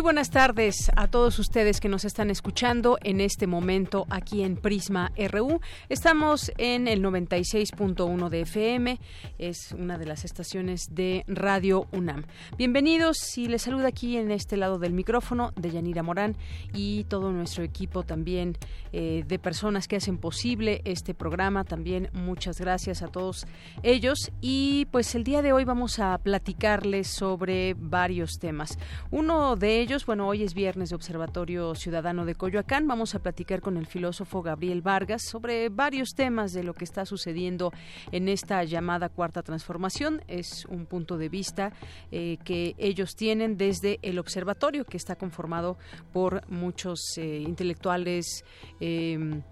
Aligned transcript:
Muy 0.00 0.04
buenas 0.04 0.30
tardes 0.30 0.90
a 0.96 1.08
todos 1.08 1.38
ustedes 1.38 1.78
que 1.78 1.90
nos 1.90 2.06
están 2.06 2.30
escuchando 2.30 2.96
en 3.02 3.20
este 3.20 3.46
momento 3.46 4.06
aquí 4.08 4.42
en 4.42 4.56
Prisma 4.56 5.12
RU. 5.30 5.60
Estamos 5.90 6.50
en 6.56 6.88
el 6.88 7.02
96.1 7.02 8.30
de 8.30 8.40
FM, 8.40 8.98
es 9.36 9.72
una 9.72 9.98
de 9.98 10.06
las 10.06 10.24
estaciones 10.24 10.94
de 10.94 11.22
Radio 11.28 11.86
UNAM. 11.92 12.24
Bienvenidos 12.56 13.36
y 13.36 13.48
les 13.48 13.60
saluda 13.60 13.88
aquí 13.88 14.16
en 14.16 14.30
este 14.30 14.56
lado 14.56 14.78
del 14.78 14.94
micrófono 14.94 15.52
de 15.56 15.70
Yanira 15.70 16.02
Morán 16.02 16.34
y 16.72 17.04
todo 17.04 17.30
nuestro 17.30 17.62
equipo 17.62 18.02
también 18.02 18.56
eh, 18.94 19.22
de 19.28 19.38
personas 19.38 19.86
que 19.86 19.96
hacen 19.96 20.16
posible 20.16 20.80
este 20.86 21.12
programa. 21.12 21.64
También 21.64 22.08
muchas 22.14 22.58
gracias 22.58 23.02
a 23.02 23.08
todos 23.08 23.46
ellos 23.82 24.32
y 24.40 24.86
pues 24.92 25.14
el 25.14 25.24
día 25.24 25.42
de 25.42 25.52
hoy 25.52 25.64
vamos 25.64 25.98
a 25.98 26.16
platicarles 26.16 27.08
sobre 27.08 27.74
varios 27.74 28.38
temas. 28.38 28.78
Uno 29.10 29.56
de 29.56 29.78
ellos 29.80 29.89
bueno, 30.06 30.28
hoy 30.28 30.44
es 30.44 30.54
viernes 30.54 30.90
de 30.90 30.94
Observatorio 30.94 31.74
Ciudadano 31.74 32.24
de 32.24 32.36
Coyoacán. 32.36 32.86
Vamos 32.86 33.16
a 33.16 33.18
platicar 33.18 33.60
con 33.60 33.76
el 33.76 33.86
filósofo 33.86 34.40
Gabriel 34.40 34.82
Vargas 34.82 35.22
sobre 35.28 35.68
varios 35.68 36.10
temas 36.14 36.52
de 36.52 36.62
lo 36.62 36.74
que 36.74 36.84
está 36.84 37.04
sucediendo 37.04 37.72
en 38.12 38.28
esta 38.28 38.62
llamada 38.62 39.08
cuarta 39.08 39.42
transformación. 39.42 40.22
Es 40.28 40.64
un 40.66 40.86
punto 40.86 41.18
de 41.18 41.28
vista 41.28 41.72
eh, 42.12 42.38
que 42.44 42.76
ellos 42.78 43.16
tienen 43.16 43.56
desde 43.56 43.98
el 44.02 44.20
observatorio, 44.20 44.84
que 44.84 44.96
está 44.96 45.16
conformado 45.16 45.76
por 46.12 46.48
muchos 46.48 47.00
eh, 47.16 47.40
intelectuales. 47.40 48.44
Eh, 48.78 49.42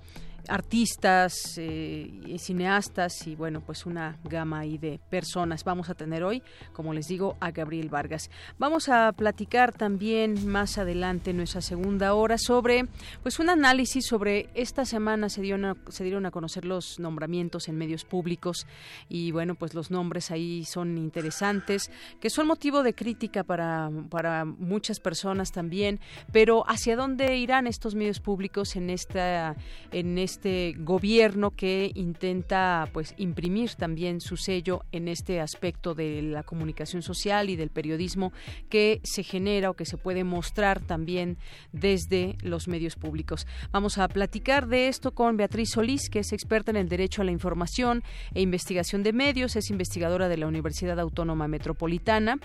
artistas, 0.49 1.59
eh, 1.59 2.37
cineastas 2.39 3.27
y 3.27 3.35
bueno, 3.35 3.61
pues 3.61 3.87
una 3.87 4.19
gama 4.25 4.61
ahí 4.61 4.79
de 4.79 4.99
personas. 5.11 5.65
Vamos 5.65 5.91
a 5.91 5.95
tener 5.95 6.25
hoy, 6.25 6.43
como 6.73 6.95
les 6.95 7.07
digo, 7.07 7.37
a 7.41 7.51
Gabriel 7.51 7.89
Vargas. 7.89 8.31
Vamos 8.59 8.89
a 8.89 9.13
platicar 9.13 9.73
también 9.73 10.49
más 10.49 10.79
adelante 10.79 11.31
en 11.31 11.37
nuestra 11.37 11.61
segunda 11.61 12.15
hora 12.15 12.39
sobre 12.39 12.87
pues 13.23 13.39
un 13.39 13.51
análisis 13.51 14.07
sobre 14.07 14.49
esta 14.55 14.85
semana 14.85 15.29
se 15.29 15.43
dieron 15.43 15.79
se 15.89 16.05
dieron 16.05 16.27
a 16.27 16.31
conocer 16.31 16.65
los 16.65 16.99
nombramientos 16.99 17.69
en 17.69 17.77
medios 17.77 18.05
públicos 18.05 18.67
y 19.09 19.33
bueno, 19.33 19.55
pues 19.55 19.75
los 19.75 19.91
nombres 19.91 20.31
ahí 20.31 20.65
son 20.65 20.97
interesantes, 20.99 21.91
que 22.21 22.31
son 22.31 22.47
motivo 22.47 22.83
de 22.83 22.95
crítica 22.95 23.45
para 23.45 23.91
para 24.11 24.45
muchas 24.45 25.01
personas 25.01 25.53
también, 25.53 26.01
pero 26.33 26.65
hacia 26.69 26.97
dónde 26.97 27.37
irán 27.37 27.67
estos 27.67 27.95
medios 27.95 28.21
públicos 28.21 28.77
en 28.77 28.91
esta 28.91 29.57
en 29.93 30.19
esta 30.19 30.38
este 30.39 30.77
gobierno 30.79 31.51
que 31.51 31.91
intenta 31.97 32.89
pues 32.93 33.13
imprimir 33.17 33.75
también 33.75 34.21
su 34.21 34.37
sello 34.37 34.85
en 34.93 35.09
este 35.09 35.41
aspecto 35.41 35.97
de 35.97 36.23
la 36.23 36.45
comunicación 36.45 37.03
social 37.03 37.51
y 37.51 37.57
del 37.57 37.71
periodismo 37.71 38.33
que 38.69 39.01
se 39.03 39.25
genera 39.25 39.69
o 39.69 39.75
que 39.75 39.85
se 39.85 39.97
puede 39.97 40.23
mostrar 40.23 40.81
también 40.81 41.39
desde 41.73 42.37
los 42.41 42.69
medios 42.69 42.95
públicos. 42.95 43.49
Vamos 43.73 43.99
a 43.99 44.07
platicar 44.07 44.69
de 44.69 44.87
esto 44.87 45.11
con 45.11 45.37
Beatriz 45.37 45.71
Solís, 45.71 46.09
que 46.09 46.21
es 46.21 46.33
experta 46.33 46.71
en 46.71 46.77
el 46.77 46.89
derecho 46.89 47.23
a 47.23 47.25
la 47.25 47.33
información 47.33 48.05
e 48.33 48.41
investigación 48.41 49.03
de 49.03 49.13
medios, 49.13 49.57
es 49.57 49.71
investigadora 49.71 50.29
de 50.29 50.37
la 50.37 50.47
Universidad 50.47 51.01
Autónoma 51.01 51.49
Metropolitana 51.49 52.39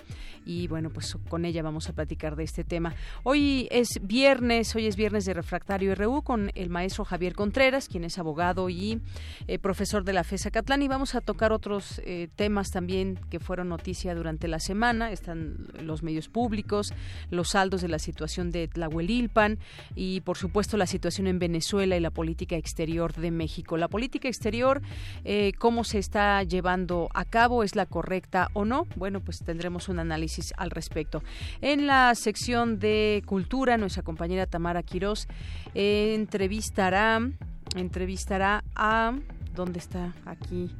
y 0.44 0.66
bueno, 0.66 0.90
pues 0.90 1.16
con 1.28 1.44
ella 1.44 1.62
vamos 1.62 1.88
a 1.88 1.92
platicar 1.92 2.34
de 2.34 2.42
este 2.42 2.64
tema. 2.64 2.96
Hoy 3.22 3.68
es 3.70 4.00
viernes, 4.02 4.74
hoy 4.74 4.86
es 4.86 4.96
viernes 4.96 5.26
de 5.26 5.34
Refractario 5.34 5.94
RU 5.94 6.22
con 6.22 6.50
el 6.56 6.70
maestro 6.70 7.04
Javier 7.04 7.34
Contreras 7.34 7.83
quien 7.88 8.04
es 8.04 8.18
abogado 8.18 8.68
y 8.70 9.00
eh, 9.46 9.58
profesor 9.58 10.04
de 10.04 10.12
la 10.12 10.24
FESA 10.24 10.50
Catlán, 10.50 10.82
y 10.82 10.88
vamos 10.88 11.14
a 11.14 11.20
tocar 11.20 11.52
otros 11.52 12.00
eh, 12.04 12.28
temas 12.36 12.70
también 12.70 13.18
que 13.30 13.40
fueron 13.40 13.68
noticia 13.68 14.14
durante 14.14 14.48
la 14.48 14.58
semana. 14.58 15.10
Están 15.10 15.68
los 15.80 16.02
medios 16.02 16.28
públicos, 16.28 16.92
los 17.30 17.50
saldos 17.50 17.80
de 17.80 17.88
la 17.88 17.98
situación 17.98 18.50
de 18.50 18.68
Tlahuelilpan 18.68 19.58
y, 19.94 20.20
por 20.20 20.36
supuesto, 20.36 20.76
la 20.76 20.86
situación 20.86 21.26
en 21.26 21.38
Venezuela 21.38 21.96
y 21.96 22.00
la 22.00 22.10
política 22.10 22.56
exterior 22.56 23.14
de 23.14 23.30
México. 23.30 23.76
La 23.76 23.88
política 23.88 24.28
exterior, 24.28 24.82
eh, 25.24 25.52
¿cómo 25.58 25.84
se 25.84 25.98
está 25.98 26.42
llevando 26.42 27.08
a 27.14 27.24
cabo? 27.24 27.62
¿Es 27.62 27.76
la 27.76 27.86
correcta 27.86 28.48
o 28.52 28.64
no? 28.64 28.86
Bueno, 28.96 29.20
pues 29.20 29.40
tendremos 29.40 29.88
un 29.88 29.98
análisis 29.98 30.52
al 30.56 30.70
respecto. 30.70 31.22
En 31.60 31.86
la 31.86 32.14
sección 32.14 32.78
de 32.78 33.22
cultura, 33.26 33.76
nuestra 33.76 34.02
compañera 34.02 34.46
Tamara 34.46 34.82
Quirós 34.82 35.28
entrevistará 35.74 37.20
entrevistará 37.76 38.62
a... 38.74 39.12
¿Dónde 39.54 39.78
está? 39.78 40.12
Aquí. 40.26 40.70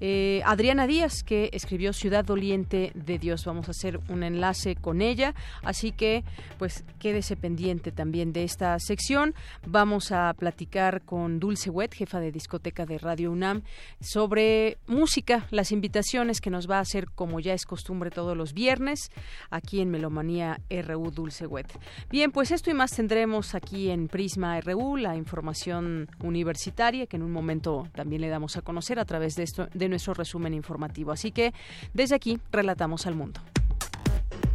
Eh, 0.00 0.42
Adriana 0.44 0.86
Díaz, 0.86 1.22
que 1.22 1.48
escribió 1.52 1.94
Ciudad 1.94 2.24
Doliente 2.24 2.92
de 2.94 3.18
Dios. 3.18 3.44
Vamos 3.46 3.68
a 3.68 3.70
hacer 3.70 3.98
un 4.08 4.22
enlace 4.22 4.76
con 4.76 5.00
ella, 5.00 5.34
así 5.62 5.90
que 5.92 6.22
pues 6.58 6.84
quédese 6.98 7.34
pendiente 7.36 7.92
también 7.92 8.32
de 8.34 8.44
esta 8.44 8.78
sección. 8.78 9.34
Vamos 9.66 10.12
a 10.12 10.34
platicar 10.34 11.02
con 11.02 11.40
Dulce 11.40 11.70
Wet, 11.70 11.94
jefa 11.94 12.20
de 12.20 12.30
discoteca 12.30 12.84
de 12.84 12.98
Radio 12.98 13.32
UNAM, 13.32 13.62
sobre 14.00 14.76
música, 14.86 15.46
las 15.50 15.72
invitaciones 15.72 16.42
que 16.42 16.50
nos 16.50 16.68
va 16.68 16.76
a 16.76 16.80
hacer 16.80 17.10
como 17.10 17.40
ya 17.40 17.54
es 17.54 17.64
costumbre 17.64 18.10
todos 18.10 18.36
los 18.36 18.52
viernes 18.52 19.10
aquí 19.50 19.80
en 19.80 19.90
Melomanía 19.90 20.60
RU 20.68 21.10
Dulce 21.10 21.46
Wet. 21.46 21.72
Bien, 22.10 22.32
pues 22.32 22.50
esto 22.50 22.70
y 22.70 22.74
más 22.74 22.90
tendremos 22.90 23.54
aquí 23.54 23.88
en 23.88 24.08
Prisma 24.08 24.60
RU, 24.60 24.98
la 24.98 25.16
información 25.16 26.08
universitaria 26.22 27.06
que 27.06 27.16
en 27.16 27.22
un 27.22 27.32
momento 27.32 27.88
también 27.94 28.20
le 28.20 28.28
damos 28.28 28.56
a 28.56 28.62
conocer 28.62 28.98
a 28.98 29.04
través 29.04 29.36
de 29.36 29.44
esto 29.44 29.68
de 29.72 29.85
nuestro 29.88 30.14
resumen 30.14 30.54
informativo. 30.54 31.12
Así 31.12 31.32
que 31.32 31.52
desde 31.94 32.14
aquí, 32.14 32.38
relatamos 32.50 33.06
al 33.06 33.14
mundo. 33.14 33.40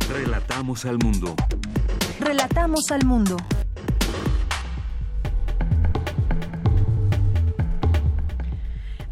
Relatamos 0.09 0.86
al 0.86 0.97
mundo. 0.97 1.36
Relatamos 2.19 2.92
al 2.92 3.06
mundo. 3.06 3.38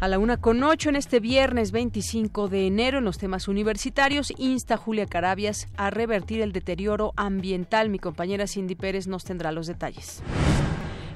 A 0.00 0.08
la 0.08 0.18
una 0.18 0.38
con 0.38 0.62
ocho 0.62 0.88
en 0.88 0.96
este 0.96 1.20
viernes 1.20 1.72
25 1.72 2.48
de 2.48 2.66
enero 2.66 2.98
en 2.98 3.04
los 3.04 3.18
temas 3.18 3.48
universitarios 3.48 4.32
insta 4.38 4.78
Julia 4.78 5.04
Carabias 5.04 5.68
a 5.76 5.90
revertir 5.90 6.40
el 6.40 6.52
deterioro 6.52 7.12
ambiental. 7.16 7.90
Mi 7.90 7.98
compañera 7.98 8.46
Cindy 8.46 8.76
Pérez 8.76 9.06
nos 9.06 9.24
tendrá 9.24 9.52
los 9.52 9.66
detalles. 9.66 10.22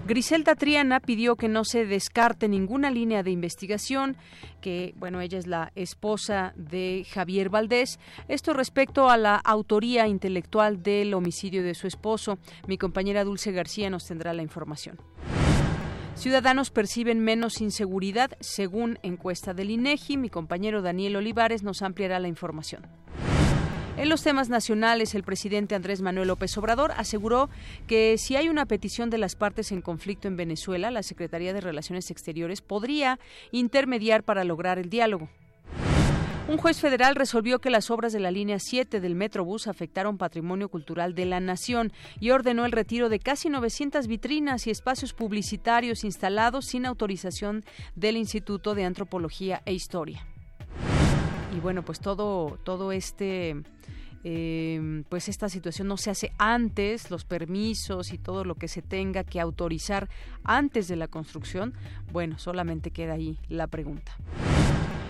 Griselda 0.06 0.54
Triana 0.54 1.00
pidió 1.00 1.34
que 1.37 1.48
no 1.48 1.65
se 1.65 1.87
descarte 1.87 2.47
ninguna 2.47 2.91
línea 2.91 3.22
de 3.22 3.31
investigación, 3.31 4.19
que, 4.60 4.92
bueno, 4.98 5.22
ella 5.22 5.38
es 5.38 5.47
la 5.47 5.72
esposa 5.76 6.53
de 6.56 7.06
Javier 7.10 7.48
Valdés. 7.48 7.98
Esto 8.28 8.53
respecto 8.53 9.09
a 9.09 9.16
la 9.16 9.37
autoría 9.37 10.06
intelectual 10.06 10.82
del 10.82 11.15
homicidio 11.15 11.62
de 11.62 11.75
su 11.75 11.87
esposo. 11.87 12.38
Mi 12.66 12.76
compañera 12.76 13.25
Dulce 13.25 13.50
García 13.50 13.89
nos 13.89 14.06
tendrá 14.06 14.34
la 14.34 14.42
información. 14.42 14.98
Ciudadanos 16.16 16.71
perciben 16.71 17.21
menos 17.21 17.62
inseguridad 17.62 18.36
según 18.41 18.98
encuesta 19.03 19.54
del 19.54 19.71
INEGI. 19.71 20.18
Mi 20.18 20.28
compañero 20.28 20.83
Daniel 20.83 21.16
Olivares 21.16 21.62
nos 21.62 21.80
ampliará 21.80 22.18
la 22.18 22.28
información. 22.28 22.86
En 23.96 24.08
los 24.08 24.24
temas 24.24 24.48
nacionales, 24.48 25.14
el 25.14 25.22
presidente 25.22 25.76
Andrés 25.76 26.02
Manuel 26.02 26.26
López 26.26 26.58
Obrador 26.58 26.92
aseguró 26.96 27.48
que 27.86 28.18
si 28.18 28.34
hay 28.34 28.48
una 28.48 28.66
petición 28.66 29.08
de 29.08 29.18
las 29.18 29.36
partes 29.36 29.70
en 29.70 29.82
conflicto 29.82 30.26
en 30.26 30.36
Venezuela, 30.36 30.91
la 30.91 31.04
Secretaría 31.04 31.52
de 31.54 31.60
Relaciones 31.60 32.10
Exteriores 32.10 32.60
podría 32.60 33.20
intermediar 33.52 34.24
para 34.24 34.42
lograr 34.42 34.80
el 34.80 34.91
diálogo. 34.91 35.28
Un 36.48 36.58
juez 36.58 36.80
federal 36.80 37.14
resolvió 37.14 37.60
que 37.60 37.70
las 37.70 37.88
obras 37.91 38.12
de 38.12 38.18
la 38.18 38.32
línea 38.32 38.58
7 38.58 39.00
del 39.00 39.14
Metrobús 39.14 39.68
afectaron 39.68 40.18
patrimonio 40.18 40.68
cultural 40.68 41.14
de 41.14 41.24
la 41.24 41.38
nación 41.38 41.92
y 42.20 42.30
ordenó 42.30 42.66
el 42.66 42.72
retiro 42.72 43.08
de 43.08 43.20
casi 43.20 43.48
900 43.48 44.08
vitrinas 44.08 44.66
y 44.66 44.70
espacios 44.70 45.14
publicitarios 45.14 46.02
instalados 46.02 46.66
sin 46.66 46.84
autorización 46.84 47.64
del 47.94 48.16
Instituto 48.16 48.74
de 48.74 48.84
Antropología 48.84 49.62
e 49.64 49.72
Historia. 49.72 50.26
Y 51.56 51.60
bueno, 51.60 51.82
pues 51.82 52.00
todo, 52.00 52.58
todo 52.64 52.91
este 52.91 53.62
eh, 54.24 55.04
pues 55.10 55.28
esta 55.28 55.50
situación 55.50 55.86
no 55.86 55.98
se 55.98 56.10
hace 56.10 56.32
antes, 56.38 57.10
los 57.10 57.24
permisos 57.24 58.12
y 58.12 58.18
todo 58.18 58.44
lo 58.44 58.54
que 58.54 58.68
se 58.68 58.80
tenga 58.80 59.22
que 59.22 59.38
autorizar 59.38 60.09
antes 60.42 60.88
de 60.88 60.97
la 60.97 61.09
construcción, 61.09 61.74
bueno, 62.10 62.38
solamente 62.38 62.91
queda 62.91 63.12
ahí 63.12 63.38
la 63.48 63.66
pregunta. 63.66 64.16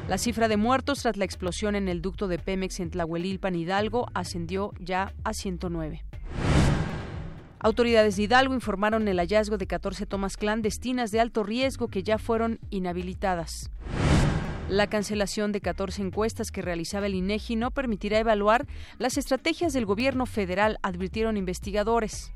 La 0.08 0.18
cifra 0.18 0.48
de 0.48 0.58
muertos 0.58 1.00
tras 1.00 1.16
la 1.16 1.24
explosión 1.24 1.76
en 1.76 1.88
el 1.88 2.02
ducto 2.02 2.28
de 2.28 2.38
Pemex 2.38 2.80
en 2.80 2.90
Tlahuelilpan, 2.90 3.54
Hidalgo, 3.54 4.08
ascendió 4.12 4.72
ya 4.78 5.14
a 5.22 5.32
109. 5.32 6.04
Autoridades 7.60 8.16
de 8.16 8.24
Hidalgo 8.24 8.52
informaron 8.52 9.08
el 9.08 9.18
hallazgo 9.18 9.56
de 9.56 9.66
14 9.66 10.04
tomas 10.04 10.36
clandestinas 10.36 11.10
de 11.10 11.20
alto 11.20 11.42
riesgo 11.42 11.88
que 11.88 12.02
ya 12.02 12.18
fueron 12.18 12.58
inhabilitadas. 12.68 13.70
La 14.68 14.86
cancelación 14.86 15.52
de 15.52 15.60
14 15.60 16.00
encuestas 16.00 16.50
que 16.50 16.62
realizaba 16.62 17.06
el 17.06 17.14
INEGI 17.14 17.56
no 17.56 17.70
permitirá 17.70 18.18
evaluar 18.18 18.66
las 18.98 19.18
estrategias 19.18 19.74
del 19.74 19.84
gobierno 19.84 20.24
federal, 20.24 20.78
advirtieron 20.82 21.36
investigadores. 21.36 22.32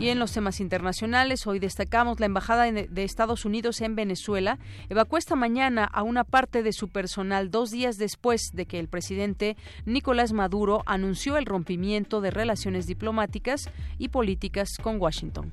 Y 0.00 0.08
en 0.08 0.18
los 0.18 0.32
temas 0.32 0.60
internacionales, 0.60 1.46
hoy 1.46 1.58
destacamos 1.58 2.18
la 2.18 2.26
Embajada 2.26 2.64
de 2.72 3.04
Estados 3.04 3.44
Unidos 3.44 3.80
en 3.82 3.94
Venezuela 3.94 4.58
evacuó 4.88 5.18
esta 5.18 5.36
mañana 5.36 5.84
a 5.84 6.02
una 6.02 6.24
parte 6.24 6.62
de 6.62 6.72
su 6.72 6.88
personal 6.88 7.50
dos 7.50 7.70
días 7.70 7.98
después 7.98 8.50
de 8.52 8.64
que 8.66 8.80
el 8.80 8.88
presidente 8.88 9.56
Nicolás 9.84 10.32
Maduro 10.32 10.82
anunció 10.86 11.36
el 11.36 11.44
rompimiento 11.44 12.22
de 12.22 12.30
relaciones 12.30 12.86
diplomáticas 12.86 13.70
y 13.98 14.08
políticas 14.08 14.78
con 14.82 14.98
Washington. 14.98 15.52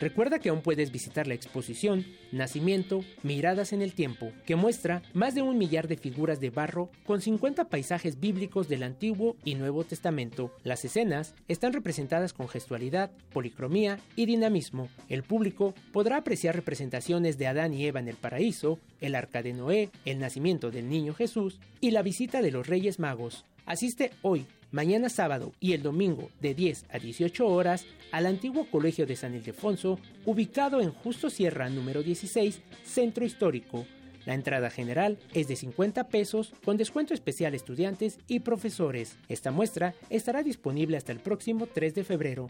Recuerda 0.00 0.38
que 0.38 0.48
aún 0.48 0.62
puedes 0.62 0.92
visitar 0.92 1.26
la 1.26 1.34
exposición 1.34 2.06
Nacimiento, 2.32 3.04
Miradas 3.22 3.74
en 3.74 3.82
el 3.82 3.92
Tiempo, 3.92 4.32
que 4.46 4.56
muestra 4.56 5.02
más 5.12 5.34
de 5.34 5.42
un 5.42 5.58
millar 5.58 5.88
de 5.88 5.98
figuras 5.98 6.40
de 6.40 6.48
barro 6.48 6.88
con 7.04 7.20
50 7.20 7.68
paisajes 7.68 8.18
bíblicos 8.18 8.66
del 8.66 8.82
Antiguo 8.82 9.36
y 9.44 9.56
Nuevo 9.56 9.84
Testamento. 9.84 10.56
Las 10.64 10.86
escenas 10.86 11.34
están 11.48 11.74
representadas 11.74 12.32
con 12.32 12.48
gestualidad, 12.48 13.10
policromía 13.34 13.98
y 14.16 14.24
dinamismo. 14.24 14.88
El 15.10 15.22
público 15.22 15.74
podrá 15.92 16.16
apreciar 16.16 16.56
representaciones 16.56 17.36
de 17.36 17.48
Adán 17.48 17.74
y 17.74 17.84
Eva 17.84 18.00
en 18.00 18.08
el 18.08 18.16
paraíso, 18.16 18.78
el 19.02 19.14
arca 19.14 19.42
de 19.42 19.52
Noé, 19.52 19.90
el 20.06 20.18
nacimiento 20.18 20.70
del 20.70 20.88
niño 20.88 21.12
Jesús 21.12 21.60
y 21.78 21.90
la 21.90 22.00
visita 22.00 22.40
de 22.40 22.52
los 22.52 22.66
Reyes 22.66 22.98
Magos. 23.00 23.44
Asiste 23.66 24.12
hoy 24.22 24.46
mañana 24.72 25.08
sábado 25.08 25.52
y 25.60 25.72
el 25.72 25.82
domingo 25.82 26.30
de 26.40 26.54
10 26.54 26.86
a 26.90 26.98
18 26.98 27.46
horas 27.46 27.86
al 28.12 28.26
antiguo 28.26 28.66
Colegio 28.70 29.06
de 29.06 29.16
San 29.16 29.34
Ildefonso, 29.34 29.98
ubicado 30.24 30.80
en 30.80 30.90
Justo 30.90 31.30
Sierra 31.30 31.68
número 31.68 32.02
16, 32.02 32.60
Centro 32.84 33.24
Histórico. 33.24 33.86
La 34.26 34.34
entrada 34.34 34.70
general 34.70 35.18
es 35.32 35.48
de 35.48 35.56
50 35.56 36.08
pesos 36.08 36.52
con 36.64 36.76
descuento 36.76 37.14
especial 37.14 37.54
estudiantes 37.54 38.18
y 38.28 38.40
profesores. 38.40 39.16
Esta 39.28 39.50
muestra 39.50 39.94
estará 40.10 40.42
disponible 40.42 40.96
hasta 40.96 41.12
el 41.12 41.20
próximo 41.20 41.66
3 41.66 41.94
de 41.94 42.04
febrero. 42.04 42.48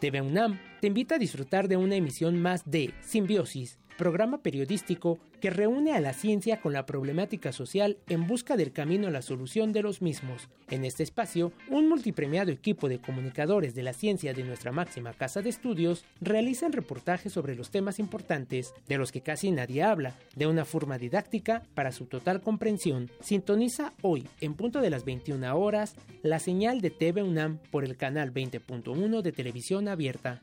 TV 0.00 0.20
UNAM 0.20 0.58
te 0.80 0.88
invita 0.88 1.14
a 1.14 1.18
disfrutar 1.18 1.68
de 1.68 1.76
una 1.76 1.94
emisión 1.94 2.40
más 2.40 2.62
de 2.68 2.92
Simbiosis, 3.02 3.78
programa 3.96 4.42
periodístico 4.42 5.18
que 5.40 5.50
reúne 5.50 5.92
a 5.92 6.00
la 6.00 6.12
ciencia 6.12 6.60
con 6.60 6.72
la 6.72 6.86
problemática 6.86 7.52
social 7.52 7.98
en 8.08 8.26
busca 8.26 8.56
del 8.56 8.72
camino 8.72 9.08
a 9.08 9.10
la 9.10 9.22
solución 9.22 9.72
de 9.72 9.82
los 9.82 10.02
mismos. 10.02 10.48
En 10.70 10.84
este 10.84 11.02
espacio, 11.02 11.52
un 11.68 11.88
multipremiado 11.88 12.50
equipo 12.50 12.88
de 12.88 13.00
comunicadores 13.00 13.74
de 13.74 13.82
la 13.82 13.92
ciencia 13.92 14.32
de 14.32 14.44
nuestra 14.44 14.72
máxima 14.72 15.12
casa 15.12 15.42
de 15.42 15.50
estudios 15.50 16.04
realizan 16.20 16.72
reportajes 16.72 17.32
sobre 17.32 17.54
los 17.54 17.70
temas 17.70 17.98
importantes, 17.98 18.72
de 18.88 18.98
los 18.98 19.12
que 19.12 19.20
casi 19.20 19.50
nadie 19.50 19.82
habla, 19.82 20.14
de 20.36 20.46
una 20.46 20.64
forma 20.64 20.98
didáctica 20.98 21.62
para 21.74 21.92
su 21.92 22.06
total 22.06 22.40
comprensión. 22.40 23.10
Sintoniza 23.20 23.92
hoy, 24.02 24.26
en 24.40 24.54
punto 24.54 24.80
de 24.80 24.90
las 24.90 25.04
21 25.04 25.56
horas, 25.56 25.94
la 26.22 26.38
señal 26.38 26.80
de 26.80 26.90
TV 26.90 27.22
UNAM 27.22 27.58
por 27.70 27.84
el 27.84 27.96
canal 27.96 28.32
20.1 28.32 29.22
de 29.22 29.32
televisión 29.32 29.88
abierta. 29.88 30.42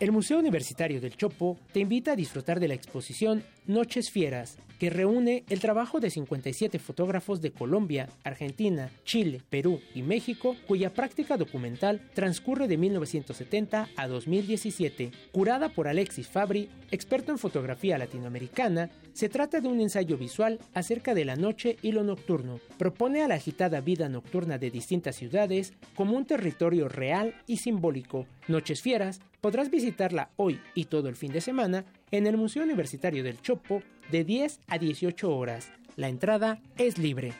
El 0.00 0.12
Museo 0.12 0.38
Universitario 0.38 0.98
del 0.98 1.14
Chopo 1.14 1.58
te 1.74 1.80
invita 1.80 2.12
a 2.12 2.16
disfrutar 2.16 2.58
de 2.58 2.68
la 2.68 2.72
exposición 2.72 3.44
Noches 3.66 4.10
Fieras, 4.10 4.56
que 4.78 4.88
reúne 4.88 5.44
el 5.50 5.60
trabajo 5.60 6.00
de 6.00 6.08
57 6.08 6.78
fotógrafos 6.78 7.42
de 7.42 7.52
Colombia, 7.52 8.08
Argentina, 8.24 8.90
Chile, 9.04 9.42
Perú 9.50 9.78
y 9.94 10.00
México, 10.00 10.56
cuya 10.66 10.94
práctica 10.94 11.36
documental 11.36 12.00
transcurre 12.14 12.66
de 12.66 12.78
1970 12.78 13.90
a 13.94 14.08
2017. 14.08 15.10
Curada 15.32 15.68
por 15.68 15.86
Alexis 15.86 16.28
Fabri, 16.28 16.70
experto 16.90 17.30
en 17.30 17.36
fotografía 17.36 17.98
latinoamericana, 17.98 18.88
se 19.12 19.28
trata 19.28 19.60
de 19.60 19.68
un 19.68 19.82
ensayo 19.82 20.16
visual 20.16 20.60
acerca 20.72 21.12
de 21.12 21.26
la 21.26 21.36
noche 21.36 21.76
y 21.82 21.92
lo 21.92 22.04
nocturno. 22.04 22.58
Propone 22.78 23.20
a 23.20 23.28
la 23.28 23.34
agitada 23.34 23.82
vida 23.82 24.08
nocturna 24.08 24.56
de 24.56 24.70
distintas 24.70 25.16
ciudades 25.16 25.74
como 25.94 26.16
un 26.16 26.24
territorio 26.24 26.88
real 26.88 27.34
y 27.46 27.58
simbólico. 27.58 28.26
Noches 28.48 28.80
Fieras 28.80 29.20
podrás 29.40 29.70
visitarla 29.70 30.30
hoy 30.36 30.60
y 30.74 30.86
todo 30.86 31.08
el 31.08 31.16
fin 31.16 31.32
de 31.32 31.40
semana 31.40 31.84
en 32.10 32.26
el 32.26 32.36
Museo 32.36 32.62
Universitario 32.62 33.22
del 33.22 33.40
Chopo 33.40 33.82
de 34.10 34.24
10 34.24 34.60
a 34.68 34.78
18 34.78 35.36
horas. 35.36 35.70
La 35.96 36.08
entrada 36.08 36.60
es 36.76 36.98
libre. 36.98 37.32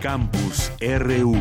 Campus 0.00 0.70
RU 0.80 1.36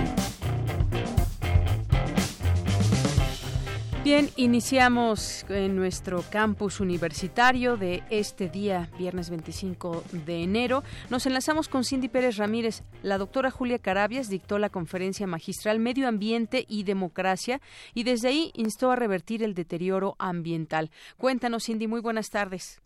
Bien, 4.07 4.27
iniciamos 4.37 5.45
en 5.49 5.75
nuestro 5.75 6.21
campus 6.31 6.79
universitario 6.79 7.75
de 7.75 8.03
este 8.09 8.47
día, 8.47 8.87
viernes 8.97 9.29
25 9.29 10.01
de 10.25 10.43
enero. 10.43 10.83
Nos 11.09 11.25
enlazamos 11.25 11.67
con 11.67 11.83
Cindy 11.83 12.07
Pérez 12.07 12.37
Ramírez. 12.37 12.83
La 13.03 13.17
doctora 13.17 13.51
Julia 13.51 13.79
Carabias 13.79 14.29
dictó 14.29 14.59
la 14.59 14.69
conferencia 14.69 15.27
magistral 15.27 15.79
Medio 15.79 16.07
Ambiente 16.07 16.63
y 16.69 16.85
Democracia 16.85 17.59
y 17.93 18.05
desde 18.05 18.29
ahí 18.29 18.51
instó 18.55 18.91
a 18.91 18.95
revertir 18.95 19.43
el 19.43 19.53
deterioro 19.53 20.15
ambiental. 20.19 20.89
Cuéntanos, 21.17 21.65
Cindy, 21.65 21.87
muy 21.87 21.99
buenas 21.99 22.29
tardes. 22.29 22.81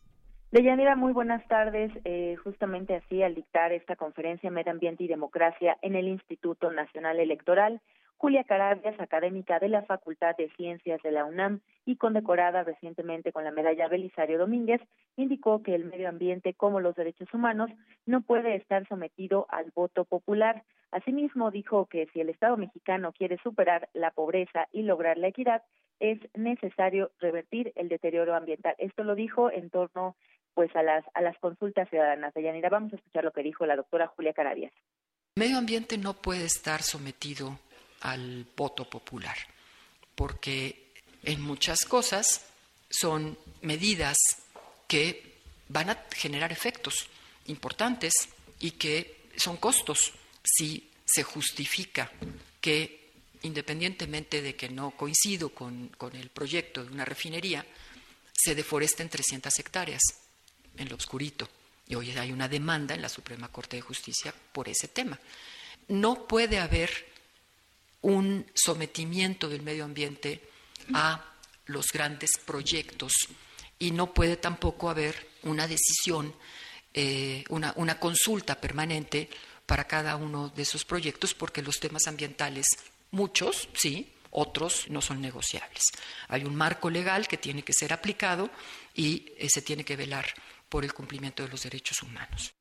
Deyanira, 0.51 0.95
muy 0.95 1.13
buenas 1.13 1.47
tardes. 1.47 1.91
Eh, 2.03 2.35
justamente 2.43 2.95
así, 2.95 3.21
al 3.21 3.35
dictar 3.35 3.73
esta 3.73 3.95
conferencia 3.95 4.49
Medio 4.49 4.71
Ambiente 4.71 5.03
y 5.03 5.07
Democracia 5.07 5.77
en 5.83 5.95
el 5.95 6.07
Instituto 6.07 6.71
Nacional 6.71 7.19
Electoral, 7.19 7.79
Julia 8.21 8.43
Carabias, 8.43 8.99
académica 8.99 9.57
de 9.57 9.67
la 9.67 9.81
Facultad 9.81 10.35
de 10.37 10.47
Ciencias 10.55 11.01
de 11.01 11.09
la 11.09 11.25
UNAM 11.25 11.61
y 11.87 11.95
condecorada 11.95 12.63
recientemente 12.63 13.31
con 13.31 13.43
la 13.43 13.49
medalla 13.49 13.87
Belisario 13.87 14.37
Domínguez, 14.37 14.79
indicó 15.17 15.63
que 15.63 15.73
el 15.73 15.85
medio 15.85 16.07
ambiente, 16.07 16.53
como 16.53 16.79
los 16.79 16.93
derechos 16.93 17.33
humanos, 17.33 17.71
no 18.05 18.21
puede 18.21 18.55
estar 18.55 18.87
sometido 18.87 19.47
al 19.49 19.71
voto 19.71 20.05
popular. 20.05 20.61
Asimismo, 20.91 21.49
dijo 21.49 21.87
que 21.87 22.05
si 22.13 22.21
el 22.21 22.29
Estado 22.29 22.57
mexicano 22.57 23.11
quiere 23.11 23.39
superar 23.41 23.89
la 23.93 24.11
pobreza 24.11 24.67
y 24.71 24.83
lograr 24.83 25.17
la 25.17 25.29
equidad, 25.29 25.63
es 25.99 26.19
necesario 26.35 27.09
revertir 27.19 27.73
el 27.75 27.89
deterioro 27.89 28.35
ambiental. 28.35 28.75
Esto 28.77 29.03
lo 29.03 29.15
dijo 29.15 29.49
en 29.49 29.71
torno 29.71 30.15
pues 30.53 30.69
a 30.75 30.83
las 30.83 31.03
a 31.15 31.21
las 31.21 31.39
consultas 31.39 31.89
ciudadanas. 31.89 32.35
de 32.35 32.43
Yanira, 32.43 32.69
vamos 32.69 32.93
a 32.93 32.97
escuchar 32.97 33.23
lo 33.23 33.31
que 33.31 33.41
dijo 33.41 33.65
la 33.65 33.75
doctora 33.75 34.05
Julia 34.05 34.33
Carabias. 34.33 34.73
Medio 35.35 35.57
ambiente 35.57 35.97
no 35.97 36.13
puede 36.13 36.45
estar 36.45 36.83
sometido 36.83 37.57
al 38.01 38.45
voto 38.55 38.89
popular, 38.89 39.37
porque 40.15 40.91
en 41.23 41.41
muchas 41.41 41.85
cosas 41.85 42.41
son 42.89 43.37
medidas 43.61 44.17
que 44.87 45.39
van 45.69 45.89
a 45.89 46.05
generar 46.11 46.51
efectos 46.51 47.07
importantes 47.47 48.13
y 48.59 48.71
que 48.71 49.29
son 49.37 49.57
costos 49.57 50.13
si 50.43 50.89
se 51.05 51.23
justifica 51.23 52.11
que 52.59 53.01
independientemente 53.43 54.41
de 54.41 54.55
que 54.55 54.69
no 54.69 54.91
coincido 54.91 55.49
con, 55.49 55.89
con, 55.97 56.15
el 56.15 56.29
proyecto 56.29 56.83
de 56.83 56.91
una 56.91 57.05
refinería, 57.05 57.65
se 58.33 58.53
deforesten 58.53 59.09
300 59.09 59.57
hectáreas 59.59 60.01
en 60.77 60.89
lo 60.89 60.95
oscurito. 60.95 61.49
Y 61.87 61.95
hoy 61.95 62.11
hay 62.11 62.31
una 62.31 62.47
demanda 62.47 62.93
en 62.93 63.01
la 63.01 63.09
Suprema 63.09 63.47
Corte 63.47 63.77
de 63.77 63.81
Justicia 63.81 64.33
por 64.53 64.69
ese 64.69 64.87
tema. 64.87 65.19
No 65.87 66.27
puede 66.27 66.59
haber 66.59 67.10
un 68.01 68.45
sometimiento 68.53 69.47
del 69.49 69.61
medio 69.61 69.85
ambiente 69.85 70.41
a 70.93 71.23
los 71.65 71.91
grandes 71.91 72.31
proyectos 72.45 73.13
y 73.79 73.91
no 73.91 74.13
puede 74.13 74.37
tampoco 74.37 74.89
haber 74.89 75.29
una 75.43 75.67
decisión, 75.67 76.33
eh, 76.93 77.43
una, 77.49 77.73
una 77.77 77.99
consulta 77.99 78.59
permanente 78.59 79.29
para 79.65 79.87
cada 79.87 80.15
uno 80.15 80.49
de 80.49 80.63
esos 80.63 80.85
proyectos 80.85 81.33
porque 81.33 81.61
los 81.61 81.79
temas 81.79 82.07
ambientales, 82.07 82.65
muchos, 83.11 83.69
sí, 83.73 84.11
otros 84.31 84.85
no 84.89 85.01
son 85.01 85.21
negociables. 85.21 85.83
Hay 86.27 86.45
un 86.45 86.55
marco 86.55 86.89
legal 86.89 87.27
que 87.27 87.37
tiene 87.37 87.63
que 87.63 87.73
ser 87.73 87.93
aplicado 87.93 88.49
y 88.93 89.33
eh, 89.37 89.47
se 89.49 89.61
tiene 89.61 89.83
que 89.83 89.95
velar 89.95 90.25
por 90.69 90.83
el 90.83 90.93
cumplimiento 90.93 91.43
de 91.43 91.49
los 91.49 91.63
derechos 91.63 92.01
humanos. 92.01 92.53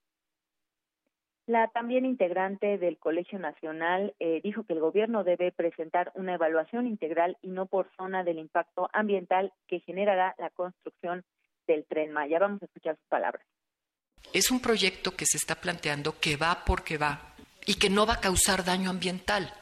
La 1.50 1.66
también 1.66 2.06
integrante 2.06 2.78
del 2.78 2.96
Colegio 2.96 3.40
Nacional 3.40 4.14
eh, 4.20 4.40
dijo 4.44 4.62
que 4.62 4.72
el 4.72 4.78
gobierno 4.78 5.24
debe 5.24 5.50
presentar 5.50 6.12
una 6.14 6.34
evaluación 6.34 6.86
integral 6.86 7.38
y 7.42 7.48
no 7.48 7.66
por 7.66 7.90
zona 7.96 8.22
del 8.22 8.38
impacto 8.38 8.88
ambiental 8.92 9.52
que 9.66 9.80
generará 9.80 10.36
la 10.38 10.50
construcción 10.50 11.24
del 11.66 11.84
tren 11.86 12.12
Maya. 12.12 12.38
Vamos 12.38 12.62
a 12.62 12.66
escuchar 12.66 12.94
sus 12.94 13.08
palabras. 13.08 13.44
Es 14.32 14.52
un 14.52 14.60
proyecto 14.60 15.16
que 15.16 15.26
se 15.26 15.38
está 15.38 15.56
planteando 15.56 16.20
que 16.20 16.36
va 16.36 16.64
porque 16.64 16.98
va 16.98 17.34
y 17.66 17.74
que 17.74 17.90
no 17.90 18.06
va 18.06 18.14
a 18.14 18.20
causar 18.20 18.64
daño 18.64 18.88
ambiental, 18.88 19.52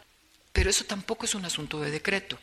pero 0.52 0.68
eso 0.68 0.84
tampoco 0.84 1.24
es 1.24 1.34
un 1.34 1.46
asunto 1.46 1.80
de 1.80 1.90
decreto. 1.90 2.36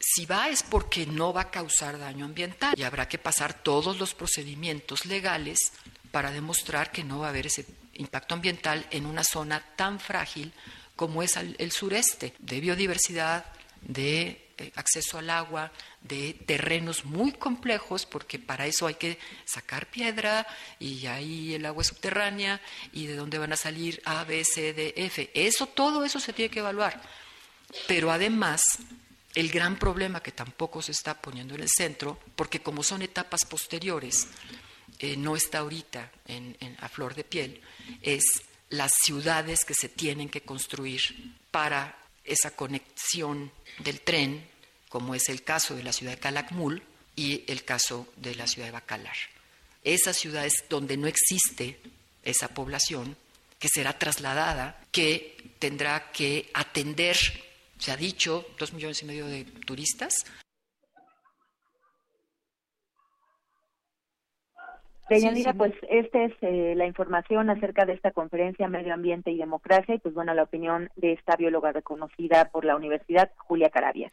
Si 0.00 0.26
va 0.26 0.48
es 0.48 0.64
porque 0.64 1.06
no 1.06 1.32
va 1.32 1.42
a 1.42 1.50
causar 1.52 2.00
daño 2.00 2.24
ambiental 2.24 2.74
y 2.76 2.82
habrá 2.82 3.06
que 3.06 3.18
pasar 3.18 3.62
todos 3.62 3.96
los 4.00 4.14
procedimientos 4.14 5.06
legales 5.06 5.72
para 6.10 6.32
demostrar 6.32 6.90
que 6.90 7.04
no 7.04 7.20
va 7.20 7.26
a 7.26 7.30
haber 7.30 7.46
ese 7.46 7.64
impacto 7.98 8.34
ambiental 8.34 8.86
en 8.90 9.06
una 9.06 9.22
zona 9.22 9.60
tan 9.76 10.00
frágil 10.00 10.52
como 10.96 11.22
es 11.22 11.36
el 11.36 11.70
sureste, 11.70 12.34
de 12.40 12.60
biodiversidad, 12.60 13.44
de 13.82 14.48
eh, 14.58 14.72
acceso 14.74 15.18
al 15.18 15.30
agua, 15.30 15.70
de 16.00 16.34
terrenos 16.46 17.04
muy 17.04 17.30
complejos, 17.30 18.06
porque 18.06 18.40
para 18.40 18.66
eso 18.66 18.88
hay 18.88 18.94
que 18.94 19.16
sacar 19.44 19.86
piedra 19.86 20.46
y 20.80 21.06
ahí 21.06 21.54
el 21.54 21.64
agua 21.64 21.84
subterránea 21.84 22.60
y 22.92 23.06
de 23.06 23.14
dónde 23.14 23.38
van 23.38 23.52
a 23.52 23.56
salir 23.56 24.02
A, 24.04 24.24
B, 24.24 24.44
C, 24.44 24.72
D, 24.72 24.94
F. 24.96 25.30
Eso, 25.32 25.66
todo 25.66 26.04
eso 26.04 26.18
se 26.18 26.32
tiene 26.32 26.50
que 26.50 26.58
evaluar. 26.58 27.00
Pero 27.86 28.10
además, 28.10 28.62
el 29.36 29.48
gran 29.50 29.78
problema 29.78 30.22
que 30.22 30.32
tampoco 30.32 30.82
se 30.82 30.90
está 30.90 31.14
poniendo 31.20 31.54
en 31.54 31.62
el 31.62 31.68
centro, 31.68 32.18
porque 32.34 32.60
como 32.60 32.82
son 32.82 33.02
etapas 33.02 33.44
posteriores, 33.48 34.26
eh, 34.98 35.16
no 35.16 35.36
está 35.36 35.58
ahorita 35.58 36.10
en, 36.26 36.56
a 36.80 36.88
flor 36.88 37.14
de 37.14 37.24
piel, 37.24 37.60
es 38.02 38.24
las 38.70 38.92
ciudades 39.04 39.64
que 39.64 39.74
se 39.74 39.88
tienen 39.88 40.28
que 40.28 40.42
construir 40.42 41.00
para 41.50 41.96
esa 42.24 42.50
conexión 42.50 43.50
del 43.78 44.00
tren, 44.00 44.46
como 44.88 45.14
es 45.14 45.28
el 45.28 45.42
caso 45.42 45.74
de 45.74 45.82
la 45.82 45.92
ciudad 45.92 46.12
de 46.12 46.18
Calakmul 46.18 46.82
y 47.16 47.44
el 47.46 47.64
caso 47.64 48.08
de 48.16 48.34
la 48.34 48.46
ciudad 48.46 48.68
de 48.68 48.72
Bacalar. 48.72 49.16
Esas 49.84 50.16
ciudades 50.16 50.64
donde 50.68 50.96
no 50.96 51.06
existe 51.06 51.78
esa 52.22 52.48
población, 52.48 53.16
que 53.58 53.68
será 53.68 53.98
trasladada, 53.98 54.80
que 54.92 55.36
tendrá 55.58 56.12
que 56.12 56.50
atender, 56.54 57.16
se 57.78 57.90
ha 57.90 57.96
dicho, 57.96 58.46
dos 58.58 58.72
millones 58.72 59.02
y 59.02 59.06
medio 59.06 59.26
de 59.26 59.44
turistas, 59.44 60.14
Deyanira, 65.08 65.54
pues 65.54 65.72
esta 65.88 66.24
es 66.24 66.32
eh, 66.42 66.74
la 66.76 66.86
información 66.86 67.50
acerca 67.50 67.86
de 67.86 67.94
esta 67.94 68.10
conferencia 68.10 68.68
Medio 68.68 68.92
Ambiente 68.94 69.30
y 69.30 69.38
Democracia 69.38 69.94
y 69.94 69.98
pues 69.98 70.14
bueno, 70.14 70.34
la 70.34 70.42
opinión 70.42 70.90
de 70.96 71.12
esta 71.12 71.36
bióloga 71.36 71.72
reconocida 71.72 72.50
por 72.50 72.64
la 72.64 72.76
Universidad, 72.76 73.30
Julia 73.36 73.70
Carabia. 73.70 74.10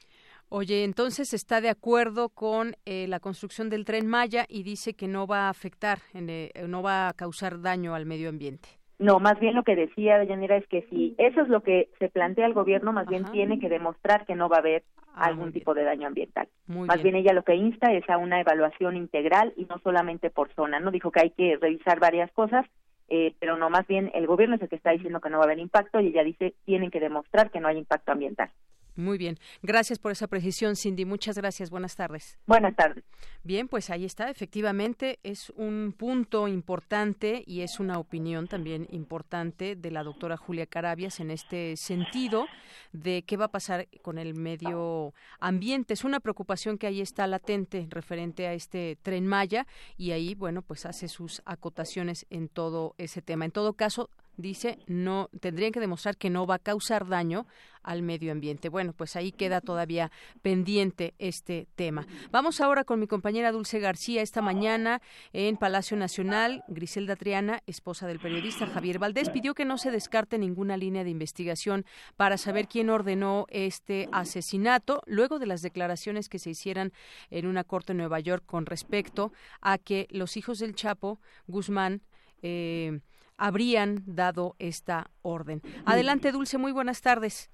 Oye, 0.49 0.83
entonces 0.83 1.33
está 1.33 1.59
de 1.59 1.69
acuerdo 1.69 2.29
con 2.29 2.75
eh, 2.85 3.07
la 3.07 3.19
construcción 3.19 3.69
del 3.69 3.83
tren 3.83 4.07
Maya 4.07 4.45
y 4.47 4.63
dice 4.63 4.93
que 4.93 5.07
no 5.07 5.27
va 5.27 5.47
a 5.47 5.49
afectar, 5.49 5.99
eh, 6.13 6.51
no 6.67 6.83
va 6.83 7.09
a 7.09 7.13
causar 7.13 7.61
daño 7.61 7.95
al 7.95 8.05
medio 8.05 8.29
ambiente. 8.29 8.69
No, 8.97 9.19
más 9.19 9.39
bien 9.39 9.55
lo 9.55 9.63
que 9.63 9.75
decía 9.75 10.17
Deyanira 10.17 10.55
es 10.55 10.67
que 10.67 10.83
si 10.89 11.15
eso 11.17 11.41
es 11.41 11.49
lo 11.49 11.61
que 11.61 11.89
se 11.99 12.09
plantea 12.09 12.45
el 12.45 12.53
gobierno, 12.53 12.93
más 12.93 13.07
bien 13.07 13.25
tiene 13.25 13.59
que 13.59 13.69
demostrar 13.69 14.25
que 14.25 14.35
no 14.35 14.47
va 14.47 14.57
a 14.57 14.59
haber 14.59 14.83
ah, 15.13 15.25
algún 15.25 15.51
tipo 15.51 15.73
de 15.73 15.83
daño 15.83 16.07
ambiental. 16.07 16.47
más 16.67 17.03
bien. 17.03 17.15
ella 17.15 17.33
lo 17.33 17.43
que 17.43 17.55
insta 17.55 17.91
es 17.91 18.09
a 18.09 18.17
una 18.17 18.39
evaluación 18.39 18.95
integral 18.95 19.53
y 19.57 19.65
no 19.65 19.79
solamente 19.79 20.29
por 20.29 20.53
zona. 20.53 20.79
No 20.79 20.91
dijo 20.91 21.11
que 21.11 21.21
hay 21.21 21.31
que 21.31 21.57
revisar 21.57 21.99
varias 21.99 22.31
cosas, 22.31 22.65
eh, 23.09 23.35
pero 23.39 23.57
no, 23.57 23.69
más 23.69 23.85
bien 23.85 24.11
el 24.13 24.27
gobierno 24.27 24.55
es 24.55 24.61
el 24.61 24.69
que 24.69 24.77
está 24.77 24.91
diciendo 24.91 25.19
que 25.19 25.29
no 25.29 25.37
va 25.37 25.43
a 25.43 25.47
haber 25.47 25.59
impacto 25.59 25.99
y 25.99 26.07
ella 26.07 26.23
dice 26.23 26.53
tienen 26.65 26.89
que 26.89 27.01
demostrar 27.01 27.51
que 27.51 27.59
no 27.59 27.67
hay 27.67 27.77
impacto 27.77 28.13
ambiental. 28.13 28.49
Muy 28.95 29.17
bien. 29.17 29.37
Gracias 29.61 29.99
por 29.99 30.11
esa 30.11 30.27
precisión, 30.27 30.75
Cindy. 30.75 31.03
Muchas 31.03 31.37
gracias. 31.37 31.69
Buenas 31.69 31.95
tardes. 31.95 32.37
Buenas 32.45 32.75
tardes. 32.75 33.03
Bien, 33.43 33.67
pues 33.67 33.89
ahí 33.89 34.05
está. 34.05 34.29
Efectivamente, 34.29 35.19
es 35.23 35.49
un 35.51 35.93
punto 35.97 36.47
importante 36.47 37.43
y 37.45 37.61
es 37.61 37.79
una 37.79 37.99
opinión 37.99 38.47
también 38.47 38.87
importante 38.91 39.75
de 39.75 39.91
la 39.91 40.03
doctora 40.03 40.37
Julia 40.37 40.65
Carabias 40.65 41.19
en 41.19 41.29
este 41.29 41.75
sentido 41.75 42.47
de 42.93 43.23
qué 43.23 43.35
va 43.35 43.45
a 43.45 43.51
pasar 43.51 43.87
con 44.01 44.17
el 44.17 44.33
medio 44.33 45.13
ambiente. 45.39 45.93
Es 45.93 46.05
una 46.05 46.21
preocupación 46.21 46.77
que 46.77 46.87
ahí 46.87 47.01
está 47.01 47.27
latente 47.27 47.87
referente 47.89 48.47
a 48.47 48.53
este 48.53 48.97
tren 49.01 49.27
Maya 49.27 49.67
y 49.97 50.11
ahí, 50.11 50.35
bueno, 50.35 50.61
pues 50.61 50.85
hace 50.85 51.09
sus 51.09 51.41
acotaciones 51.45 52.25
en 52.29 52.47
todo 52.47 52.95
ese 52.97 53.21
tema. 53.21 53.45
En 53.45 53.51
todo 53.51 53.73
caso, 53.73 54.09
dice, 54.37 54.79
no 54.87 55.29
tendrían 55.39 55.71
que 55.71 55.79
demostrar 55.79 56.17
que 56.17 56.29
no 56.29 56.45
va 56.45 56.55
a 56.55 56.59
causar 56.59 57.07
daño 57.07 57.45
al 57.85 58.01
medio 58.01 58.31
ambiente. 58.31 58.69
Bueno, 58.69 58.93
pues 58.93 59.15
ahí 59.15 59.31
queda 59.31 59.61
todavía 59.61 60.11
pendiente 60.41 61.13
este 61.19 61.67
tema. 61.75 62.05
Vamos 62.31 62.59
ahora 62.59 62.83
con 62.83 62.99
mi 62.99 63.07
compañera 63.07 63.51
Dulce 63.51 63.79
García 63.79 64.21
esta 64.21 64.41
mañana 64.41 65.01
en 65.33 65.55
Palacio 65.55 65.95
Nacional. 65.95 66.63
Griselda 66.67 67.15
Triana, 67.15 67.61
esposa 67.67 68.07
del 68.07 68.19
periodista 68.19 68.65
Javier 68.65 68.99
Valdés, 68.99 69.29
pidió 69.29 69.53
que 69.53 69.65
no 69.65 69.77
se 69.77 69.91
descarte 69.91 70.37
ninguna 70.37 70.77
línea 70.77 71.03
de 71.03 71.11
investigación 71.11 71.85
para 72.17 72.37
saber 72.37 72.67
quién 72.67 72.89
ordenó 72.89 73.45
este 73.49 74.09
asesinato 74.11 75.01
luego 75.05 75.39
de 75.39 75.45
las 75.45 75.61
declaraciones 75.61 76.27
que 76.27 76.39
se 76.39 76.49
hicieran 76.49 76.91
en 77.29 77.45
una 77.45 77.63
corte 77.63 77.91
en 77.91 77.99
Nueva 77.99 78.19
York 78.19 78.43
con 78.45 78.65
respecto 78.65 79.31
a 79.61 79.77
que 79.77 80.07
los 80.09 80.37
hijos 80.37 80.59
del 80.59 80.75
Chapo 80.75 81.19
Guzmán 81.47 82.01
eh, 82.41 82.99
habrían 83.37 84.03
dado 84.05 84.55
esta 84.59 85.07
orden. 85.21 85.61
Adelante, 85.85 86.31
Dulce, 86.31 86.57
muy 86.57 86.71
buenas 86.71 87.01
tardes. 87.01 87.51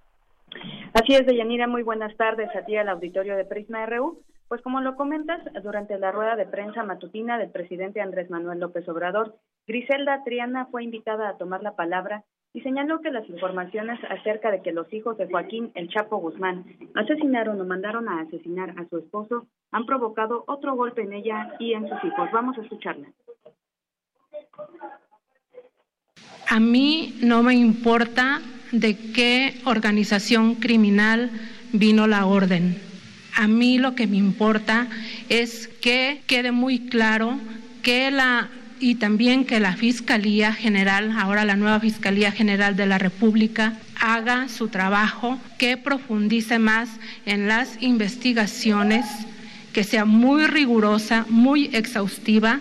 Así 0.93 1.13
es, 1.15 1.25
Deyanira, 1.25 1.67
muy 1.67 1.83
buenas 1.83 2.15
tardes 2.17 2.49
a 2.55 2.65
ti 2.65 2.75
al 2.75 2.89
auditorio 2.89 3.35
de 3.35 3.45
Prisma 3.45 3.85
RU. 3.85 4.21
Pues 4.47 4.61
como 4.61 4.81
lo 4.81 4.97
comentas, 4.97 5.39
durante 5.63 5.97
la 5.97 6.11
rueda 6.11 6.35
de 6.35 6.45
prensa 6.45 6.83
matutina 6.83 7.37
del 7.37 7.51
presidente 7.51 8.01
Andrés 8.01 8.29
Manuel 8.29 8.59
López 8.59 8.87
Obrador, 8.89 9.37
Griselda 9.65 10.23
Triana 10.25 10.65
fue 10.65 10.83
invitada 10.83 11.29
a 11.29 11.37
tomar 11.37 11.63
la 11.63 11.77
palabra 11.77 12.25
y 12.53 12.59
señaló 12.59 12.99
que 12.99 13.11
las 13.11 13.27
informaciones 13.29 13.97
acerca 14.09 14.51
de 14.51 14.61
que 14.61 14.73
los 14.73 14.91
hijos 14.91 15.17
de 15.17 15.29
Joaquín 15.29 15.71
El 15.73 15.87
Chapo 15.87 16.17
Guzmán 16.17 16.65
asesinaron 16.95 17.61
o 17.61 17.65
mandaron 17.65 18.09
a 18.09 18.19
asesinar 18.19 18.71
a 18.71 18.85
su 18.89 18.97
esposo 18.97 19.47
han 19.71 19.85
provocado 19.85 20.43
otro 20.47 20.75
golpe 20.75 21.01
en 21.01 21.13
ella 21.13 21.55
y 21.59 21.73
en 21.73 21.87
sus 21.87 22.03
hijos. 22.03 22.29
Vamos 22.33 22.57
a 22.57 22.61
escucharla. 22.61 23.07
A 26.47 26.59
mí 26.59 27.15
no 27.21 27.43
me 27.43 27.55
importa 27.55 28.41
de 28.71 28.95
qué 28.97 29.55
organización 29.65 30.55
criminal 30.55 31.29
vino 31.71 32.07
la 32.07 32.25
orden. 32.25 32.77
A 33.35 33.47
mí 33.47 33.77
lo 33.77 33.95
que 33.95 34.07
me 34.07 34.17
importa 34.17 34.87
es 35.29 35.69
que 35.81 36.21
quede 36.27 36.51
muy 36.51 36.79
claro 36.79 37.39
que 37.81 38.11
la 38.11 38.49
y 38.81 38.95
también 38.95 39.45
que 39.45 39.59
la 39.59 39.75
Fiscalía 39.75 40.53
General, 40.53 41.15
ahora 41.15 41.45
la 41.45 41.55
nueva 41.55 41.79
Fiscalía 41.79 42.31
General 42.31 42.75
de 42.75 42.87
la 42.87 42.97
República, 42.97 43.77
haga 43.99 44.49
su 44.49 44.69
trabajo, 44.69 45.39
que 45.59 45.77
profundice 45.77 46.57
más 46.57 46.89
en 47.27 47.47
las 47.47 47.77
investigaciones, 47.79 49.05
que 49.71 49.83
sea 49.83 50.05
muy 50.05 50.47
rigurosa, 50.47 51.27
muy 51.29 51.69
exhaustiva 51.73 52.59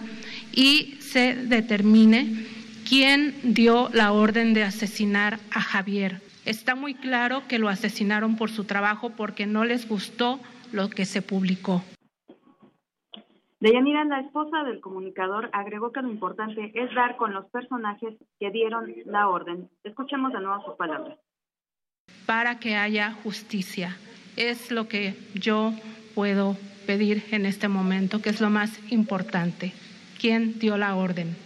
y 0.52 0.98
se 1.00 1.34
determine 1.34 2.49
quién 2.90 3.36
dio 3.44 3.88
la 3.92 4.10
orden 4.10 4.52
de 4.52 4.64
asesinar 4.64 5.38
a 5.54 5.60
Javier. 5.60 6.20
Está 6.44 6.74
muy 6.74 6.94
claro 6.94 7.42
que 7.46 7.60
lo 7.60 7.68
asesinaron 7.68 8.34
por 8.34 8.50
su 8.50 8.64
trabajo 8.64 9.10
porque 9.10 9.46
no 9.46 9.64
les 9.64 9.88
gustó 9.88 10.40
lo 10.72 10.90
que 10.90 11.04
se 11.04 11.22
publicó. 11.22 11.84
Deyanira, 13.60 14.04
la 14.06 14.20
esposa 14.20 14.64
del 14.64 14.80
comunicador, 14.80 15.50
agregó 15.52 15.92
que 15.92 16.02
lo 16.02 16.10
importante 16.10 16.72
es 16.74 16.92
dar 16.92 17.16
con 17.16 17.32
los 17.32 17.44
personajes 17.50 18.14
que 18.40 18.50
dieron 18.50 18.92
la 19.04 19.28
orden. 19.28 19.70
Escuchemos 19.84 20.32
de 20.32 20.40
nuevo 20.40 20.64
sus 20.64 20.74
palabras. 20.74 21.16
Para 22.26 22.58
que 22.58 22.74
haya 22.74 23.12
justicia. 23.22 23.96
Es 24.36 24.72
lo 24.72 24.88
que 24.88 25.14
yo 25.34 25.74
puedo 26.16 26.56
pedir 26.88 27.22
en 27.30 27.46
este 27.46 27.68
momento, 27.68 28.20
que 28.20 28.30
es 28.30 28.40
lo 28.40 28.50
más 28.50 28.80
importante. 28.90 29.74
¿Quién 30.18 30.58
dio 30.58 30.76
la 30.76 30.96
orden? 30.96 31.36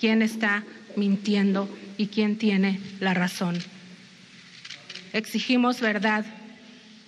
Quién 0.00 0.22
está 0.22 0.64
mintiendo 0.96 1.68
y 1.98 2.06
quién 2.06 2.38
tiene 2.38 2.80
la 3.00 3.14
razón. 3.14 3.56
Exigimos 5.12 5.80
verdad, 5.80 6.24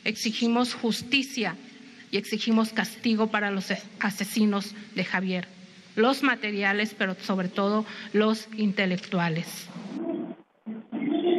exigimos 0.04 0.74
justicia 0.74 1.56
y 2.10 2.18
exigimos 2.18 2.72
castigo 2.72 3.28
para 3.28 3.50
los 3.50 3.72
asesinos 4.00 4.74
de 4.94 5.04
Javier, 5.04 5.46
los 5.96 6.22
materiales, 6.22 6.94
pero 6.96 7.14
sobre 7.14 7.48
todo 7.48 7.86
los 8.12 8.48
intelectuales. 8.56 9.68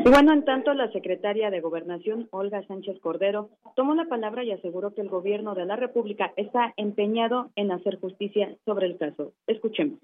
Bueno, 0.05 0.33
en 0.33 0.43
tanto, 0.43 0.73
la 0.73 0.91
secretaria 0.91 1.49
de 1.49 1.61
Gobernación, 1.61 2.27
Olga 2.31 2.61
Sánchez 2.67 2.99
Cordero, 2.99 3.49
tomó 3.75 3.95
la 3.95 4.05
palabra 4.05 4.43
y 4.43 4.51
aseguró 4.51 4.93
que 4.93 5.01
el 5.01 5.07
gobierno 5.07 5.55
de 5.55 5.65
la 5.65 5.77
República 5.77 6.33
está 6.35 6.73
empeñado 6.75 7.51
en 7.55 7.71
hacer 7.71 7.99
justicia 7.99 8.53
sobre 8.65 8.87
el 8.87 8.97
caso. 8.97 9.31
Escuchemos. 9.47 9.99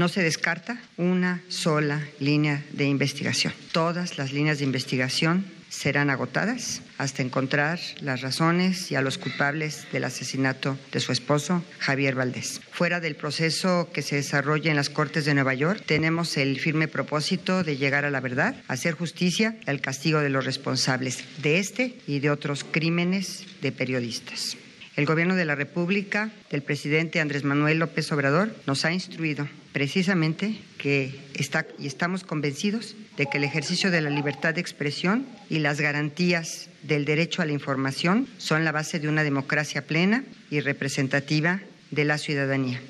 No 0.00 0.08
se 0.08 0.22
descarta 0.22 0.80
una 0.96 1.42
sola 1.48 2.00
línea 2.20 2.64
de 2.72 2.86
investigación. 2.86 3.52
Todas 3.70 4.16
las 4.16 4.32
líneas 4.32 4.58
de 4.58 4.64
investigación 4.64 5.44
serán 5.68 6.08
agotadas 6.08 6.80
hasta 6.96 7.20
encontrar 7.20 7.78
las 8.00 8.22
razones 8.22 8.90
y 8.90 8.94
a 8.94 9.02
los 9.02 9.18
culpables 9.18 9.86
del 9.92 10.04
asesinato 10.04 10.78
de 10.90 11.00
su 11.00 11.12
esposo, 11.12 11.62
Javier 11.80 12.14
Valdés. 12.14 12.62
Fuera 12.72 13.00
del 13.00 13.14
proceso 13.14 13.90
que 13.92 14.00
se 14.00 14.16
desarrolla 14.16 14.70
en 14.70 14.76
las 14.78 14.88
Cortes 14.88 15.26
de 15.26 15.34
Nueva 15.34 15.52
York, 15.52 15.82
tenemos 15.84 16.38
el 16.38 16.58
firme 16.58 16.88
propósito 16.88 17.62
de 17.62 17.76
llegar 17.76 18.06
a 18.06 18.10
la 18.10 18.20
verdad, 18.20 18.54
hacer 18.68 18.94
justicia 18.94 19.58
al 19.66 19.82
castigo 19.82 20.20
de 20.20 20.30
los 20.30 20.46
responsables 20.46 21.24
de 21.42 21.58
este 21.58 21.98
y 22.06 22.20
de 22.20 22.30
otros 22.30 22.64
crímenes 22.64 23.44
de 23.60 23.70
periodistas. 23.70 24.56
El 24.96 25.06
Gobierno 25.06 25.36
de 25.36 25.44
la 25.44 25.54
República 25.54 26.30
del 26.50 26.62
presidente 26.62 27.20
Andrés 27.20 27.44
Manuel 27.44 27.78
López 27.78 28.10
Obrador 28.12 28.54
nos 28.66 28.84
ha 28.84 28.92
instruido 28.92 29.48
precisamente 29.72 30.60
que 30.78 31.14
está 31.34 31.66
y 31.78 31.86
estamos 31.86 32.24
convencidos 32.24 32.96
de 33.16 33.26
que 33.26 33.38
el 33.38 33.44
ejercicio 33.44 33.90
de 33.90 34.00
la 34.00 34.10
libertad 34.10 34.54
de 34.54 34.60
expresión 34.60 35.26
y 35.48 35.60
las 35.60 35.80
garantías 35.80 36.68
del 36.82 37.04
derecho 37.04 37.40
a 37.40 37.46
la 37.46 37.52
información 37.52 38.26
son 38.38 38.64
la 38.64 38.72
base 38.72 38.98
de 38.98 39.08
una 39.08 39.22
democracia 39.22 39.86
plena 39.86 40.24
y 40.50 40.60
representativa 40.60 41.60
de 41.90 42.04
la 42.04 42.18
ciudadanía. 42.18 42.80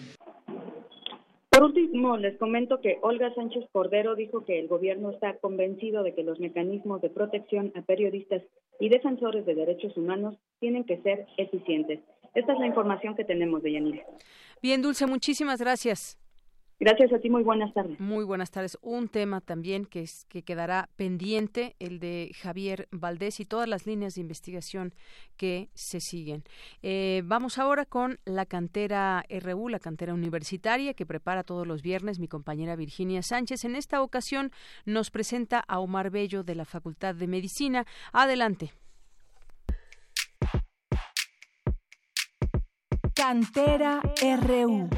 Por 1.51 1.65
último, 1.65 2.17
les 2.17 2.39
comento 2.39 2.81
que 2.81 2.99
Olga 3.03 3.35
Sánchez 3.35 3.65
Cordero 3.73 4.15
dijo 4.15 4.45
que 4.45 4.61
el 4.61 4.69
gobierno 4.69 5.11
está 5.11 5.37
convencido 5.39 6.05
de 6.05 6.15
que 6.15 6.23
los 6.23 6.39
mecanismos 6.39 7.03
de 7.03 7.11
protección 7.11 7.73
a 7.75 7.83
periodistas 7.83 8.43
y 8.79 8.89
defensores 8.89 9.45
de 9.45 9.57
derechos 9.57 9.97
humanos 9.97 10.37
tienen 10.61 10.85
que 10.85 11.03
ser 11.03 11.27
eficientes. 11.37 11.99
Esta 12.35 12.53
es 12.53 12.59
la 12.61 12.67
información 12.67 13.17
que 13.17 13.25
tenemos 13.25 13.65
de 13.65 13.73
Yanira. 13.73 14.07
Bien, 14.63 14.81
Dulce, 14.81 15.07
muchísimas 15.09 15.61
gracias. 15.61 16.17
Gracias 16.81 17.13
a 17.13 17.19
ti, 17.19 17.29
muy 17.29 17.43
buenas 17.43 17.75
tardes. 17.75 18.01
Muy 18.01 18.25
buenas 18.25 18.51
tardes. 18.51 18.79
Un 18.81 19.09
tema 19.09 19.43
también 19.43 19.85
que, 19.85 20.01
es, 20.01 20.25
que 20.31 20.43
quedará 20.43 20.89
pendiente, 20.97 21.77
el 21.79 22.01
de 22.01 22.31
Javier 22.41 22.89
Valdés 22.91 23.39
y 23.39 23.45
todas 23.45 23.69
las 23.69 23.85
líneas 23.85 24.15
de 24.15 24.23
investigación 24.23 24.95
que 25.37 25.69
se 25.75 26.01
siguen. 26.01 26.43
Eh, 26.83 27.21
vamos 27.27 27.59
ahora 27.59 27.85
con 27.85 28.19
la 28.25 28.47
cantera 28.47 29.27
RU, 29.29 29.69
la 29.69 29.79
cantera 29.79 30.15
universitaria 30.15 30.95
que 30.95 31.05
prepara 31.05 31.45
todos 31.45 31.67
los 31.67 31.83
viernes 31.83 32.19
mi 32.19 32.29
compañera 32.29 32.77
Virginia 32.77 33.23
Sánchez. 33.23 33.67
En 33.67 33.77
esta 33.77 34.01
ocasión 34.03 34.51
nos 34.87 35.11
presenta 35.11 35.63
a 35.69 35.81
Omar 35.81 36.09
Bello 36.09 36.45
de 36.45 36.55
la 36.55 36.65
Facultad 36.65 37.15
de 37.15 37.27
Medicina. 37.27 37.85
Adelante. 38.11 38.73
Cantera 43.15 44.01
RU. 44.41 44.89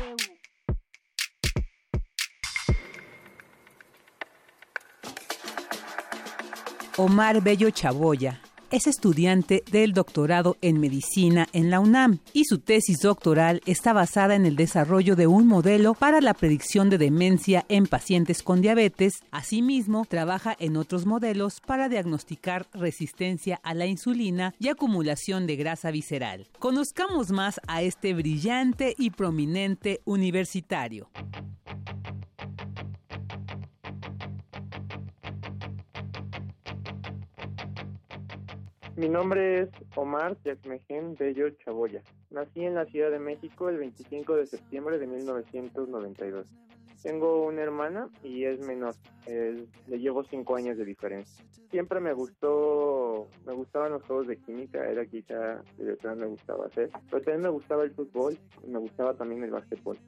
Omar 6.99 7.42
Bello 7.42 7.70
Chaboya 7.70 8.38
es 8.70 8.87
estudiante 8.87 9.64
del 9.70 9.94
doctorado 9.94 10.58
en 10.61 10.78
medicina 10.78 11.46
en 11.54 11.70
la 11.70 11.80
UNAM 11.80 12.18
y 12.34 12.44
su 12.44 12.58
tesis 12.58 13.00
doctoral 13.00 13.62
está 13.64 13.94
basada 13.94 14.34
en 14.34 14.44
el 14.44 14.56
desarrollo 14.56 15.16
de 15.16 15.26
un 15.26 15.46
modelo 15.46 15.94
para 15.94 16.20
la 16.20 16.34
predicción 16.34 16.90
de 16.90 16.99
demencia 16.99 17.64
en 17.70 17.87
pacientes 17.87 18.42
con 18.42 18.61
diabetes. 18.61 19.14
Asimismo, 19.30 20.04
trabaja 20.06 20.54
en 20.58 20.76
otros 20.76 21.06
modelos 21.06 21.61
para 21.61 21.88
diagnosticar 21.88 22.66
resistencia 22.75 23.58
a 23.62 23.72
la 23.72 23.87
insulina 23.87 24.54
y 24.58 24.68
acumulación 24.68 25.46
de 25.46 25.56
grasa 25.56 25.90
visceral. 25.90 26.46
Conozcamos 26.58 27.30
más 27.30 27.58
a 27.68 27.80
este 27.80 28.12
brillante 28.12 28.94
y 28.99 29.11
prominente 29.11 30.02
universitario. 30.04 31.08
Mi 38.94 39.08
nombre 39.08 39.61
es 39.61 39.70
Omar 39.96 40.37
Yasmején 40.44 41.14
Bello 41.18 41.48
Chaboya. 41.64 42.02
Nací 42.31 42.64
en 42.64 42.74
la 42.74 42.85
Ciudad 42.85 43.11
de 43.11 43.18
México 43.18 43.70
el 43.70 43.78
25 43.78 44.37
de 44.37 44.46
septiembre 44.46 44.98
de 44.98 45.07
1992. 45.07 46.46
Tengo 47.02 47.46
una 47.46 47.62
hermana 47.62 48.11
y 48.22 48.44
es 48.44 48.61
menor. 48.66 48.94
le 49.26 49.98
llevo 49.98 50.22
cinco 50.24 50.57
años 50.57 50.76
de 50.76 50.85
diferencia. 50.85 51.42
Siempre 51.70 52.00
me 52.00 52.12
gustó, 52.12 53.28
me 53.46 53.55
gustaban 53.55 53.92
los 53.92 54.02
juegos 54.02 54.26
de 54.26 54.37
química, 54.37 54.87
era 54.87 55.07
quizá 55.07 55.62
lo 55.78 55.96
que 55.96 56.09
me 56.09 56.26
gustaba 56.26 56.66
hacer. 56.66 56.90
Pero 57.11 57.22
también 57.22 57.42
me 57.42 57.48
gustaba 57.48 57.85
el 57.85 57.92
fútbol 57.92 58.38
y 58.62 58.68
me 58.68 58.78
gustaba 58.78 59.14
también 59.14 59.42
el 59.42 59.50
básquetbol. 59.52 59.98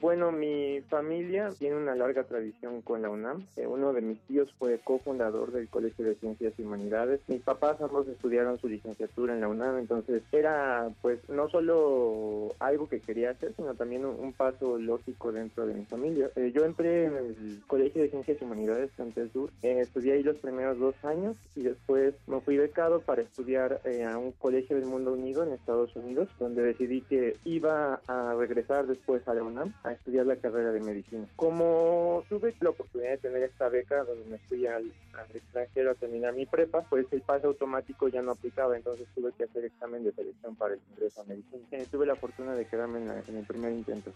Bueno, 0.00 0.32
mi 0.32 0.80
familia 0.88 1.50
tiene 1.58 1.76
una 1.76 1.94
larga 1.94 2.24
tradición 2.24 2.82
con 2.82 3.00
la 3.00 3.10
UNAM. 3.10 3.46
Eh, 3.56 3.66
uno 3.66 3.92
de 3.92 4.02
mis 4.02 4.20
tíos 4.22 4.52
fue 4.58 4.78
cofundador 4.78 5.52
del 5.52 5.68
Colegio 5.68 6.04
de 6.04 6.14
Ciencias 6.16 6.52
y 6.58 6.62
Humanidades. 6.62 7.20
Mis 7.28 7.40
papás 7.40 7.80
ambos 7.80 8.06
estudiaron 8.08 8.58
su 8.58 8.68
licenciatura 8.68 9.34
en 9.34 9.40
la 9.40 9.48
UNAM, 9.48 9.78
entonces 9.78 10.22
era 10.32 10.90
pues 11.00 11.26
no 11.28 11.48
solo 11.48 12.54
algo 12.58 12.88
que 12.88 13.00
quería 13.00 13.30
hacer, 13.30 13.54
sino 13.56 13.74
también 13.74 14.04
un, 14.04 14.34
paso 14.34 14.78
lógico 14.78 15.30
dentro 15.30 15.64
de 15.64 15.74
mi 15.74 15.84
familia. 15.84 16.28
Eh, 16.34 16.50
yo 16.52 16.64
entré 16.64 17.04
en 17.04 17.16
el 17.16 17.62
Colegio 17.66 18.02
de 18.02 18.10
Ciencias 18.10 18.38
y 18.40 18.44
Humanidades 18.44 18.90
el 18.98 19.30
Sur, 19.32 19.50
eh, 19.62 19.80
estudié 19.80 20.14
ahí 20.14 20.22
los 20.22 20.36
primeros 20.38 20.78
dos 20.78 20.94
años 21.04 21.36
y 21.54 21.62
después 21.62 22.14
me 22.26 22.40
fui 22.40 22.56
becado 22.56 23.00
para 23.00 23.22
estudiar 23.22 23.80
a 24.10 24.18
un 24.18 24.32
colegio 24.32 24.76
del 24.76 24.86
mundo 24.86 25.12
unido 25.12 25.44
en 25.44 25.52
Estados 25.52 25.94
Unidos, 25.94 26.28
donde 26.38 26.62
decidí 26.62 27.02
que 27.02 27.36
iba 27.44 28.00
a 28.08 28.34
regresar 28.34 28.86
después 28.86 29.26
a 29.28 29.34
la 29.34 29.42
UNAM 29.42 29.72
a 29.84 29.92
estudiar 29.92 30.26
la 30.26 30.36
carrera 30.36 30.72
de 30.72 30.80
medicina. 30.80 31.26
Como 31.36 32.24
tuve 32.28 32.54
la 32.60 32.70
oportunidad 32.70 33.10
de 33.10 33.18
tener 33.18 33.42
esta 33.42 33.68
beca 33.68 34.02
donde 34.02 34.24
me 34.24 34.38
fui 34.38 34.66
al, 34.66 34.90
extranjero 35.34 35.90
a 35.90 35.94
terminar 35.94 36.34
mi 36.34 36.46
prepa, 36.46 36.82
pues 36.88 37.06
el 37.12 37.20
pase 37.20 37.46
automático 37.46 38.08
ya 38.08 38.22
no 38.22 38.32
aplicaba, 38.32 38.76
entonces 38.76 39.06
tuve 39.14 39.32
que 39.32 39.44
hacer 39.44 39.66
examen 39.66 40.02
de 40.02 40.12
selección 40.12 40.56
para 40.56 40.74
el 40.74 40.80
ingreso 40.90 41.20
a 41.20 41.24
medicina. 41.24 41.62
Eh, 41.70 41.86
tuve 41.90 42.06
la 42.06 42.16
fortuna 42.16 42.54
de 42.54 42.66
quedarme 42.66 43.00
en 43.00 43.36
el 43.36 43.46
primer 43.46 43.72
intento. 43.72 44.12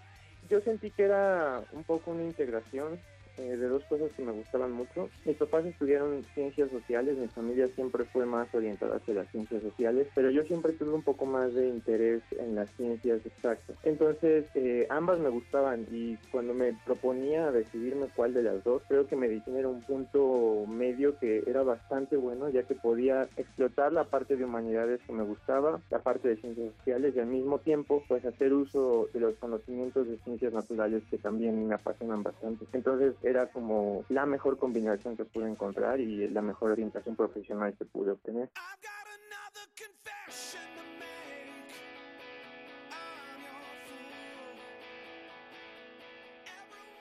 Yo 0.49 0.61
sentí 0.63 0.91
que 0.91 1.03
era 1.03 1.63
un 1.73 1.85
poco 1.85 2.13
una 2.13 2.25
integración 2.25 2.99
eh, 3.38 3.57
de 3.57 3.68
dos 3.68 3.85
cosas 3.85 4.11
que 4.16 4.22
me 4.22 4.33
gustaban 4.33 4.72
mucho. 4.72 5.09
Mis 5.24 5.37
papás 5.37 5.64
estudiaron 5.64 6.24
ciencias 6.35 6.70
sociales, 6.70 7.16
mi 7.18 7.29
familia 7.29 7.68
siempre 7.74 8.05
fue 8.05 8.27
más 8.27 8.53
orientada 8.55 8.96
hacia 8.96 9.14
las 9.14 9.29
ciencias 9.31 9.62
sociales, 9.62 10.07
pero 10.14 10.31
yo 10.31 10.42
siempre 10.44 10.72
tuve 10.72 10.92
un 10.92 11.03
poco 11.03 11.27
más 11.27 11.55
de 11.55 11.68
interés 11.68 12.22
en 12.38 12.55
las 12.55 12.70
ciencias 12.77 13.24
exactas. 13.24 13.77
Entonces, 13.85 14.46
eh, 14.55 14.87
ambas 14.90 15.18
me 15.18 15.29
gustaban 15.29 15.87
y 15.90 16.16
cuando 16.31 16.55
me 16.55 16.77
proponía 16.85 17.51
decidirme 17.51 18.07
cuál 18.14 18.35
de 18.35 18.42
las 18.42 18.62
dos, 18.64 18.83
creo 18.88 19.07
que 19.07 19.16
medicina 19.16 19.59
era 19.59 19.68
un 19.68 19.83
punto 19.83 20.64
medio 20.66 21.18
que 21.18 21.42
era 21.46 21.62
bastante 21.62 22.16
bueno, 22.16 22.48
ya 22.48 22.62
que 22.62 22.74
podía 22.74 23.29
explotar 23.37 23.92
la 23.92 24.05
parte 24.05 24.37
de 24.37 24.44
humanidades 24.44 25.01
que 25.07 25.12
me 25.12 25.24
gustaba, 25.24 25.81
la 25.90 26.01
parte 26.01 26.29
de 26.29 26.37
ciencias 26.37 26.72
sociales 26.79 27.14
y 27.16 27.20
al 27.20 27.27
mismo 27.27 27.59
tiempo, 27.59 28.03
pues 28.09 28.24
hacer 28.24 28.53
uso 28.53 29.09
de 29.12 29.20
los 29.20 29.35
conocimientos 29.37 30.09
de 30.09 30.18
ciencias 30.18 30.53
naturales 30.53 31.03
que 31.11 31.18
también 31.18 31.68
me 31.68 31.74
apasionan 31.74 32.22
bastante. 32.22 32.66
Entonces, 32.72 33.14
era 33.29 33.47
como 33.51 34.05
la 34.09 34.27
mejor 34.27 34.59
combinación 34.59 35.17
que 35.17 35.25
pude 35.25 35.51
encontrar 35.51 36.01
y 36.01 36.29
la 36.29 36.43
mejor 36.43 36.73
orientación 36.73 37.14
profesional 37.14 37.75
que 37.77 37.85
pude 37.85 38.12
obtener. 38.12 38.51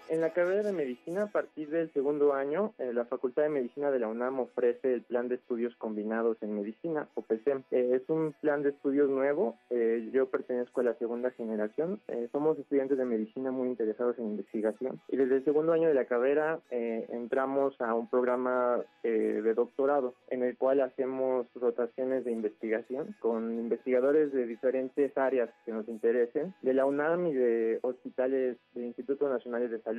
En 0.09 0.21
la 0.21 0.29
carrera 0.29 0.63
de 0.63 0.71
medicina, 0.71 1.23
a 1.23 1.27
partir 1.27 1.69
del 1.69 1.91
segundo 1.91 2.33
año, 2.33 2.73
eh, 2.77 2.93
la 2.93 3.03
Facultad 3.03 3.43
de 3.43 3.49
Medicina 3.49 3.91
de 3.91 3.99
la 3.99 4.07
UNAM 4.07 4.39
ofrece 4.39 4.93
el 4.93 5.01
Plan 5.01 5.27
de 5.27 5.35
Estudios 5.35 5.75
Combinados 5.75 6.37
en 6.39 6.55
Medicina, 6.55 7.09
o 7.15 7.23
PCM. 7.23 7.63
Eh, 7.71 7.99
es 8.01 8.09
un 8.09 8.33
plan 8.39 8.63
de 8.63 8.69
estudios 8.69 9.09
nuevo. 9.09 9.57
Eh, 9.69 10.09
yo 10.13 10.27
pertenezco 10.27 10.79
a 10.79 10.85
la 10.85 10.93
segunda 10.93 11.31
generación. 11.31 11.99
somos 12.31 12.57
estudiantes 12.57 12.97
de 12.97 13.03
medicina 13.03 13.51
muy 13.51 13.67
interesados 13.67 14.17
en 14.17 14.27
investigación. 14.27 15.01
Y 15.09 15.17
desde 15.17 15.37
el 15.37 15.43
segundo 15.43 15.73
año 15.73 15.89
de 15.89 15.93
la 15.93 16.05
carrera 16.05 16.59
entramos 16.71 17.79
a 17.81 17.93
un 17.93 18.09
programa 18.09 18.81
de 19.03 19.53
doctorado 19.53 20.13
en 20.29 20.43
el 20.43 20.57
cual 20.57 20.81
hacemos 20.81 21.47
rotaciones 21.55 22.25
de 22.25 22.31
investigación 22.31 23.15
con 23.19 23.59
investigadores 23.59 24.31
de 24.31 24.45
diferentes 24.45 25.17
áreas 25.17 25.49
que 25.65 25.71
nos 25.71 25.87
interesen, 25.87 26.53
de 26.61 26.73
la 26.73 26.85
UNAM 26.85 27.27
y 27.27 27.33
de 27.33 27.79
hospitales 27.81 28.57
del 28.73 28.85
Instituto 28.85 29.29
Nacional 29.29 29.69
de 29.69 29.81
Salud 29.81 29.96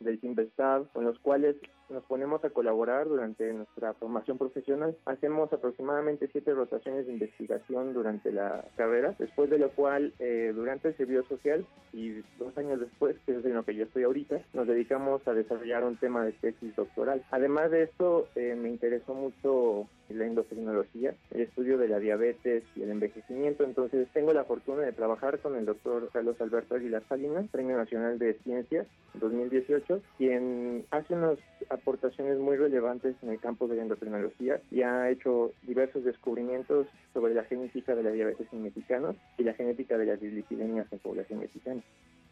del 0.00 0.20
Sinvestad, 0.20 0.84
con 0.92 1.04
los 1.04 1.18
cuales 1.18 1.56
nos 1.88 2.04
ponemos 2.04 2.44
a 2.44 2.50
colaborar 2.50 3.08
durante 3.08 3.52
nuestra 3.52 3.94
formación 3.94 4.36
profesional. 4.36 4.96
Hacemos 5.06 5.52
aproximadamente 5.52 6.28
siete 6.30 6.52
rotaciones 6.52 7.06
de 7.06 7.14
investigación 7.14 7.94
durante 7.94 8.30
la 8.30 8.64
carrera, 8.76 9.14
después 9.18 9.48
de 9.50 9.58
lo 9.58 9.70
cual, 9.70 10.12
eh, 10.18 10.52
durante 10.54 10.88
el 10.88 10.96
servicio 10.96 11.24
social 11.24 11.66
y 11.92 12.20
dos 12.38 12.56
años 12.56 12.80
después, 12.80 13.16
que 13.24 13.36
es 13.36 13.44
en 13.44 13.54
lo 13.54 13.64
que 13.64 13.74
yo 13.74 13.84
estoy 13.84 14.04
ahorita, 14.04 14.40
nos 14.52 14.66
dedicamos 14.66 15.26
a 15.26 15.32
desarrollar 15.32 15.84
un 15.84 15.96
tema 15.96 16.24
de 16.24 16.32
tesis 16.32 16.76
doctoral. 16.76 17.24
Además 17.30 17.70
de 17.70 17.84
esto, 17.84 18.28
eh, 18.34 18.54
me 18.54 18.68
interesó 18.68 19.14
mucho 19.14 19.88
la 20.10 20.26
endocrinología, 20.26 21.14
el 21.30 21.42
estudio 21.42 21.78
de 21.78 21.88
la 21.88 21.98
diabetes 21.98 22.64
y 22.76 22.82
el 22.82 22.90
envejecimiento. 22.90 23.64
Entonces 23.64 24.08
tengo 24.12 24.32
la 24.32 24.44
fortuna 24.44 24.82
de 24.82 24.92
trabajar 24.92 25.38
con 25.40 25.56
el 25.56 25.66
doctor 25.66 26.10
Carlos 26.12 26.40
Alberto 26.40 26.74
Aguilar 26.74 27.02
Salinas, 27.08 27.48
Premio 27.50 27.76
Nacional 27.76 28.18
de 28.18 28.34
Ciencias 28.44 28.86
2018, 29.14 30.00
quien 30.16 30.84
hace 30.90 31.14
unas 31.14 31.38
aportaciones 31.70 32.38
muy 32.38 32.56
relevantes 32.56 33.16
en 33.22 33.30
el 33.30 33.40
campo 33.40 33.68
de 33.68 33.76
la 33.76 33.82
endocrinología 33.82 34.60
y 34.70 34.82
ha 34.82 35.10
hecho 35.10 35.52
diversos 35.62 36.04
descubrimientos 36.04 36.86
sobre 37.12 37.34
la 37.34 37.44
genética 37.44 37.94
de 37.94 38.02
la 38.02 38.10
diabetes 38.10 38.46
en 38.52 38.62
mexicanos 38.62 39.16
y 39.36 39.44
la 39.44 39.54
genética 39.54 39.98
de 39.98 40.06
las 40.06 40.20
dislipidemias 40.20 40.86
en 40.92 40.98
población 40.98 41.40
mexicana. 41.40 41.82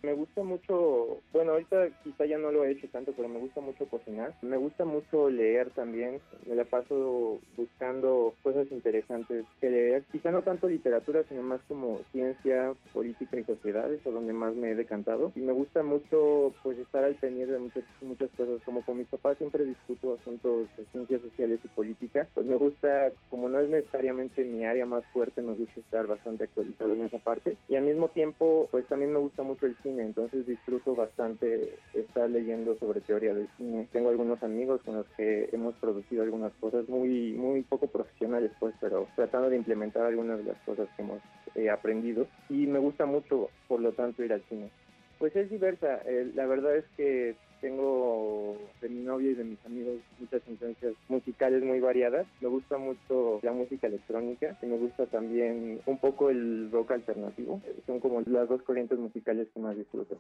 Me 0.03 0.13
gusta 0.13 0.43
mucho, 0.43 1.19
bueno, 1.33 1.53
ahorita 1.53 1.89
quizá 2.05 2.27
ya 2.27 2.39
no 2.39 2.53
lo 2.53 2.65
he 2.65 2.73
hecho 2.73 2.89
tanto, 2.89 3.13
pero 3.17 3.29
me 3.29 3.39
gusta 3.39 3.61
mucho 3.61 3.87
cocinar. 3.87 4.35
Me 4.43 4.57
gusta 4.57 4.85
mucho 4.85 5.31
leer 5.31 5.71
también. 5.71 6.21
Me 6.47 6.55
la 6.55 6.65
paso 6.65 7.39
buscando 7.57 8.35
cosas 8.43 8.71
interesantes 8.71 9.45
que 9.61 9.71
leer. 9.71 10.05
Quizá 10.13 10.31
no 10.31 10.43
tanto 10.43 10.69
literatura, 10.69 11.25
sino 11.29 11.43
más 11.43 11.61
como 11.69 12.01
ciencia, 12.13 12.75
política 12.93 13.39
y 13.39 13.45
sociedades, 13.45 14.01
o 14.07 14.11
donde 14.11 14.33
más 14.33 14.55
me 14.55 14.71
he 14.71 14.75
decantado. 14.75 15.33
Y 15.35 15.41
me 15.41 15.53
gusta 15.53 15.83
mucho 15.83 16.53
pues 16.63 16.79
estar 16.79 17.05
al 17.05 17.15
pendiente 17.17 17.55
de 17.55 17.59
muchas, 17.59 17.85
muchas 18.03 18.31
cosas. 18.37 18.63
Como 18.65 18.83
con 18.83 18.99
mis 18.99 19.09
papás 19.09 19.39
siempre 19.39 19.65
discuto 19.65 20.19
asuntos 20.21 20.69
de 20.77 20.85
ciencias 20.93 21.23
sociales 21.23 21.61
y 21.65 21.69
política. 21.69 22.29
Pues 22.35 22.47
me 22.47 22.57
gusta, 22.57 23.11
como 23.31 23.49
no 23.49 23.61
es 23.61 23.69
necesariamente 23.69 24.45
mi 24.45 24.65
área 24.65 24.87
más 24.87 25.05
fuerte, 25.07 25.43
me 25.43 25.55
gusta 25.55 25.81
estar 25.81 26.07
bastante 26.07 26.45
actualizado 26.45 26.93
en 26.93 27.05
esa 27.05 27.19
parte. 27.19 27.57
Y 27.69 27.77
al 27.77 27.85
mismo 27.85 28.09
tiempo, 28.09 28.69
pues 28.71 28.87
también 28.87 29.13
me 29.13 29.19
gusta 29.19 29.43
mucho 29.43 29.67
el 29.67 29.77
cine 29.87 30.03
entonces 30.03 30.47
disfruto 30.47 30.95
bastante 30.95 31.79
estar 31.95 32.29
leyendo 32.29 32.77
sobre 32.79 33.01
teoría 33.01 33.35
del 33.35 33.49
cine. 33.57 33.89
Tengo 33.93 34.09
algunos 34.09 34.43
amigos 34.43 34.81
con 34.85 34.97
los 34.97 35.07
que 35.17 35.49
hemos 35.53 35.75
producido 35.77 36.23
algunas 36.23 36.53
cosas 36.55 36.89
muy, 36.89 37.33
muy 37.35 37.63
poco 37.63 37.87
profesionales, 37.87 38.51
pues, 38.59 38.75
pero 38.81 39.07
tratando 39.15 39.49
de 39.49 39.57
implementar 39.57 40.05
algunas 40.05 40.39
de 40.39 40.45
las 40.45 40.59
cosas 40.63 40.89
que 40.97 41.03
hemos 41.03 41.21
eh, 41.55 41.71
aprendido. 41.71 42.27
Y 42.49 42.67
me 42.67 42.81
gusta 42.81 43.07
mucho, 43.07 43.49
por 43.69 43.81
lo 43.81 43.93
tanto, 43.93 44.25
ir 44.25 44.33
al 44.33 44.43
cine. 44.49 44.71
Pues 45.19 45.35
es 45.37 45.49
diversa. 45.49 46.01
Eh, 46.05 46.33
la 46.35 46.47
verdad 46.47 46.77
es 46.77 46.85
que 46.97 47.37
tengo 47.67 48.57
de 48.81 48.89
mi 48.89 49.03
novia 49.03 49.33
y 49.33 49.35
de 49.35 49.43
mis 49.43 49.67
amigos 49.67 49.97
muchas 50.21 50.41
influencias 50.47 50.95
musicales 51.09 51.65
muy 51.65 51.81
variadas. 51.81 52.25
Me 52.41 52.47
gusta 52.47 52.79
mucho 52.79 53.41
la 53.43 53.51
música 53.51 53.89
electrónica 53.89 54.57
y 54.63 54.67
me 54.67 54.77
gusta 54.79 55.07
también 55.07 55.81
un 55.85 55.99
poco 55.99 56.31
el 56.31 56.71
rock 56.71 56.93
alternativo. 56.93 57.61
Son 57.85 57.99
como 57.99 58.21
las 58.21 58.49
dos 58.49 58.63
corrientes 58.63 58.97
musicales 59.01 59.49
que 59.53 59.59
más 59.59 59.77
disfruto. 59.77 60.17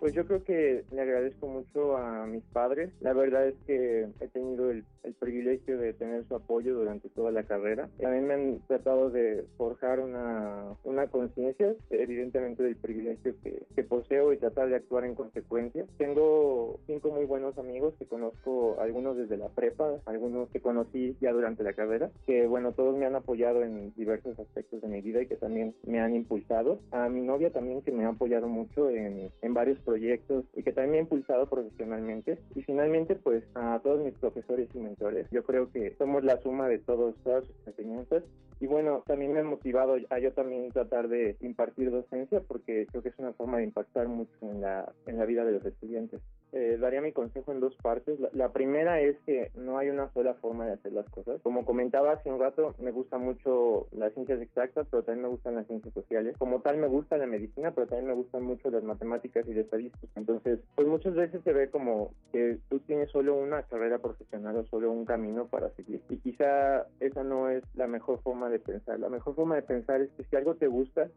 Pues 0.00 0.12
yo 0.14 0.26
creo 0.26 0.42
que 0.42 0.84
le 0.90 1.00
agradezco 1.00 1.46
mucho 1.46 1.96
a 1.96 2.26
mis 2.26 2.42
padres. 2.52 2.90
La 3.00 3.12
verdad 3.12 3.46
es 3.46 3.54
que 3.68 4.08
he 4.18 4.28
tenido 4.28 4.72
el, 4.72 4.84
privilegio 5.14 5.78
de 5.78 5.92
tener 5.92 6.24
su 6.26 6.34
apoyo 6.34 6.74
durante 6.74 7.08
toda 7.08 7.30
la 7.30 7.44
carrera. 7.44 7.88
También 8.00 8.26
me 8.26 8.34
han 8.34 8.60
tratado 8.66 9.10
de 9.10 9.44
forjar 9.56 10.00
una, 10.00 10.74
una 10.84 11.06
conciencia, 11.08 11.74
evidentemente, 11.90 12.62
del 12.62 12.76
privilegio 12.76 13.34
que, 13.42 13.62
que, 13.74 13.84
poseo 13.84 14.32
y 14.32 14.38
tratar 14.38 14.68
de 14.68 14.76
actuar 14.76 15.04
en 15.04 15.14
consecuencia. 15.14 15.86
Tengo 15.96 16.78
cinco 16.86 17.10
muy 17.10 17.24
buenos 17.24 17.56
amigos 17.58 17.94
que 17.98 18.06
conozco, 18.06 18.76
algunos 18.80 19.16
desde 19.16 19.36
la 19.36 19.48
prepa, 19.48 20.00
algunos 20.06 20.48
que 20.50 20.60
conocí 20.60 21.16
ya 21.20 21.32
durante 21.32 21.62
la 21.62 21.72
carrera, 21.72 22.10
que 22.26 22.46
bueno, 22.46 22.72
todos 22.72 22.96
me 22.96 23.06
han 23.06 23.16
apoyado 23.16 23.62
en 23.62 23.92
diversos 23.94 24.38
aspectos 24.38 24.82
de 24.82 24.88
mi 24.88 25.00
vida 25.00 25.22
y 25.22 25.26
que 25.26 25.36
también 25.36 25.74
me 25.84 26.00
han 26.00 26.14
impulsado. 26.14 26.80
A 26.90 27.08
mi 27.08 27.22
novia 27.22 27.50
también 27.50 27.82
que 27.82 27.92
me 27.92 28.04
ha 28.04 28.08
apoyado 28.08 28.48
mucho 28.48 28.90
en, 28.90 29.30
en 29.40 29.54
varios 29.54 29.78
proyectos 29.80 30.44
y 30.54 30.62
que 30.62 30.72
también 30.72 30.92
me 30.92 30.98
ha 30.98 31.02
impulsado 31.02 31.46
profesionalmente. 31.48 32.38
Y 32.54 32.62
finalmente, 32.62 33.16
pues 33.16 33.44
a 33.54 33.80
todos 33.82 34.04
mis 34.04 34.14
profesores 34.14 34.68
y 34.74 34.78
mentores. 34.78 34.97
Yo 35.30 35.44
creo 35.44 35.70
que 35.70 35.94
somos 35.96 36.24
la 36.24 36.40
suma 36.42 36.68
de 36.68 36.78
todos, 36.78 37.14
todas 37.22 37.44
sus 37.44 37.56
enseñanzas. 37.66 38.24
Y 38.60 38.66
bueno, 38.66 39.04
también 39.06 39.32
me 39.32 39.40
ha 39.40 39.44
motivado 39.44 39.96
a 40.10 40.18
yo 40.18 40.32
también 40.32 40.70
tratar 40.70 41.08
de 41.08 41.36
impartir 41.40 41.90
docencia 41.90 42.40
porque 42.40 42.86
creo 42.86 43.02
que 43.02 43.10
es 43.10 43.18
una 43.18 43.32
forma 43.32 43.58
de 43.58 43.64
impactar 43.64 44.08
mucho 44.08 44.36
en 44.42 44.60
la, 44.60 44.92
en 45.06 45.18
la 45.18 45.26
vida 45.26 45.44
de 45.44 45.52
los 45.52 45.64
estudiantes. 45.64 46.20
Eh, 46.52 46.78
daría 46.80 47.00
mi 47.00 47.12
consejo 47.12 47.52
en 47.52 47.60
dos 47.60 47.74
partes. 47.76 48.18
La, 48.32 48.52
primera 48.52 49.00
es 49.00 49.16
que 49.26 49.50
no 49.54 49.78
hay 49.78 49.90
una 49.90 50.10
sola 50.12 50.34
forma 50.34 50.66
de 50.66 50.72
hacer 50.72 50.92
las 50.92 51.08
cosas. 51.10 51.40
Como 51.42 51.64
comentaba 51.64 52.12
hace 52.12 52.30
un 52.30 52.40
rato, 52.40 52.74
me 52.78 52.90
gusta 52.90 53.18
mucho 53.18 53.86
las 53.92 54.14
ciencias 54.14 54.40
exactas, 54.40 54.86
pero 54.90 55.02
también 55.02 55.24
me 55.24 55.28
gustan 55.28 55.56
las 55.56 55.66
ciencias 55.66 55.92
sociales. 55.92 56.36
Como 56.38 56.60
tal, 56.60 56.78
me 56.78 56.88
gusta 56.88 57.18
la 57.18 57.26
medicina, 57.26 57.72
pero 57.72 57.86
también 57.86 58.08
me 58.08 58.14
gustan 58.14 58.44
mucho 58.44 58.70
las 58.70 58.82
matemáticas 58.82 59.46
y 59.46 59.54
la 59.54 59.60
estadística. 59.60 60.08
Entonces, 60.16 60.60
pues 60.74 60.88
muchas 60.88 61.14
veces 61.14 61.42
se 61.44 61.52
ve 61.52 61.70
como 61.70 62.12
que 62.32 62.58
tú 62.68 62.80
tienes 62.80 63.10
solo 63.10 63.36
una 63.36 63.62
carrera 63.64 63.98
profesional 63.98 64.56
o 64.56 64.64
solo 64.66 64.90
un 64.90 65.04
camino 65.04 65.48
para 65.48 65.70
seguir. 65.70 66.00
Y 66.08 66.16
quizá 66.18 66.86
esa 67.00 67.22
no 67.24 67.50
es 67.50 67.62
la 67.74 67.86
mejor 67.86 68.20
forma 68.22 68.48
de 68.48 68.58
pensar. 68.58 68.98
La 68.98 69.10
mejor 69.10 69.34
forma 69.34 69.56
de 69.56 69.62
pensar 69.62 70.00
es 70.00 70.10
que 70.12 70.24
si 70.24 70.36
algo 70.36 70.54
te 70.54 70.66
gusta, 70.66 71.08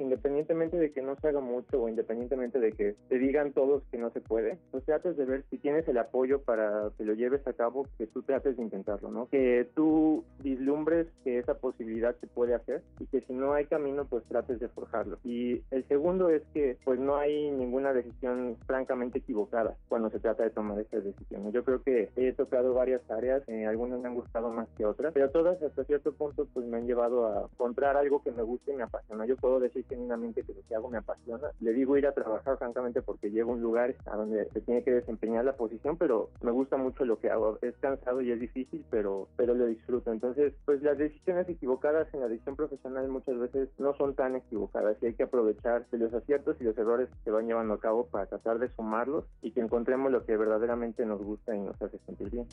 independientemente 0.00 0.76
de 0.76 0.92
que 0.92 1.02
no 1.02 1.16
se 1.16 1.28
haga 1.28 1.40
mucho 1.40 1.82
o 1.82 1.88
independientemente 1.88 2.58
de 2.58 2.72
que 2.72 2.94
te 3.08 3.18
digan 3.18 3.52
todos 3.52 3.82
que 3.90 3.98
no 3.98 4.10
se 4.10 4.20
puede, 4.20 4.58
pues 4.70 4.84
trates 4.84 5.16
de 5.16 5.24
ver 5.24 5.44
si 5.50 5.58
tienes 5.58 5.86
el 5.88 5.98
apoyo 5.98 6.42
para 6.42 6.90
que 6.96 7.04
lo 7.04 7.14
lleves 7.14 7.46
a 7.46 7.52
cabo, 7.52 7.86
que 7.98 8.06
tú 8.06 8.22
trates 8.22 8.56
de 8.56 8.62
intentarlo, 8.62 9.10
¿no? 9.10 9.28
Que 9.28 9.68
tú 9.74 10.24
vislumbres 10.42 11.06
que 11.24 11.38
esa 11.38 11.54
posibilidad 11.54 12.14
se 12.20 12.26
puede 12.26 12.54
hacer 12.54 12.82
y 12.98 13.06
que 13.06 13.20
si 13.22 13.32
no 13.32 13.52
hay 13.52 13.66
camino, 13.66 14.04
pues 14.04 14.24
trates 14.24 14.60
de 14.60 14.68
forjarlo. 14.68 15.18
Y 15.24 15.62
el 15.70 15.86
segundo 15.88 16.30
es 16.30 16.42
que 16.52 16.78
pues 16.84 16.98
no 16.98 17.16
hay 17.16 17.50
ninguna 17.50 17.92
decisión 17.92 18.56
francamente 18.66 19.18
equivocada 19.18 19.76
cuando 19.88 20.10
se 20.10 20.20
trata 20.20 20.44
de 20.44 20.50
tomar 20.50 20.78
estas 20.78 21.04
decisiones. 21.04 21.52
Yo 21.52 21.64
creo 21.64 21.82
que 21.82 22.10
he 22.16 22.32
tocado 22.32 22.74
varias 22.74 23.02
áreas, 23.10 23.42
eh, 23.48 23.66
algunas 23.66 24.00
me 24.00 24.08
han 24.08 24.14
gustado 24.14 24.50
más 24.50 24.68
que 24.76 24.84
otras, 24.84 25.12
pero 25.12 25.30
todas 25.30 25.62
hasta 25.62 25.84
cierto 25.84 26.12
punto 26.12 26.46
pues 26.52 26.66
me 26.66 26.78
han 26.78 26.86
llevado 26.86 27.26
a 27.26 27.48
encontrar 27.52 27.96
algo 27.96 28.22
que 28.22 28.30
me 28.30 28.42
guste 28.42 28.72
y 28.72 28.76
me 28.76 28.84
apasiona. 28.84 29.26
Yo 29.26 29.36
puedo 29.36 29.60
decir 29.60 29.84
genuinamente 29.90 30.42
que 30.42 30.54
lo 30.54 30.62
que 30.66 30.74
hago 30.74 30.88
me 30.88 30.98
apasiona. 30.98 31.48
Le 31.60 31.72
digo 31.72 31.96
ir 31.96 32.06
a 32.06 32.12
trabajar 32.12 32.56
francamente 32.56 33.02
porque 33.02 33.30
llego 33.30 33.50
a 33.50 33.54
un 33.54 33.60
lugar 33.60 33.94
a 34.06 34.16
donde 34.16 34.48
se 34.50 34.60
tiene 34.62 34.82
que 34.82 34.92
desempeñar 34.92 35.44
la 35.44 35.56
posición, 35.56 35.96
pero 35.98 36.30
me 36.40 36.52
gusta 36.52 36.76
mucho 36.76 37.04
lo 37.04 37.18
que 37.18 37.30
hago. 37.30 37.58
Es 37.60 37.76
cansado 37.78 38.22
y 38.22 38.30
es 38.30 38.40
difícil, 38.40 38.84
pero, 38.90 39.28
pero 39.36 39.54
lo 39.54 39.66
disfruto. 39.66 40.12
Entonces, 40.12 40.54
pues 40.64 40.82
las 40.82 40.96
decisiones 40.96 41.48
equivocadas 41.48 42.12
en 42.14 42.20
la 42.20 42.28
decisión 42.28 42.56
profesional 42.56 43.08
muchas 43.08 43.38
veces 43.38 43.68
no 43.78 43.94
son 43.94 44.14
tan 44.14 44.36
equivocadas 44.36 44.96
y 45.02 45.06
hay 45.06 45.14
que 45.14 45.24
aprovechar 45.24 45.86
de 45.90 45.98
los 45.98 46.14
aciertos 46.14 46.56
y 46.60 46.64
los 46.64 46.78
errores 46.78 47.08
que 47.24 47.30
van 47.30 47.46
llevando 47.46 47.74
a 47.74 47.80
cabo 47.80 48.06
para 48.06 48.26
tratar 48.26 48.58
de 48.58 48.68
sumarlos 48.70 49.24
y 49.42 49.50
que 49.50 49.60
encontremos 49.60 50.12
lo 50.12 50.24
que 50.24 50.36
verdaderamente 50.36 51.04
nos 51.04 51.22
gusta 51.22 51.54
y 51.54 51.60
nos 51.60 51.80
hace 51.82 51.98
sentir 52.06 52.30
bien. 52.30 52.46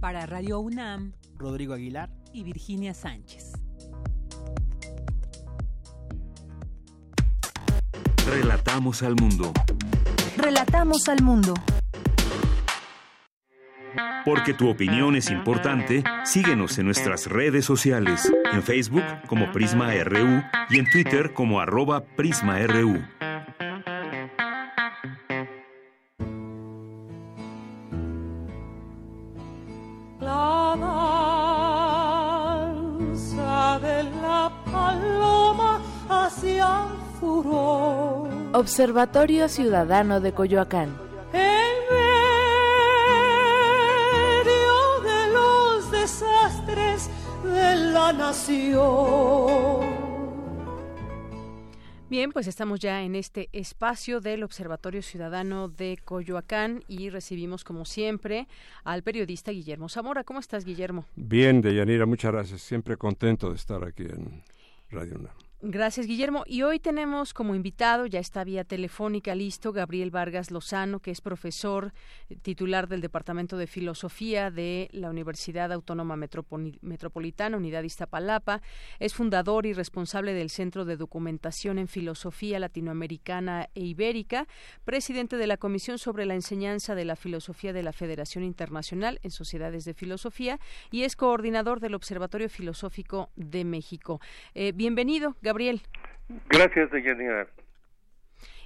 Para 0.00 0.24
Radio 0.24 0.60
UNAM, 0.60 1.12
Rodrigo 1.36 1.74
Aguilar 1.74 2.08
y 2.32 2.42
Virginia 2.42 2.94
Sánchez. 2.94 3.52
Relatamos 8.26 9.02
al 9.02 9.14
mundo. 9.16 9.52
Relatamos 10.38 11.06
al 11.10 11.22
mundo. 11.22 11.52
Porque 14.24 14.54
tu 14.54 14.70
opinión 14.70 15.16
es 15.16 15.30
importante, 15.30 16.02
síguenos 16.24 16.78
en 16.78 16.86
nuestras 16.86 17.26
redes 17.26 17.66
sociales, 17.66 18.32
en 18.52 18.62
Facebook 18.62 19.04
como 19.26 19.52
Prisma 19.52 19.92
RU 20.02 20.42
y 20.70 20.78
en 20.78 20.90
Twitter 20.90 21.34
como 21.34 21.60
arroba 21.60 22.04
PrismaRU. 22.16 23.02
Observatorio 38.60 39.48
Ciudadano 39.48 40.20
de 40.20 40.32
Coyoacán. 40.34 40.94
En 41.32 41.72
medio 44.44 45.00
de 45.00 45.32
los 45.32 45.90
desastres 45.90 47.08
de 47.42 47.74
la 47.90 48.12
nación. 48.12 49.80
Bien, 52.10 52.32
pues 52.32 52.48
estamos 52.48 52.80
ya 52.80 53.02
en 53.02 53.14
este 53.16 53.48
espacio 53.52 54.20
del 54.20 54.42
Observatorio 54.42 55.00
Ciudadano 55.00 55.68
de 55.70 55.98
Coyoacán 56.04 56.84
y 56.86 57.08
recibimos, 57.08 57.64
como 57.64 57.86
siempre, 57.86 58.46
al 58.84 59.02
periodista 59.02 59.52
Guillermo 59.52 59.88
Zamora. 59.88 60.22
¿Cómo 60.22 60.38
estás, 60.38 60.66
Guillermo? 60.66 61.06
Bien, 61.16 61.62
Deyanira, 61.62 62.04
muchas 62.04 62.30
gracias. 62.30 62.60
Siempre 62.60 62.98
contento 62.98 63.48
de 63.48 63.56
estar 63.56 63.82
aquí 63.84 64.02
en 64.02 64.44
Radio 64.90 65.16
UNAM. 65.16 65.49
Gracias, 65.62 66.06
Guillermo. 66.06 66.42
Y 66.46 66.62
hoy 66.62 66.78
tenemos 66.78 67.34
como 67.34 67.54
invitado, 67.54 68.06
ya 68.06 68.18
está 68.18 68.44
vía 68.44 68.64
telefónica 68.64 69.34
listo, 69.34 69.74
Gabriel 69.74 70.10
Vargas 70.10 70.50
Lozano, 70.50 71.00
que 71.00 71.10
es 71.10 71.20
profesor 71.20 71.92
eh, 72.30 72.36
titular 72.36 72.88
del 72.88 73.02
Departamento 73.02 73.58
de 73.58 73.66
Filosofía 73.66 74.50
de 74.50 74.88
la 74.92 75.10
Universidad 75.10 75.70
Autónoma 75.70 76.16
Metropolitana, 76.16 77.58
Unidad 77.58 77.82
Iztapalapa. 77.82 78.62
Es 79.00 79.12
fundador 79.12 79.66
y 79.66 79.74
responsable 79.74 80.32
del 80.32 80.48
Centro 80.48 80.86
de 80.86 80.96
Documentación 80.96 81.78
en 81.78 81.88
Filosofía 81.88 82.58
Latinoamericana 82.58 83.68
e 83.74 83.82
Ibérica, 83.82 84.48
presidente 84.86 85.36
de 85.36 85.46
la 85.46 85.58
Comisión 85.58 85.98
sobre 85.98 86.24
la 86.24 86.36
Enseñanza 86.36 86.94
de 86.94 87.04
la 87.04 87.16
Filosofía 87.16 87.74
de 87.74 87.82
la 87.82 87.92
Federación 87.92 88.44
Internacional 88.44 89.20
en 89.22 89.30
Sociedades 89.30 89.84
de 89.84 89.92
Filosofía 89.92 90.58
y 90.90 91.02
es 91.02 91.16
coordinador 91.16 91.80
del 91.80 91.94
Observatorio 91.94 92.48
Filosófico 92.48 93.28
de 93.36 93.66
México. 93.66 94.22
Eh, 94.54 94.72
bienvenido, 94.72 95.36
Gabriel. 95.42 95.49
Gracias, 96.48 96.90
Deyanira. 96.90 97.48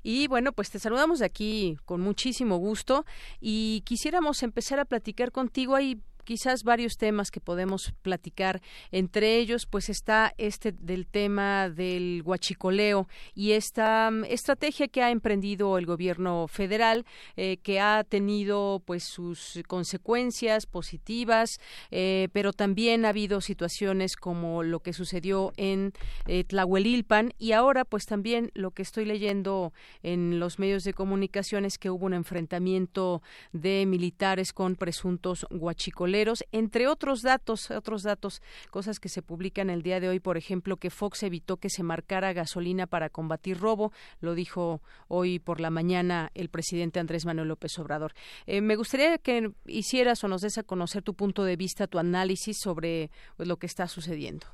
Y 0.03 0.29
bueno, 0.29 0.53
pues 0.53 0.71
te 0.71 0.79
saludamos 0.79 1.21
de 1.21 1.27
aquí 1.27 1.79
con 1.87 2.03
muchísimo 2.03 2.59
gusto 2.59 3.07
y 3.41 3.83
quisiéramos 3.87 4.43
empezar 4.43 4.79
a 4.79 4.85
platicar 4.85 5.33
contigo. 5.33 5.77
Hay 5.77 6.03
quizás 6.25 6.65
varios 6.65 6.97
temas 6.97 7.31
que 7.31 7.41
podemos 7.41 7.93
platicar. 8.03 8.61
Entre 8.91 9.37
ellos, 9.37 9.67
pues 9.67 9.89
está 9.89 10.35
este 10.39 10.73
del 10.73 11.07
tema 11.07 11.69
del 11.69 12.23
huachicoleo 12.25 13.09
y 13.35 13.53
esta 13.53 14.11
mm, 14.11 14.25
estrategia 14.25 14.89
que 14.89 15.03
ha 15.03 15.11
emprendido 15.11 15.79
el 15.79 15.87
gobierno 15.87 16.47
federal, 16.49 17.05
eh, 17.37 17.59
que 17.59 17.81
ha 17.81 18.05
tenido 18.05 18.83
pues 18.85 19.05
sus 19.05 19.61
consecuencias 19.67 20.67
positivas, 20.67 21.61
eh, 21.91 22.29
pero 22.33 22.53
también 22.53 23.05
ha 23.05 23.11
habido 23.11 23.41
situaciones 23.41 24.17
como 24.17 24.63
lo 24.63 24.81
que 24.81 24.93
sucedió 24.93 25.53
en 25.57 25.93
eh, 26.27 26.45
Tlahuelilpan 26.45 27.33
y 27.39 27.53
ahora 27.53 27.85
pues 27.85 28.07
también 28.07 28.51
lo 28.55 28.71
que 28.71 28.83
estoy 28.83 29.05
leyendo 29.05 29.73
en 30.03 30.39
los 30.41 30.59
medios 30.59 30.85
de 30.85 30.95
comunicación 30.95 31.65
es 31.65 31.79
que 31.79 31.91
hubo 31.91 32.07
un 32.07 32.15
enfrentamiento 32.15 33.23
de 33.53 33.85
militares 33.87 34.53
con 34.53 34.77
presuntos 34.77 35.47
huachicoleos 35.51 36.14
entre 36.53 36.87
otros 36.87 37.23
datos, 37.23 37.71
otros 37.71 38.03
datos, 38.03 38.43
cosas 38.71 39.01
que 39.01 39.09
se 39.09 39.23
publican 39.23 39.71
el 39.71 39.83
día 39.83 40.01
de 40.01 40.09
hoy, 40.09 40.21
por 40.21 40.37
ejemplo, 40.37 40.77
que 40.77 40.91
Fox 40.91 41.23
evitó 41.23 41.57
que 41.57 41.71
se 41.71 41.83
marcara 41.83 42.33
gasolina 42.33 42.87
para 42.87 43.09
combatir 43.09 43.59
robo, 43.59 43.93
lo 44.21 44.35
dijo 44.35 44.81
hoy 45.09 45.39
por 45.39 45.61
la 45.61 45.71
mañana 45.71 46.31
el 46.35 46.49
presidente 46.49 47.01
Andrés 47.01 47.27
Manuel 47.27 47.49
López 47.49 47.79
Obrador. 47.79 48.13
Eh, 48.47 48.61
me 48.61 48.77
gustaría 48.77 49.19
que 49.19 49.51
hicieras 49.67 50.23
o 50.25 50.29
nos 50.29 50.43
des 50.43 50.59
a 50.59 50.63
conocer 50.63 51.03
tu 51.03 51.15
punto 51.15 51.45
de 51.45 51.57
vista, 51.57 51.87
tu 51.87 51.99
análisis 51.99 52.59
sobre 52.61 53.11
pues, 53.37 53.49
lo 53.49 53.57
que 53.57 53.67
está 53.67 53.87
sucediendo. 53.87 54.47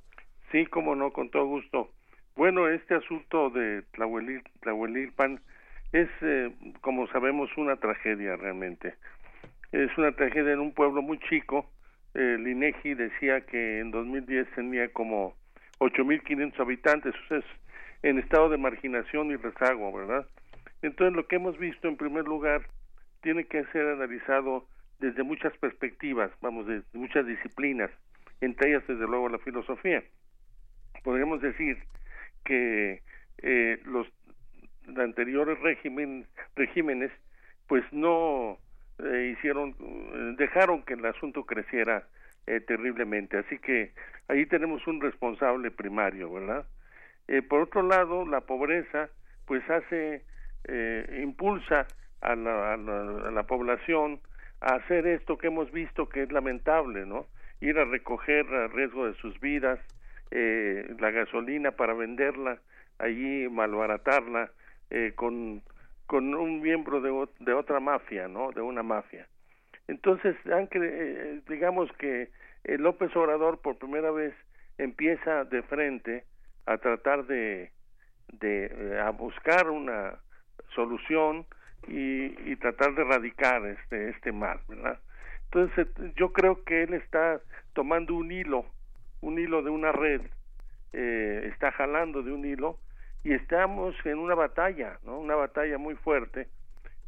Sí, 0.51 0.67
como 0.67 0.95
no, 0.97 1.13
con 1.13 1.31
todo 1.31 1.47
gusto. 1.47 1.91
Bueno, 2.37 2.69
este 2.69 2.95
asunto 2.95 3.51
de 3.51 3.83
Tlahuelilpan 3.93 5.41
es, 5.93 6.09
eh, 6.23 6.51
como 6.81 7.07
sabemos, 7.09 7.51
una 7.57 7.77
tragedia 7.77 8.37
realmente 8.37 8.95
es 9.73 9.97
una 9.99 10.13
tragedia 10.13 10.53
en 10.53 10.61
un 10.61 10.73
pueblo 10.73 11.03
muy 11.03 11.19
chico. 11.21 11.71
El 12.15 12.47
INEGI 12.47 12.95
decía 12.95 13.43
que 13.43 13.81
en 13.81 13.91
2010 13.91 14.49
tenía 14.55 14.93
como 14.93 15.35
8.500 15.79 16.59
habitantes, 16.61 17.15
o 17.15 17.29
sea, 17.29 17.39
es 17.39 17.45
en 18.03 18.19
estado 18.19 18.49
de 18.49 18.57
marginación 18.57 19.31
y 19.31 19.37
rezago, 19.37 19.93
¿verdad? 19.93 20.27
Entonces, 20.83 21.15
lo 21.15 21.27
que 21.27 21.37
hemos 21.37 21.59
visto, 21.59 21.89
en 21.89 21.97
primer 21.97 22.25
lugar, 22.25 22.67
tiene 23.23 23.45
que 23.45 23.65
ser 23.67 23.87
analizado 23.87 24.67
desde 24.99 25.23
muchas 25.23 25.57
perspectivas, 25.59 26.31
vamos, 26.41 26.67
de 26.67 26.83
muchas 26.95 27.27
disciplinas, 27.27 27.91
entre 28.41 28.71
ellas, 28.71 28.87
desde 28.87 29.07
luego, 29.07 29.29
la 29.29 29.39
filosofía. 29.39 30.03
Podríamos 31.05 31.41
decir 31.41 31.79
que 32.45 33.03
eh, 33.43 33.81
los 33.85 34.07
anteriores 34.97 35.59
regímenes, 36.57 37.13
pues 37.67 37.85
no 37.93 38.59
eh, 39.05 39.35
hicieron, 39.37 39.75
eh, 39.81 40.35
dejaron 40.37 40.83
que 40.83 40.95
el 40.95 41.05
asunto 41.07 41.45
creciera 41.45 42.05
eh, 42.47 42.61
terriblemente. 42.61 43.39
Así 43.39 43.59
que 43.59 43.93
ahí 44.29 44.47
tenemos 44.47 44.87
un 44.87 45.01
responsable 45.01 45.71
primario, 45.71 46.33
¿verdad? 46.33 46.67
por 47.49 47.61
otro 47.61 47.83
lado, 47.83 48.27
la 48.27 48.41
pobreza, 48.41 49.09
pues 49.47 49.63
hace, 49.71 50.25
impulsa 51.23 51.87
a 52.21 52.35
la, 52.35 52.73
a, 52.73 52.77
la, 52.77 53.45
población 53.45 54.19
a 54.61 54.75
hacer 54.75 55.07
esto 55.07 55.39
que 55.39 55.47
hemos 55.47 55.71
visto 55.71 56.09
que 56.09 56.25
es 56.25 56.33
lamentable, 56.33 57.07
¿no? 57.07 57.27
Ir 57.61 57.79
a 57.79 57.85
recoger 57.85 58.53
a 58.53 58.67
riesgo 58.67 59.07
de 59.07 59.15
sus 59.15 59.39
vidas 59.39 59.79
la 60.33 61.11
gasolina 61.13 61.71
para 61.71 61.95
venderla, 61.95 62.59
allí 62.99 63.49
malbaratarla 63.49 64.51
con 65.15 65.63
con 66.11 66.35
un 66.35 66.61
miembro 66.61 67.01
de, 67.01 67.29
de 67.39 67.55
otra 67.55 67.79
mafia, 67.79 68.27
¿no? 68.27 68.51
De 68.51 68.61
una 68.61 68.83
mafia. 68.83 69.29
Entonces, 69.87 70.35
aunque 70.53 70.81
eh, 70.83 71.41
digamos 71.49 71.89
que 71.99 72.31
el 72.65 72.83
López 72.83 73.15
Obrador 73.15 73.61
por 73.61 73.79
primera 73.79 74.11
vez 74.11 74.35
empieza 74.77 75.45
de 75.45 75.63
frente 75.63 76.25
a 76.67 76.79
tratar 76.79 77.27
de, 77.27 77.71
de 78.33 78.65
eh, 78.65 78.99
a 78.99 79.11
buscar 79.11 79.71
una 79.71 80.19
solución 80.75 81.47
y, 81.87 82.25
y, 82.51 82.57
tratar 82.57 82.93
de 82.97 83.03
erradicar 83.03 83.65
este 83.67 84.11
este 84.11 84.33
mal, 84.33 84.59
¿verdad? 84.69 84.99
Entonces, 85.45 85.87
yo 86.17 86.33
creo 86.33 86.65
que 86.65 86.83
él 86.83 86.95
está 86.95 87.41
tomando 87.73 88.17
un 88.17 88.33
hilo, 88.33 88.65
un 89.21 89.39
hilo 89.39 89.63
de 89.63 89.71
una 89.71 89.93
red, 89.93 90.23
eh, 90.93 91.51
está 91.53 91.71
jalando 91.71 92.25
de 92.25 92.33
un 92.33 92.45
hilo 92.45 92.81
y 93.23 93.35
estamos 93.35 93.95
en 94.05 94.19
una 94.19 94.35
batalla, 94.35 94.99
¿no? 95.05 95.19
Una 95.19 95.35
batalla 95.35 95.79
muy 95.79 95.95
fuerte, 95.97 96.49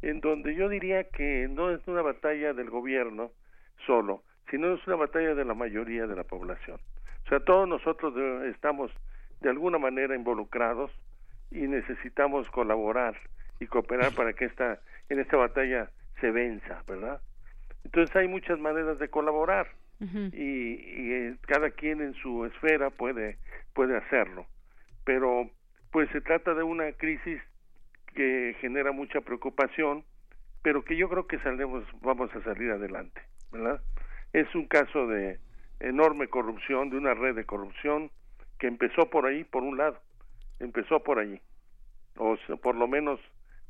en 0.01 0.19
donde 0.19 0.53
yo 0.55 0.69
diría 0.69 1.05
que 1.05 1.47
no 1.49 1.71
es 1.71 1.85
una 1.87 2.01
batalla 2.01 2.53
del 2.53 2.69
gobierno 2.69 3.31
solo, 3.85 4.23
sino 4.51 4.73
es 4.73 4.85
una 4.85 4.97
batalla 4.97 5.33
de 5.33 5.45
la 5.45 5.53
mayoría 5.53 6.05
de 6.05 6.15
la 6.15 6.23
población. 6.23 6.79
O 7.25 7.29
sea, 7.29 7.39
todos 7.39 7.67
nosotros 7.67 8.13
estamos 8.45 8.91
de 9.41 9.49
alguna 9.49 9.77
manera 9.77 10.15
involucrados 10.15 10.91
y 11.51 11.61
necesitamos 11.61 12.49
colaborar 12.49 13.15
y 13.59 13.67
cooperar 13.67 14.13
para 14.13 14.33
que 14.33 14.45
esta 14.45 14.79
en 15.09 15.19
esta 15.19 15.37
batalla 15.37 15.89
se 16.19 16.31
venza, 16.31 16.83
¿verdad? 16.87 17.21
Entonces 17.83 18.15
hay 18.15 18.27
muchas 18.27 18.59
maneras 18.59 18.99
de 18.99 19.09
colaborar 19.09 19.67
y, 19.99 20.37
y 20.37 21.13
eh, 21.13 21.35
cada 21.47 21.69
quien 21.71 22.01
en 22.01 22.13
su 22.15 22.45
esfera 22.45 22.89
puede 22.89 23.37
puede 23.73 23.97
hacerlo, 23.97 24.45
pero 25.05 25.49
pues 25.93 26.09
se 26.09 26.21
trata 26.21 26.55
de 26.55 26.63
una 26.63 26.91
crisis 26.93 27.39
que 28.15 28.57
genera 28.59 28.91
mucha 28.91 29.21
preocupación, 29.21 30.03
pero 30.63 30.83
que 30.83 30.97
yo 30.97 31.07
creo 31.07 31.27
que 31.27 31.37
saldremos, 31.39 31.83
vamos 32.01 32.31
a 32.35 32.43
salir 32.43 32.71
adelante, 32.71 33.21
¿verdad? 33.51 33.79
Es 34.33 34.53
un 34.55 34.65
caso 34.65 35.05
de 35.05 35.39
enorme 35.79 36.27
corrupción, 36.29 36.89
de 36.89 36.97
una 36.97 37.13
red 37.13 37.35
de 37.35 37.45
corrupción 37.45 38.09
que 38.57 38.65
empezó 38.65 39.07
por 39.11 39.27
ahí, 39.27 39.43
por 39.43 39.61
un 39.61 39.77
lado, 39.77 39.99
empezó 40.59 41.03
por 41.03 41.19
allí, 41.19 41.39
o 42.17 42.35
por 42.61 42.75
lo 42.75 42.87
menos 42.87 43.19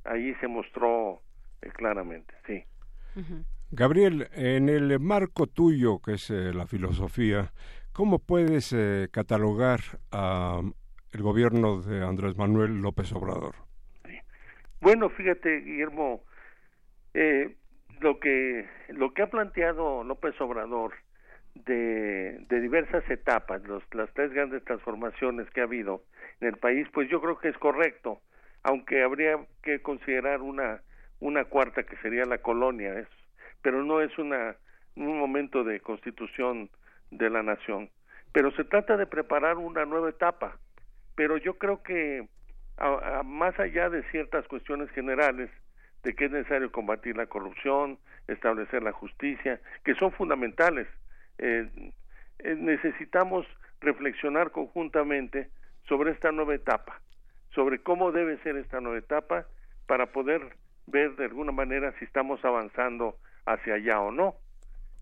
ahí 0.06 0.34
se 0.36 0.48
mostró 0.48 1.20
eh, 1.62 1.70
claramente, 1.76 2.34
sí. 2.48 2.64
Gabriel, 3.70 4.30
en 4.32 4.70
el 4.70 4.98
marco 5.02 5.48
tuyo, 5.48 6.00
que 6.00 6.14
es 6.14 6.30
eh, 6.30 6.54
la 6.54 6.68
filosofía, 6.68 7.52
¿cómo 7.92 8.20
puedes 8.20 8.72
eh, 8.72 9.10
catalogar 9.12 9.82
a, 10.12 10.62
el 11.14 11.22
gobierno 11.22 11.82
de 11.82 12.04
Andrés 12.04 12.36
Manuel 12.38 12.82
López 12.82 13.12
Obrador. 13.14 13.56
Bueno, 14.82 15.10
fíjate, 15.10 15.62
Guillermo, 15.62 16.24
eh, 17.14 17.56
lo 18.02 18.20
que 18.20 18.68
lo 18.90 19.14
que 19.14 19.22
ha 19.22 19.28
planteado 19.28 20.04
López 20.04 20.40
Obrador 20.42 20.94
de, 21.56 22.46
diversas 22.50 23.08
etapas, 23.10 23.64
los, 23.64 23.84
las 23.94 24.12
tres 24.14 24.34
grandes 24.34 24.64
transformaciones 24.66 25.50
que 25.52 25.62
ha 25.62 25.66
habido 25.66 26.04
en 26.42 26.50
el 26.50 26.58
país, 26.58 26.88
pues 26.92 27.10
yo 27.10 27.22
creo 27.22 27.38
que 27.38 27.50
es 27.50 27.58
correcto, 27.58 28.20
aunque 28.64 29.04
habría 29.04 29.38
que 29.62 29.82
considerar 29.82 30.42
una 30.42 30.82
una 31.20 31.46
cuarta 31.46 31.84
que 31.84 31.96
sería 31.98 32.26
la 32.26 32.40
colonia, 32.40 33.00
es, 33.00 33.08
pero 33.62 33.84
no 33.84 34.02
es 34.02 34.18
una 34.18 34.56
un 34.96 35.18
momento 35.18 35.64
de 35.64 35.80
constitución 35.80 36.70
de 37.12 37.30
la 37.30 37.44
nación. 37.44 37.90
Pero 38.32 38.52
se 38.52 38.64
trata 38.64 38.98
de 38.98 39.06
preparar 39.06 39.58
una 39.58 39.86
nueva 39.86 40.10
etapa, 40.10 40.58
pero 41.16 41.38
yo 41.38 41.58
creo 41.58 41.84
que 41.84 42.28
más 43.24 43.58
allá 43.60 43.90
de 43.90 44.04
ciertas 44.10 44.48
cuestiones 44.48 44.90
generales 44.92 45.50
de 46.04 46.14
que 46.16 46.26
es 46.26 46.32
necesario 46.32 46.72
combatir 46.72 47.16
la 47.16 47.28
corrupción, 47.28 47.98
establecer 48.28 48.84
la 48.84 48.92
justicia, 48.92 49.62
que 49.86 49.96
son 49.96 50.12
fundamentales, 50.12 50.88
eh, 51.38 51.70
eh, 52.40 52.56
necesitamos 52.56 53.46
reflexionar 53.80 54.52
conjuntamente 54.52 55.50
sobre 55.88 56.12
esta 56.12 56.32
nueva 56.32 56.56
etapa, 56.56 57.00
sobre 57.54 57.80
cómo 57.80 58.12
debe 58.12 58.38
ser 58.40 58.58
esta 58.58 58.82
nueva 58.82 58.98
etapa 58.98 59.46
para 59.88 60.08
poder 60.08 60.42
ver 60.88 61.16
de 61.16 61.26
alguna 61.26 61.52
manera 61.52 61.94
si 62.00 62.06
estamos 62.06 62.44
avanzando 62.44 63.18
hacia 63.46 63.76
allá 63.76 64.02
o 64.02 64.12
no. 64.12 64.36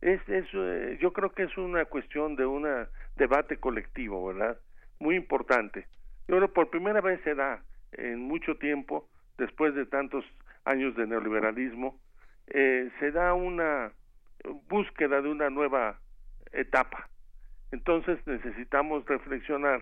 Es, 0.01 0.21
es, 0.29 0.45
eh, 0.53 0.97
yo 1.01 1.13
creo 1.13 1.31
que 1.31 1.43
es 1.43 1.57
una 1.57 1.85
cuestión 1.85 2.35
de 2.35 2.45
un 2.45 2.67
debate 3.15 3.57
colectivo, 3.57 4.27
¿verdad? 4.27 4.59
Muy 4.99 5.15
importante 5.15 5.87
Yo 6.27 6.37
creo 6.37 6.53
por 6.53 6.69
primera 6.69 7.01
vez 7.01 7.19
se 7.23 7.35
da 7.35 7.63
en 7.93 8.19
mucho 8.19 8.55
tiempo, 8.57 9.09
después 9.37 9.75
de 9.75 9.85
tantos 9.85 10.23
años 10.65 10.95
de 10.95 11.07
neoliberalismo, 11.07 11.99
eh, 12.47 12.89
se 12.99 13.11
da 13.11 13.33
una 13.33 13.91
búsqueda 14.69 15.21
de 15.21 15.29
una 15.29 15.49
nueva 15.49 15.99
etapa. 16.51 17.09
Entonces 17.71 18.19
necesitamos 18.25 19.05
reflexionar 19.05 19.81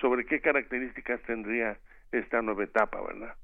sobre 0.00 0.26
qué 0.26 0.40
características 0.40 1.20
tendría 1.22 1.78
esta 2.12 2.42
nueva 2.42 2.64
etapa, 2.64 3.00
¿verdad? 3.00 3.34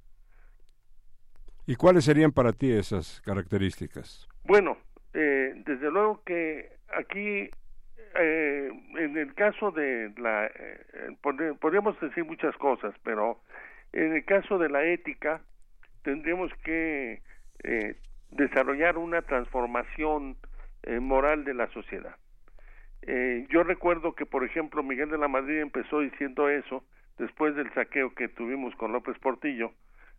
¿Y 1.67 1.77
cuáles 1.77 2.05
serían 2.05 2.33
para 2.33 2.53
ti 2.53 2.73
esas 2.73 3.21
características? 3.23 4.29
Bueno, 4.45 4.77
eh, 5.15 5.55
desde 5.65 5.91
luego 5.91 6.23
que 6.25 6.73
aquí, 6.97 7.51
eh, 8.15 8.71
en 8.99 9.17
el 9.17 9.35
caso 9.35 9.71
de 9.71 10.13
la, 10.17 10.47
eh, 10.47 11.17
podríamos 11.61 11.99
decir 12.01 12.25
muchas 12.25 12.57
cosas, 12.57 12.95
pero 13.03 13.41
en 13.93 14.15
el 14.15 14.25
caso 14.25 14.59
de 14.59 14.69
la 14.69 14.85
ética, 14.85 15.41
tendríamos 16.03 16.53
que 16.65 17.21
eh, 17.63 17.97
desarrollar 18.31 18.99
una 18.99 19.23
transformación 19.23 20.37
eh, 20.83 20.99
moral 21.01 21.45
de 21.45 21.55
la 21.55 21.69
sociedad. 21.69 22.17
Eh, 23.03 23.47
yo 23.51 23.63
recuerdo 23.63 24.15
que, 24.15 24.27
por 24.27 24.45
ejemplo, 24.45 24.83
Miguel 24.83 25.11
de 25.11 25.19
la 25.19 25.29
Madrid 25.29 25.61
empezó 25.61 26.01
diciendo 26.01 26.49
eso 26.49 26.85
después 27.19 27.55
del 27.55 27.73
saqueo 27.75 28.15
que 28.15 28.29
tuvimos 28.29 28.75
con 28.77 28.93
López 28.93 29.19
Portillo. 29.19 29.73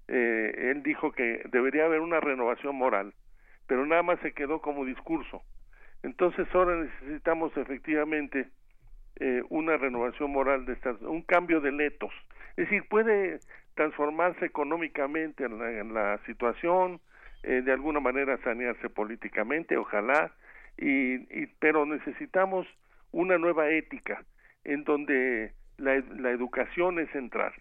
Eh, 0.08 0.71
él 0.71 0.84
dijo 0.84 1.12
que 1.12 1.41
debería 1.49 1.86
haber 1.86 2.01
una 2.01 2.19
renovación 2.19 2.75
moral, 2.75 3.13
pero 3.67 3.86
nada 3.86 4.03
más 4.03 4.19
se 4.19 4.34
quedó 4.34 4.62
como 4.62 4.86
discurso. 4.86 5.41
Entonces 6.03 6.47
ahora 6.53 6.75
necesitamos 6.75 7.55
efectivamente 7.57 8.47
eh, 9.19 9.41
una 9.49 9.77
renovación 9.77 10.31
moral 10.31 10.65
de 10.65 10.73
estas, 10.73 11.01
un 11.01 11.21
cambio 11.21 11.61
de 11.61 11.71
letos. 11.71 12.11
Es 12.55 12.69
decir, 12.69 12.87
puede 12.89 13.39
transformarse 13.75 14.45
económicamente 14.45 15.45
en 15.45 15.93
la, 15.93 16.19
situación, 16.25 16.99
eh, 17.43 17.61
de 17.61 17.71
alguna 17.71 17.99
manera 17.99 18.37
sanearse 18.43 18.89
políticamente, 18.89 19.77
ojalá, 19.77 20.31
y, 20.77 21.15
y, 21.41 21.47
pero 21.59 21.85
necesitamos 21.85 22.67
una 23.11 23.37
nueva 23.37 23.69
ética 23.69 24.23
en 24.63 24.83
donde 24.83 25.53
la, 25.77 26.01
la 26.17 26.31
educación 26.31 26.99
es 26.99 27.09
central. 27.11 27.53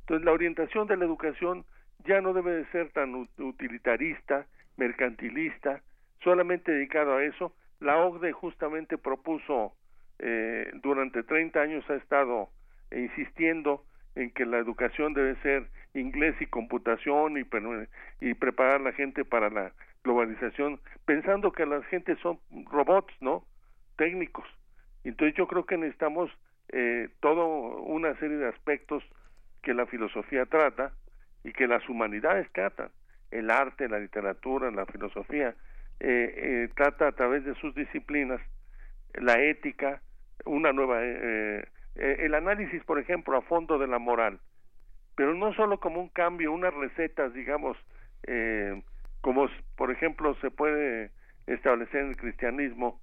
Entonces 0.00 0.24
la 0.24 0.32
orientación 0.32 0.86
de 0.86 0.96
la 0.96 1.04
educación 1.04 1.64
ya 2.04 2.20
no 2.20 2.32
debe 2.32 2.52
de 2.52 2.66
ser 2.66 2.90
tan 2.90 3.28
utilitarista, 3.38 4.46
mercantilista, 4.76 5.80
solamente 6.22 6.72
dedicado 6.72 7.16
a 7.16 7.24
eso. 7.24 7.54
La 7.84 7.98
OCDE 7.98 8.32
justamente 8.32 8.96
propuso 8.96 9.74
eh, 10.18 10.70
durante 10.82 11.22
30 11.22 11.60
años 11.60 11.84
ha 11.90 11.96
estado 11.96 12.48
insistiendo 12.90 13.84
en 14.14 14.30
que 14.30 14.46
la 14.46 14.56
educación 14.56 15.12
debe 15.12 15.36
ser 15.42 15.68
inglés 15.92 16.34
y 16.40 16.46
computación 16.46 17.36
y, 17.36 17.44
y 18.22 18.32
preparar 18.32 18.80
a 18.80 18.84
la 18.84 18.92
gente 18.92 19.26
para 19.26 19.50
la 19.50 19.72
globalización, 20.02 20.80
pensando 21.04 21.52
que 21.52 21.66
la 21.66 21.82
gente 21.82 22.16
son 22.22 22.38
robots, 22.70 23.12
¿no? 23.20 23.44
Técnicos. 23.96 24.46
Entonces 25.04 25.36
yo 25.36 25.46
creo 25.46 25.66
que 25.66 25.76
necesitamos 25.76 26.30
eh, 26.70 27.10
toda 27.20 27.44
una 27.44 28.18
serie 28.18 28.38
de 28.38 28.48
aspectos 28.48 29.04
que 29.60 29.74
la 29.74 29.84
filosofía 29.84 30.46
trata 30.46 30.94
y 31.44 31.52
que 31.52 31.66
las 31.66 31.86
humanidades 31.90 32.50
tratan, 32.52 32.88
el 33.30 33.50
arte, 33.50 33.90
la 33.90 33.98
literatura, 33.98 34.70
la 34.70 34.86
filosofía, 34.86 35.54
eh, 36.06 36.34
eh, 36.36 36.68
trata 36.76 37.08
a 37.08 37.12
través 37.12 37.46
de 37.46 37.54
sus 37.54 37.74
disciplinas 37.74 38.38
la 39.14 39.40
ética, 39.40 40.02
una 40.44 40.70
nueva 40.70 40.98
eh, 41.02 41.64
eh, 41.94 42.16
el 42.18 42.34
análisis, 42.34 42.84
por 42.84 42.98
ejemplo, 42.98 43.38
a 43.38 43.42
fondo 43.42 43.78
de 43.78 43.86
la 43.86 43.98
moral, 43.98 44.38
pero 45.16 45.32
no 45.32 45.54
solo 45.54 45.80
como 45.80 46.00
un 46.02 46.10
cambio, 46.10 46.52
unas 46.52 46.74
recetas, 46.74 47.32
digamos, 47.32 47.78
como 49.20 49.48
por 49.76 49.90
ejemplo 49.90 50.34
se 50.40 50.50
puede 50.50 51.10
establecer 51.46 52.00
en 52.00 52.08
el 52.08 52.16
cristianismo, 52.16 53.00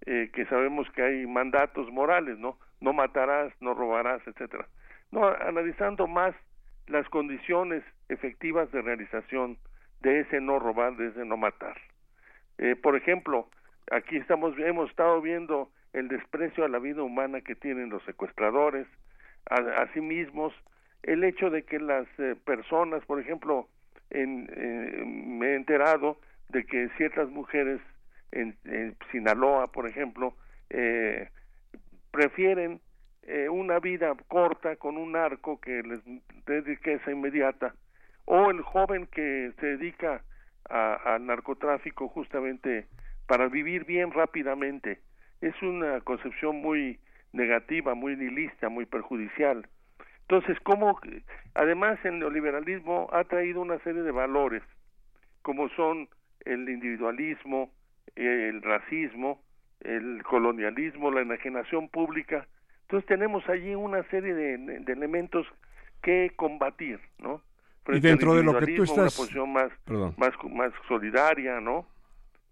que 0.00 0.46
sabemos 0.48 0.90
que 0.90 1.02
hay 1.02 1.26
mandatos 1.26 1.90
morales, 1.92 2.38
¿no? 2.38 2.58
No 2.80 2.92
matarás, 2.92 3.52
no 3.60 3.74
robarás, 3.74 4.26
etcétera. 4.26 4.66
No, 5.10 5.28
analizando 5.28 6.06
más 6.06 6.34
las 6.88 7.08
condiciones 7.10 7.84
efectivas 8.08 8.72
de 8.72 8.82
realización 8.82 9.58
de 10.00 10.20
ese 10.20 10.40
no 10.40 10.58
robar, 10.58 10.96
de 10.96 11.08
ese 11.08 11.24
no 11.24 11.36
matar. 11.36 11.76
Eh, 12.58 12.76
por 12.76 12.96
ejemplo, 12.96 13.48
aquí 13.90 14.16
estamos 14.16 14.56
hemos 14.58 14.90
estado 14.90 15.20
viendo 15.20 15.70
el 15.92 16.08
desprecio 16.08 16.64
a 16.64 16.68
la 16.68 16.78
vida 16.78 17.02
humana 17.02 17.40
que 17.40 17.54
tienen 17.54 17.90
los 17.90 18.02
secuestradores, 18.04 18.86
a, 19.50 19.86
sí 19.92 20.00
mismos, 20.00 20.54
el 21.02 21.24
hecho 21.24 21.50
de 21.50 21.64
que 21.64 21.78
las 21.78 22.06
eh, 22.18 22.36
personas, 22.44 23.04
por 23.06 23.20
ejemplo, 23.20 23.68
en, 24.10 24.48
eh, 24.54 25.04
me 25.04 25.48
he 25.48 25.54
enterado 25.56 26.18
de 26.48 26.64
que 26.64 26.88
ciertas 26.96 27.28
mujeres 27.28 27.80
en, 28.30 28.56
en 28.64 28.96
Sinaloa, 29.10 29.72
por 29.72 29.88
ejemplo, 29.88 30.34
eh, 30.70 31.28
prefieren 32.10 32.80
eh, 33.22 33.48
una 33.48 33.78
vida 33.78 34.14
corta 34.28 34.76
con 34.76 34.96
un 34.96 35.16
arco 35.16 35.60
que 35.60 35.82
les 35.82 36.00
dé 36.46 36.60
riqueza 36.60 37.10
inmediata, 37.10 37.74
o 38.24 38.50
el 38.50 38.62
joven 38.62 39.06
que 39.06 39.52
se 39.60 39.76
dedica 39.76 40.22
al 40.72 41.26
narcotráfico 41.26 42.08
justamente 42.08 42.86
para 43.26 43.48
vivir 43.48 43.84
bien 43.84 44.10
rápidamente 44.10 45.00
es 45.40 45.60
una 45.62 46.00
concepción 46.00 46.56
muy 46.56 46.98
negativa, 47.32 47.94
muy 47.94 48.16
nihilista, 48.16 48.68
muy 48.68 48.86
perjudicial. 48.86 49.66
Entonces, 50.22 50.58
¿cómo? 50.62 50.98
Además, 51.54 51.98
el 52.04 52.20
neoliberalismo 52.20 53.08
ha 53.12 53.24
traído 53.24 53.60
una 53.60 53.78
serie 53.80 54.02
de 54.02 54.12
valores, 54.12 54.62
como 55.42 55.68
son 55.70 56.08
el 56.44 56.68
individualismo, 56.68 57.70
el 58.14 58.62
racismo, 58.62 59.42
el 59.80 60.22
colonialismo, 60.22 61.10
la 61.10 61.22
enajenación 61.22 61.88
pública. 61.88 62.46
Entonces, 62.82 63.06
tenemos 63.08 63.46
allí 63.48 63.74
una 63.74 64.02
serie 64.04 64.34
de, 64.34 64.58
de 64.58 64.92
elementos 64.92 65.46
que 66.02 66.32
combatir, 66.36 67.00
¿no? 67.18 67.42
Frente 67.84 68.06
y 68.06 68.10
dentro 68.10 68.34
de 68.34 68.42
lo 68.42 68.58
que 68.58 68.66
tú 68.74 68.84
estás... 68.84 68.98
Una 68.98 69.24
posición 69.24 69.52
más, 69.52 69.70
más, 70.16 70.32
más 70.50 70.72
solidaria, 70.88 71.60
¿no? 71.60 71.86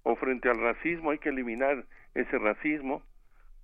O 0.02 0.16
frente 0.16 0.48
al 0.48 0.60
racismo 0.60 1.10
hay 1.10 1.18
que 1.18 1.28
eliminar 1.28 1.84
ese 2.14 2.38
racismo 2.38 3.02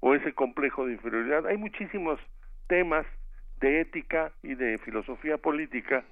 o 0.00 0.14
ese 0.14 0.32
complejo 0.32 0.86
de 0.86 0.92
inferioridad. 0.92 1.46
Hay 1.46 1.56
muchísimos 1.56 2.20
temas 2.68 3.06
de 3.60 3.80
ética 3.80 4.32
y 4.42 4.54
de 4.54 4.78
filosofía 4.78 5.38
política 5.38 6.04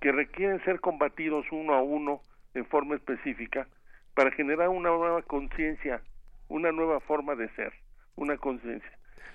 que 0.00 0.12
requieren 0.12 0.62
ser 0.64 0.80
combatidos 0.80 1.46
uno 1.50 1.74
a 1.74 1.82
uno 1.82 2.20
en 2.54 2.66
forma 2.66 2.96
específica 2.96 3.66
para 4.14 4.30
generar 4.32 4.68
una 4.68 4.90
nueva 4.90 5.22
conciencia, 5.22 6.02
una 6.48 6.72
nueva 6.72 7.00
forma 7.00 7.34
de 7.34 7.48
ser, 7.50 7.72
una 8.16 8.36
conciencia. 8.36 8.90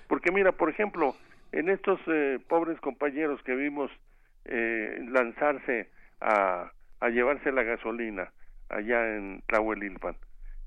Porque 0.06 0.30
mira, 0.30 0.52
por 0.52 0.70
ejemplo, 0.70 1.14
en 1.52 1.68
estos 1.68 2.00
eh, 2.06 2.38
pobres 2.48 2.80
compañeros 2.80 3.42
que 3.42 3.54
vimos 3.54 3.90
eh, 4.50 4.98
lanzarse 5.08 5.88
a, 6.20 6.70
llevarse 7.10 7.50
la 7.50 7.62
gasolina 7.62 8.30
allá 8.68 9.16
en 9.16 9.42
Tlahuelilpan, 9.46 10.16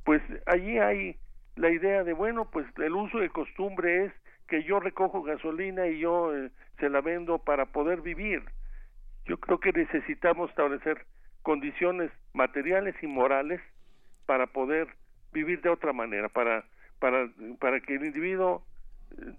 pues 0.03 0.21
allí 0.45 0.79
hay 0.79 1.15
la 1.55 1.69
idea 1.69 2.03
de, 2.03 2.13
bueno, 2.13 2.49
pues 2.49 2.65
el 2.79 2.93
uso 2.93 3.19
de 3.19 3.29
costumbre 3.29 4.05
es 4.05 4.13
que 4.47 4.63
yo 4.63 4.79
recojo 4.79 5.21
gasolina 5.21 5.87
y 5.87 5.99
yo 5.99 6.35
eh, 6.35 6.49
se 6.79 6.89
la 6.89 7.01
vendo 7.01 7.37
para 7.37 7.67
poder 7.67 8.01
vivir. 8.01 8.43
Yo 9.25 9.37
creo 9.37 9.59
que 9.59 9.71
necesitamos 9.71 10.49
establecer 10.49 11.05
condiciones 11.43 12.11
materiales 12.33 12.95
y 13.01 13.07
morales 13.07 13.61
para 14.25 14.47
poder 14.47 14.87
vivir 15.31 15.61
de 15.61 15.69
otra 15.69 15.93
manera, 15.93 16.29
para, 16.29 16.65
para, 16.99 17.29
para 17.59 17.79
que 17.81 17.95
el 17.95 18.05
individuo 18.05 18.63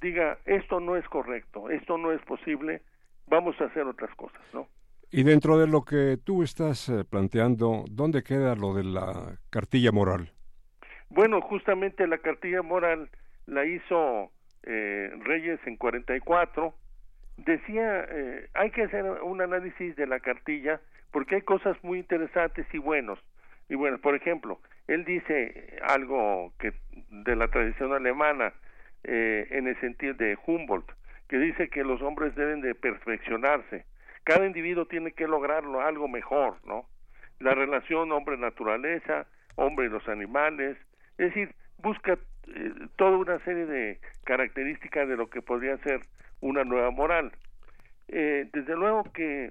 diga 0.01 0.39
esto 0.45 0.81
no 0.81 0.97
es 0.97 1.07
correcto, 1.09 1.71
esto 1.71 1.99
no 1.99 2.13
es 2.13 2.21
posible, 2.23 2.83
vamos 3.27 3.61
a 3.61 3.65
hacer 3.65 3.85
otras 3.87 4.15
cosas, 4.17 4.41
¿no? 4.53 4.69
Y 5.11 5.23
dentro 5.23 5.59
de 5.59 5.69
lo 5.69 5.85
que 5.85 6.19
tú 6.23 6.43
estás 6.43 6.89
eh, 6.89 7.05
planteando, 7.05 7.85
¿dónde 7.91 8.23
queda 8.23 8.57
lo 8.57 8.75
de 8.75 8.85
la 8.85 9.39
cartilla 9.51 9.93
moral? 9.93 10.33
Bueno, 11.09 11.41
justamente 11.41 12.07
la 12.07 12.19
cartilla 12.19 12.63
moral 12.63 13.09
la 13.47 13.65
hizo 13.65 14.31
eh, 14.65 15.11
Reyes 15.21 15.61
en 15.67 15.77
44. 15.77 16.75
Decía, 17.37 18.07
eh, 18.09 18.49
hay 18.55 18.71
que 18.71 18.83
hacer 18.83 19.05
un 19.23 19.41
análisis 19.41 19.95
de 19.97 20.07
la 20.07 20.21
cartilla 20.21 20.81
porque 21.11 21.37
hay 21.37 21.43
cosas 21.43 21.77
muy 21.83 21.99
interesantes 21.99 22.67
y 22.73 22.79
buenos. 22.79 23.19
Y 23.69 23.77
bueno, 23.77 23.99
por 23.99 24.15
ejemplo, 24.15 24.61
él 24.89 25.05
dice 25.05 25.79
algo 25.83 26.53
que 26.59 26.73
de 27.11 27.37
la 27.37 27.49
tradición 27.49 27.93
alemana 27.93 28.53
eh, 29.05 29.47
en 29.51 29.69
el 29.69 29.79
sentido 29.81 30.15
de 30.15 30.37
Humboldt, 30.47 30.91
que 31.35 31.41
dice 31.41 31.69
que 31.69 31.83
los 31.83 32.01
hombres 32.01 32.33
deben 32.37 32.61
de 32.61 32.77
perfeccionarse. 32.77 33.87
Cada 34.23 34.47
individuo 34.47 34.87
tiene 34.87 35.11
que 35.11 35.27
lograrlo 35.27 35.81
algo 35.81 36.07
mejor, 36.07 36.59
¿no? 36.65 36.87
La 37.41 37.57
relación 37.57 38.13
hombre-naturaleza, 38.13 39.27
hombre 39.57 39.87
y 39.87 39.89
los 39.89 40.07
animales, 40.09 40.77
es 41.19 41.35
decir, 41.35 41.53
busca 41.79 42.13
eh, 42.13 42.73
toda 42.95 43.17
una 43.17 43.41
serie 43.41 43.67
de 43.67 43.99
características 44.23 45.09
de 45.09 45.17
lo 45.17 45.29
que 45.29 45.43
podría 45.43 45.77
ser 45.79 46.03
una 46.41 46.63
nueva 46.63 46.93
moral. 46.93 47.33
eh, 48.07 48.49
desde 48.53 48.77
luego 48.77 49.03
que 49.13 49.51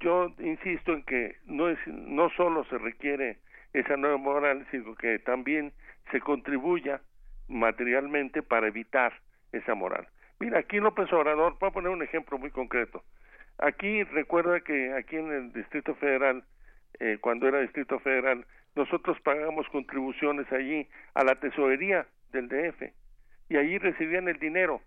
yo 0.00 0.32
insisto 0.38 0.94
en 0.94 1.02
que 1.02 1.36
no 1.44 1.68
es 1.68 1.78
no 1.86 2.30
solo 2.30 2.64
se 2.70 2.78
requiere 2.78 3.36
esa 3.74 3.98
nueva 3.98 4.16
moral 4.16 4.66
sino 4.70 4.94
que 4.94 5.18
también 5.18 5.72
se 6.10 6.20
contribuya 6.20 7.02
materialmente 7.48 8.42
para 8.42 8.68
evitar 8.68 9.12
esa 9.52 9.74
moral 9.74 10.06
mira 10.40 10.58
aquí 10.58 10.78
López 10.80 11.12
Obrador 11.12 11.56
voy 11.60 11.68
a 11.68 11.72
poner 11.72 11.90
un 11.90 12.02
ejemplo 12.02 12.38
muy 12.38 12.50
concreto 12.50 13.04
aquí 13.58 14.02
recuerda 14.04 14.60
que 14.60 14.92
aquí 14.94 15.16
en 15.16 15.32
el 15.32 15.52
Distrito 15.52 15.94
Federal 15.94 16.44
eh, 16.98 17.18
cuando 17.20 17.46
era 17.46 17.60
Distrito 17.60 18.00
Federal 18.00 18.44
nosotros 18.74 19.20
pagamos 19.20 19.68
contribuciones 19.68 20.50
allí 20.52 20.88
a 21.14 21.24
la 21.24 21.36
tesorería 21.36 22.06
del 22.32 22.48
DF 22.48 22.82
y 23.48 23.56
allí 23.56 23.78
recibían 23.78 24.28
el 24.28 24.38
dinero 24.38 24.80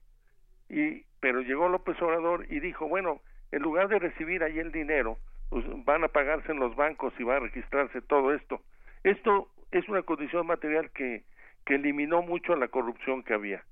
y 0.69 1.05
pero 1.21 1.41
llegó 1.41 1.69
López 1.69 2.01
Obrador 2.01 2.45
y 2.49 2.59
dijo 2.59 2.87
bueno 2.87 3.21
en 3.53 3.61
lugar 3.61 3.87
de 3.87 3.99
recibir 3.99 4.43
ahí 4.43 4.57
el 4.57 4.71
dinero, 4.71 5.19
pues 5.51 5.63
van 5.85 6.03
a 6.03 6.07
pagarse 6.07 6.51
en 6.51 6.59
los 6.59 6.75
bancos 6.75 7.13
y 7.19 7.23
va 7.23 7.35
a 7.35 7.39
registrarse 7.39 8.01
todo 8.01 8.33
esto. 8.33 8.59
Esto 9.03 9.47
es 9.71 9.87
una 9.87 10.01
condición 10.01 10.47
material 10.47 10.89
que, 10.89 11.21
que 11.63 11.75
eliminó 11.75 12.23
mucho 12.23 12.55
la 12.55 12.67
corrupción 12.69 13.21
que 13.21 13.35
había. 13.35 13.63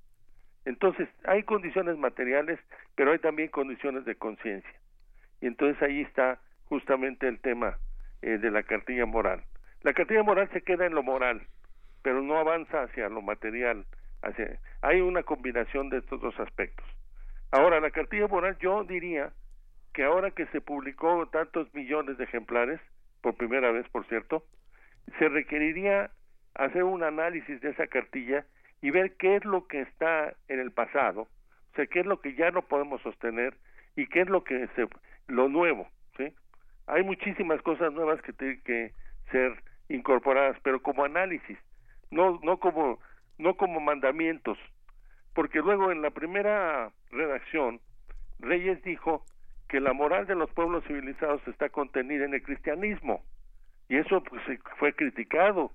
Entonces, 0.66 1.10
hay 1.26 1.44
condiciones 1.44 1.98
materiales, 1.98 2.60
pero 2.96 3.12
hay 3.12 3.20
también 3.20 3.50
condiciones 3.50 4.06
de 4.06 4.16
conciencia. 4.16 4.72
Y 5.42 5.48
entonces 5.48 5.82
ahí 5.82 6.02
está 6.02 6.40
justamente 6.66 7.28
el 7.28 7.40
tema 7.40 7.78
eh, 8.22 8.38
de 8.38 8.52
la 8.52 8.64
cartilla 8.64 9.06
moral. 9.06 9.44
La 9.82 9.94
cartilla 9.94 10.24
moral 10.24 10.50
se 10.54 10.62
queda 10.62 10.86
en 10.86 10.94
lo 10.94 11.02
moral, 11.02 11.42
pero 12.04 12.22
no 12.22 12.38
avanza 12.38 12.84
hacia 12.84 13.10
lo 13.10 13.22
material. 13.22 13.86
Hacia... 14.22 14.60
Hay 14.82 15.02
una 15.02 15.24
combinación 15.24 15.90
de 15.90 15.98
estos 15.98 16.22
dos 16.22 16.40
aspectos. 16.40 16.86
Ahora, 17.52 17.80
la 17.80 17.90
cartilla 17.90 18.28
moral 18.28 18.58
yo 18.60 18.84
diría 18.84 19.32
que 19.94 20.04
ahora 20.04 20.32
que 20.32 20.46
se 20.48 20.62
publicó 20.62 21.28
tantos 21.28 21.74
millones 21.74 22.18
de 22.18 22.24
ejemplares, 22.24 22.80
por 23.22 23.36
primera 23.36 23.72
vez, 23.72 23.88
por 23.90 24.06
cierto, 24.08 24.44
se 25.20 25.28
requeriría 25.28 26.12
hacer 26.54 26.84
un 26.84 27.04
análisis 27.04 27.60
de 27.62 27.70
esa 27.72 27.88
cartilla 27.88 28.46
y 28.82 28.90
ver 28.92 29.16
qué 29.18 29.36
es 29.36 29.46
lo 29.46 29.68
que 29.68 29.82
está 29.82 30.34
en 30.48 30.60
el 30.60 30.72
pasado, 30.72 31.22
o 31.22 31.76
sea, 31.76 31.86
qué 31.86 32.02
es 32.02 32.06
lo 32.06 32.20
que 32.20 32.34
ya 32.34 32.52
no 32.52 32.64
podemos 32.64 33.02
sostener 33.02 33.56
y 33.96 34.08
qué 34.08 34.22
es 34.22 34.30
lo 34.30 34.44
que 34.44 34.68
se, 34.76 34.88
lo 35.28 35.48
nuevo, 35.48 35.88
¿sí? 36.18 36.34
Hay 36.88 37.04
muchísimas 37.04 37.62
cosas 37.62 37.94
nuevas 37.94 38.22
que 38.22 38.34
tienen 38.34 38.62
que 38.64 38.94
ser 39.32 39.64
incorporadas, 39.88 40.58
pero 40.64 40.82
como 40.82 41.04
análisis, 41.04 41.58
no 42.10 42.40
no 42.44 42.58
como 42.58 43.00
no 43.38 43.56
como 43.56 43.80
mandamientos, 43.80 44.58
porque 45.34 45.60
luego 45.60 45.92
en 45.92 46.02
la 46.02 46.12
primera 46.12 46.92
redacción 47.12 47.80
Reyes 48.40 48.82
dijo 48.84 49.24
que 49.70 49.80
la 49.80 49.94
moral 49.94 50.26
de 50.28 50.36
los 50.36 50.52
pueblos 50.52 50.84
civilizados 50.86 51.46
está 51.48 51.70
contenida 51.70 52.26
en 52.26 52.34
el 52.34 52.44
cristianismo 52.44 53.24
y 53.88 53.98
eso 53.98 54.22
pues 54.24 54.42
fue 54.78 54.94
criticado 54.94 55.72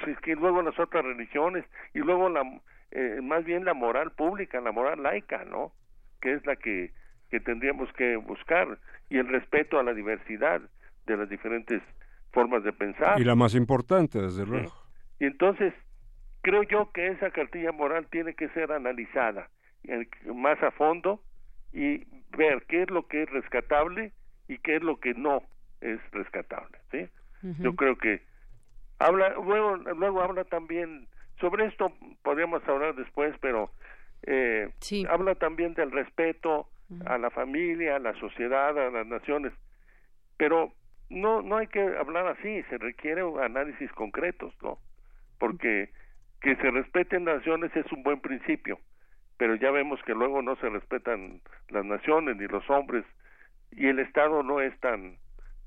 pues 0.00 0.16
es 0.16 0.20
que 0.20 0.34
luego 0.34 0.62
las 0.62 0.78
otras 0.78 1.04
religiones 1.04 1.64
y 1.92 1.98
luego 1.98 2.28
la 2.28 2.42
eh, 2.90 3.20
más 3.22 3.44
bien 3.44 3.64
la 3.64 3.74
moral 3.74 4.12
pública 4.12 4.60
la 4.60 4.72
moral 4.72 5.02
laica 5.02 5.44
no 5.44 5.72
que 6.20 6.32
es 6.32 6.46
la 6.46 6.56
que 6.56 6.92
que 7.30 7.40
tendríamos 7.40 7.92
que 7.94 8.16
buscar 8.16 8.78
y 9.08 9.18
el 9.18 9.28
respeto 9.28 9.78
a 9.78 9.82
la 9.82 9.94
diversidad 9.94 10.60
de 11.06 11.16
las 11.16 11.28
diferentes 11.28 11.82
formas 12.32 12.64
de 12.64 12.72
pensar. 12.72 13.20
Y 13.20 13.24
la 13.24 13.34
más 13.34 13.54
importante 13.54 14.20
desde 14.20 14.46
luego. 14.46 14.72
Y 15.18 15.26
entonces 15.26 15.74
creo 16.42 16.62
yo 16.64 16.90
que 16.92 17.08
esa 17.08 17.30
cartilla 17.30 17.72
moral 17.72 18.06
tiene 18.10 18.34
que 18.34 18.48
ser 18.50 18.72
analizada 18.72 19.48
más 20.34 20.62
a 20.62 20.70
fondo 20.72 21.22
y 21.72 22.04
ver 22.36 22.64
qué 22.68 22.82
es 22.82 22.90
lo 22.90 23.06
que 23.06 23.22
es 23.22 23.30
rescatable 23.30 24.12
y 24.48 24.58
qué 24.58 24.76
es 24.76 24.82
lo 24.82 24.98
que 24.98 25.14
no 25.14 25.42
es 25.80 26.00
rescatable 26.12 26.78
sí 26.90 27.08
yo 27.58 27.74
creo 27.76 27.96
que 27.96 28.22
habla 28.98 29.30
luego 29.30 29.76
luego 29.76 30.22
habla 30.22 30.44
también 30.44 31.06
sobre 31.40 31.66
esto 31.66 31.92
podríamos 32.22 32.66
hablar 32.68 32.94
después 32.94 33.34
pero 33.40 33.70
eh, 34.26 34.70
habla 35.08 35.34
también 35.34 35.74
del 35.74 35.90
respeto 35.90 36.68
a 37.06 37.18
la 37.18 37.30
familia 37.30 37.96
a 37.96 37.98
la 37.98 38.14
sociedad 38.20 38.78
a 38.78 38.90
las 38.90 39.06
naciones. 39.06 39.52
Pero 40.36 40.72
no 41.10 41.42
no 41.42 41.56
hay 41.58 41.66
que 41.66 41.80
hablar 41.80 42.26
así 42.28 42.62
se 42.64 42.78
requiere 42.78 43.22
análisis 43.42 43.90
concretos 43.92 44.54
no 44.62 44.78
porque 45.38 45.90
que 46.40 46.56
se 46.56 46.70
respeten 46.70 47.24
naciones 47.24 47.74
es 47.76 47.90
un 47.92 48.02
buen 48.02 48.20
principio 48.20 48.78
pero 49.36 49.54
ya 49.56 49.70
vemos 49.70 50.00
que 50.04 50.14
luego 50.14 50.42
no 50.42 50.56
se 50.56 50.68
respetan 50.68 51.40
las 51.68 51.84
naciones 51.84 52.36
ni 52.36 52.46
los 52.46 52.68
hombres 52.70 53.04
y 53.72 53.88
el 53.88 53.98
Estado 53.98 54.42
no 54.42 54.60
es 54.60 54.78
tan 54.80 55.16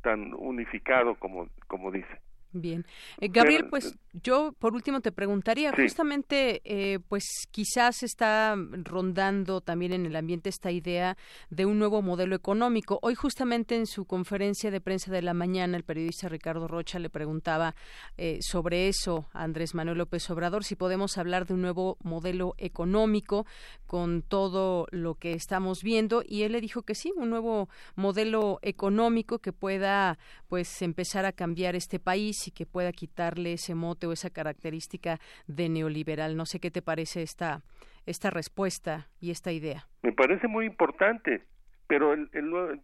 tan 0.02 0.34
unificado 0.34 1.16
como 1.16 1.50
como 1.68 1.92
dice. 1.92 2.27
Bien. 2.62 2.86
Eh, 3.20 3.28
Gabriel, 3.30 3.68
pues 3.70 3.96
yo 4.24 4.54
por 4.58 4.74
último 4.74 5.02
te 5.02 5.12
preguntaría, 5.12 5.72
justamente, 5.76 6.62
eh, 6.64 7.00
pues 7.08 7.24
quizás 7.52 8.04
está 8.04 8.56
rondando 8.84 9.62
también 9.62 9.94
en 9.94 10.06
el 10.06 10.16
ambiente 10.16 10.50
esta 10.50 10.72
idea 10.72 11.18
de 11.50 11.66
un 11.66 11.78
nuevo 11.78 12.02
modelo 12.02 12.36
económico. 12.36 13.00
Hoy 13.02 13.16
justamente 13.16 13.76
en 13.76 13.86
su 13.86 14.06
conferencia 14.06 14.72
de 14.72 14.82
prensa 14.82 15.12
de 15.12 15.22
la 15.22 15.34
mañana, 15.34 15.78
el 15.78 15.84
periodista 15.84 16.30
Ricardo 16.30 16.68
Rocha 16.68 17.00
le 17.00 17.10
preguntaba 17.10 17.76
eh, 18.18 18.40
sobre 18.42 18.88
eso 18.88 19.28
a 19.34 19.44
Andrés 19.44 19.76
Manuel 19.76 20.00
López 20.00 20.30
Obrador, 20.30 20.64
si 20.64 20.76
podemos 20.76 21.18
hablar 21.18 21.46
de 21.46 21.54
un 21.54 21.62
nuevo 21.62 21.98
modelo 22.02 22.56
económico 22.58 23.46
con 23.86 24.22
todo 24.22 24.88
lo 24.92 25.16
que 25.16 25.34
estamos 25.34 25.84
viendo, 25.84 26.24
y 26.28 26.44
él 26.44 26.54
le 26.54 26.62
dijo 26.62 26.82
que 26.82 26.96
sí, 26.96 27.14
un 27.16 27.30
nuevo 27.30 27.70
modelo 27.96 28.60
económico 28.62 29.40
que 29.40 29.54
pueda 29.54 30.18
pues 30.48 30.82
empezar 30.82 31.26
a 31.26 31.32
cambiar 31.32 31.76
este 31.76 32.00
país 32.00 32.47
y 32.48 32.52
que 32.52 32.66
pueda 32.66 32.92
quitarle 32.92 33.54
ese 33.54 33.76
mote 33.76 34.08
o 34.08 34.12
esa 34.12 34.30
característica 34.30 35.20
de 35.48 35.70
neoliberal. 35.70 36.36
No 36.36 36.46
sé 36.46 36.60
qué 36.60 36.72
te 36.72 36.82
parece 36.82 37.22
esta, 37.22 37.62
esta 38.06 38.30
respuesta 38.30 39.08
y 39.20 39.32
esta 39.32 39.52
idea. 39.52 39.88
Me 40.04 40.14
parece 40.14 40.48
muy 40.48 40.66
importante, 40.66 41.44
pero 41.88 42.14
el, 42.14 42.30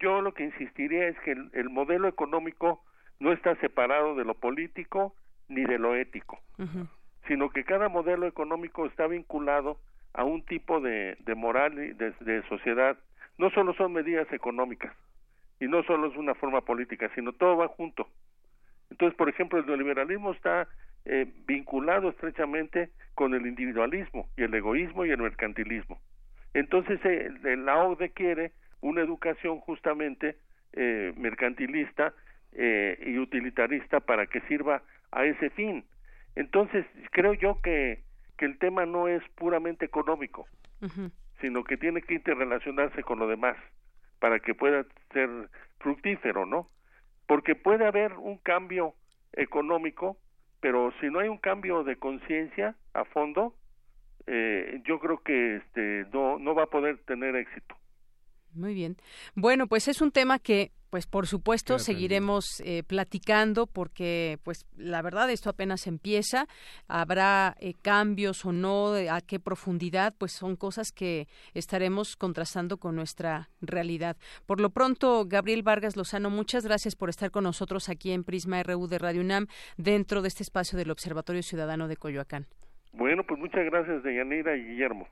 yo 0.00 0.20
lo 0.20 0.34
que 0.34 0.44
insistiría 0.44 1.08
es 1.08 1.18
que 1.20 1.32
el, 1.32 1.70
modelo 1.70 2.08
económico 2.08 2.84
no 3.20 3.32
está 3.32 3.56
separado 3.56 4.14
de 4.14 4.24
lo 4.24 4.34
político 4.34 5.14
ni 5.48 5.64
de 5.64 5.78
lo 5.78 5.94
ético, 5.94 6.38
sino 7.26 7.50
que 7.50 7.64
cada 7.64 7.88
modelo 7.88 8.26
económico 8.26 8.86
está 8.86 9.06
vinculado 9.06 9.78
a 10.12 10.24
un 10.24 10.42
tipo 10.44 10.80
de, 10.80 11.16
de 11.20 11.34
moral 11.34 11.74
y 11.74 11.92
de, 11.92 12.12
de 12.20 12.42
sociedad. 12.48 12.96
No 13.36 13.50
solo 13.50 13.74
son 13.74 13.92
medidas 13.92 14.30
económicas 14.32 14.94
y 15.60 15.66
no 15.66 15.82
solo 15.84 16.08
es 16.08 16.16
una 16.16 16.34
forma 16.34 16.60
política, 16.62 17.10
sino 17.14 17.32
todo 17.32 17.56
va 17.56 17.68
junto. 17.68 18.08
Entonces, 18.94 19.16
por 19.18 19.28
ejemplo, 19.28 19.58
el 19.58 19.66
neoliberalismo 19.66 20.30
está 20.30 20.68
eh, 21.04 21.26
vinculado 21.48 22.10
estrechamente 22.10 22.90
con 23.16 23.34
el 23.34 23.44
individualismo 23.44 24.28
y 24.36 24.44
el 24.44 24.54
egoísmo 24.54 25.04
y 25.04 25.10
el 25.10 25.18
mercantilismo. 25.20 26.00
Entonces, 26.52 27.00
eh, 27.02 27.56
la 27.56 27.82
OCDE 27.82 28.10
quiere 28.10 28.52
una 28.82 29.00
educación 29.00 29.58
justamente 29.58 30.36
eh, 30.74 31.12
mercantilista 31.16 32.14
y 32.56 33.18
utilitarista 33.18 33.98
para 33.98 34.26
que 34.26 34.40
sirva 34.42 34.80
a 35.10 35.24
ese 35.24 35.50
fin. 35.50 35.84
Entonces, 36.36 36.86
creo 37.10 37.34
yo 37.34 37.60
que, 37.60 38.04
que 38.38 38.44
el 38.44 38.58
tema 38.58 38.86
no 38.86 39.08
es 39.08 39.24
puramente 39.34 39.84
económico, 39.84 40.46
sino 41.40 41.64
que 41.64 41.76
tiene 41.76 42.00
que 42.00 42.14
interrelacionarse 42.14 43.02
con 43.02 43.18
lo 43.18 43.26
demás 43.26 43.56
para 44.20 44.38
que 44.38 44.54
pueda 44.54 44.86
ser 45.12 45.28
fructífero, 45.80 46.46
¿no? 46.46 46.68
Porque 47.26 47.54
puede 47.54 47.86
haber 47.86 48.14
un 48.14 48.38
cambio 48.38 48.94
económico 49.32 50.18
pero 50.64 50.90
si 50.98 51.10
no 51.10 51.18
hay 51.18 51.28
un 51.28 51.36
cambio 51.36 51.84
de 51.84 51.96
conciencia 51.96 52.74
a 52.94 53.04
fondo, 53.04 53.54
eh, 54.26 54.80
yo 54.86 54.98
creo 54.98 55.18
que 55.22 55.56
este 55.56 56.06
no 56.10 56.38
no 56.38 56.54
va 56.54 56.62
a 56.62 56.68
poder 56.68 56.96
tener 57.04 57.36
éxito. 57.36 57.76
Muy 58.54 58.72
bien. 58.72 58.96
Bueno, 59.34 59.66
pues 59.66 59.88
es 59.88 60.00
un 60.00 60.10
tema 60.10 60.38
que 60.38 60.72
pues 60.94 61.08
por 61.08 61.26
supuesto 61.26 61.80
seguiremos 61.80 62.62
eh, 62.64 62.84
platicando 62.86 63.66
porque 63.66 64.38
pues 64.44 64.64
la 64.76 65.02
verdad 65.02 65.28
esto 65.28 65.50
apenas 65.50 65.88
empieza. 65.88 66.46
Habrá 66.86 67.56
eh, 67.58 67.72
cambios 67.82 68.44
o 68.44 68.52
no 68.52 68.92
a 69.10 69.20
qué 69.20 69.40
profundidad 69.40 70.14
pues 70.16 70.30
son 70.30 70.54
cosas 70.54 70.92
que 70.92 71.26
estaremos 71.52 72.14
contrastando 72.14 72.76
con 72.76 72.94
nuestra 72.94 73.48
realidad. 73.60 74.16
Por 74.46 74.60
lo 74.60 74.70
pronto 74.70 75.24
Gabriel 75.26 75.64
Vargas 75.64 75.96
Lozano 75.96 76.30
muchas 76.30 76.64
gracias 76.64 76.94
por 76.94 77.08
estar 77.08 77.32
con 77.32 77.42
nosotros 77.42 77.88
aquí 77.88 78.12
en 78.12 78.22
Prisma 78.22 78.62
RU 78.62 78.86
de 78.86 78.98
Radio 79.00 79.22
UNAM 79.22 79.48
dentro 79.76 80.22
de 80.22 80.28
este 80.28 80.44
espacio 80.44 80.78
del 80.78 80.92
Observatorio 80.92 81.42
Ciudadano 81.42 81.88
de 81.88 81.96
Coyoacán. 81.96 82.46
Bueno 82.92 83.24
pues 83.24 83.40
muchas 83.40 83.64
gracias 83.64 84.04
Deyanira 84.04 84.56
y 84.56 84.62
Guillermo. 84.62 85.08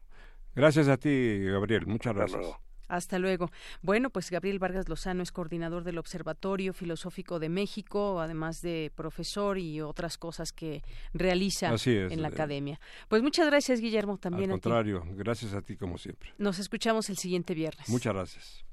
Gracias 0.55 0.87
a 0.87 0.97
ti 0.97 1.41
Gabriel. 1.41 1.89
Muchas 1.89 2.15
gracias 2.15 2.72
hasta 2.89 3.19
luego. 3.19 3.51
Bueno, 3.83 4.11
pues 4.11 4.31
Gabriel 4.31 4.59
Vargas 4.59 4.89
Lozano 4.89 5.23
es 5.23 5.33
coordinador 5.33 5.85
del 5.85 5.99
Observatorio 5.99 6.73
Filosófico 6.73 7.39
de 7.39 7.49
México, 7.49 8.21
además 8.21 8.61
de 8.63 8.93
profesor 8.95 9.59
y 9.59 9.81
otras 9.81 10.19
cosas 10.19 10.53
que 10.53 10.83
realiza 11.15 11.75
en 11.87 12.23
la 12.23 12.29
eh. 12.29 12.33
academia. 12.33 12.81
Pues 13.09 13.23
muchas 13.23 13.47
gracias, 13.47 13.81
Guillermo, 13.81 14.19
también. 14.19 14.51
Al 14.51 14.61
contrario, 14.61 15.05
gracias 15.15 15.55
a 15.55 15.63
ti 15.63 15.77
como 15.77 15.99
siempre. 15.99 16.33
Nos 16.39 16.59
escuchamos 16.59 17.09
el 17.11 17.17
siguiente 17.17 17.55
viernes. 17.55 17.89
Muchas 17.89 18.15
gracias. 18.15 18.65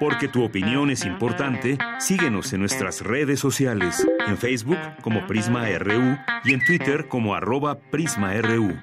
Porque 0.00 0.28
tu 0.28 0.42
opinión 0.42 0.90
es 0.90 1.04
importante, 1.04 1.78
síguenos 1.98 2.52
en 2.52 2.60
nuestras 2.60 3.02
redes 3.02 3.38
sociales, 3.38 4.06
en 4.26 4.36
Facebook 4.36 4.78
como 5.02 5.26
Prisma 5.26 5.68
RU 5.78 6.16
y 6.44 6.54
en 6.54 6.64
Twitter 6.64 7.06
como 7.08 7.34
arroba 7.34 7.78
PrismaRU. 7.78 8.76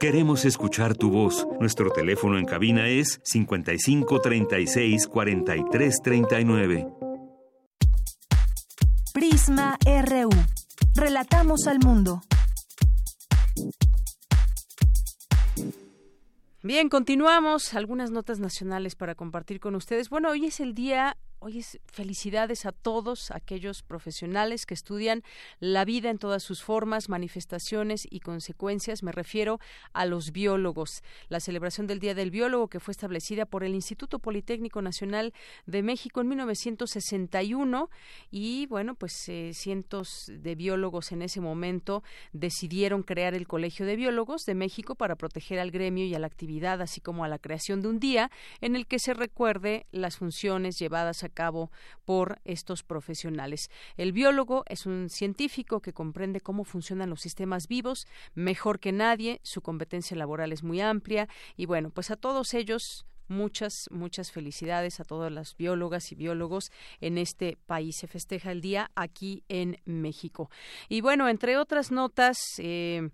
Queremos 0.00 0.44
escuchar 0.44 0.96
tu 0.96 1.10
voz. 1.10 1.44
Nuestro 1.58 1.90
teléfono 1.90 2.38
en 2.38 2.44
cabina 2.44 2.86
es 2.86 3.20
55 3.24 4.20
36 4.20 5.08
43 5.08 5.96
39. 6.04 6.88
Prisma 9.12 9.76
RU. 9.84 10.30
Relatamos 10.94 11.66
al 11.66 11.80
mundo. 11.80 12.20
Bien, 16.62 16.88
continuamos. 16.88 17.74
Algunas 17.74 18.12
notas 18.12 18.38
nacionales 18.38 18.94
para 18.94 19.16
compartir 19.16 19.58
con 19.58 19.74
ustedes. 19.74 20.10
Bueno, 20.10 20.30
hoy 20.30 20.46
es 20.46 20.60
el 20.60 20.74
día 20.74 21.16
Hoy 21.40 21.60
es 21.60 21.78
felicidades 21.86 22.66
a 22.66 22.72
todos 22.72 23.30
aquellos 23.30 23.84
profesionales 23.84 24.66
que 24.66 24.74
estudian 24.74 25.22
la 25.60 25.84
vida 25.84 26.10
en 26.10 26.18
todas 26.18 26.42
sus 26.42 26.64
formas, 26.64 27.08
manifestaciones 27.08 28.08
y 28.10 28.18
consecuencias. 28.18 29.04
Me 29.04 29.12
refiero 29.12 29.60
a 29.92 30.04
los 30.04 30.32
biólogos. 30.32 31.04
La 31.28 31.38
celebración 31.38 31.86
del 31.86 32.00
Día 32.00 32.16
del 32.16 32.32
Biólogo 32.32 32.66
que 32.66 32.80
fue 32.80 32.90
establecida 32.90 33.46
por 33.46 33.62
el 33.62 33.76
Instituto 33.76 34.18
Politécnico 34.18 34.82
Nacional 34.82 35.32
de 35.64 35.84
México 35.84 36.20
en 36.20 36.28
1961 36.28 37.88
y 38.32 38.66
bueno, 38.66 38.96
pues 38.96 39.28
eh, 39.28 39.52
cientos 39.54 40.32
de 40.34 40.56
biólogos 40.56 41.12
en 41.12 41.22
ese 41.22 41.40
momento 41.40 42.02
decidieron 42.32 43.04
crear 43.04 43.34
el 43.34 43.46
Colegio 43.46 43.86
de 43.86 43.94
Biólogos 43.94 44.44
de 44.44 44.56
México 44.56 44.96
para 44.96 45.14
proteger 45.14 45.60
al 45.60 45.70
gremio 45.70 46.04
y 46.04 46.16
a 46.16 46.18
la 46.18 46.26
actividad, 46.26 46.82
así 46.82 47.00
como 47.00 47.22
a 47.22 47.28
la 47.28 47.38
creación 47.38 47.80
de 47.80 47.88
un 47.88 48.00
día 48.00 48.32
en 48.60 48.74
el 48.74 48.88
que 48.88 48.98
se 48.98 49.14
recuerde 49.14 49.86
las 49.92 50.16
funciones 50.16 50.80
llevadas 50.80 51.22
a 51.22 51.27
cabo 51.28 51.70
por 52.04 52.40
estos 52.44 52.82
profesionales. 52.82 53.70
El 53.96 54.12
biólogo 54.12 54.64
es 54.68 54.86
un 54.86 55.08
científico 55.10 55.80
que 55.80 55.92
comprende 55.92 56.40
cómo 56.40 56.64
funcionan 56.64 57.10
los 57.10 57.20
sistemas 57.20 57.68
vivos 57.68 58.06
mejor 58.34 58.80
que 58.80 58.92
nadie, 58.92 59.40
su 59.42 59.60
competencia 59.60 60.16
laboral 60.16 60.52
es 60.52 60.62
muy 60.62 60.80
amplia 60.80 61.28
y 61.56 61.66
bueno, 61.66 61.90
pues 61.90 62.10
a 62.10 62.16
todos 62.16 62.54
ellos 62.54 63.06
muchas, 63.28 63.72
muchas 63.90 64.32
felicidades 64.32 65.00
a 65.00 65.04
todas 65.04 65.30
las 65.30 65.56
biólogas 65.56 66.10
y 66.12 66.14
biólogos 66.14 66.70
en 67.00 67.18
este 67.18 67.56
país. 67.66 67.96
Se 67.98 68.06
festeja 68.06 68.52
el 68.52 68.60
día 68.60 68.90
aquí 68.94 69.44
en 69.48 69.80
México. 69.84 70.50
Y 70.88 71.00
bueno, 71.00 71.28
entre 71.28 71.56
otras 71.56 71.92
notas, 71.92 72.38
eh, 72.58 73.10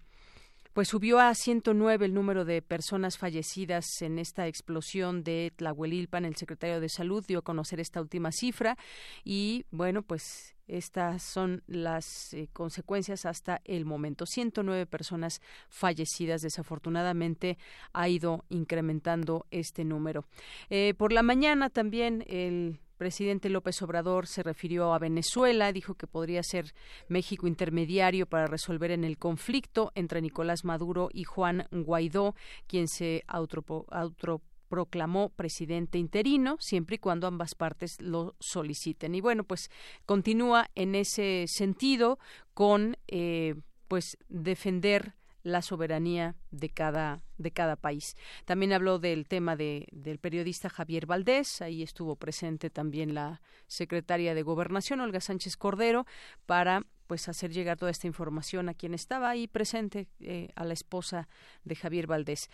pues 0.74 0.88
subió 0.88 1.20
a 1.20 1.32
109 1.34 2.04
el 2.04 2.14
número 2.14 2.44
de 2.44 2.60
personas 2.60 3.16
fallecidas 3.16 4.02
en 4.02 4.18
esta 4.18 4.48
explosión 4.48 5.22
de 5.22 5.52
Tlahuelilpan. 5.54 6.24
El 6.24 6.34
secretario 6.34 6.80
de 6.80 6.88
Salud 6.88 7.24
dio 7.26 7.38
a 7.38 7.42
conocer 7.42 7.78
esta 7.78 8.00
última 8.00 8.32
cifra 8.32 8.76
y, 9.24 9.66
bueno, 9.70 10.02
pues 10.02 10.56
estas 10.66 11.22
son 11.22 11.62
las 11.68 12.34
eh, 12.34 12.48
consecuencias 12.52 13.24
hasta 13.24 13.60
el 13.64 13.84
momento. 13.84 14.26
109 14.26 14.86
personas 14.86 15.40
fallecidas. 15.68 16.42
Desafortunadamente 16.42 17.56
ha 17.92 18.08
ido 18.08 18.44
incrementando 18.48 19.46
este 19.52 19.84
número. 19.84 20.24
Eh, 20.70 20.94
por 20.98 21.12
la 21.12 21.22
mañana 21.22 21.70
también 21.70 22.24
el 22.26 22.80
presidente 22.96 23.48
López 23.48 23.80
Obrador 23.82 24.26
se 24.26 24.42
refirió 24.42 24.94
a 24.94 24.98
Venezuela, 24.98 25.72
dijo 25.72 25.94
que 25.94 26.06
podría 26.06 26.42
ser 26.42 26.74
México 27.08 27.46
intermediario 27.46 28.26
para 28.26 28.46
resolver 28.46 28.90
en 28.90 29.04
el 29.04 29.18
conflicto 29.18 29.92
entre 29.94 30.22
Nicolás 30.22 30.64
Maduro 30.64 31.08
y 31.12 31.24
Juan 31.24 31.66
Guaidó, 31.70 32.34
quien 32.66 32.88
se 32.88 33.24
autoproclamó 33.26 35.30
presidente 35.30 35.98
interino, 35.98 36.56
siempre 36.60 36.96
y 36.96 36.98
cuando 36.98 37.26
ambas 37.26 37.54
partes 37.54 38.00
lo 38.00 38.36
soliciten. 38.40 39.14
Y 39.14 39.20
bueno, 39.20 39.44
pues 39.44 39.70
continúa 40.06 40.70
en 40.74 40.94
ese 40.94 41.44
sentido 41.48 42.18
con 42.54 42.96
eh, 43.08 43.56
pues 43.88 44.16
defender 44.28 45.14
la 45.44 45.62
soberanía 45.62 46.34
de 46.50 46.70
cada 46.70 47.22
de 47.38 47.50
cada 47.50 47.76
país. 47.76 48.16
También 48.44 48.72
habló 48.72 48.98
del 48.98 49.26
tema 49.26 49.56
de, 49.56 49.86
del 49.92 50.18
periodista 50.18 50.68
Javier 50.68 51.06
Valdés, 51.06 51.62
ahí 51.62 51.82
estuvo 51.82 52.16
presente 52.16 52.70
también 52.70 53.14
la 53.14 53.40
secretaria 53.66 54.34
de 54.34 54.42
Gobernación, 54.42 55.00
Olga 55.00 55.20
Sánchez 55.20 55.56
Cordero, 55.56 56.06
para 56.46 56.82
pues 57.06 57.28
hacer 57.28 57.52
llegar 57.52 57.76
toda 57.76 57.90
esta 57.90 58.06
información 58.06 58.68
a 58.68 58.74
quien 58.74 58.94
estaba 58.94 59.30
ahí 59.30 59.46
presente, 59.46 60.08
eh, 60.20 60.48
a 60.54 60.64
la 60.64 60.74
esposa 60.74 61.28
de 61.64 61.74
Javier 61.74 62.06
Valdés. 62.06 62.50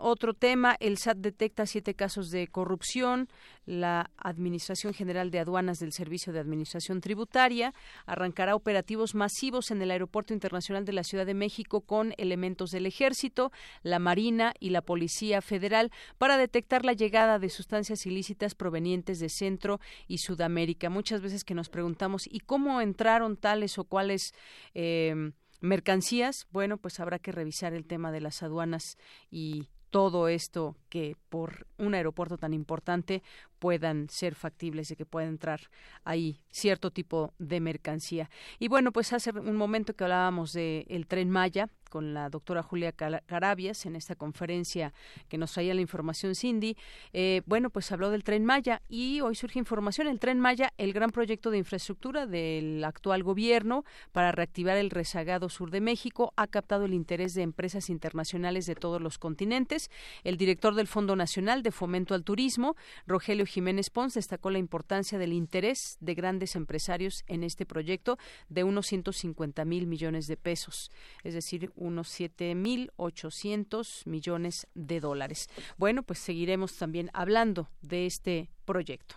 otro 0.00 0.34
tema, 0.34 0.76
el 0.80 0.98
SAT 0.98 1.18
detecta 1.18 1.66
siete 1.66 1.94
casos 1.94 2.30
de 2.30 2.48
corrupción. 2.48 3.28
La 3.64 4.10
Administración 4.16 4.92
General 4.92 5.30
de 5.30 5.38
Aduanas 5.38 5.78
del 5.78 5.92
Servicio 5.92 6.32
de 6.32 6.40
Administración 6.40 7.00
Tributaria 7.00 7.72
arrancará 8.06 8.56
operativos 8.56 9.14
masivos 9.14 9.70
en 9.70 9.80
el 9.82 9.90
Aeropuerto 9.90 10.34
Internacional 10.34 10.84
de 10.84 10.92
la 10.92 11.04
Ciudad 11.04 11.26
de 11.26 11.34
México 11.34 11.80
con 11.80 12.12
elementos 12.18 12.70
del 12.70 12.86
Ejército, 12.86 13.52
la 13.82 13.98
Marina 13.98 14.52
y 14.58 14.70
la 14.70 14.82
Policía 14.82 15.42
Federal 15.42 15.92
para 16.18 16.36
detectar 16.38 16.84
la 16.84 16.92
llegada 16.92 17.38
de 17.38 17.50
sustancias 17.50 18.04
ilícitas 18.06 18.54
provenientes 18.54 19.20
de 19.20 19.28
Centro 19.28 19.80
y 20.08 20.18
Sudamérica. 20.18 20.90
Muchas 20.90 21.20
veces 21.20 21.44
que 21.44 21.54
nos 21.54 21.68
preguntamos, 21.68 22.24
¿y 22.28 22.40
cómo 22.40 22.80
entraron 22.80 23.31
tales 23.36 23.78
o 23.78 23.84
cuales 23.84 24.34
eh, 24.74 25.32
mercancías? 25.60 26.46
Bueno, 26.50 26.76
pues 26.76 27.00
habrá 27.00 27.18
que 27.18 27.32
revisar 27.32 27.72
el 27.72 27.86
tema 27.86 28.12
de 28.12 28.20
las 28.20 28.42
aduanas 28.42 28.96
y 29.30 29.68
todo 29.92 30.28
esto 30.28 30.74
que 30.88 31.16
por 31.28 31.66
un 31.76 31.94
aeropuerto 31.94 32.38
tan 32.38 32.54
importante 32.54 33.22
puedan 33.58 34.08
ser 34.08 34.34
factibles 34.34 34.90
y 34.90 34.96
que 34.96 35.04
pueda 35.04 35.28
entrar 35.28 35.60
ahí 36.02 36.40
cierto 36.50 36.90
tipo 36.90 37.34
de 37.38 37.60
mercancía. 37.60 38.30
Y 38.58 38.68
bueno, 38.68 38.90
pues 38.90 39.12
hace 39.12 39.30
un 39.30 39.56
momento 39.56 39.94
que 39.94 40.04
hablábamos 40.04 40.52
del 40.52 40.86
el 40.88 41.06
tren 41.06 41.30
Maya 41.30 41.68
con 41.92 42.14
la 42.14 42.30
doctora 42.30 42.62
Julia 42.62 42.92
Carabias 42.92 43.84
en 43.84 43.96
esta 43.96 44.14
conferencia 44.14 44.94
que 45.28 45.36
nos 45.36 45.52
traía 45.52 45.74
la 45.74 45.82
información 45.82 46.34
Cindy. 46.34 46.74
Eh, 47.12 47.42
bueno, 47.44 47.68
pues 47.68 47.92
habló 47.92 48.08
del 48.08 48.24
tren 48.24 48.46
Maya 48.46 48.80
y 48.88 49.20
hoy 49.20 49.34
surge 49.34 49.58
información. 49.58 50.08
El 50.08 50.18
tren 50.18 50.40
Maya, 50.40 50.72
el 50.78 50.94
gran 50.94 51.10
proyecto 51.10 51.50
de 51.50 51.58
infraestructura 51.58 52.24
del 52.24 52.82
actual 52.82 53.22
gobierno 53.22 53.84
para 54.10 54.32
reactivar 54.32 54.78
el 54.78 54.88
rezagado 54.88 55.50
sur 55.50 55.70
de 55.70 55.82
México, 55.82 56.32
ha 56.36 56.46
captado 56.46 56.86
el 56.86 56.94
interés 56.94 57.34
de 57.34 57.42
empresas 57.42 57.90
internacionales 57.90 58.64
de 58.64 58.74
todos 58.74 59.02
los 59.02 59.18
continentes. 59.18 59.90
El 60.24 60.38
director 60.38 60.74
del 60.74 60.86
Fondo 60.86 61.14
Nacional 61.14 61.62
de 61.62 61.72
Fomento 61.72 62.14
al 62.14 62.24
Turismo, 62.24 62.74
Rogelio 63.06 63.44
Jiménez 63.44 63.90
Pons, 63.90 64.14
destacó 64.14 64.48
la 64.48 64.58
importancia 64.58 65.18
del 65.18 65.34
interés 65.34 65.98
de 66.00 66.14
grandes 66.14 66.56
empresarios 66.56 67.22
en 67.26 67.44
este 67.44 67.66
proyecto 67.66 68.16
de 68.48 68.64
unos 68.64 68.86
150 68.86 69.66
mil 69.66 69.86
millones 69.86 70.26
de 70.26 70.38
pesos, 70.38 70.90
es 71.22 71.34
decir, 71.34 71.70
unos 71.82 72.08
7.800 72.18 74.06
millones 74.06 74.66
de 74.74 75.00
dólares. 75.00 75.50
Bueno, 75.76 76.02
pues 76.02 76.18
seguiremos 76.20 76.76
también 76.76 77.10
hablando 77.12 77.68
de 77.82 78.06
este 78.06 78.48
proyecto. 78.64 79.16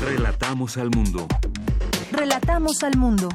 Relatamos 0.00 0.76
al 0.78 0.90
mundo. 0.90 1.28
Relatamos 2.10 2.82
al 2.82 2.96
mundo. 2.96 3.28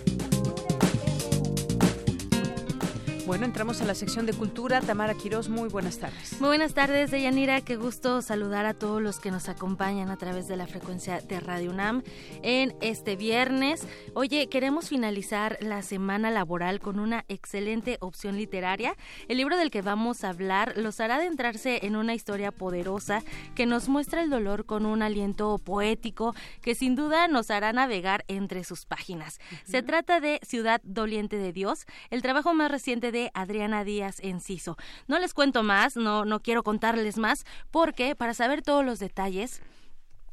Bueno, 3.27 3.47
entramos 3.47 3.81
a 3.81 3.87
la 3.87 3.95
sección 3.95 4.27
de 4.27 4.35
cultura. 4.35 4.83
Tamara 4.83 5.15
Quiroz, 5.15 5.49
muy 5.49 5.71
buenas 5.71 5.99
tardes. 5.99 6.39
Muy 6.41 6.49
buenas 6.49 6.75
tardes, 6.75 7.11
Deyanira. 7.11 7.63
Qué 7.63 7.77
gusto 7.77 8.21
saludar 8.21 8.67
a 8.67 8.75
todos 8.75 9.01
los 9.01 9.19
que 9.19 9.31
nos 9.31 9.49
acompañan 9.49 10.11
a 10.11 10.19
través 10.19 10.47
de 10.47 10.59
la 10.59 10.67
frecuencia 10.67 11.23
de 11.23 11.41
Radio 11.41 11.71
UNAM 11.71 12.03
en 12.43 12.77
este 12.83 13.17
viernes. 13.17 13.89
Oye, 14.13 14.49
queremos 14.49 14.91
finalizar 14.91 15.57
la 15.63 15.81
semana 15.81 16.31
laboral 16.31 16.81
con 16.81 17.01
una 17.01 17.25
excelente 17.29 17.97
opción 18.01 18.37
literaria. 18.37 18.95
El 19.27 19.39
libro 19.39 19.57
del 19.57 19.71
que 19.71 19.81
vamos 19.81 20.23
a 20.23 20.29
hablar 20.29 20.75
los 20.77 21.01
hará 21.01 21.17
adentrarse 21.17 21.87
en 21.87 21.97
una 21.97 22.13
historia 22.13 22.53
poderosa 22.53 23.23
que 23.55 23.65
nos 23.65 23.89
muestra 23.89 24.23
el 24.23 24.29
dolor 24.29 24.67
con 24.67 24.85
un 24.85 25.01
aliento 25.01 25.57
poético 25.57 26.35
que 26.61 26.75
sin 26.75 26.95
duda 26.95 27.27
nos 27.29 27.51
hará 27.51 27.73
navegar 27.73 28.27
entre 28.29 28.65
sus 28.65 28.85
páginas. 28.85 29.41
Se 29.65 29.83
trata 29.83 30.21
de 30.21 30.41
Ciudad 30.43 30.83
Doliente 30.85 31.39
de 31.39 31.55
Dios, 31.55 31.87
el 32.11 32.21
trabajo 32.21 32.53
más 32.53 32.71
reciente 32.71 33.13
de 33.13 33.14
Adriana 33.35 33.85
Díaz 33.85 34.21
Enciso. 34.21 34.77
No 35.09 35.19
les 35.19 35.35
cuento 35.35 35.63
más, 35.63 35.97
no, 35.97 36.25
no 36.25 36.41
quiero 36.41 36.63
contarles 36.63 37.19
más, 37.19 37.45
porque 37.71 38.15
para 38.15 38.35
saber 38.35 38.63
todos 38.63 38.85
los 38.85 38.99
detalles, 38.99 39.63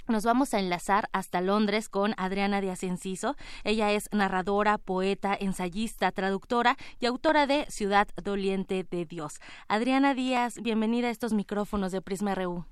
nos 0.08 0.26
vamos 0.26 0.54
a 0.54 0.60
enlazar 0.60 1.08
hasta 1.14 1.42
Londres 1.42 1.88
con 1.88 2.14
Adriana 2.18 2.60
Díaz 2.60 2.84
Enciso. 2.84 3.36
Ella 3.64 3.92
es 3.92 4.10
narradora, 4.12 4.78
poeta, 4.78 5.38
ensayista, 5.40 6.12
traductora 6.12 6.76
y 7.00 7.06
autora 7.06 7.48
de 7.48 7.66
Ciudad 7.70 8.08
Doliente 8.22 8.84
de 8.84 9.06
Dios. 9.06 9.40
Adriana 9.68 10.14
Díaz, 10.14 10.60
bienvenida 10.62 11.08
a 11.08 11.12
estos 11.12 11.34
micrófonos 11.34 11.92
de 11.92 12.02
Prisma 12.02 12.36
RU. 12.36 12.66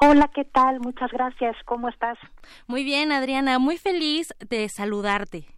Hola, 0.00 0.30
¿qué 0.32 0.44
tal? 0.44 0.78
Muchas 0.78 1.10
gracias. 1.10 1.56
¿Cómo 1.64 1.88
estás? 1.88 2.18
Muy 2.68 2.84
bien, 2.84 3.10
Adriana. 3.10 3.58
Muy 3.58 3.76
feliz 3.78 4.32
de 4.48 4.68
saludarte. 4.68 5.57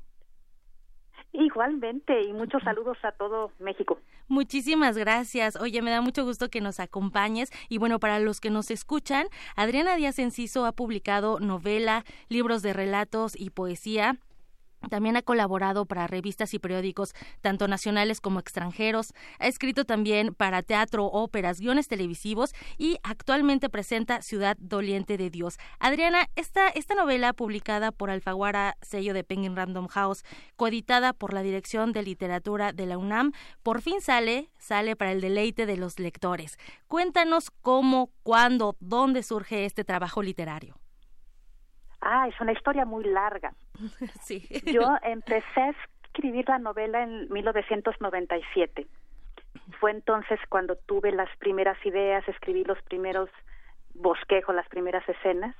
Igualmente, 1.32 2.22
y 2.22 2.32
muchos 2.32 2.62
saludos 2.62 2.98
a 3.02 3.12
todo 3.12 3.52
México. 3.60 3.98
Muchísimas 4.26 4.96
gracias. 4.96 5.56
Oye, 5.56 5.82
me 5.82 5.90
da 5.90 6.00
mucho 6.00 6.24
gusto 6.24 6.50
que 6.50 6.60
nos 6.60 6.80
acompañes. 6.80 7.50
Y 7.68 7.78
bueno, 7.78 8.00
para 8.00 8.18
los 8.18 8.40
que 8.40 8.50
nos 8.50 8.70
escuchan, 8.70 9.26
Adriana 9.56 9.96
Díaz 9.96 10.18
Enciso 10.18 10.66
ha 10.66 10.72
publicado 10.72 11.40
novela, 11.40 12.04
libros 12.28 12.62
de 12.62 12.72
relatos 12.72 13.38
y 13.38 13.50
poesía 13.50 14.18
también 14.88 15.16
ha 15.16 15.22
colaborado 15.22 15.84
para 15.84 16.06
revistas 16.06 16.54
y 16.54 16.58
periódicos 16.58 17.14
tanto 17.40 17.68
nacionales 17.68 18.20
como 18.20 18.40
extranjeros. 18.40 19.12
Ha 19.38 19.46
escrito 19.46 19.84
también 19.84 20.34
para 20.34 20.62
teatro, 20.62 21.06
óperas, 21.06 21.60
guiones 21.60 21.88
televisivos 21.88 22.54
y 22.78 22.98
actualmente 23.02 23.68
presenta 23.68 24.22
Ciudad 24.22 24.56
Doliente 24.58 25.16
de 25.16 25.30
Dios. 25.30 25.58
Adriana, 25.78 26.28
esta, 26.36 26.68
esta 26.68 26.94
novela 26.94 27.32
publicada 27.32 27.92
por 27.92 28.10
Alfaguara, 28.10 28.76
sello 28.82 29.14
de 29.14 29.24
Penguin 29.24 29.56
Random 29.56 29.88
House, 29.88 30.24
coeditada 30.56 31.12
por 31.12 31.34
la 31.34 31.42
Dirección 31.42 31.92
de 31.92 32.02
Literatura 32.02 32.72
de 32.72 32.86
la 32.86 32.98
UNAM, 32.98 33.32
por 33.62 33.82
fin 33.82 34.00
sale, 34.00 34.50
sale 34.58 34.96
para 34.96 35.12
el 35.12 35.20
deleite 35.20 35.66
de 35.66 35.76
los 35.76 35.98
lectores. 35.98 36.58
Cuéntanos 36.86 37.50
cómo, 37.50 38.10
cuándo, 38.22 38.76
dónde 38.80 39.22
surge 39.22 39.64
este 39.64 39.84
trabajo 39.84 40.22
literario. 40.22 40.76
Ah, 42.00 42.28
es 42.28 42.40
una 42.40 42.52
historia 42.52 42.84
muy 42.84 43.04
larga. 43.04 43.52
Sí. 44.22 44.46
Yo 44.66 44.96
empecé 45.02 45.60
a 45.60 45.74
escribir 46.04 46.48
la 46.48 46.58
novela 46.58 47.02
en 47.02 47.32
1997. 47.32 48.86
Fue 49.78 49.90
entonces 49.90 50.38
cuando 50.48 50.76
tuve 50.76 51.12
las 51.12 51.28
primeras 51.38 51.78
ideas, 51.84 52.26
escribí 52.28 52.64
los 52.64 52.80
primeros 52.82 53.30
bosquejos, 53.94 54.54
las 54.54 54.68
primeras 54.68 55.08
escenas. 55.08 55.56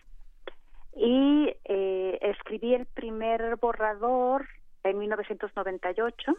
Y 0.95 1.55
eh, 1.65 2.19
escribí 2.21 2.75
el 2.75 2.87
primer 2.87 3.57
borrador 3.57 4.47
en 4.83 4.99
1998. 4.99 6.37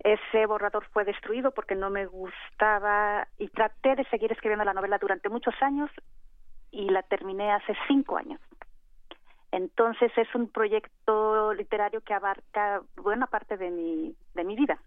Ese 0.00 0.46
borrador 0.46 0.84
fue 0.92 1.04
destruido 1.04 1.52
porque 1.52 1.76
no 1.76 1.88
me 1.88 2.06
gustaba 2.06 3.28
y 3.38 3.48
traté 3.48 3.94
de 3.94 4.04
seguir 4.04 4.32
escribiendo 4.32 4.64
la 4.64 4.74
novela 4.74 4.98
durante 4.98 5.28
muchos 5.28 5.54
años 5.62 5.90
y 6.72 6.88
la 6.90 7.02
terminé 7.02 7.52
hace 7.52 7.76
cinco 7.86 8.16
años. 8.16 8.40
Entonces 9.52 10.10
es 10.16 10.34
un 10.34 10.48
proyecto 10.48 11.52
literario 11.52 12.00
que 12.00 12.14
abarca 12.14 12.82
buena 12.96 13.26
parte 13.26 13.56
de 13.56 13.70
mi, 13.70 14.16
de 14.34 14.44
mi 14.44 14.56
vida. 14.56 14.80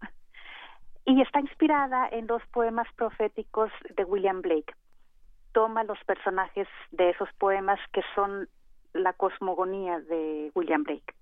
Y 1.04 1.22
está 1.22 1.40
inspirada 1.40 2.08
en 2.10 2.26
dos 2.26 2.42
poemas 2.52 2.88
proféticos 2.96 3.70
de 3.94 4.02
William 4.02 4.42
Blake. 4.42 4.74
Toma 5.52 5.84
los 5.84 6.02
personajes 6.04 6.66
de 6.90 7.10
esos 7.10 7.32
poemas 7.38 7.78
que 7.92 8.02
son 8.16 8.48
la 8.92 9.12
cosmogonía 9.12 10.00
de 10.00 10.50
William 10.54 10.82
Blake. 10.82 11.14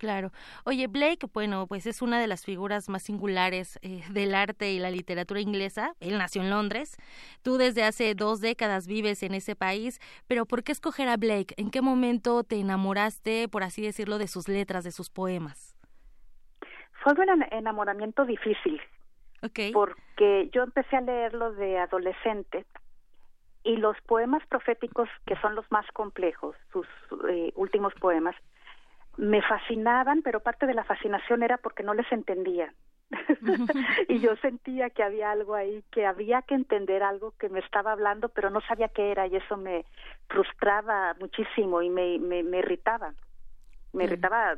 Claro. 0.00 0.32
Oye, 0.64 0.86
Blake, 0.86 1.26
bueno, 1.34 1.66
pues 1.66 1.84
es 1.84 2.00
una 2.00 2.18
de 2.18 2.26
las 2.26 2.46
figuras 2.46 2.88
más 2.88 3.02
singulares 3.02 3.78
eh, 3.82 4.02
del 4.08 4.34
arte 4.34 4.72
y 4.72 4.78
la 4.78 4.90
literatura 4.90 5.40
inglesa. 5.40 5.92
Él 6.00 6.16
nació 6.16 6.40
en 6.40 6.48
Londres. 6.48 6.96
Tú 7.42 7.58
desde 7.58 7.84
hace 7.84 8.14
dos 8.14 8.40
décadas 8.40 8.86
vives 8.86 9.22
en 9.22 9.34
ese 9.34 9.56
país, 9.56 10.00
pero 10.26 10.46
¿por 10.46 10.64
qué 10.64 10.72
escoger 10.72 11.06
a 11.10 11.18
Blake? 11.18 11.54
¿En 11.58 11.70
qué 11.70 11.82
momento 11.82 12.44
te 12.44 12.58
enamoraste, 12.58 13.46
por 13.48 13.62
así 13.62 13.82
decirlo, 13.82 14.16
de 14.16 14.26
sus 14.26 14.48
letras, 14.48 14.84
de 14.84 14.90
sus 14.90 15.10
poemas? 15.10 15.76
Fue 17.04 17.12
un 17.12 17.42
enamoramiento 17.50 18.24
difícil. 18.24 18.80
Okay. 19.42 19.70
Porque 19.70 20.48
yo 20.54 20.62
empecé 20.62 20.96
a 20.96 21.02
leerlo 21.02 21.52
de 21.52 21.78
adolescente 21.78 22.64
y 23.64 23.76
los 23.76 24.00
poemas 24.06 24.46
proféticos, 24.46 25.10
que 25.26 25.36
son 25.42 25.54
los 25.56 25.70
más 25.70 25.86
complejos, 25.92 26.56
sus 26.72 26.86
eh, 27.28 27.52
últimos 27.54 27.92
poemas, 28.00 28.34
me 29.20 29.42
fascinaban, 29.42 30.22
pero 30.22 30.40
parte 30.40 30.66
de 30.66 30.72
la 30.72 30.84
fascinación 30.84 31.42
era 31.42 31.58
porque 31.58 31.82
no 31.82 31.92
les 31.92 32.10
entendía. 32.10 32.72
y 34.08 34.18
yo 34.20 34.34
sentía 34.36 34.88
que 34.88 35.02
había 35.02 35.30
algo 35.30 35.54
ahí, 35.54 35.84
que 35.90 36.06
había 36.06 36.40
que 36.42 36.54
entender 36.54 37.02
algo 37.02 37.34
que 37.38 37.50
me 37.50 37.60
estaba 37.60 37.92
hablando, 37.92 38.30
pero 38.30 38.48
no 38.48 38.62
sabía 38.62 38.88
qué 38.88 39.10
era 39.10 39.26
y 39.26 39.36
eso 39.36 39.58
me 39.58 39.84
frustraba 40.28 41.14
muchísimo 41.20 41.82
y 41.82 41.90
me, 41.90 42.18
me, 42.18 42.42
me 42.42 42.58
irritaba. 42.58 43.12
Me 43.92 44.04
irritaba 44.04 44.56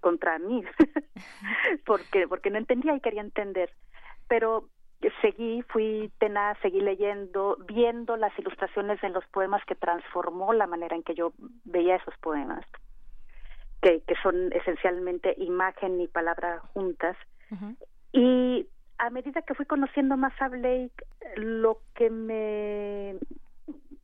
contra 0.00 0.38
mí, 0.40 0.62
porque, 1.86 2.28
porque 2.28 2.50
no 2.50 2.58
entendía 2.58 2.94
y 2.94 3.00
quería 3.00 3.22
entender. 3.22 3.70
Pero 4.28 4.68
seguí, 5.22 5.62
fui 5.68 6.12
tenaz, 6.18 6.58
seguí 6.60 6.80
leyendo, 6.80 7.56
viendo 7.66 8.16
las 8.18 8.36
ilustraciones 8.38 9.02
en 9.04 9.14
los 9.14 9.24
poemas 9.28 9.64
que 9.64 9.76
transformó 9.76 10.52
la 10.52 10.66
manera 10.66 10.96
en 10.96 11.02
que 11.02 11.14
yo 11.14 11.32
veía 11.64 11.96
esos 11.96 12.16
poemas 12.18 12.66
que, 13.82 14.02
que 14.02 14.14
son 14.22 14.52
esencialmente 14.52 15.34
imagen 15.38 16.00
y 16.00 16.08
palabra 16.08 16.60
juntas. 16.72 17.16
Y 18.12 18.66
a 18.98 19.10
medida 19.10 19.42
que 19.42 19.54
fui 19.54 19.66
conociendo 19.66 20.16
más 20.16 20.32
a 20.40 20.48
Blake, 20.48 21.04
lo 21.36 21.80
que 21.94 22.10
me, 22.10 23.16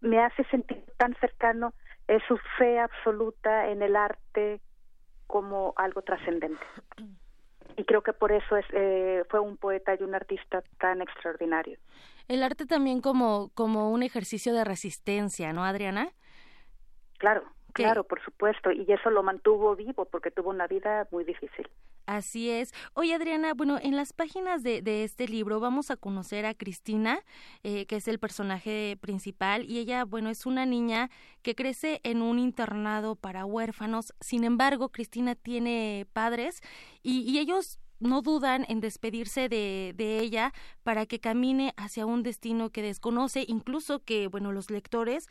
me 0.01 0.21
hace 0.21 0.45
sentir 0.45 0.85
tan 0.99 1.15
cercano 1.17 1.73
es 2.09 2.23
su 2.29 2.37
fe 2.59 2.79
absoluta 2.79 3.69
en 3.71 3.83
el 3.83 3.97
arte 3.97 4.61
como 5.27 5.73
algo 5.77 6.03
trascendente. 6.03 6.63
Y 7.77 7.85
creo 7.85 8.03
que 8.03 8.13
por 8.13 8.33
eso 8.33 8.57
es, 8.57 8.67
eh, 8.73 9.25
fue 9.31 9.41
un 9.41 9.57
poeta 9.57 9.95
y 9.99 10.03
un 10.03 10.15
artista 10.15 10.63
tan 10.79 11.01
extraordinario. 11.01 11.79
El 12.29 12.43
arte 12.43 12.67
también 12.67 13.01
como, 13.01 13.51
como 13.55 13.91
un 13.91 14.03
ejercicio 14.03 14.53
de 14.53 14.65
resistencia, 14.65 15.53
¿no, 15.53 15.65
Adriana? 15.65 16.11
Claro, 17.19 17.45
Claro, 17.73 18.05
por 18.05 18.23
supuesto, 18.23 18.71
y 18.71 18.91
eso 18.93 19.11
lo 19.11 19.23
mantuvo 19.23 19.75
vivo 19.77 20.05
porque 20.05 20.31
tuvo 20.31 20.51
una 20.51 20.67
vida 20.67 21.07
muy 21.11 21.25
difícil. 21.25 21.69
Así 22.07 22.51
es. 22.51 22.73
Oye, 22.95 23.15
Adriana, 23.15 23.55
bueno, 23.55 23.79
en 23.81 23.97
las 23.97 24.13
páginas 24.13 24.63
de, 24.63 24.83
de 24.83 25.05
este 25.05 25.29
libro 25.29 25.61
vamos 25.61 25.91
a 25.91 25.97
conocer 25.97 26.45
a 26.47 26.55
Cristina, 26.55 27.21
eh, 27.63 27.87
que 27.87 27.97
es 27.97 28.09
el 28.09 28.19
personaje 28.19 28.99
principal, 29.01 29.65
y 29.65 29.79
ella, 29.79 30.05
bueno, 30.05 30.29
es 30.29 30.45
una 30.45 30.67
niña 30.67 31.11
que 31.43 31.55
crece 31.55 32.01
en 32.03 32.23
un 32.23 32.39
internado 32.39 33.15
para 33.17 33.45
huérfanos. 33.45 34.13
Sin 34.21 34.45
embargo, 34.45 34.91
Cristina 34.91 35.35
tiene 35.35 36.07
padres 36.13 36.61
y, 37.03 37.21
y 37.21 37.39
ellos 37.39 37.79
no 38.03 38.23
dudan 38.23 38.65
en 38.69 38.81
despedirse 38.81 39.49
de, 39.49 39.93
de, 39.97 40.19
ella 40.19 40.53
para 40.83 41.07
que 41.07 41.21
camine 41.21 41.73
hacia 41.77 42.07
un 42.07 42.23
destino 42.23 42.71
que 42.71 42.83
desconoce, 42.83 43.45
incluso 43.47 44.01
que, 44.01 44.29
bueno, 44.29 44.53
los 44.53 44.71
lectores 44.71 45.29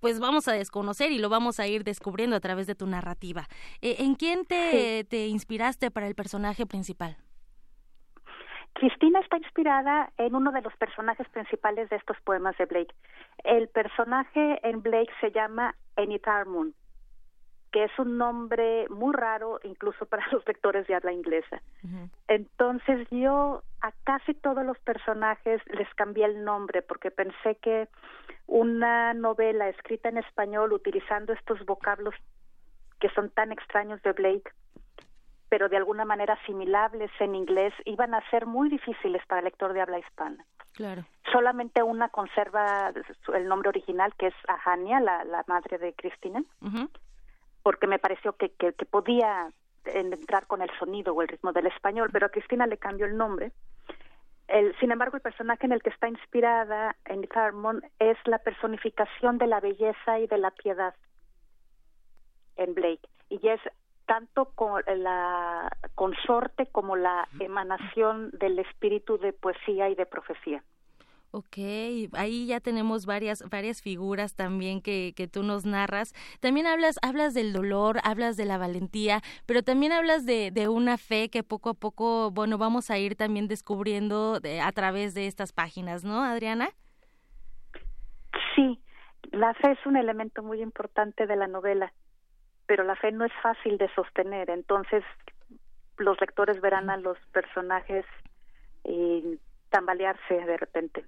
pues 0.00 0.20
vamos 0.20 0.48
a 0.48 0.52
desconocer 0.52 1.12
y 1.12 1.18
lo 1.18 1.30
vamos 1.30 1.58
a 1.60 1.66
ir 1.66 1.82
descubriendo 1.82 2.36
a 2.36 2.40
través 2.40 2.66
de 2.66 2.74
tu 2.74 2.86
narrativa. 2.86 3.48
Eh, 3.80 3.96
¿En 4.00 4.16
quién 4.16 4.44
te, 4.44 5.04
te 5.04 5.28
inspiraste 5.28 5.90
para 5.90 6.06
el 6.06 6.14
personaje 6.14 6.66
principal? 6.66 7.16
Cristina 8.74 9.20
está 9.20 9.38
inspirada 9.38 10.12
en 10.18 10.34
uno 10.34 10.52
de 10.52 10.60
los 10.60 10.76
personajes 10.76 11.26
principales 11.30 11.88
de 11.88 11.96
estos 11.96 12.18
poemas 12.22 12.54
de 12.58 12.66
Blake. 12.66 12.94
El 13.44 13.68
personaje 13.68 14.60
en 14.62 14.82
Blake 14.82 15.12
se 15.22 15.30
llama 15.30 15.74
Enid 15.96 16.20
que 17.74 17.82
es 17.82 17.98
un 17.98 18.18
nombre 18.18 18.86
muy 18.88 19.12
raro 19.12 19.58
incluso 19.64 20.06
para 20.06 20.24
los 20.30 20.46
lectores 20.46 20.86
de 20.86 20.94
habla 20.94 21.12
inglesa. 21.12 21.60
Entonces 22.28 23.08
yo 23.10 23.64
a 23.80 23.90
casi 24.04 24.32
todos 24.32 24.64
los 24.64 24.78
personajes 24.78 25.60
les 25.66 25.92
cambié 25.94 26.24
el 26.24 26.44
nombre 26.44 26.82
porque 26.82 27.10
pensé 27.10 27.56
que 27.56 27.88
una 28.46 29.12
novela 29.12 29.68
escrita 29.68 30.08
en 30.08 30.18
español 30.18 30.72
utilizando 30.72 31.32
estos 31.32 31.66
vocablos 31.66 32.14
que 33.00 33.08
son 33.08 33.28
tan 33.30 33.50
extraños 33.50 34.00
de 34.02 34.12
Blake, 34.12 34.52
pero 35.48 35.68
de 35.68 35.76
alguna 35.76 36.04
manera 36.04 36.34
asimilables 36.34 37.10
en 37.18 37.34
inglés, 37.34 37.74
iban 37.86 38.14
a 38.14 38.30
ser 38.30 38.46
muy 38.46 38.68
difíciles 38.68 39.20
para 39.26 39.40
el 39.40 39.46
lector 39.46 39.72
de 39.72 39.80
habla 39.80 39.98
hispana. 39.98 40.44
Claro. 40.74 41.04
Solamente 41.32 41.82
una 41.82 42.08
conserva 42.08 42.92
el 43.34 43.48
nombre 43.48 43.68
original, 43.68 44.14
que 44.16 44.28
es 44.28 44.34
Ahania, 44.46 45.00
la, 45.00 45.24
la 45.24 45.44
madre 45.48 45.78
de 45.78 45.92
Cristina, 45.92 46.40
porque 47.64 47.88
me 47.88 47.98
pareció 47.98 48.34
que, 48.34 48.50
que, 48.50 48.72
que 48.74 48.86
podía 48.86 49.48
entrar 49.84 50.46
con 50.46 50.62
el 50.62 50.70
sonido 50.78 51.12
o 51.12 51.22
el 51.22 51.28
ritmo 51.28 51.52
del 51.52 51.66
español, 51.66 52.10
pero 52.12 52.26
a 52.26 52.28
Cristina 52.28 52.68
le 52.68 52.78
cambió 52.78 53.06
el 53.06 53.16
nombre 53.16 53.50
el, 54.48 54.76
sin 54.78 54.92
embargo, 54.92 55.16
el 55.16 55.22
personaje 55.22 55.66
en 55.66 55.72
el 55.72 55.82
que 55.82 55.90
está 55.90 56.08
inspirada 56.08 56.96
en 57.06 57.26
Harmon 57.34 57.82
es 57.98 58.18
la 58.26 58.38
personificación 58.38 59.38
de 59.38 59.46
la 59.46 59.60
belleza 59.60 60.20
y 60.20 60.26
de 60.26 60.38
la 60.38 60.50
piedad 60.50 60.94
en 62.56 62.74
Blake. 62.74 63.08
Y 63.30 63.48
es 63.48 63.60
tanto 64.06 64.50
con 64.54 64.82
la 64.86 65.74
consorte 65.94 66.66
como 66.66 66.94
la 66.94 67.26
emanación 67.40 68.30
del 68.32 68.58
espíritu 68.58 69.18
de 69.18 69.32
poesía 69.32 69.88
y 69.88 69.94
de 69.94 70.04
profecía. 70.04 70.62
Ok, 71.36 71.56
ahí 72.12 72.46
ya 72.46 72.60
tenemos 72.60 73.06
varias, 73.06 73.42
varias 73.50 73.82
figuras 73.82 74.36
también 74.36 74.80
que, 74.80 75.14
que 75.16 75.26
tú 75.26 75.42
nos 75.42 75.66
narras. 75.66 76.12
También 76.38 76.68
hablas, 76.68 76.96
hablas 77.02 77.34
del 77.34 77.52
dolor, 77.52 77.98
hablas 78.04 78.36
de 78.36 78.44
la 78.44 78.56
valentía, 78.56 79.20
pero 79.44 79.64
también 79.64 79.90
hablas 79.90 80.26
de, 80.26 80.52
de 80.52 80.68
una 80.68 80.96
fe 80.96 81.30
que 81.30 81.42
poco 81.42 81.70
a 81.70 81.74
poco, 81.74 82.30
bueno, 82.30 82.56
vamos 82.56 82.88
a 82.88 82.98
ir 82.98 83.16
también 83.16 83.48
descubriendo 83.48 84.38
a 84.62 84.70
través 84.70 85.12
de 85.14 85.26
estas 85.26 85.52
páginas, 85.52 86.04
¿no, 86.04 86.22
Adriana? 86.22 86.68
Sí, 88.54 88.80
la 89.32 89.54
fe 89.54 89.72
es 89.72 89.86
un 89.86 89.96
elemento 89.96 90.40
muy 90.44 90.62
importante 90.62 91.26
de 91.26 91.34
la 91.34 91.48
novela, 91.48 91.92
pero 92.66 92.84
la 92.84 92.94
fe 92.94 93.10
no 93.10 93.24
es 93.24 93.32
fácil 93.42 93.76
de 93.76 93.92
sostener, 93.96 94.50
entonces 94.50 95.02
los 95.96 96.16
lectores 96.20 96.60
verán 96.60 96.90
a 96.90 96.96
los 96.96 97.18
personajes 97.32 98.06
eh, 98.84 99.36
tambalearse 99.70 100.34
de 100.34 100.56
repente 100.56 101.04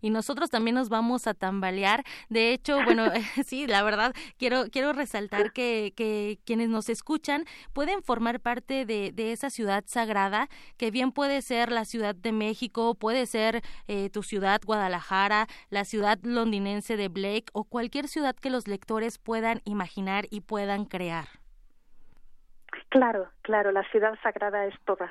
y 0.00 0.10
nosotros 0.10 0.50
también 0.50 0.74
nos 0.74 0.88
vamos 0.88 1.26
a 1.26 1.34
tambalear. 1.34 2.04
De 2.28 2.52
hecho, 2.52 2.82
bueno, 2.84 3.04
sí, 3.44 3.66
la 3.66 3.82
verdad, 3.82 4.12
quiero, 4.38 4.64
quiero 4.70 4.92
resaltar 4.92 5.52
que, 5.52 5.92
que 5.96 6.38
quienes 6.44 6.68
nos 6.68 6.88
escuchan 6.88 7.44
pueden 7.72 8.02
formar 8.02 8.40
parte 8.40 8.86
de, 8.86 9.12
de 9.12 9.32
esa 9.32 9.50
ciudad 9.50 9.84
sagrada, 9.86 10.48
que 10.76 10.90
bien 10.90 11.12
puede 11.12 11.42
ser 11.42 11.70
la 11.70 11.84
Ciudad 11.84 12.14
de 12.14 12.32
México, 12.32 12.94
puede 12.94 13.26
ser 13.26 13.62
eh, 13.88 14.10
tu 14.10 14.22
ciudad, 14.22 14.60
Guadalajara, 14.64 15.46
la 15.70 15.84
ciudad 15.84 16.18
londinense 16.22 16.96
de 16.96 17.08
Blake 17.08 17.46
o 17.52 17.64
cualquier 17.64 18.08
ciudad 18.08 18.34
que 18.36 18.50
los 18.50 18.68
lectores 18.68 19.18
puedan 19.18 19.60
imaginar 19.64 20.26
y 20.30 20.40
puedan 20.40 20.84
crear. 20.84 21.26
Claro, 22.88 23.28
claro, 23.42 23.72
la 23.72 23.82
ciudad 23.90 24.14
sagrada 24.22 24.66
es 24.66 24.74
todas. 24.84 25.10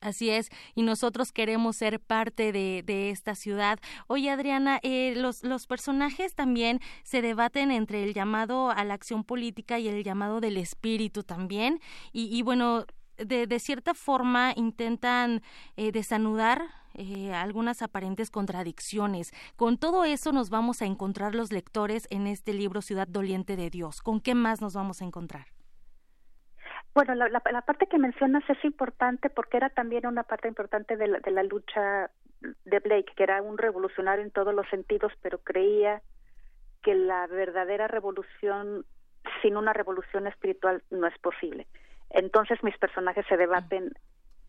Así 0.00 0.30
es, 0.30 0.50
y 0.74 0.82
nosotros 0.82 1.32
queremos 1.32 1.76
ser 1.76 2.00
parte 2.00 2.52
de, 2.52 2.82
de 2.84 3.10
esta 3.10 3.34
ciudad. 3.34 3.78
Oye, 4.08 4.30
Adriana, 4.30 4.78
eh, 4.82 5.14
los, 5.16 5.42
los 5.42 5.66
personajes 5.66 6.34
también 6.34 6.80
se 7.02 7.22
debaten 7.22 7.70
entre 7.70 8.04
el 8.04 8.12
llamado 8.12 8.70
a 8.70 8.84
la 8.84 8.94
acción 8.94 9.24
política 9.24 9.78
y 9.78 9.88
el 9.88 10.04
llamado 10.04 10.40
del 10.40 10.58
espíritu 10.58 11.22
también. 11.22 11.80
Y, 12.12 12.24
y 12.36 12.42
bueno, 12.42 12.84
de, 13.16 13.46
de, 13.46 13.58
cierta 13.58 13.94
forma 13.94 14.52
intentan 14.54 15.42
eh, 15.76 15.92
desanudar 15.92 16.62
eh, 16.94 17.32
algunas 17.32 17.82
aparentes 17.82 18.30
contradicciones. 18.30 19.32
Con 19.56 19.78
todo 19.78 20.04
eso 20.04 20.32
nos 20.32 20.50
vamos 20.50 20.82
a 20.82 20.86
encontrar 20.86 21.34
los 21.34 21.52
lectores 21.52 22.06
en 22.10 22.26
este 22.26 22.52
libro 22.52 22.82
Ciudad 22.82 23.08
Doliente 23.08 23.56
de 23.56 23.70
Dios. 23.70 24.02
¿Con 24.02 24.20
qué 24.20 24.34
más 24.34 24.60
nos 24.60 24.74
vamos 24.74 25.00
a 25.00 25.04
encontrar? 25.04 25.55
Bueno, 26.96 27.14
la, 27.14 27.28
la, 27.28 27.42
la, 27.52 27.60
parte 27.60 27.88
que 27.88 27.98
mencionas 27.98 28.42
es 28.48 28.64
importante 28.64 29.28
porque 29.28 29.58
era 29.58 29.68
también 29.68 30.06
una 30.06 30.22
parte 30.22 30.48
importante 30.48 30.96
de 30.96 31.08
la, 31.08 31.18
de 31.18 31.30
la 31.30 31.42
lucha 31.42 32.10
de 32.40 32.78
Blake, 32.78 33.12
que 33.14 33.22
era 33.22 33.42
un 33.42 33.58
revolucionario 33.58 34.24
en 34.24 34.30
todos 34.30 34.54
los 34.54 34.66
sentidos, 34.70 35.12
pero 35.20 35.36
creía 35.36 36.00
que 36.82 36.94
la 36.94 37.26
verdadera 37.26 37.86
revolución 37.86 38.86
sin 39.42 39.58
una 39.58 39.74
revolución 39.74 40.26
espiritual 40.26 40.82
no 40.90 41.06
es 41.06 41.18
posible. 41.18 41.66
Entonces 42.08 42.64
mis 42.64 42.78
personajes 42.78 43.26
se 43.28 43.36
debaten 43.36 43.92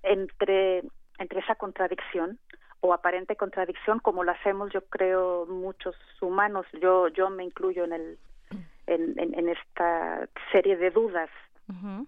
entre, 0.04 0.84
entre 1.20 1.42
esa 1.42 1.56
contradicción 1.56 2.40
o 2.80 2.94
aparente 2.94 3.36
contradicción, 3.36 4.00
como 4.00 4.24
lo 4.24 4.32
hacemos 4.32 4.72
yo 4.72 4.86
creo 4.86 5.48
muchos 5.48 5.98
humanos. 6.22 6.66
Yo 6.82 7.10
yo 7.10 7.30
me 7.30 7.44
incluyo 7.44 7.84
en 7.84 7.92
el 7.92 8.18
en, 8.86 9.20
en, 9.20 9.50
esta 9.50 10.30
serie 10.54 10.78
de 10.78 10.92
dudas. 10.92 11.30
Uh-huh. 11.68 12.08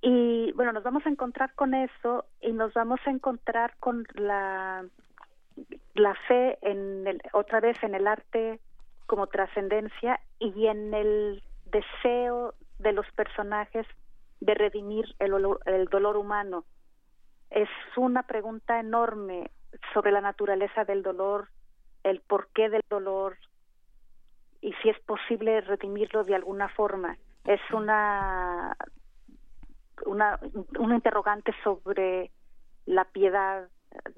Y 0.00 0.52
bueno, 0.52 0.72
nos 0.72 0.84
vamos 0.84 1.04
a 1.06 1.08
encontrar 1.08 1.54
con 1.54 1.74
eso 1.74 2.24
y 2.40 2.52
nos 2.52 2.72
vamos 2.74 3.00
a 3.04 3.10
encontrar 3.10 3.74
con 3.80 4.06
la, 4.14 4.84
la 5.94 6.14
fe 6.26 6.58
en 6.62 7.06
el, 7.06 7.20
otra 7.32 7.60
vez 7.60 7.82
en 7.82 7.94
el 7.94 8.06
arte 8.06 8.60
como 9.06 9.26
trascendencia 9.26 10.20
y 10.38 10.66
en 10.66 10.94
el 10.94 11.42
deseo 11.66 12.54
de 12.78 12.92
los 12.92 13.10
personajes 13.12 13.86
de 14.40 14.54
redimir 14.54 15.16
el, 15.18 15.32
el 15.66 15.86
dolor 15.86 16.16
humano. 16.16 16.64
Es 17.50 17.68
una 17.96 18.22
pregunta 18.24 18.78
enorme 18.78 19.50
sobre 19.92 20.12
la 20.12 20.20
naturaleza 20.20 20.84
del 20.84 21.02
dolor, 21.02 21.48
el 22.04 22.20
porqué 22.20 22.68
del 22.68 22.84
dolor 22.88 23.36
y 24.60 24.72
si 24.74 24.90
es 24.90 25.00
posible 25.00 25.60
redimirlo 25.62 26.24
de 26.24 26.36
alguna 26.36 26.68
forma. 26.68 27.16
Es 27.44 27.60
una 27.72 28.76
una, 30.06 30.38
una 30.78 30.94
interrogante 30.94 31.52
sobre 31.62 32.30
la 32.86 33.04
piedad, 33.04 33.68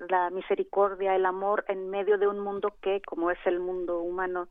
la 0.09 0.31
misericordia, 0.31 1.17
el 1.17 1.27
amor 1.27 1.65
en 1.69 1.91
medio 1.91 2.19
de 2.19 2.27
un 2.27 2.41
mundo 2.41 2.75
que, 2.81 3.03
como 3.03 3.31
es 3.31 3.39
el 3.45 3.61
mundo 3.61 4.01
humano, 4.01 4.49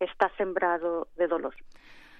está 0.00 0.30
sembrado 0.36 1.08
de 1.16 1.26
dolor. 1.26 1.54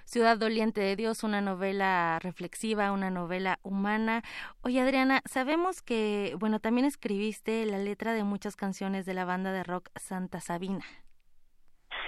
Ciudad 0.04 0.38
Doliente 0.38 0.80
de 0.80 0.96
Dios, 0.96 1.22
una 1.22 1.42
novela 1.42 2.18
reflexiva, 2.22 2.92
una 2.92 3.10
novela 3.10 3.58
humana. 3.62 4.22
Oye, 4.62 4.80
Adriana, 4.80 5.20
sabemos 5.26 5.82
que, 5.82 6.34
bueno, 6.38 6.60
también 6.60 6.86
escribiste 6.86 7.66
la 7.66 7.76
letra 7.76 8.14
de 8.14 8.24
muchas 8.24 8.56
canciones 8.56 9.04
de 9.04 9.12
la 9.12 9.26
banda 9.26 9.52
de 9.52 9.64
rock 9.64 9.90
Santa 9.96 10.40
Sabina. 10.40 10.82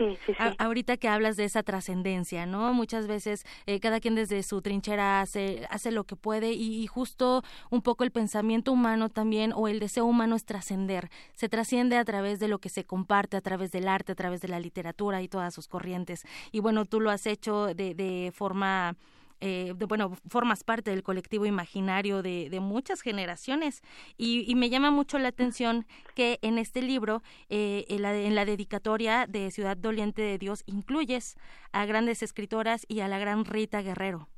Sí, 0.00 0.16
sí, 0.24 0.32
sí. 0.32 0.44
ahorita 0.56 0.96
que 0.96 1.08
hablas 1.08 1.36
de 1.36 1.44
esa 1.44 1.62
trascendencia, 1.62 2.46
¿no? 2.46 2.72
Muchas 2.72 3.06
veces 3.06 3.44
eh, 3.66 3.80
cada 3.80 4.00
quien 4.00 4.14
desde 4.14 4.42
su 4.42 4.62
trinchera 4.62 5.20
hace, 5.20 5.66
hace 5.68 5.90
lo 5.90 6.04
que 6.04 6.16
puede 6.16 6.52
y, 6.52 6.82
y, 6.82 6.86
justo 6.86 7.42
un 7.68 7.82
poco 7.82 8.04
el 8.04 8.10
pensamiento 8.10 8.72
humano 8.72 9.10
también 9.10 9.52
o 9.54 9.68
el 9.68 9.78
deseo 9.78 10.06
humano 10.06 10.36
es 10.36 10.46
trascender. 10.46 11.10
Se 11.34 11.50
trasciende 11.50 11.98
a 11.98 12.04
través 12.06 12.40
de 12.40 12.48
lo 12.48 12.60
que 12.60 12.70
se 12.70 12.84
comparte, 12.84 13.36
a 13.36 13.42
través 13.42 13.72
del 13.72 13.88
arte, 13.88 14.12
a 14.12 14.14
través 14.14 14.40
de 14.40 14.48
la 14.48 14.58
literatura 14.58 15.20
y 15.20 15.28
todas 15.28 15.52
sus 15.52 15.68
corrientes. 15.68 16.24
Y 16.50 16.60
bueno, 16.60 16.86
tú 16.86 17.00
lo 17.00 17.10
has 17.10 17.26
hecho 17.26 17.66
de, 17.66 17.94
de 17.94 18.32
forma 18.34 18.96
eh, 19.40 19.72
de, 19.74 19.86
bueno, 19.86 20.12
formas 20.28 20.64
parte 20.64 20.90
del 20.90 21.02
colectivo 21.02 21.46
imaginario 21.46 22.22
de, 22.22 22.50
de 22.50 22.60
muchas 22.60 23.00
generaciones 23.00 23.82
y, 24.16 24.50
y, 24.50 24.54
me 24.54 24.68
llama 24.68 24.90
mucho 24.90 25.18
la 25.18 25.28
atención 25.28 25.86
que 26.14 26.38
en 26.42 26.58
este 26.58 26.82
libro, 26.82 27.22
eh, 27.48 27.86
en, 27.88 28.02
la, 28.02 28.14
en 28.14 28.34
la 28.34 28.44
dedicatoria 28.44 29.26
de 29.26 29.50
Ciudad 29.50 29.76
Doliente 29.76 30.22
de 30.22 30.38
Dios, 30.38 30.62
incluyes 30.66 31.36
a 31.72 31.86
grandes 31.86 32.22
escritoras 32.22 32.84
y 32.88 33.00
a 33.00 33.08
la 33.08 33.18
gran 33.18 33.44
Rita 33.44 33.80
Guerrero. 33.80 34.28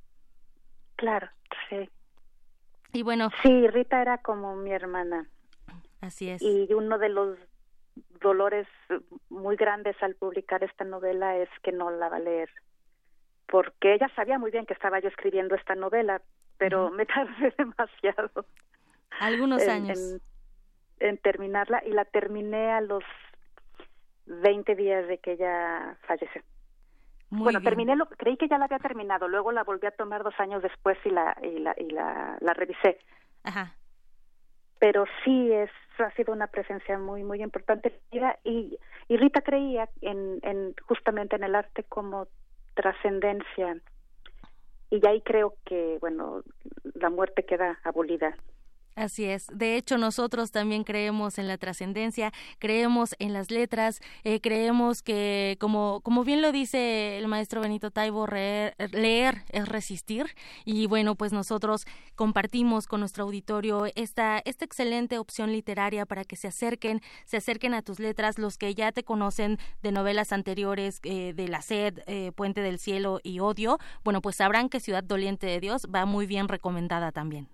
Claro, 0.96 1.28
sí. 1.68 1.90
Y 2.92 3.02
bueno. 3.02 3.30
Sí, 3.42 3.66
Rita 3.68 4.00
era 4.00 4.18
como 4.18 4.54
mi 4.54 4.70
hermana. 4.70 5.26
Así 6.00 6.28
es. 6.28 6.42
Y 6.42 6.72
uno 6.74 6.98
de 6.98 7.08
los 7.08 7.38
dolores 8.20 8.66
muy 9.28 9.56
grandes 9.56 9.96
al 10.02 10.14
publicar 10.14 10.62
esta 10.62 10.84
novela 10.84 11.36
es 11.36 11.48
que 11.62 11.72
no 11.72 11.90
la 11.90 12.08
va 12.08 12.16
a 12.16 12.20
leer 12.20 12.50
porque 13.52 13.92
ella 13.92 14.10
sabía 14.16 14.38
muy 14.38 14.50
bien 14.50 14.64
que 14.64 14.72
estaba 14.72 14.98
yo 14.98 15.08
escribiendo 15.08 15.54
esta 15.54 15.74
novela, 15.74 16.22
pero 16.56 16.86
uh 16.86 16.88
-huh. 16.88 16.96
me 16.96 17.04
tardé 17.14 17.52
demasiado. 17.58 18.46
Algunos 19.20 19.62
en, 19.62 19.70
años. 19.70 19.98
En, 20.98 21.10
en, 21.10 21.18
terminarla 21.18 21.82
y 21.84 21.90
la 21.90 22.06
terminé 22.06 22.72
a 22.72 22.80
los 22.80 23.04
20 24.24 24.74
días 24.74 25.06
de 25.06 25.18
que 25.18 25.32
ella 25.32 25.98
falleció. 26.06 26.40
Muy 27.28 27.42
bueno, 27.42 27.60
bien. 27.60 27.68
terminé 27.68 27.94
lo, 27.94 28.06
creí 28.06 28.38
que 28.38 28.48
ya 28.48 28.56
la 28.56 28.64
había 28.64 28.78
terminado, 28.78 29.28
luego 29.28 29.52
la 29.52 29.64
volví 29.64 29.86
a 29.86 29.90
tomar 29.90 30.22
dos 30.22 30.34
años 30.38 30.62
después 30.62 30.96
y 31.04 31.10
la 31.10 31.36
y 31.42 31.58
la 31.58 31.74
y 31.76 31.90
la, 31.90 32.38
la 32.40 32.54
revisé. 32.54 33.00
Ajá. 33.44 33.74
Pero 34.78 35.04
sí 35.24 35.52
es 35.52 35.70
ha 35.98 36.10
sido 36.12 36.32
una 36.32 36.46
presencia 36.46 36.98
muy 36.98 37.22
muy 37.22 37.42
importante 37.42 38.00
y 38.44 38.78
y 39.08 39.16
Rita 39.18 39.42
creía 39.42 39.90
en, 40.00 40.38
en 40.42 40.74
justamente 40.88 41.36
en 41.36 41.44
el 41.44 41.54
arte 41.54 41.84
como 41.84 42.28
trascendencia. 42.74 43.76
Y 44.90 45.06
ahí 45.06 45.22
creo 45.22 45.54
que 45.64 45.98
bueno 46.00 46.42
la 46.94 47.10
muerte 47.10 47.44
queda 47.44 47.78
abolida 47.84 48.36
Así 48.94 49.24
es. 49.24 49.46
De 49.46 49.76
hecho, 49.76 49.96
nosotros 49.96 50.50
también 50.50 50.84
creemos 50.84 51.38
en 51.38 51.48
la 51.48 51.56
trascendencia, 51.56 52.30
creemos 52.58 53.14
en 53.18 53.32
las 53.32 53.50
letras, 53.50 54.00
eh, 54.22 54.40
creemos 54.42 55.02
que, 55.02 55.56
como, 55.60 56.00
como 56.02 56.24
bien 56.24 56.42
lo 56.42 56.52
dice 56.52 57.16
el 57.16 57.26
maestro 57.26 57.62
Benito 57.62 57.90
Taibo, 57.90 58.26
leer, 58.26 58.74
leer 58.92 59.44
es 59.48 59.66
resistir. 59.66 60.26
Y 60.66 60.86
bueno, 60.88 61.14
pues 61.14 61.32
nosotros 61.32 61.86
compartimos 62.16 62.86
con 62.86 63.00
nuestro 63.00 63.24
auditorio 63.24 63.86
esta, 63.94 64.42
esta 64.44 64.66
excelente 64.66 65.18
opción 65.18 65.52
literaria 65.52 66.04
para 66.04 66.24
que 66.24 66.36
se 66.36 66.48
acerquen, 66.48 67.00
se 67.24 67.38
acerquen 67.38 67.72
a 67.72 67.80
tus 67.80 67.98
letras, 67.98 68.38
los 68.38 68.58
que 68.58 68.74
ya 68.74 68.92
te 68.92 69.04
conocen 69.04 69.58
de 69.82 69.92
novelas 69.92 70.32
anteriores, 70.32 71.00
eh, 71.04 71.32
de 71.34 71.48
La 71.48 71.62
Sed, 71.62 72.00
eh, 72.06 72.32
Puente 72.32 72.60
del 72.60 72.78
Cielo 72.78 73.20
y 73.22 73.40
Odio. 73.40 73.78
Bueno, 74.04 74.20
pues 74.20 74.36
sabrán 74.36 74.68
que 74.68 74.80
Ciudad 74.80 75.02
Doliente 75.02 75.46
de 75.46 75.60
Dios 75.60 75.86
va 75.92 76.04
muy 76.04 76.26
bien 76.26 76.48
recomendada 76.48 77.10
también. 77.10 77.48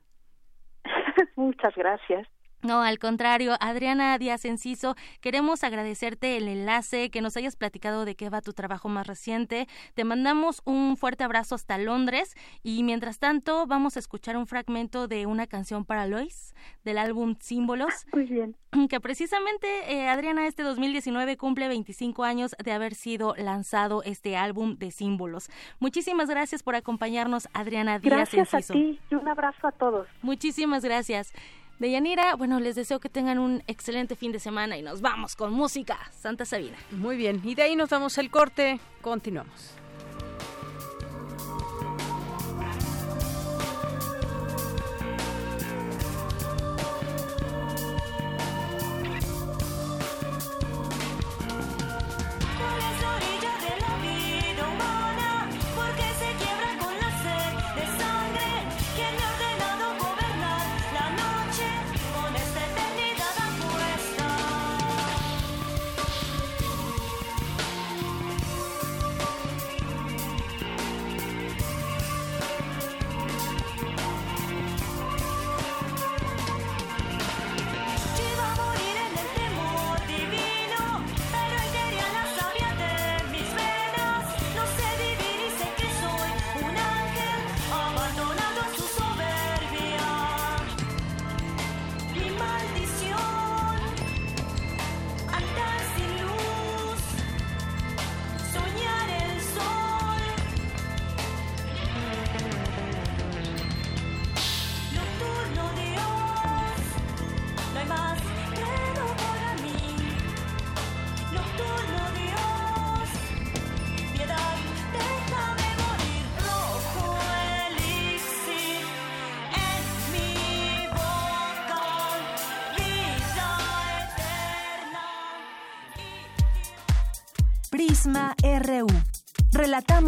Muchas 1.36 1.74
gracias. 1.74 2.28
No, 2.62 2.82
al 2.82 2.98
contrario, 2.98 3.54
Adriana 3.60 4.18
Díaz 4.18 4.44
Enciso, 4.44 4.96
queremos 5.20 5.62
agradecerte 5.62 6.36
el 6.36 6.48
enlace, 6.48 7.08
que 7.10 7.20
nos 7.20 7.36
hayas 7.36 7.54
platicado 7.54 8.04
de 8.04 8.16
qué 8.16 8.30
va 8.30 8.40
tu 8.40 8.52
trabajo 8.52 8.88
más 8.88 9.06
reciente. 9.06 9.68
Te 9.94 10.04
mandamos 10.04 10.60
un 10.64 10.96
fuerte 10.96 11.22
abrazo 11.22 11.54
hasta 11.54 11.78
Londres 11.78 12.34
y 12.62 12.82
mientras 12.82 13.20
tanto 13.20 13.66
vamos 13.66 13.96
a 13.96 14.00
escuchar 14.00 14.36
un 14.36 14.46
fragmento 14.46 15.06
de 15.06 15.26
una 15.26 15.46
canción 15.46 15.84
para 15.84 16.06
Lois 16.06 16.54
del 16.84 16.98
álbum 16.98 17.36
Símbolos. 17.38 18.06
Muy 18.12 18.24
bien. 18.24 18.56
Que 18.90 19.00
precisamente, 19.00 19.66
eh, 19.92 20.08
Adriana, 20.08 20.46
este 20.46 20.62
2019 20.62 21.36
cumple 21.36 21.68
25 21.68 22.24
años 22.24 22.54
de 22.62 22.72
haber 22.72 22.94
sido 22.94 23.34
lanzado 23.36 24.02
este 24.02 24.36
álbum 24.36 24.76
de 24.76 24.90
símbolos. 24.90 25.48
Muchísimas 25.78 26.28
gracias 26.28 26.62
por 26.62 26.74
acompañarnos, 26.74 27.48
Adriana 27.54 27.98
Díaz 27.98 28.30
Gracias 28.30 28.70
a 28.70 28.72
ti 28.72 28.98
y 29.10 29.14
un 29.14 29.26
abrazo 29.28 29.66
a 29.66 29.72
todos. 29.72 30.06
Muchísimas 30.22 30.84
gracias. 30.84 31.32
Deyanira, 31.78 32.34
bueno, 32.34 32.58
les 32.58 32.74
deseo 32.74 32.98
que 32.98 33.08
tengan 33.08 33.38
un 33.38 33.62
excelente 33.68 34.16
fin 34.16 34.32
de 34.32 34.40
semana 34.40 34.76
y 34.76 34.82
nos 34.82 35.00
vamos 35.00 35.36
con 35.36 35.52
música. 35.52 35.96
Santa 36.10 36.44
Sabina. 36.44 36.76
Muy 36.90 37.16
bien, 37.16 37.40
y 37.44 37.54
de 37.54 37.62
ahí 37.62 37.76
nos 37.76 37.90
damos 37.90 38.18
el 38.18 38.30
corte. 38.30 38.80
Continuamos. 39.00 39.74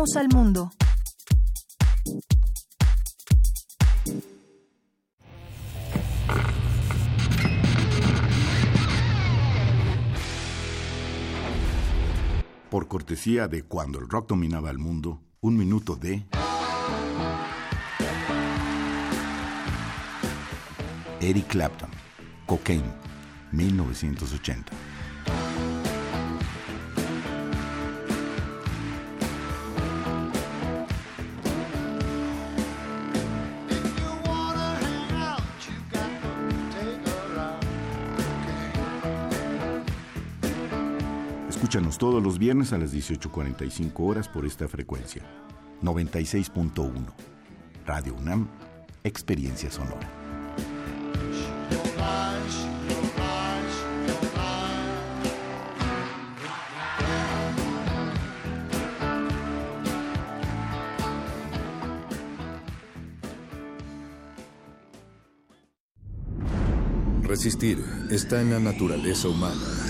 Al 0.01 0.29
mundo. 0.31 0.73
Por 12.71 12.89
cortesía 12.89 13.47
de 13.47 13.63
Cuando 13.63 13.99
el 13.99 14.09
rock 14.09 14.31
dominaba 14.31 14.71
el 14.71 14.79
mundo, 14.79 15.21
un 15.43 15.59
minuto 15.59 15.97
de... 15.97 16.25
Eric 21.21 21.47
Clapton, 21.49 21.91
Cocaine, 22.47 22.91
1980. 23.53 24.90
Todos 41.99 42.23
los 42.23 42.39
viernes 42.39 42.73
a 42.73 42.79
las 42.79 42.95
18.45 42.95 43.93
horas 43.99 44.27
por 44.27 44.47
esta 44.47 44.67
frecuencia. 44.69 45.23
96.1. 45.83 46.91
Radio 47.85 48.15
UNAM, 48.15 48.49
Experiencia 49.05 49.71
Sonora. 49.71 50.11
Resistir 67.23 67.79
está 68.11 68.41
en 68.41 68.51
la 68.51 68.59
naturaleza 68.59 69.29
humana 69.29 69.90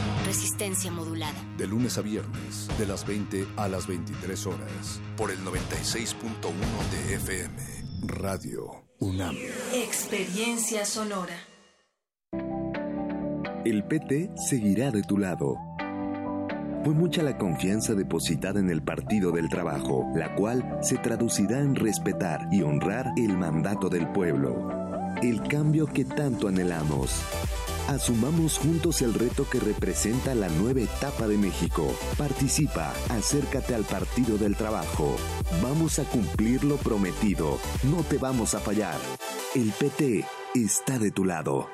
Resistencia 0.31 0.89
modulada. 0.89 1.35
De 1.57 1.67
lunes 1.67 1.97
a 1.97 2.01
viernes, 2.01 2.69
de 2.79 2.85
las 2.85 3.05
20 3.05 3.45
a 3.57 3.67
las 3.67 3.85
23 3.85 4.47
horas, 4.47 5.01
por 5.17 5.29
el 5.29 5.37
96.1 5.39 6.15
de 6.89 7.15
FM. 7.15 7.53
Radio 8.03 8.85
UNAM. 8.99 9.35
Experiencia 9.73 10.85
sonora. 10.85 11.35
El 13.65 13.83
PT 13.83 14.31
seguirá 14.47 14.89
de 14.91 15.03
tu 15.03 15.17
lado. 15.17 15.57
Fue 16.85 16.93
mucha 16.93 17.23
la 17.23 17.37
confianza 17.37 17.93
depositada 17.93 18.61
en 18.61 18.69
el 18.69 18.81
Partido 18.81 19.33
del 19.33 19.49
Trabajo, 19.49 20.09
la 20.15 20.33
cual 20.35 20.79
se 20.81 20.97
traducirá 20.97 21.59
en 21.59 21.75
respetar 21.75 22.47
y 22.53 22.61
honrar 22.61 23.11
el 23.17 23.37
mandato 23.37 23.89
del 23.89 24.09
pueblo. 24.13 24.69
El 25.21 25.45
cambio 25.49 25.87
que 25.87 26.05
tanto 26.05 26.47
anhelamos. 26.47 27.21
Asumamos 27.87 28.57
juntos 28.57 29.01
el 29.01 29.13
reto 29.13 29.49
que 29.49 29.59
representa 29.59 30.35
la 30.35 30.49
nueva 30.49 30.81
etapa 30.81 31.27
de 31.27 31.37
México. 31.37 31.93
Participa, 32.17 32.93
acércate 33.09 33.75
al 33.75 33.83
Partido 33.83 34.37
del 34.37 34.55
Trabajo. 34.55 35.15
Vamos 35.61 35.99
a 35.99 36.03
cumplir 36.03 36.63
lo 36.63 36.77
prometido. 36.77 37.59
No 37.83 38.03
te 38.03 38.17
vamos 38.17 38.55
a 38.55 38.59
fallar. 38.59 38.97
El 39.55 39.71
PT 39.71 40.25
está 40.55 40.99
de 40.99 41.11
tu 41.11 41.25
lado. 41.25 41.69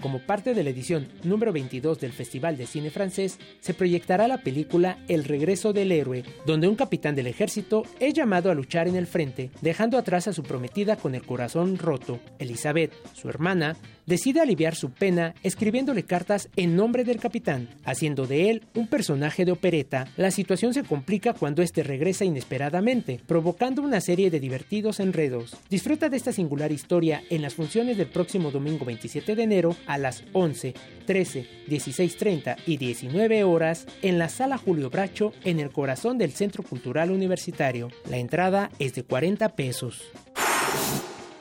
Como 0.00 0.20
parte 0.20 0.54
de 0.54 0.62
la 0.62 0.70
edición 0.70 1.08
número 1.24 1.52
22 1.52 1.98
del 1.98 2.12
Festival 2.12 2.56
de 2.56 2.66
Cine 2.66 2.90
Francés, 2.90 3.38
se 3.60 3.74
proyectará 3.74 4.28
la 4.28 4.38
película 4.38 4.98
El 5.08 5.24
regreso 5.24 5.72
del 5.72 5.90
héroe, 5.90 6.22
donde 6.46 6.68
un 6.68 6.76
capitán 6.76 7.16
del 7.16 7.26
ejército 7.26 7.82
es 7.98 8.14
llamado 8.14 8.50
a 8.50 8.54
luchar 8.54 8.86
en 8.86 8.94
el 8.94 9.08
frente, 9.08 9.50
dejando 9.60 9.98
atrás 9.98 10.28
a 10.28 10.32
su 10.32 10.44
prometida 10.44 10.96
con 10.96 11.16
el 11.16 11.26
corazón 11.26 11.78
roto. 11.78 12.20
Elizabeth, 12.38 12.92
su 13.14 13.28
hermana, 13.28 13.76
decide 14.06 14.40
aliviar 14.40 14.74
su 14.74 14.90
pena 14.90 15.34
escribiéndole 15.42 16.04
cartas 16.04 16.48
en 16.56 16.76
nombre 16.76 17.04
del 17.04 17.18
capitán, 17.18 17.68
haciendo 17.84 18.26
de 18.26 18.50
él 18.50 18.62
un 18.74 18.86
personaje 18.86 19.44
de 19.44 19.52
opereta. 19.52 20.06
La 20.16 20.30
situación 20.30 20.72
se 20.72 20.84
complica 20.84 21.34
cuando 21.34 21.60
este 21.60 21.82
regresa 21.82 22.24
inesperadamente, 22.24 23.20
provocando 23.26 23.82
una 23.82 24.00
serie 24.00 24.30
de 24.30 24.40
divertidos 24.40 25.00
enredos. 25.00 25.56
Disfruta 25.68 26.08
de 26.08 26.16
esta 26.16 26.32
singular 26.32 26.72
historia 26.72 27.22
en 27.30 27.42
las 27.42 27.54
funciones 27.54 27.98
del 27.98 28.06
próximo 28.06 28.50
domingo 28.50 28.84
27 28.84 29.34
de 29.34 29.42
enero 29.42 29.76
a 29.88 29.98
las 29.98 30.22
11, 30.32 30.74
13, 31.06 31.46
16.30 31.66 32.56
y 32.66 32.76
19 32.76 33.42
horas 33.42 33.86
en 34.02 34.18
la 34.18 34.28
sala 34.28 34.58
Julio 34.58 34.90
Bracho 34.90 35.32
en 35.44 35.58
el 35.58 35.70
corazón 35.70 36.18
del 36.18 36.30
Centro 36.30 36.62
Cultural 36.62 37.10
Universitario. 37.10 37.90
La 38.08 38.18
entrada 38.18 38.70
es 38.78 38.94
de 38.94 39.02
40 39.02 39.48
pesos. 39.56 40.12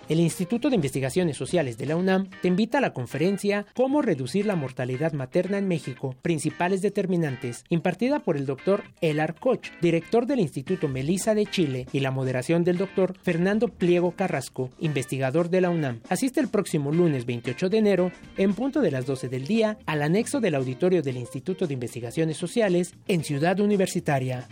El 0.09 0.21
Instituto 0.21 0.69
de 0.69 0.75
Investigaciones 0.75 1.35
Sociales 1.35 1.77
de 1.77 1.85
la 1.85 1.97
UNAM 1.97 2.29
te 2.41 2.47
invita 2.47 2.77
a 2.77 2.81
la 2.81 2.93
conferencia 2.93 3.65
Cómo 3.75 4.01
reducir 4.01 4.45
la 4.45 4.55
mortalidad 4.55 5.11
materna 5.11 5.57
en 5.57 5.67
México, 5.67 6.15
principales 6.21 6.81
determinantes, 6.81 7.65
impartida 7.67 8.19
por 8.19 8.37
el 8.37 8.45
doctor 8.45 8.83
Elar 9.01 9.35
Koch, 9.37 9.67
director 9.81 10.25
del 10.25 10.39
Instituto 10.39 10.87
Melisa 10.87 11.35
de 11.35 11.45
Chile, 11.45 11.87
y 11.91 11.99
la 11.99 12.11
moderación 12.11 12.63
del 12.63 12.77
doctor 12.77 13.15
Fernando 13.21 13.67
Pliego 13.67 14.11
Carrasco, 14.11 14.69
investigador 14.79 15.49
de 15.49 15.59
la 15.59 15.71
UNAM. 15.71 15.99
Asiste 16.07 16.39
el 16.39 16.47
próximo 16.47 16.93
lunes 16.93 17.25
28 17.25 17.67
de 17.67 17.77
enero, 17.77 18.11
en 18.37 18.53
punto 18.53 18.79
de 18.79 18.91
las 18.91 19.05
12 19.05 19.27
del 19.27 19.45
día, 19.45 19.77
al 19.85 20.01
anexo 20.01 20.39
del 20.39 20.55
auditorio 20.55 21.01
del 21.01 21.17
Instituto 21.17 21.67
de 21.67 21.73
Investigaciones 21.73 22.37
Sociales 22.37 22.93
en 23.09 23.25
Ciudad 23.25 23.59
Universitaria. 23.59 24.47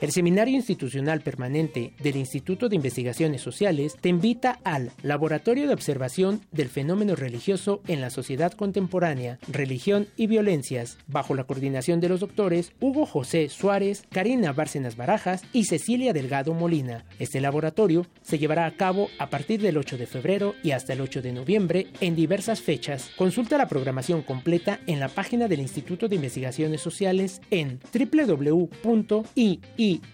El 0.00 0.12
Seminario 0.12 0.56
Institucional 0.56 1.20
Permanente 1.20 1.92
del 2.02 2.16
Instituto 2.16 2.70
de 2.70 2.76
Investigaciones 2.76 3.42
Sociales 3.42 3.98
te 4.00 4.08
invita 4.08 4.58
al 4.64 4.92
Laboratorio 5.02 5.68
de 5.68 5.74
Observación 5.74 6.40
del 6.52 6.70
Fenómeno 6.70 7.16
Religioso 7.16 7.82
en 7.86 8.00
la 8.00 8.08
Sociedad 8.08 8.52
Contemporánea, 8.52 9.38
Religión 9.46 10.06
y 10.16 10.26
Violencias, 10.26 10.96
bajo 11.06 11.34
la 11.34 11.44
coordinación 11.44 12.00
de 12.00 12.08
los 12.08 12.20
doctores 12.20 12.72
Hugo 12.80 13.04
José 13.04 13.50
Suárez, 13.50 14.04
Karina 14.10 14.54
Bárcenas 14.54 14.96
Barajas 14.96 15.42
y 15.52 15.64
Cecilia 15.64 16.14
Delgado 16.14 16.54
Molina. 16.54 17.04
Este 17.18 17.42
laboratorio 17.42 18.06
se 18.22 18.38
llevará 18.38 18.64
a 18.64 18.76
cabo 18.78 19.08
a 19.18 19.28
partir 19.28 19.60
del 19.60 19.76
8 19.76 19.98
de 19.98 20.06
febrero 20.06 20.54
y 20.62 20.70
hasta 20.70 20.94
el 20.94 21.02
8 21.02 21.20
de 21.20 21.32
noviembre 21.32 21.88
en 22.00 22.16
diversas 22.16 22.62
fechas. 22.62 23.10
Consulta 23.18 23.58
la 23.58 23.68
programación 23.68 24.22
completa 24.22 24.80
en 24.86 24.98
la 24.98 25.08
página 25.08 25.46
del 25.46 25.60
Instituto 25.60 26.08
de 26.08 26.16
Investigaciones 26.16 26.80
Sociales 26.80 27.42
en 27.50 27.80
www.ii 27.92 29.60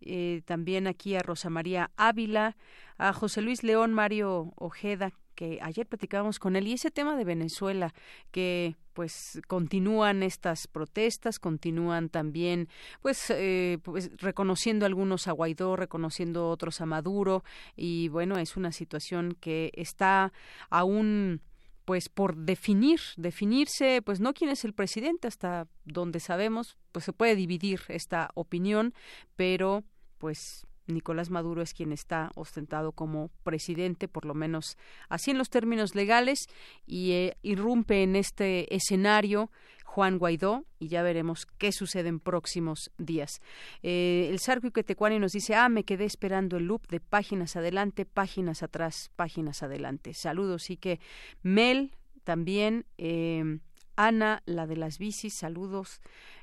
eh, 0.02 0.42
también 0.46 0.88
aquí 0.88 1.16
a 1.16 1.22
Rosa 1.22 1.50
María 1.50 1.92
Ávila, 1.98 2.56
a 2.98 3.14
José 3.14 3.42
Luis 3.42 3.64
León, 3.64 3.94
Mario 3.94 4.54
Ojeda, 4.56 5.14
que 5.38 5.60
ayer 5.62 5.86
platicábamos 5.86 6.40
con 6.40 6.56
él 6.56 6.68
y 6.68 6.74
ese 6.74 6.90
tema 6.90 7.16
de 7.16 7.24
Venezuela 7.24 7.94
que 8.32 8.76
pues 8.94 9.40
continúan 9.48 10.24
estas 10.24 10.66
protestas, 10.66 11.38
continúan 11.38 12.10
también 12.10 12.68
pues, 13.04 13.30
eh, 13.30 13.78
pues 13.84 14.10
reconociendo 14.18 14.88
algunos 14.88 15.28
a 15.28 15.34
Guaidó, 15.34 15.76
reconociendo 15.76 16.50
otros 16.50 16.82
a 16.82 16.88
Maduro 16.88 17.44
y 17.76 18.10
bueno, 18.10 18.40
es 18.40 18.58
una 18.58 18.72
situación 18.72 19.38
que 19.40 19.72
está 19.76 20.34
aún 20.72 21.42
pues 21.86 22.10
por 22.10 22.36
definir, 22.36 23.00
definirse, 23.16 24.02
pues 24.02 24.20
no 24.20 24.34
quién 24.34 24.50
es 24.50 24.66
el 24.66 24.74
presidente, 24.74 25.28
hasta 25.28 25.68
donde 25.86 26.20
sabemos, 26.20 26.76
pues 26.92 27.06
se 27.06 27.14
puede 27.14 27.36
dividir 27.36 27.82
esta 27.88 28.32
opinión, 28.34 28.94
pero 29.38 29.84
pues 30.18 30.66
Nicolás 30.88 31.30
Maduro 31.30 31.62
es 31.62 31.74
quien 31.74 31.92
está 31.92 32.32
ostentado 32.36 32.92
como 32.92 33.30
presidente, 33.44 34.08
por 34.08 34.26
lo 34.26 34.34
menos 34.34 34.78
así 35.10 35.32
en 35.32 35.38
los 35.38 35.50
términos 35.50 35.96
legales, 35.96 36.48
y 36.86 37.12
eh, 37.12 37.38
irrumpe 37.42 38.04
en 38.04 38.16
este 38.16 38.74
escenario 38.76 39.52
Juan 39.98 40.20
Guaidó 40.20 40.66
y 40.78 40.90
ya 40.90 41.02
veremos 41.02 41.48
qué 41.58 41.72
sucede 41.72 42.10
en 42.10 42.20
próximos 42.20 42.92
días. 43.00 43.42
Eh, 43.82 44.28
el 44.30 44.38
Sarco 44.38 44.70
Quetecuani 44.70 45.18
nos 45.18 45.32
dice, 45.32 45.56
ah, 45.56 45.70
me 45.70 45.86
quedé 45.86 46.06
esperando 46.06 46.58
el 46.58 46.66
loop 46.66 46.88
de 46.88 47.00
páginas 47.00 47.56
adelante, 47.56 48.06
páginas 48.06 48.62
atrás, 48.62 49.10
páginas 49.16 49.64
adelante. 49.64 50.14
Saludos 50.14 50.70
y 50.70 50.78
que 50.78 51.00
Mel 51.42 51.96
también, 52.24 52.86
eh, 53.00 53.60
Ana, 53.98 54.42
la 54.46 54.66
de 54.66 54.78
las 54.78 54.98
bicis, 54.98 55.34
saludos 55.38 56.00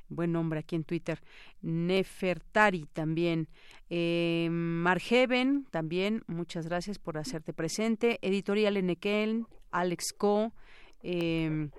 buen 0.07 0.31
nombre 0.31 0.59
aquí 0.59 0.75
en 0.75 0.83
Twitter, 0.83 1.19
Nefertari 1.61 2.85
también, 2.93 3.47
eh, 3.89 4.47
Margeven 4.51 5.65
también, 5.71 6.23
muchas 6.27 6.67
gracias 6.67 6.99
por 6.99 7.17
hacerte 7.17 7.53
presente, 7.53 8.19
Editorial 8.21 8.77
Enequel, 8.77 9.47
Alex 9.71 10.13
Co. 10.15 10.53
Eh, 11.01 11.69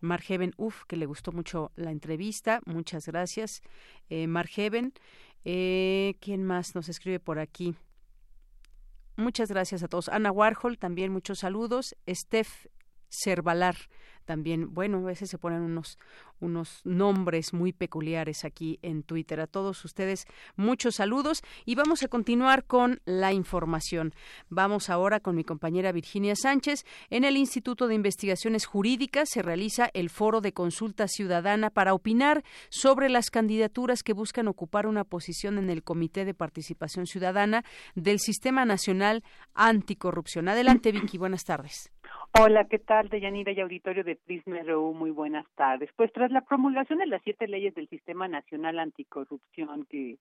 Margeven, 0.00 0.52
uff, 0.56 0.82
que 0.86 0.96
le 0.96 1.06
gustó 1.06 1.30
mucho 1.32 1.70
la 1.76 1.92
entrevista, 1.92 2.60
muchas 2.66 3.06
gracias. 3.06 3.62
Eh, 4.10 4.26
Margeven, 4.26 4.92
eh, 5.44 6.16
¿quién 6.20 6.44
más 6.44 6.74
nos 6.74 6.88
escribe 6.88 7.20
por 7.20 7.38
aquí? 7.38 7.76
Muchas 9.16 9.48
gracias 9.48 9.84
a 9.84 9.88
todos. 9.88 10.08
Ana 10.08 10.32
Warhol, 10.32 10.76
también 10.76 11.12
muchos 11.12 11.38
saludos. 11.38 11.94
Steph 12.08 12.66
Cervalar, 13.08 13.76
también, 14.24 14.72
bueno, 14.74 14.98
a 14.98 15.02
veces 15.02 15.30
se 15.30 15.38
ponen 15.38 15.62
unos, 15.62 15.98
unos 16.40 16.80
nombres 16.84 17.52
muy 17.52 17.72
peculiares 17.72 18.44
aquí 18.44 18.78
en 18.82 19.02
Twitter. 19.02 19.40
A 19.40 19.46
todos 19.46 19.84
ustedes, 19.84 20.26
muchos 20.56 20.96
saludos 20.96 21.42
y 21.64 21.74
vamos 21.74 22.02
a 22.02 22.08
continuar 22.08 22.64
con 22.64 23.00
la 23.04 23.32
información. 23.32 24.14
Vamos 24.48 24.90
ahora 24.90 25.20
con 25.20 25.36
mi 25.36 25.44
compañera 25.44 25.92
Virginia 25.92 26.34
Sánchez. 26.36 26.84
En 27.10 27.24
el 27.24 27.36
Instituto 27.36 27.86
de 27.86 27.94
Investigaciones 27.94 28.66
Jurídicas 28.66 29.28
se 29.30 29.42
realiza 29.42 29.90
el 29.94 30.10
foro 30.10 30.40
de 30.40 30.52
consulta 30.52 31.08
ciudadana 31.08 31.70
para 31.70 31.94
opinar 31.94 32.44
sobre 32.68 33.08
las 33.08 33.30
candidaturas 33.30 34.02
que 34.02 34.12
buscan 34.12 34.48
ocupar 34.48 34.86
una 34.86 35.04
posición 35.04 35.58
en 35.58 35.70
el 35.70 35.82
Comité 35.82 36.24
de 36.24 36.34
Participación 36.34 37.06
Ciudadana 37.06 37.64
del 37.94 38.18
Sistema 38.18 38.64
Nacional 38.64 39.24
Anticorrupción. 39.54 40.48
Adelante, 40.48 40.92
Vicky, 40.92 41.18
buenas 41.18 41.44
tardes. 41.44 41.90
Hola, 42.34 42.64
¿qué 42.64 42.78
tal, 42.78 43.10
Deyanira 43.10 43.52
y 43.52 43.60
auditorio 43.60 44.04
de 44.04 44.16
Prisma 44.16 44.62
RU? 44.62 44.94
Muy 44.94 45.10
buenas 45.10 45.44
tardes. 45.54 45.90
Pues 45.96 46.10
tras 46.14 46.30
la 46.30 46.40
promulgación 46.40 46.98
de 46.98 47.06
las 47.06 47.20
siete 47.22 47.46
leyes 47.46 47.74
del 47.74 47.90
Sistema 47.90 48.26
Nacional 48.26 48.78
Anticorrupción 48.78 49.84
que 49.84 50.16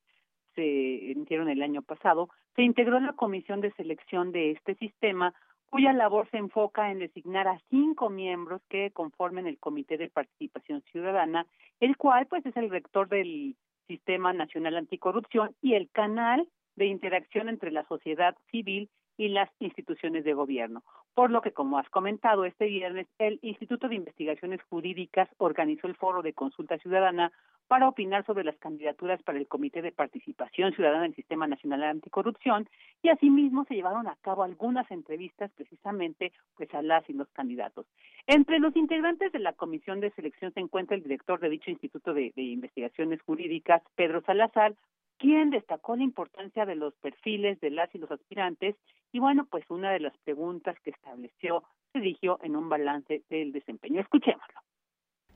se 0.54 1.12
emitieron 1.14 1.48
el 1.48 1.62
año 1.62 1.82
pasado, 1.82 2.28
se 2.58 2.64
integró 2.64 3.00
la 3.00 3.14
comisión 3.14 3.62
de 3.62 3.72
selección 3.72 4.34
de 4.34 4.52
este 4.52 4.76
sistema, 4.76 5.34
cuya 5.70 5.94
labor 5.94 6.30
se 6.32 6.38
enfoca 6.38 6.92
en 6.92 7.00
designar 7.00 7.48
a 7.48 7.62
cinco 7.70 8.10
miembros 8.10 8.62
que 8.68 8.92
conformen 8.92 9.48
el 9.48 9.58
Comité 9.58 9.98
de 9.98 10.10
Participación 10.10 10.82
Ciudadana, 10.92 11.48
el 11.80 11.96
cual 11.96 12.26
pues 12.26 12.46
es 12.46 12.58
el 12.58 12.70
rector 12.70 13.08
del 13.08 13.56
Sistema 13.88 14.34
Nacional 14.34 14.76
Anticorrupción 14.76 15.56
y 15.62 15.76
el 15.76 15.90
canal 15.90 16.46
de 16.76 16.88
interacción 16.88 17.48
entre 17.48 17.72
la 17.72 17.88
sociedad 17.88 18.36
civil 18.52 18.90
y 19.18 19.30
las 19.30 19.50
instituciones 19.60 20.24
de 20.24 20.34
gobierno. 20.34 20.84
Por 21.14 21.30
lo 21.30 21.42
que, 21.42 21.52
como 21.52 21.78
has 21.78 21.90
comentado, 21.90 22.46
este 22.46 22.66
viernes 22.66 23.08
el 23.20 23.40
Instituto 23.42 23.90
de 23.90 23.96
Investigaciones 23.96 24.62
Jurídicas 24.70 25.28
organizó 25.38 25.88
el 25.88 25.96
foro 25.96 26.22
de 26.22 26.34
consulta 26.34 26.78
ciudadana 26.78 27.32
para 27.68 27.88
opinar 27.88 28.26
sobre 28.26 28.44
las 28.44 28.58
candidaturas 28.58 29.24
para 29.24 29.38
el 29.38 29.48
Comité 29.48 29.82
de 29.82 29.94
Participación 29.94 30.74
Ciudadana 30.74 31.04
del 31.04 31.16
Sistema 31.16 31.48
Nacional 31.48 31.84
Anticorrupción 31.84 32.68
y 33.02 33.08
asimismo 33.08 33.64
se 33.66 33.76
llevaron 33.76 34.08
a 34.08 34.18
cabo 34.22 34.44
algunas 34.44 34.92
entrevistas 34.92 35.52
precisamente 35.56 36.34
pues 36.56 36.74
a 36.74 36.82
las 36.82 37.10
y 37.10 37.14
los 37.14 37.30
candidatos. 37.30 37.86
Entre 38.28 38.60
los 38.60 38.76
integrantes 38.76 39.32
de 39.32 39.40
la 39.40 39.54
comisión 39.54 40.02
de 40.02 40.12
selección 40.12 40.54
se 40.54 40.60
encuentra 40.60 40.98
el 40.98 41.04
director 41.04 41.40
de 41.40 41.50
dicho 41.50 41.72
Instituto 41.72 42.14
de, 42.14 42.34
de 42.36 42.42
Investigaciones 42.42 43.22
Jurídicas, 43.22 43.82
Pedro 43.96 44.22
Salazar, 44.22 44.76
quien 45.22 45.52
destacó 45.52 45.96
la 45.96 46.04
importancia 46.04 46.66
de 46.66 46.76
los 46.76 46.96
perfiles 46.96 47.60
de 47.62 47.70
las 47.70 47.94
y 47.94 48.00
los 48.00 48.10
aspirantes 48.10 48.76
y 49.14 49.20
bueno, 49.20 49.46
pues 49.52 49.64
una 49.70 49.92
de 49.92 50.00
las 50.00 50.18
preguntas 50.24 50.76
que 50.84 50.90
estableció 50.90 51.64
se 51.94 52.00
dirigió 52.00 52.40
en 52.42 52.56
un 52.56 52.70
balance 52.70 53.24
del 53.30 53.52
desempeño. 53.52 54.02
Escuchémoslo. 54.02 54.62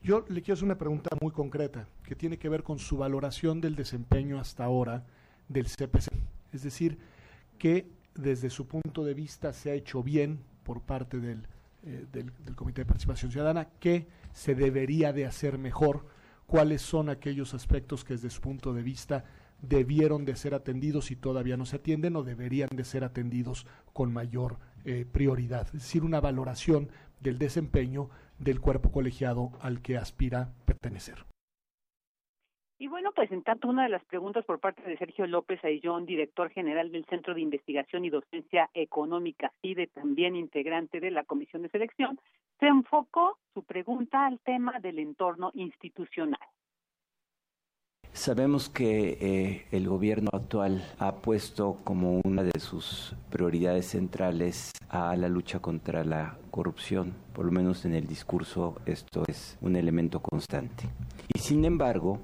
Yo 0.01 0.25
le 0.29 0.41
quiero 0.41 0.53
hacer 0.53 0.65
una 0.65 0.77
pregunta 0.77 1.15
muy 1.21 1.31
concreta 1.31 1.87
que 2.03 2.15
tiene 2.15 2.39
que 2.39 2.49
ver 2.49 2.63
con 2.63 2.79
su 2.79 2.97
valoración 2.97 3.61
del 3.61 3.75
desempeño 3.75 4.39
hasta 4.39 4.63
ahora 4.63 5.05
del 5.49 5.65
CPC. 5.65 6.09
Es 6.51 6.63
decir, 6.63 6.97
que 7.59 7.85
desde 8.15 8.49
su 8.49 8.67
punto 8.67 9.03
de 9.03 9.13
vista 9.13 9.53
se 9.53 9.69
ha 9.69 9.73
hecho 9.73 10.01
bien 10.01 10.39
por 10.63 10.81
parte 10.81 11.19
del, 11.19 11.47
eh, 11.83 12.05
del, 12.11 12.31
del 12.43 12.55
Comité 12.55 12.81
de 12.81 12.85
Participación 12.85 13.31
Ciudadana, 13.31 13.69
que 13.79 14.07
se 14.31 14.55
debería 14.55 15.13
de 15.13 15.25
hacer 15.25 15.59
mejor, 15.59 16.07
cuáles 16.47 16.81
son 16.81 17.09
aquellos 17.09 17.53
aspectos 17.53 18.03
que 18.03 18.13
desde 18.13 18.29
su 18.29 18.41
punto 18.41 18.73
de 18.73 18.83
vista 18.83 19.25
debieron 19.67 20.25
de 20.25 20.35
ser 20.35 20.53
atendidos 20.53 21.11
y 21.11 21.15
todavía 21.15 21.57
no 21.57 21.65
se 21.65 21.77
atienden 21.77 22.15
o 22.15 22.23
deberían 22.23 22.69
de 22.71 22.83
ser 22.83 23.03
atendidos 23.03 23.65
con 23.93 24.13
mayor 24.13 24.57
eh, 24.85 25.05
prioridad. 25.11 25.67
Es 25.67 25.73
decir, 25.83 26.03
una 26.03 26.21
valoración 26.21 26.89
del 27.19 27.37
desempeño 27.37 28.09
del 28.37 28.59
cuerpo 28.61 28.91
colegiado 28.91 29.51
al 29.61 29.81
que 29.81 29.97
aspira 29.97 30.53
pertenecer. 30.65 31.25
Y 32.77 32.87
bueno, 32.87 33.13
pues 33.13 33.31
en 33.31 33.41
tanto 33.41 33.69
una 33.69 33.83
de 33.83 33.89
las 33.89 34.03
preguntas 34.03 34.43
por 34.43 34.59
parte 34.59 34.81
de 34.81 34.97
Sergio 34.97 35.25
López 35.27 35.63
Ayllón, 35.63 36.05
director 36.05 36.49
general 36.49 36.91
del 36.91 37.05
Centro 37.05 37.33
de 37.33 37.39
Investigación 37.39 38.03
y 38.03 38.09
Docencia 38.09 38.69
Económica, 38.73 39.53
CIDE, 39.61 39.87
también 39.87 40.35
integrante 40.35 40.99
de 40.99 41.09
la 41.09 41.23
Comisión 41.23 41.61
de 41.61 41.69
Selección, 41.69 42.19
se 42.59 42.67
enfocó 42.67 43.37
su 43.53 43.63
pregunta 43.63 44.25
al 44.25 44.39
tema 44.39 44.79
del 44.81 44.99
entorno 44.99 45.51
institucional. 45.53 46.39
Sabemos 48.15 48.69
que 48.69 49.17
eh, 49.19 49.65
el 49.73 49.89
gobierno 49.89 50.29
actual 50.31 50.89
ha 50.99 51.15
puesto 51.15 51.79
como 51.83 52.21
una 52.23 52.43
de 52.43 52.61
sus 52.61 53.13
prioridades 53.29 53.87
centrales 53.87 54.71
a 54.87 55.17
la 55.17 55.27
lucha 55.27 55.59
contra 55.59 56.05
la 56.05 56.37
corrupción, 56.49 57.13
por 57.33 57.45
lo 57.45 57.51
menos 57.51 57.83
en 57.83 57.93
el 57.93 58.07
discurso 58.07 58.77
esto 58.85 59.25
es 59.27 59.57
un 59.59 59.75
elemento 59.75 60.21
constante. 60.21 60.85
Y 61.33 61.39
sin 61.39 61.65
embargo, 61.65 62.19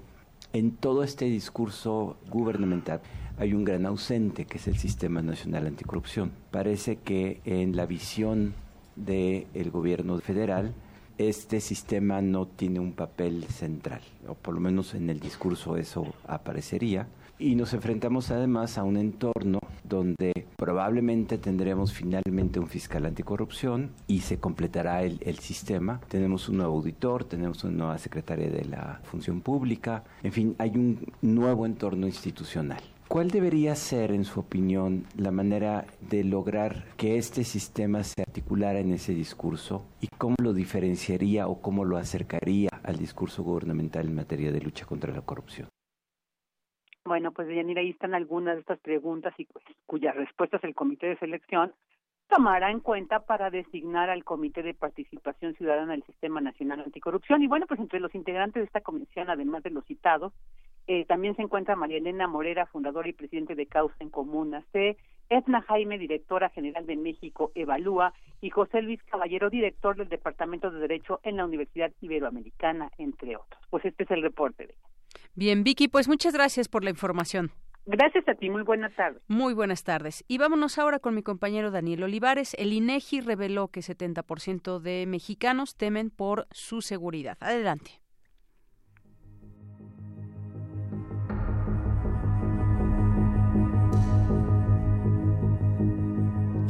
en 0.54 0.72
todo 0.78 1.04
este 1.04 1.26
discurso 1.26 2.16
gubernamental 2.30 3.02
hay 3.38 3.54
un 3.54 3.66
gran 3.66 3.86
ausente 3.86 4.46
que 4.46 4.60
es 4.60 4.68
el 4.70 4.78
Sistema 4.78 5.22
Nacional 5.22 5.68
Anticorrupción. 5.68 6.32
Parece 6.52 7.00
que 7.00 7.42
en 7.44 7.76
la 7.76 7.86
visión 7.86 8.54
del 8.96 9.72
gobierno 9.72 10.20
federal 10.20 10.74
este 11.18 11.60
sistema 11.62 12.22
no 12.22 12.48
tiene 12.48 12.80
un 12.80 12.94
papel 12.94 13.46
central, 13.46 14.02
o 14.28 14.34
por 14.34 14.54
lo 14.54 14.60
menos 14.60 14.94
en 14.94 15.10
el 15.10 15.20
discurso 15.20 15.78
eso 15.78 16.14
aparecería. 16.28 17.08
Y 17.40 17.56
nos 17.56 17.74
enfrentamos 17.74 18.30
además 18.30 18.78
a 18.78 18.84
un 18.84 18.98
entorno 18.98 19.60
donde 19.84 20.46
probablemente 20.58 21.40
tendremos 21.40 21.92
finalmente 21.92 22.60
un 22.60 22.68
fiscal 22.68 23.06
anticorrupción 23.06 23.90
y 24.08 24.20
se 24.20 24.40
completará 24.40 25.04
el, 25.04 25.20
el, 25.26 25.40
sistema. 25.40 26.00
Tenemos 26.08 26.50
un 26.50 26.58
nuevo 26.58 26.76
auditor, 26.76 27.24
tenemos 27.24 27.64
una 27.64 27.74
nueva 27.74 27.98
secretaria 27.98 28.50
de 28.50 28.66
la 28.66 29.00
función 29.04 29.42
pública, 29.42 30.04
en 30.22 30.32
fin, 30.32 30.56
hay 30.60 30.72
un 30.72 31.00
nuevo 31.22 31.66
entorno 31.66 32.06
institucional. 32.06 32.84
¿Cuál 33.12 33.28
debería 33.28 33.76
ser, 33.76 34.14
en 34.14 34.24
su 34.24 34.40
opinión, 34.40 35.04
la 35.18 35.32
manera 35.32 35.84
de 36.00 36.24
lograr 36.24 36.86
que 36.96 37.18
este 37.18 37.44
sistema 37.44 38.06
se 38.06 38.22
articulara 38.22 38.80
en 38.80 38.94
ese 38.94 39.14
discurso 39.14 39.86
y 40.00 40.08
cómo 40.18 40.38
lo 40.42 40.54
diferenciaría 40.54 41.50
o 41.50 41.62
cómo 41.62 41.84
lo 41.84 41.98
acercaría 41.98 42.70
al 42.84 42.96
discurso 42.96 43.44
gubernamental 43.44 44.08
en 44.08 44.16
materia 44.16 44.54
de 44.54 44.62
lucha 44.62 44.86
contra 44.86 45.12
la 45.12 45.24
corrupción? 45.24 45.68
Bueno, 47.04 47.34
pues 47.34 47.50
Yanira, 47.50 47.82
ahí 47.82 47.90
están 47.90 48.14
algunas 48.14 48.56
de 48.56 48.62
estas 48.62 48.80
preguntas 48.80 49.34
y 49.38 49.44
pues, 49.44 49.66
cuyas 49.86 50.16
respuestas 50.16 50.64
el 50.64 50.74
Comité 50.74 51.08
de 51.08 51.18
Selección 51.18 51.74
tomará 52.32 52.72
en 52.72 52.80
cuenta 52.80 53.20
para 53.20 53.50
designar 53.50 54.10
al 54.10 54.24
Comité 54.24 54.64
de 54.64 54.74
Participación 54.74 55.54
Ciudadana 55.56 55.92
del 55.92 56.04
Sistema 56.04 56.40
Nacional 56.40 56.80
Anticorrupción. 56.80 57.44
Y 57.44 57.48
bueno, 57.48 57.66
pues 57.68 57.80
entre 57.82 58.00
los 58.00 58.16
integrantes 58.16 58.62
de 58.62 58.66
esta 58.68 58.80
comisión, 58.80 59.30
además 59.30 59.64
de 59.64 59.70
los 59.70 59.86
citados, 59.86 60.32
eh, 60.88 61.04
también 61.06 61.36
se 61.36 61.42
encuentra 61.42 61.76
María 61.76 61.98
Elena 61.98 62.28
Morera, 62.28 62.68
fundadora 62.68 63.10
y 63.10 63.14
presidente 63.14 63.54
de 63.54 63.66
Causa 63.66 63.96
en 64.00 64.10
Comuna 64.10 64.64
C, 64.72 64.96
Edna 65.30 65.62
Jaime, 65.62 65.98
directora 65.98 66.50
general 66.50 66.86
de 66.86 66.96
México 66.96 67.52
Evalúa, 67.54 68.14
y 68.40 68.50
José 68.50 68.82
Luis 68.82 69.04
Caballero, 69.04 69.50
director 69.50 69.98
del 69.98 70.08
Departamento 70.08 70.72
de 70.72 70.80
Derecho 70.80 71.20
en 71.24 71.36
la 71.36 71.46
Universidad 71.46 71.92
Iberoamericana, 72.00 72.92
entre 72.98 73.36
otros. 73.36 73.62
Pues 73.70 73.84
este 73.84 74.06
es 74.06 74.12
el 74.12 74.22
reporte 74.22 74.68
de 74.68 74.76
Bien, 75.36 75.66
Vicky, 75.66 75.90
pues 75.90 76.08
muchas 76.08 76.34
gracias 76.34 76.70
por 76.70 76.86
la 76.86 76.92
información. 76.92 77.52
Gracias 77.86 78.28
a 78.28 78.36
ti, 78.36 78.50
muy 78.50 78.62
buenas 78.62 78.96
tardes. 78.96 79.22
Muy 79.28 79.54
buenas 79.54 79.84
tardes. 79.84 80.24
Y 80.28 80.38
vámonos 80.38 80.78
ahora 80.78 81.00
con 81.00 81.16
mi 81.16 81.24
compañero 81.24 81.72
Daniel 81.72 82.04
Olivares. 82.04 82.54
El 82.60 82.74
INEGI 82.74 83.22
reveló 83.22 83.70
que 83.70 83.82
70% 83.82 84.80
de 84.80 85.06
mexicanos 85.08 85.76
temen 85.76 86.12
por 86.12 86.48
su 86.52 86.82
seguridad. 86.82 87.38
Adelante. 87.40 88.02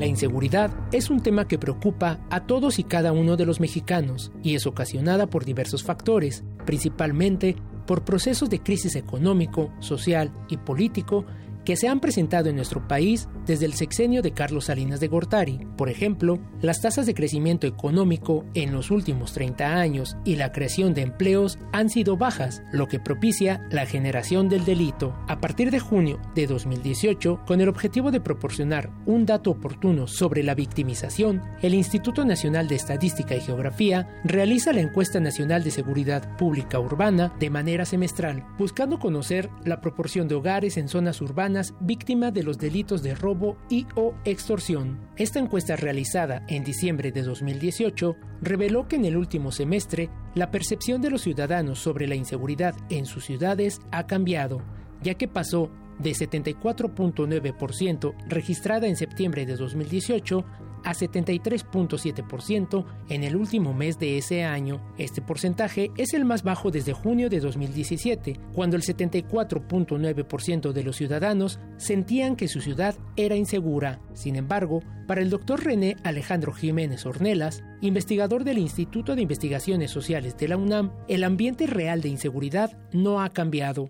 La 0.02 0.08
inseguridad 0.08 0.72
es 0.92 1.12
un 1.12 1.22
tema 1.22 1.48
que 1.48 1.60
preocupa 1.60 2.18
a 2.32 2.48
todos 2.48 2.80
y 2.80 2.84
cada 2.84 3.12
uno 3.12 3.38
de 3.38 3.46
los 3.46 3.60
mexicanos 3.60 4.32
y 4.42 4.56
es 4.56 4.66
ocasionada 4.66 5.28
por 5.28 5.46
diversos 5.46 5.84
factores, 5.84 6.44
principalmente 6.66 7.56
por 7.92 8.06
procesos 8.06 8.50
de 8.50 8.62
crisis 8.62 8.96
económico, 8.96 9.70
social 9.82 10.32
y 10.48 10.56
político 10.56 11.26
que 11.66 11.76
se 11.76 11.88
han 11.88 12.00
presentado 12.00 12.50
en 12.50 12.56
nuestro 12.56 12.88
país 12.88 13.28
desde 13.46 13.66
el 13.66 13.74
sexenio 13.74 14.22
de 14.22 14.32
Carlos 14.32 14.66
Salinas 14.66 15.00
de 15.00 15.08
Gortari. 15.08 15.60
Por 15.78 15.90
ejemplo, 15.90 16.40
las 16.62 16.82
tasas 16.82 17.06
de 17.06 17.14
crecimiento 17.14 17.68
económico 17.68 18.46
en 18.54 18.72
los 18.72 18.92
últimos 18.92 19.34
30 19.34 19.76
años 19.76 20.18
y 20.26 20.36
la 20.36 20.52
creación 20.52 20.94
de 20.94 21.02
empleos 21.02 21.60
han 21.72 21.90
sido 21.90 22.18
bajas, 22.18 22.64
lo 22.72 22.88
que 22.88 23.00
propicia 23.00 23.68
la 23.72 23.86
generación 23.86 24.50
del 24.50 24.66
delito. 24.66 25.16
A 25.28 25.40
partir 25.40 25.72
de 25.72 25.80
junio 25.80 26.20
de 26.36 26.48
2018, 26.48 27.42
con 27.46 27.62
el 27.62 27.70
objetivo 27.70 28.12
de 28.12 28.22
proporcionar 28.22 28.92
un 29.06 29.26
dato 29.26 29.52
oportuno 29.52 30.08
sobre 30.08 30.44
la 30.44 30.56
victimización, 30.56 31.42
el 31.62 31.74
Instituto 31.74 32.26
Nacional 32.26 32.68
de 32.68 32.76
Estadística 32.76 33.36
y 33.36 33.42
Geografía 33.42 34.08
realiza 34.24 34.74
la 34.74 34.82
encuesta 34.82 35.20
nacional 35.20 35.64
de 35.64 35.72
seguridad 35.72 36.38
pública 36.38 36.80
urbana 36.80 37.34
de 37.40 37.50
manera 37.50 37.86
semestral, 37.86 38.46
buscando 38.58 39.00
conocer 39.00 39.50
la 39.66 39.82
proporción 39.82 40.28
de 40.28 40.36
hogares 40.36 40.78
en 40.78 40.88
zonas 40.88 41.22
urbanas 41.22 41.51
víctimas 41.80 42.34
de 42.34 42.44
los 42.44 42.57
delitos 42.57 43.03
de 43.03 43.15
robo 43.15 43.57
y 43.69 43.88
o 43.95 44.14
extorsión. 44.26 44.99
Esta 45.18 45.40
encuesta 45.40 45.76
realizada 45.76 46.44
en 46.48 46.64
diciembre 46.64 47.11
de 47.11 47.23
2018 47.23 48.15
reveló 48.41 48.88
que 48.88 48.95
en 48.95 49.06
el 49.06 49.18
último 49.18 49.52
semestre 49.52 50.10
la 50.36 50.52
percepción 50.52 51.02
de 51.02 51.10
los 51.10 51.22
ciudadanos 51.22 51.80
sobre 51.80 52.07
la 52.07 52.15
inseguridad 52.15 52.76
en 52.90 53.06
sus 53.06 53.26
ciudades 53.26 53.82
ha 53.91 54.07
cambiado, 54.07 54.61
ya 55.03 55.15
que 55.15 55.28
pasó 55.28 55.69
de 55.99 56.11
74.9% 56.11 58.14
registrada 58.28 58.88
en 58.88 58.95
septiembre 58.95 59.45
de 59.45 59.56
2018 59.56 60.45
a 60.84 60.94
73.7% 60.94 62.86
en 63.10 63.24
el 63.24 63.36
último 63.36 63.74
mes 63.74 63.99
de 63.99 64.18
ese 64.18 64.44
año. 64.44 64.82
Este 64.98 65.22
porcentaje 65.22 65.91
es 65.98 66.14
el 66.14 66.26
más 66.26 66.44
bajo 66.44 66.72
desde 66.72 66.94
junio 66.94 67.30
de 67.30 67.40
2017, 67.40 68.40
cuando 68.53 68.76
el 68.76 68.84
74.9% 68.84 70.72
de 70.72 70.84
los 70.84 70.95
ciudadanos 70.95 71.60
sentían 71.78 72.36
que 72.36 72.48
su 72.48 72.62
ciudad 72.62 72.95
era 73.16 73.36
insegura. 73.36 73.99
Sin 74.14 74.36
embargo, 74.36 74.82
para 75.08 75.22
el 75.22 75.30
doctor 75.30 75.64
René 75.64 75.98
Alejandro 76.03 76.53
Jiménez 76.53 77.06
Ornelas, 77.06 77.64
investigador 77.82 78.44
del 78.44 78.58
Instituto 78.58 79.16
de 79.16 79.22
Investigaciones 79.22 79.91
Sociales 79.91 80.38
de 80.38 80.48
la 80.48 80.58
UNAM, 80.58 80.91
el 81.08 81.24
ambiente 81.24 81.68
real 81.68 82.02
de 82.02 82.10
inseguridad 82.10 82.78
no 82.94 83.22
ha 83.22 83.30
cambiado. 83.30 83.90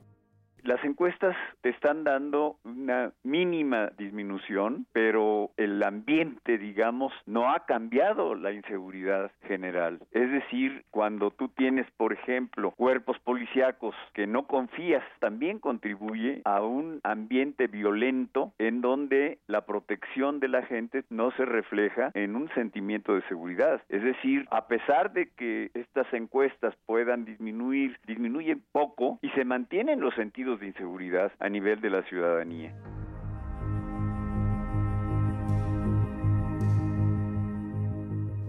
Las 0.63 0.83
encuestas 0.83 1.35
te 1.61 1.69
están 1.69 2.03
dando 2.03 2.57
una 2.63 3.11
mínima 3.23 3.89
disminución, 3.97 4.85
pero 4.93 5.49
el 5.57 5.81
ambiente, 5.81 6.59
digamos, 6.59 7.11
no 7.25 7.51
ha 7.51 7.65
cambiado 7.65 8.35
la 8.35 8.51
inseguridad 8.51 9.31
general. 9.47 9.99
Es 10.11 10.31
decir, 10.31 10.85
cuando 10.91 11.31
tú 11.31 11.49
tienes, 11.49 11.89
por 11.97 12.13
ejemplo, 12.13 12.71
cuerpos 12.77 13.17
policíacos 13.19 13.95
que 14.13 14.27
no 14.27 14.45
confías, 14.45 15.03
también 15.19 15.57
contribuye 15.57 16.41
a 16.45 16.61
un 16.61 16.99
ambiente 17.03 17.65
violento 17.65 18.53
en 18.59 18.81
donde 18.81 19.39
la 19.47 19.65
protección 19.65 20.39
de 20.39 20.47
la 20.47 20.61
gente 20.63 21.03
no 21.09 21.31
se 21.31 21.45
refleja 21.45 22.11
en 22.13 22.35
un 22.35 22.49
sentimiento 22.53 23.15
de 23.15 23.23
seguridad. 23.23 23.81
Es 23.89 24.03
decir, 24.03 24.47
a 24.51 24.67
pesar 24.67 25.11
de 25.11 25.29
que 25.31 25.71
estas 25.73 26.11
encuestas 26.13 26.75
puedan 26.85 27.25
disminuir, 27.25 27.97
disminuyen 28.05 28.61
poco 28.71 29.17
y 29.23 29.29
se 29.29 29.43
mantienen 29.43 30.01
los 30.01 30.13
sentidos 30.13 30.50
de 30.59 30.67
inseguridad 30.67 31.31
a 31.39 31.49
nivel 31.49 31.81
de 31.81 31.89
la 31.89 32.03
ciudadanía. 32.03 32.75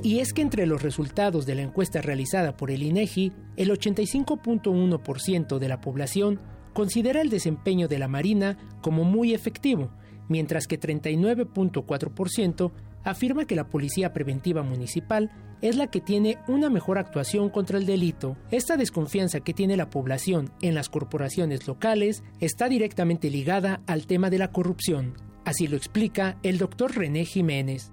Y 0.03 0.19
es 0.19 0.33
que 0.33 0.43
entre 0.43 0.67
los 0.67 0.83
resultados 0.83 1.47
de 1.47 1.55
la 1.55 1.63
encuesta 1.63 2.03
realizada 2.03 2.57
por 2.57 2.73
el 2.73 2.83
INEGI, 2.83 3.33
el 3.57 3.71
85.1% 3.71 5.59
de 5.59 5.69
la 5.69 5.81
población 5.81 6.41
considera 6.73 7.21
el 7.21 7.31
desempeño 7.31 7.87
de 7.87 8.01
la 8.01 8.09
Marina 8.09 8.59
como 8.81 9.05
muy 9.05 9.33
efectivo, 9.33 9.93
mientras 10.29 10.67
que 10.67 10.81
39.4% 10.81 12.73
afirma 13.05 13.45
que 13.47 13.57
la 13.57 13.69
Policía 13.69 14.13
Preventiva 14.13 14.63
Municipal 14.63 15.31
es 15.61 15.77
la 15.77 15.87
que 15.87 16.01
tiene 16.01 16.39
una 16.49 16.71
mejor 16.71 16.99
actuación 16.99 17.49
contra 17.49 17.79
el 17.79 17.87
delito. 17.87 18.37
Esta 18.51 18.77
desconfianza 18.77 19.41
que 19.41 19.55
tiene 19.55 19.77
la 19.77 19.91
población 19.91 20.53
en 20.61 20.75
las 20.75 20.89
corporaciones 20.89 21.67
locales 21.67 22.23
está 22.41 22.69
directamente 22.69 23.31
ligada 23.31 23.81
al 23.87 24.07
tema 24.07 24.29
de 24.29 24.39
la 24.39 24.51
corrupción. 24.51 25.15
Así 25.45 25.69
lo 25.69 25.77
explica 25.77 26.39
el 26.43 26.59
doctor 26.59 26.97
René 26.97 27.25
Jiménez 27.25 27.93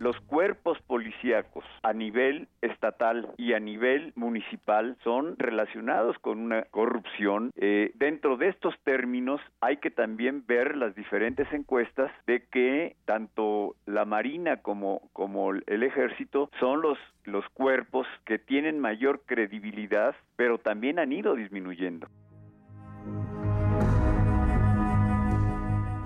los 0.00 0.18
cuerpos 0.22 0.78
policíacos 0.86 1.64
a 1.82 1.92
nivel 1.92 2.48
estatal 2.62 3.28
y 3.36 3.52
a 3.52 3.60
nivel 3.60 4.12
municipal 4.16 4.96
son 5.04 5.36
relacionados 5.38 6.18
con 6.18 6.40
una 6.40 6.62
corrupción. 6.70 7.52
Eh, 7.56 7.92
dentro 7.96 8.38
de 8.38 8.48
estos 8.48 8.74
términos 8.82 9.42
hay 9.60 9.76
que 9.76 9.90
también 9.90 10.42
ver 10.46 10.74
las 10.76 10.94
diferentes 10.94 11.46
encuestas 11.52 12.10
de 12.26 12.46
que 12.46 12.96
tanto 13.04 13.76
la 13.84 14.06
Marina 14.06 14.62
como, 14.62 15.02
como 15.12 15.52
el 15.52 15.82
Ejército 15.82 16.50
son 16.58 16.80
los, 16.80 16.98
los 17.24 17.46
cuerpos 17.50 18.06
que 18.24 18.38
tienen 18.38 18.80
mayor 18.80 19.20
credibilidad, 19.26 20.16
pero 20.36 20.56
también 20.56 20.98
han 20.98 21.12
ido 21.12 21.34
disminuyendo. 21.34 22.08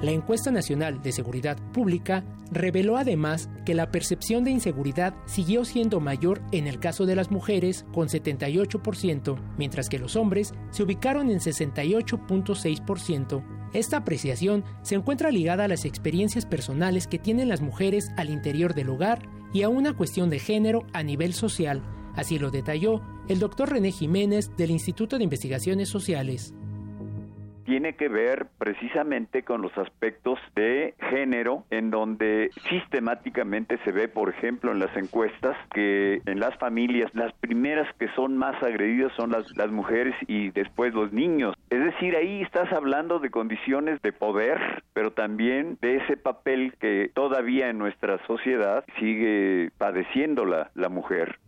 La 0.03 0.11
encuesta 0.11 0.51
nacional 0.51 1.03
de 1.03 1.13
seguridad 1.13 1.57
pública 1.73 2.25
reveló 2.51 2.97
además 2.97 3.49
que 3.65 3.75
la 3.75 3.91
percepción 3.91 4.45
de 4.45 4.51
inseguridad 4.51 5.15
siguió 5.27 5.65
siendo 5.65 6.01
mayor 6.01 6.43
en 6.53 6.67
el 6.67 6.79
caso 6.79 7.07
de 7.07 7.17
las 7.17 7.31
mujeres 7.31 7.87
con 7.93 8.09
78%, 8.09 9.39
mientras 9.57 9.89
que 9.89 9.99
los 9.99 10.17
hombres 10.17 10.53
se 10.71 10.83
ubicaron 10.83 11.31
en 11.31 11.39
68.6%. 11.39 13.45
Esta 13.73 13.97
apreciación 13.99 14.65
se 14.83 14.95
encuentra 14.95 15.31
ligada 15.31 15.65
a 15.65 15.69
las 15.69 15.85
experiencias 15.85 16.47
personales 16.47 17.07
que 17.07 17.19
tienen 17.19 17.49
las 17.49 17.61
mujeres 17.61 18.09
al 18.17 18.31
interior 18.31 18.75
del 18.75 18.91
hogar 18.91 19.29
y 19.53 19.63
a 19.63 19.69
una 19.69 19.97
cuestión 19.97 20.31
de 20.31 20.39
género 20.39 20.87
a 20.93 21.03
nivel 21.03 21.35
social, 21.35 21.83
así 22.15 22.39
lo 22.39 22.51
detalló 22.51 23.03
el 23.29 23.39
doctor 23.39 23.71
René 23.71 23.91
Jiménez 23.91 24.51
del 24.57 24.71
Instituto 24.71 25.17
de 25.17 25.25
Investigaciones 25.25 25.89
Sociales 25.89 26.55
tiene 27.65 27.95
que 27.95 28.09
ver 28.09 28.47
precisamente 28.59 29.43
con 29.43 29.63
los 29.63 29.77
aspectos 29.79 30.39
de 30.55 30.95
género, 31.11 31.65
en 31.71 31.91
donde 31.91 32.51
sistemáticamente 32.69 33.79
se 33.85 33.93
ve, 33.93 34.09
por 34.09 34.29
ejemplo, 34.29 34.73
en 34.73 34.79
las 34.79 34.97
encuestas, 34.97 35.57
que 35.73 36.21
en 36.27 36.41
las 36.41 36.57
familias 36.59 37.11
las 37.15 37.33
primeras 37.35 37.89
que 37.99 38.09
son 38.15 38.37
más 38.37 38.63
agredidas 38.63 39.13
son 39.17 39.31
las, 39.31 39.57
las 39.57 39.71
mujeres 39.71 40.15
y 40.27 40.51
después 40.51 40.95
los 40.95 41.13
niños. 41.13 41.55
Es 41.71 41.83
decir, 41.83 42.17
ahí 42.17 42.43
estás 42.43 42.73
hablando 42.73 43.19
de 43.19 43.31
condiciones 43.31 44.01
de 44.03 44.13
poder, 44.13 44.83
pero 44.93 45.13
también 45.13 45.79
de 45.81 45.97
ese 45.97 46.17
papel 46.17 46.75
que 46.81 47.11
todavía 47.15 47.69
en 47.71 47.79
nuestra 47.79 48.25
sociedad 48.27 48.85
sigue 48.99 49.71
padeciendo 49.79 50.45
la, 50.45 50.71
la 50.75 50.89
mujer. 50.89 51.39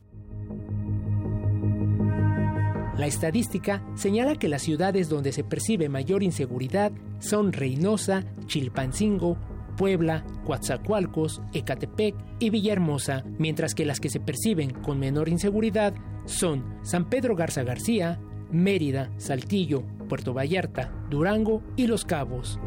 La 2.99 3.07
estadística 3.07 3.83
señala 3.95 4.37
que 4.37 4.49
las 4.49 4.63
ciudades 4.63 5.09
donde 5.09 5.33
se 5.33 5.45
percibe 5.45 5.89
mayor 5.89 6.23
inseguridad 6.23 6.93
son 7.19 7.53
Reynosa, 7.53 8.25
Chilpancingo, 8.47 9.37
Puebla, 9.77 10.25
Coatzacoalcos, 10.45 11.43
Ecatepec 11.53 12.15
y 12.39 12.49
Villahermosa, 12.49 13.25
mientras 13.39 13.75
que 13.75 13.85
las 13.85 14.01
que 14.01 14.09
se 14.09 14.21
perciben 14.21 14.71
con 14.71 14.99
menor 14.99 15.29
inseguridad 15.29 15.95
son 16.25 16.65
San 16.83 17.11
Pedro 17.11 17.37
Garza 17.37 17.63
García, 17.63 18.19
Mérida, 18.51 19.11
Saltillo, 19.19 19.83
Puerto 20.09 20.33
Vallarta, 20.33 20.93
Durango 21.11 21.63
y 21.77 21.89
Los 21.89 22.05
Cabos. 22.05 22.59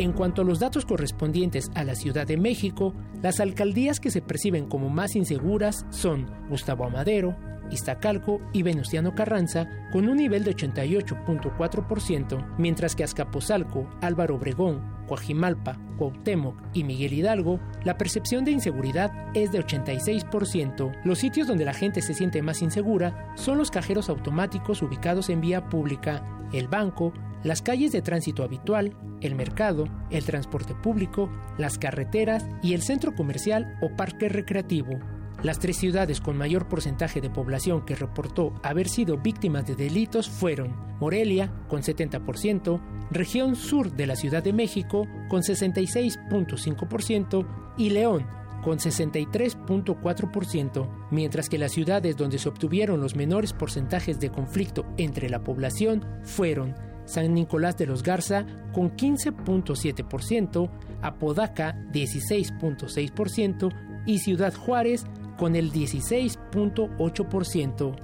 En 0.00 0.12
cuanto 0.12 0.40
a 0.40 0.44
los 0.46 0.60
datos 0.60 0.86
correspondientes 0.86 1.70
a 1.74 1.84
la 1.84 1.94
Ciudad 1.94 2.26
de 2.26 2.38
México, 2.38 2.94
las 3.20 3.38
alcaldías 3.38 4.00
que 4.00 4.10
se 4.10 4.22
perciben 4.22 4.64
como 4.64 4.88
más 4.88 5.14
inseguras 5.14 5.84
son 5.90 6.26
Gustavo 6.48 6.86
Amadero, 6.86 7.36
Iztacalco 7.70 8.40
y 8.54 8.62
Venustiano 8.62 9.14
Carranza 9.14 9.68
con 9.92 10.08
un 10.08 10.16
nivel 10.16 10.42
de 10.42 10.56
88.4%, 10.56 12.56
mientras 12.56 12.96
que 12.96 13.04
Azcapotzalco, 13.04 13.90
Álvaro 14.00 14.36
Obregón, 14.36 14.80
Coajimalpa, 15.06 15.78
Cuauhtémoc 15.98 16.56
y 16.72 16.84
Miguel 16.84 17.12
Hidalgo, 17.12 17.60
la 17.84 17.98
percepción 17.98 18.46
de 18.46 18.52
inseguridad 18.52 19.12
es 19.34 19.52
de 19.52 19.62
86%. 19.62 21.02
Los 21.04 21.18
sitios 21.18 21.46
donde 21.46 21.66
la 21.66 21.74
gente 21.74 22.00
se 22.00 22.14
siente 22.14 22.40
más 22.40 22.62
insegura 22.62 23.34
son 23.36 23.58
los 23.58 23.70
cajeros 23.70 24.08
automáticos 24.08 24.80
ubicados 24.80 25.28
en 25.28 25.42
vía 25.42 25.68
pública, 25.68 26.24
el 26.54 26.68
banco, 26.68 27.12
las 27.42 27.62
calles 27.62 27.92
de 27.92 28.02
tránsito 28.02 28.42
habitual, 28.42 28.94
el 29.20 29.34
mercado, 29.34 29.86
el 30.10 30.24
transporte 30.24 30.74
público, 30.74 31.30
las 31.58 31.78
carreteras 31.78 32.46
y 32.62 32.74
el 32.74 32.82
centro 32.82 33.14
comercial 33.14 33.78
o 33.80 33.96
parque 33.96 34.28
recreativo. 34.28 34.98
Las 35.42 35.58
tres 35.58 35.78
ciudades 35.78 36.20
con 36.20 36.36
mayor 36.36 36.68
porcentaje 36.68 37.22
de 37.22 37.30
población 37.30 37.86
que 37.86 37.94
reportó 37.94 38.52
haber 38.62 38.88
sido 38.88 39.16
víctimas 39.16 39.66
de 39.66 39.74
delitos 39.74 40.28
fueron 40.28 40.76
Morelia, 41.00 41.50
con 41.66 41.80
70%, 41.80 42.78
región 43.10 43.56
sur 43.56 43.90
de 43.90 44.06
la 44.06 44.16
Ciudad 44.16 44.42
de 44.42 44.52
México, 44.52 45.08
con 45.30 45.40
66.5%, 45.40 47.46
y 47.78 47.88
León, 47.88 48.26
con 48.62 48.76
63.4%, 48.78 50.90
mientras 51.10 51.48
que 51.48 51.56
las 51.56 51.72
ciudades 51.72 52.18
donde 52.18 52.38
se 52.38 52.50
obtuvieron 52.50 53.00
los 53.00 53.16
menores 53.16 53.54
porcentajes 53.54 54.20
de 54.20 54.30
conflicto 54.30 54.84
entre 54.98 55.30
la 55.30 55.42
población 55.42 56.04
fueron 56.22 56.89
San 57.04 57.34
Nicolás 57.34 57.76
de 57.76 57.86
los 57.86 58.02
Garza 58.02 58.46
con 58.72 58.96
15.7%, 58.96 60.70
Apodaca 61.02 61.76
16.6% 61.92 63.70
y 64.06 64.18
Ciudad 64.18 64.54
Juárez 64.54 65.04
con 65.36 65.56
el 65.56 65.70
16.8%. 65.72 67.96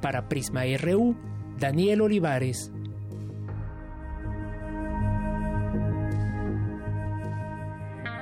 Para 0.00 0.28
Prisma 0.28 0.62
RU, 0.80 1.14
Daniel 1.58 2.00
Olivares. 2.00 2.72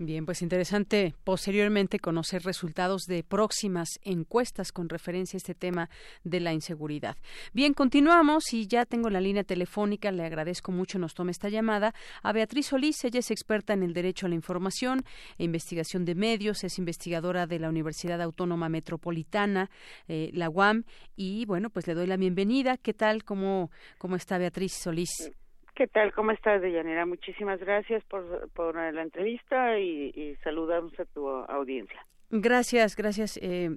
Bien, 0.00 0.24
pues 0.26 0.42
interesante 0.42 1.16
posteriormente 1.24 1.98
conocer 1.98 2.44
resultados 2.44 3.02
de 3.08 3.24
próximas 3.24 3.98
encuestas 4.04 4.70
con 4.70 4.88
referencia 4.88 5.36
a 5.36 5.38
este 5.38 5.56
tema 5.56 5.90
de 6.22 6.38
la 6.38 6.52
inseguridad. 6.52 7.16
Bien, 7.52 7.74
continuamos 7.74 8.52
y 8.52 8.68
ya 8.68 8.86
tengo 8.86 9.10
la 9.10 9.20
línea 9.20 9.42
telefónica, 9.42 10.12
le 10.12 10.24
agradezco 10.24 10.70
mucho 10.70 11.00
nos 11.00 11.14
tome 11.14 11.32
esta 11.32 11.48
llamada 11.48 11.94
a 12.22 12.32
Beatriz 12.32 12.66
Solís, 12.66 13.02
ella 13.02 13.18
es 13.18 13.32
experta 13.32 13.72
en 13.72 13.82
el 13.82 13.92
derecho 13.92 14.26
a 14.26 14.28
la 14.28 14.36
información 14.36 15.04
e 15.36 15.42
investigación 15.42 16.04
de 16.04 16.14
medios, 16.14 16.62
es 16.62 16.78
investigadora 16.78 17.48
de 17.48 17.58
la 17.58 17.68
Universidad 17.68 18.22
Autónoma 18.22 18.68
Metropolitana, 18.68 19.68
eh, 20.06 20.30
la 20.32 20.48
UAM, 20.48 20.84
y 21.16 21.44
bueno, 21.46 21.70
pues 21.70 21.88
le 21.88 21.94
doy 21.94 22.06
la 22.06 22.16
bienvenida. 22.16 22.76
¿Qué 22.76 22.94
tal? 22.94 23.24
¿Cómo, 23.24 23.72
cómo 23.98 24.14
está 24.14 24.38
Beatriz 24.38 24.74
Solís? 24.74 25.32
¿Qué 25.78 25.86
tal? 25.86 26.12
¿Cómo 26.12 26.32
estás, 26.32 26.60
Deyanira? 26.60 27.06
Muchísimas 27.06 27.60
gracias 27.60 28.02
por, 28.06 28.50
por 28.50 28.74
la 28.74 29.00
entrevista 29.00 29.78
y, 29.78 30.10
y 30.12 30.34
saludamos 30.42 30.92
a 30.98 31.04
tu 31.04 31.28
audiencia. 31.28 32.04
Gracias, 32.30 32.96
gracias. 32.96 33.38
Eh, 33.40 33.76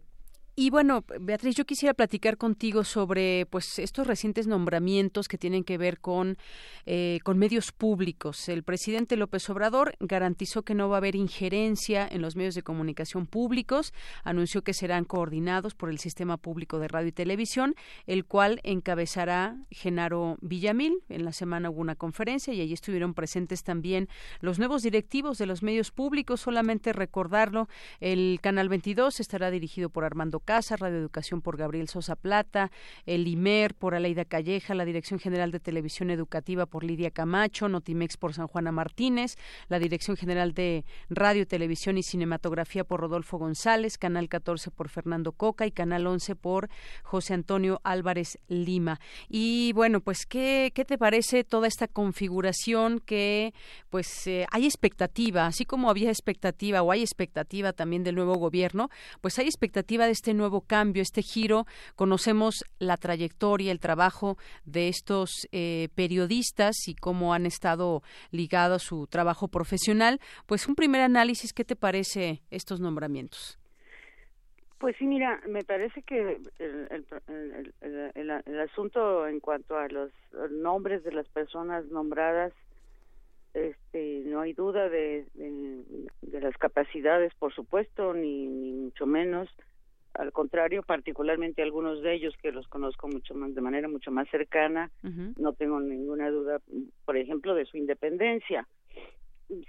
y 0.54 0.70
bueno, 0.70 1.06
Beatriz, 1.22 1.56
yo 1.56 1.66
quisiera 1.66 1.94
platicar 1.94 2.38
contigo 2.38 2.84
sobre 2.84 3.46
pues 3.50 3.80
estos 3.80 4.06
recientes 4.06 4.48
nombramientos 4.48 5.30
que 5.30 5.38
tienen 5.38 5.64
que 5.64 5.78
ver 5.78 6.00
con, 6.00 6.38
eh, 6.86 7.20
con 7.24 7.38
medios 7.38 7.72
públicos. 7.72 8.50
El 8.50 8.64
presidente 8.64 9.16
López 9.16 9.50
Obrador 9.50 9.96
garantizó 10.02 10.64
que 10.64 10.76
no 10.76 10.90
va 10.90 10.98
a 10.98 11.00
haber 11.00 11.16
injerencia 11.16 12.06
en 12.06 12.22
los 12.22 12.36
medios 12.36 12.54
de 12.54 12.64
comunicación 12.64 13.28
públicos, 13.28 13.94
anunció 14.26 14.62
que 14.62 14.74
serán 14.74 15.06
coordinados 15.06 15.74
por 15.74 15.90
el 15.90 16.00
Sistema 16.00 16.36
Público 16.36 16.80
de 16.80 16.90
Radio 16.90 17.08
y 17.08 17.14
Televisión, 17.14 17.76
el 18.06 18.26
cual 18.26 18.60
encabezará 18.64 19.56
Genaro 19.72 20.38
Villamil. 20.42 21.02
En 21.08 21.24
la 21.24 21.32
semana 21.32 21.70
hubo 21.70 21.80
una 21.80 21.96
conferencia 21.96 22.54
y 22.54 22.60
allí 22.60 22.74
estuvieron 22.74 23.14
presentes 23.14 23.64
también 23.64 24.10
los 24.42 24.60
nuevos 24.60 24.84
directivos 24.84 25.38
de 25.38 25.46
los 25.46 25.64
medios 25.64 25.92
públicos. 25.92 26.42
Solamente 26.42 26.92
recordarlo, 26.92 27.70
el 28.02 28.40
Canal 28.42 28.68
22 28.68 29.22
estará 29.22 29.50
dirigido 29.50 29.90
por 29.90 30.04
Armando 30.04 30.41
Casa, 30.42 30.76
Radio 30.76 30.98
Educación 30.98 31.42
por 31.42 31.58
Gabriel 31.58 31.88
Sosa 31.88 32.16
Plata, 32.16 32.72
el 33.06 33.28
IMER 33.28 33.74
por 33.74 33.96
Aleida 33.96 34.26
Calleja, 34.26 34.76
la 34.76 34.86
Dirección 34.86 35.20
General 35.20 35.52
de 35.52 35.60
Televisión 35.60 36.10
Educativa 36.10 36.66
por 36.66 36.84
Lidia 36.84 37.12
Camacho, 37.12 37.70
Notimex 37.70 38.18
por 38.18 38.34
San 38.34 38.48
Juana 38.48 38.72
Martínez, 38.72 39.36
la 39.70 39.80
Dirección 39.80 40.18
General 40.18 40.54
de 40.54 40.84
Radio, 41.10 41.48
Televisión 41.48 41.98
y 41.98 42.04
Cinematografía 42.04 42.84
por 42.84 43.00
Rodolfo 43.00 43.38
González, 43.38 43.98
Canal 43.98 44.28
14 44.28 44.72
por 44.72 44.90
Fernando 44.90 45.32
Coca 45.32 45.66
y 45.66 45.72
Canal 45.72 46.08
11 46.08 46.36
por 46.36 46.70
José 47.04 47.34
Antonio 47.34 47.80
Álvarez 47.84 48.40
Lima. 48.48 49.00
Y 49.30 49.72
bueno, 49.74 50.02
pues 50.02 50.26
¿qué, 50.26 50.72
qué 50.74 50.86
te 50.86 50.98
parece 50.98 51.44
toda 51.44 51.68
esta 51.68 51.88
configuración 51.88 53.00
que 53.00 53.54
pues 53.90 54.28
eh, 54.28 54.46
hay 54.52 54.66
expectativa, 54.66 55.46
así 55.46 55.66
como 55.66 55.90
había 55.90 56.10
expectativa 56.10 56.82
o 56.82 56.92
hay 56.92 57.02
expectativa 57.02 57.74
también 57.74 58.04
del 58.04 58.16
nuevo 58.16 58.36
gobierno, 58.36 58.90
pues 59.22 59.38
hay 59.40 59.46
expectativa 59.46 60.06
de 60.06 60.12
este 60.12 60.31
nuevo 60.34 60.62
cambio, 60.62 61.02
este 61.02 61.22
giro. 61.22 61.66
Conocemos 61.96 62.64
la 62.80 62.98
trayectoria, 62.98 63.72
el 63.72 63.80
trabajo 63.80 64.38
de 64.66 64.88
estos 64.88 65.48
eh, 65.52 65.90
periodistas 65.96 66.88
y 66.88 66.96
cómo 66.96 67.34
han 67.34 67.46
estado 67.46 68.02
ligados 68.32 68.72
a 68.72 68.80
su 68.80 69.08
trabajo 69.08 69.48
profesional. 69.48 70.20
Pues 70.46 70.68
un 70.68 70.76
primer 70.76 71.02
análisis, 71.02 71.54
¿qué 71.54 71.66
te 71.66 71.76
parece 71.76 72.42
estos 72.50 72.80
nombramientos? 72.80 73.58
Pues 74.82 74.96
sí, 74.98 75.06
mira, 75.06 75.40
me 75.48 75.64
parece 75.64 76.02
que 76.02 76.40
el, 76.58 77.06
el, 78.16 78.60
asunto 78.62 79.28
en 79.28 79.40
cuanto 79.40 79.78
a 79.78 79.88
los 79.90 80.12
nombres 80.50 81.04
de 81.04 81.12
las 81.12 81.28
personas 81.30 81.86
nombradas, 81.92 82.52
este, 83.54 84.24
no 84.26 84.42
hay 84.42 84.54
duda 84.54 84.90
de, 84.90 85.28
de, 85.36 86.42
las 86.42 86.58
capacidades, 86.58 87.32
por 87.36 87.54
supuesto, 87.54 88.16
ni, 88.16 88.48
ni 88.48 88.72
mucho 88.72 89.06
menos 89.06 89.50
al 90.14 90.32
contrario, 90.32 90.84
particularmente 90.84 91.62
algunos 91.62 92.02
de 92.02 92.14
ellos 92.14 92.36
que 92.42 92.52
los 92.52 92.68
conozco 92.68 93.08
mucho 93.08 93.34
más 93.34 93.56
de 93.56 93.62
manera 93.62 93.88
mucho 93.88 94.12
más 94.12 94.30
cercana, 94.30 94.92
no 95.38 95.54
tengo 95.54 95.80
ninguna 95.80 96.30
duda, 96.30 96.60
por 97.06 97.18
ejemplo, 97.18 97.56
de 97.56 97.66
su 97.66 97.78
independencia. 97.78 98.68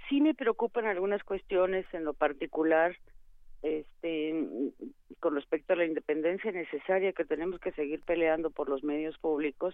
Sí 0.09 0.21
me 0.21 0.33
preocupan 0.33 0.85
algunas 0.85 1.23
cuestiones 1.23 1.85
en 1.93 2.05
lo 2.05 2.13
particular 2.13 2.95
este 3.61 4.33
con 5.19 5.35
respecto 5.35 5.71
a 5.71 5.77
la 5.77 5.85
independencia 5.85 6.51
necesaria 6.51 7.13
que 7.13 7.23
tenemos 7.23 7.59
que 7.61 7.71
seguir 7.71 8.01
peleando 8.01 8.49
por 8.51 8.67
los 8.67 8.83
medios 8.83 9.17
públicos 9.19 9.73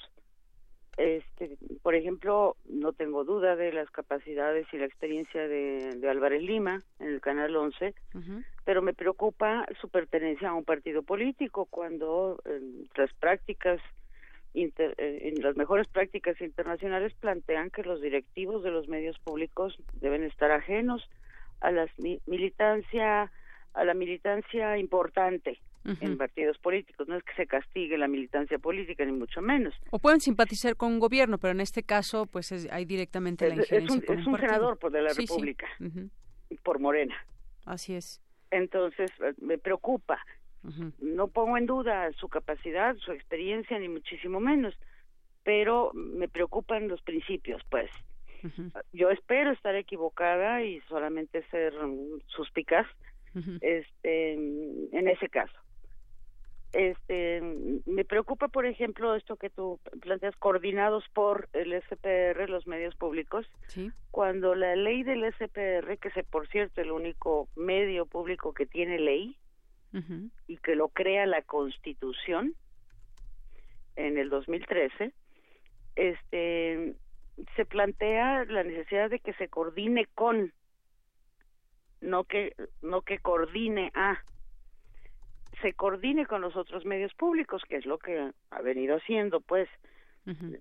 este, 1.00 1.58
por 1.82 1.96
ejemplo, 1.96 2.58
no 2.68 2.92
tengo 2.92 3.24
duda 3.24 3.56
de 3.56 3.72
las 3.72 3.90
capacidades 3.90 4.68
y 4.74 4.78
la 4.78 4.86
experiencia 4.86 5.48
de, 5.48 5.96
de 5.96 6.10
Álvarez 6.10 6.44
Lima 6.44 6.82
en 7.00 7.08
el 7.08 7.22
Canal 7.22 7.56
11, 7.56 7.96
pero 8.66 8.82
me 8.82 8.94
preocupa 8.94 9.66
su 9.80 9.88
pertenencia 9.88 10.50
a 10.50 10.54
un 10.54 10.66
partido 10.66 11.02
político 11.02 11.68
cuando 11.70 12.44
las 12.98 13.14
prácticas, 13.14 13.80
inter, 14.54 14.94
eh, 14.98 15.32
en 15.34 15.42
las 15.42 15.56
mejores 15.56 15.88
prácticas 15.88 16.42
internacionales 16.42 17.14
plantean 17.18 17.70
que 17.70 17.84
los 17.84 18.02
directivos 18.02 18.62
de 18.62 18.72
los 18.72 18.90
medios 18.90 19.18
públicos 19.20 19.82
deben 20.02 20.24
estar 20.26 20.52
ajenos 20.52 21.10
a 21.62 21.72
la 21.72 21.88
militancia, 22.26 23.32
a 23.74 23.84
la 23.86 23.94
militancia 23.94 24.78
importante 24.78 25.62
en 25.85 26.18
partidos 26.18 26.57
políticos. 26.57 27.07
No 27.07 27.15
es 27.15 27.23
que 27.23 27.34
se 27.35 27.47
castigue 27.47 27.97
la 27.97 28.07
militancia 28.07 28.57
política, 28.60 29.06
ni 29.06 29.11
mucho 29.11 29.41
menos. 29.41 29.73
O 29.91 29.99
pueden 29.99 30.19
simpatizar 30.19 30.76
con 30.76 30.93
un 30.93 30.99
gobierno, 30.99 31.38
pero 31.38 31.51
en 31.51 31.61
este 31.61 31.84
caso, 31.84 32.26
pues 32.26 32.51
hay 32.72 32.85
directamente 32.85 33.47
la 33.47 33.56
injerencia. 33.56 33.97
Es 33.97 34.10
un, 34.10 34.19
es 34.19 34.27
un, 34.27 34.39
senador 34.39 34.77
por 34.77 34.91
de 34.91 35.01
la 35.01 35.14
República, 35.14 35.68
por 36.64 36.80
Morena. 36.80 37.15
Así 37.65 37.95
es. 37.95 38.22
Entonces, 38.51 39.11
eh, 39.22 39.34
me 39.41 39.57
preocupa. 39.57 40.19
No 40.99 41.30
pongo 41.30 41.57
en 41.57 41.65
duda 41.65 42.11
su 42.19 42.27
capacidad, 42.27 42.93
su 42.97 43.14
experiencia, 43.14 43.80
ni 43.80 43.88
muchísimo 43.88 44.41
menos, 44.41 44.77
pero 45.43 45.91
me 45.93 46.27
preocupan 46.27 46.89
los 46.89 47.01
principios, 47.01 47.61
pues. 47.69 47.89
Yo 48.91 49.10
espero 49.10 49.51
estar 49.51 49.76
equivocada 49.76 50.61
y 50.64 50.81
solamente 50.81 51.43
ser 51.49 51.73
suspicaz 52.27 52.88
este, 53.61 54.34
en 54.34 55.07
ese 55.07 55.30
caso 55.30 55.57
este 56.74 57.41
me 57.86 58.06
preocupa 58.06 58.48
por 58.48 58.66
ejemplo 58.66 59.16
esto 59.16 59.38
que 59.38 59.50
tú 59.50 59.80
planteas 60.02 60.36
coordinados 60.36 61.04
por 61.14 61.50
el 61.54 61.74
SPR 61.82 62.48
los 62.48 62.68
medios 62.68 62.96
públicos 62.96 63.48
cuando 64.12 64.54
la 64.54 64.76
ley 64.76 65.04
del 65.04 65.24
SPR 65.34 65.98
que 65.98 66.10
es 66.16 66.26
por 66.28 66.48
cierto 66.48 66.82
el 66.82 66.91
único 66.91 67.48
medio 67.56 68.06
público 68.06 68.54
que 68.54 68.68
tiene 68.68 69.00
ley 69.00 69.36
y 70.48 70.58
que 70.58 70.76
lo 70.76 70.90
crea 70.90 71.26
la 71.26 71.41
Constitución 71.41 72.54
en 73.96 74.20
el 74.20 74.30
2013 74.30 75.12
este 75.96 76.96
se 77.56 77.66
plantea 77.66 78.46
la 78.46 78.64
necesidad 78.64 79.10
de 79.10 79.20
que 79.20 79.34
se 79.34 79.48
coordine 79.48 80.06
con 80.14 80.54
no 82.02 82.26
que 82.26 82.54
no 82.84 83.02
que 83.02 83.18
coordine 83.18 83.91
a 83.96 84.20
se 85.61 85.73
coordine 85.73 86.26
con 86.26 86.41
los 86.41 86.56
otros 86.56 86.86
medios 86.86 87.14
públicos, 87.14 87.64
que 87.68 87.77
es 87.77 87.86
lo 87.86 87.98
que 87.98 88.31
ha 88.52 88.61
venido 88.61 88.98
haciendo, 88.98 89.41
pues. 89.41 89.69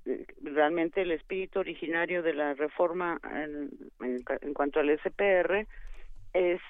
Eh, 0.06 0.24
realmente 0.40 1.02
el 1.02 1.10
espíritu 1.10 1.58
originario 1.58 2.22
de 2.22 2.32
la 2.32 2.54
reforma 2.54 3.20
en, 3.30 3.68
en, 4.00 4.54
cuanto 4.54 4.80
al 4.80 4.98
SPR 4.98 5.66
es 6.32 6.60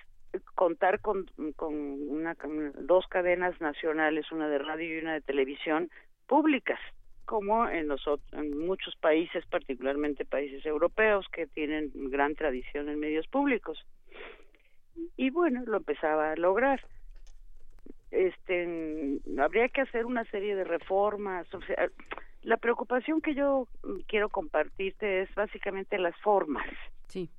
contar 0.57 1.01
con, 1.01 1.31
con 1.55 1.75
una, 1.75 2.37
dos 2.81 3.07
cadenas 3.07 3.61
nacionales, 3.61 4.33
una 4.33 4.49
de 4.49 4.59
radio 4.59 4.97
y 4.97 5.01
una 5.01 5.15
de 5.15 5.21
televisión, 5.21 5.91
públicas, 6.27 6.81
como 7.25 7.69
en, 7.69 7.89
los, 7.89 8.03
en 8.33 8.59
muchos 8.59 8.97
países, 8.97 9.45
particularmente 9.47 10.25
países 10.25 10.65
europeos, 10.67 11.27
que 11.33 11.47
tienen 11.47 11.91
gran 12.11 12.35
tradición 12.35 12.89
en 12.89 12.99
medios 12.99 13.27
públicos. 13.29 13.79
Y 15.17 15.31
bueno, 15.31 15.63
lo 15.67 15.77
empezaba 15.77 16.33
a 16.33 16.37
lograr. 16.37 16.81
Este, 18.11 19.19
habría 19.39 19.69
que 19.69 19.83
hacer 19.83 20.07
una 20.07 20.25
serie 20.27 20.57
de 20.57 20.65
reformas. 20.65 21.53
O 21.55 21.61
sea, 21.63 21.89
la 22.43 22.57
preocupación 22.57 23.21
que 23.21 23.35
yo 23.35 23.69
quiero 24.07 24.29
compartirte 24.29 25.23
es 25.23 25.35
básicamente 25.35 25.99
las 25.99 26.17
formas. 26.19 26.67
Sí. 27.09 27.31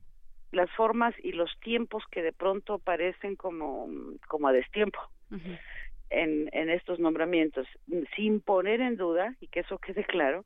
Las 0.51 0.69
formas 0.71 1.13
y 1.23 1.31
los 1.31 1.51
tiempos 1.59 2.03
que 2.11 2.21
de 2.21 2.33
pronto 2.33 2.79
parecen 2.79 3.35
como, 3.35 3.87
como 4.27 4.47
a 4.47 4.51
destiempo 4.51 4.99
en, 6.09 6.49
en 6.53 6.69
estos 6.69 6.99
nombramientos, 6.99 7.67
sin 8.15 8.41
poner 8.41 8.81
en 8.81 8.97
duda, 8.97 9.35
y 9.39 9.47
que 9.47 9.59
eso 9.59 9.77
quede 9.77 10.03
claro, 10.05 10.43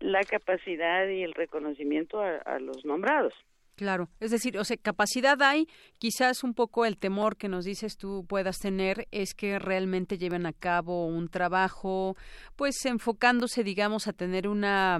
la 0.00 0.22
capacidad 0.22 1.06
y 1.06 1.22
el 1.22 1.34
reconocimiento 1.34 2.20
a 2.20 2.58
los 2.58 2.84
nombrados. 2.84 3.34
Claro, 3.76 4.08
es 4.20 4.30
decir, 4.30 4.56
o 4.56 4.62
sea, 4.62 4.76
capacidad 4.76 5.40
hay, 5.42 5.66
quizás 5.98 6.44
un 6.44 6.54
poco 6.54 6.84
el 6.84 6.96
temor 6.96 7.36
que 7.36 7.48
nos 7.48 7.64
dices 7.64 7.96
tú 7.96 8.24
puedas 8.28 8.58
tener 8.58 9.08
es 9.10 9.34
que 9.34 9.58
realmente 9.58 10.16
lleven 10.16 10.46
a 10.46 10.52
cabo 10.52 11.06
un 11.06 11.28
trabajo, 11.28 12.16
pues 12.54 12.76
enfocándose, 12.86 13.64
digamos, 13.64 14.06
a 14.06 14.12
tener 14.12 14.46
una 14.46 14.98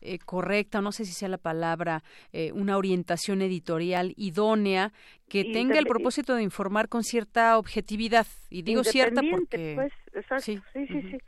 eh, 0.00 0.18
correcta, 0.18 0.80
no 0.80 0.92
sé 0.92 1.04
si 1.04 1.12
sea 1.12 1.28
la 1.28 1.38
palabra, 1.38 2.04
eh, 2.32 2.52
una 2.52 2.76
orientación 2.76 3.42
editorial 3.42 4.14
idónea 4.16 4.92
que 5.28 5.44
tenga 5.52 5.80
el 5.80 5.86
propósito 5.86 6.36
de 6.36 6.44
informar 6.44 6.88
con 6.88 7.02
cierta 7.02 7.58
objetividad. 7.58 8.26
Y 8.48 8.62
digo 8.62 8.84
cierta 8.84 9.22
porque... 9.28 9.72
Pues, 9.74 9.92
exacto, 10.12 10.44
sí, 10.44 10.60
sí, 10.72 10.86
sí. 10.86 11.18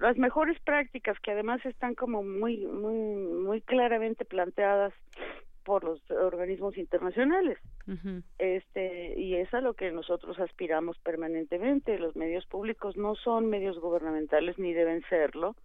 Las 0.00 0.16
mejores 0.16 0.58
prácticas 0.64 1.16
que 1.20 1.30
además 1.30 1.64
están 1.64 1.94
como 1.94 2.24
muy, 2.24 2.66
muy, 2.66 2.96
muy 2.96 3.60
claramente 3.60 4.24
planteadas 4.24 4.92
por 5.68 5.84
los 5.84 6.00
organismos 6.10 6.78
internacionales. 6.78 7.58
Este 8.38 9.12
y 9.20 9.34
es 9.34 9.52
a 9.52 9.60
lo 9.60 9.74
que 9.74 9.90
nosotros 9.90 10.38
aspiramos 10.40 10.98
permanentemente. 11.00 11.98
Los 11.98 12.16
medios 12.16 12.46
públicos 12.46 12.96
no 12.96 13.14
son 13.16 13.50
medios 13.50 13.78
gubernamentales 13.78 14.58
ni 14.58 14.72
deben 14.72 15.02
serlo. 15.10 15.56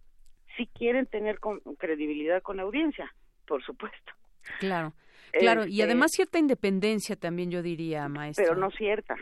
Si 0.58 0.66
quieren 0.66 1.06
tener 1.06 1.38
credibilidad 1.78 2.42
con 2.42 2.58
la 2.58 2.64
audiencia, 2.64 3.10
por 3.46 3.64
supuesto. 3.64 4.12
Claro. 4.60 4.92
Claro, 5.32 5.64
y 5.64 5.80
este 5.80 5.84
además 5.84 6.12
cierta 6.12 6.38
independencia 6.38 7.16
también 7.16 7.50
yo 7.50 7.62
diría, 7.62 8.06
maestra. 8.06 8.44
Pero 8.44 8.56
no 8.56 8.70
cierta. 8.70 9.16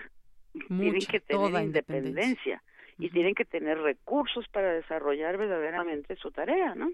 tienen 0.67 1.01
que 1.01 1.21
tener 1.21 1.63
independencia, 1.63 2.61
y 2.99 3.09
tienen 3.09 3.37
que 3.37 3.45
tener 3.45 3.79
recursos 3.79 4.47
para 4.49 4.75
desarrollar 4.75 5.39
verdaderamente 5.39 6.17
su 6.17 6.33
tarea, 6.33 6.75
¿no? 6.75 6.91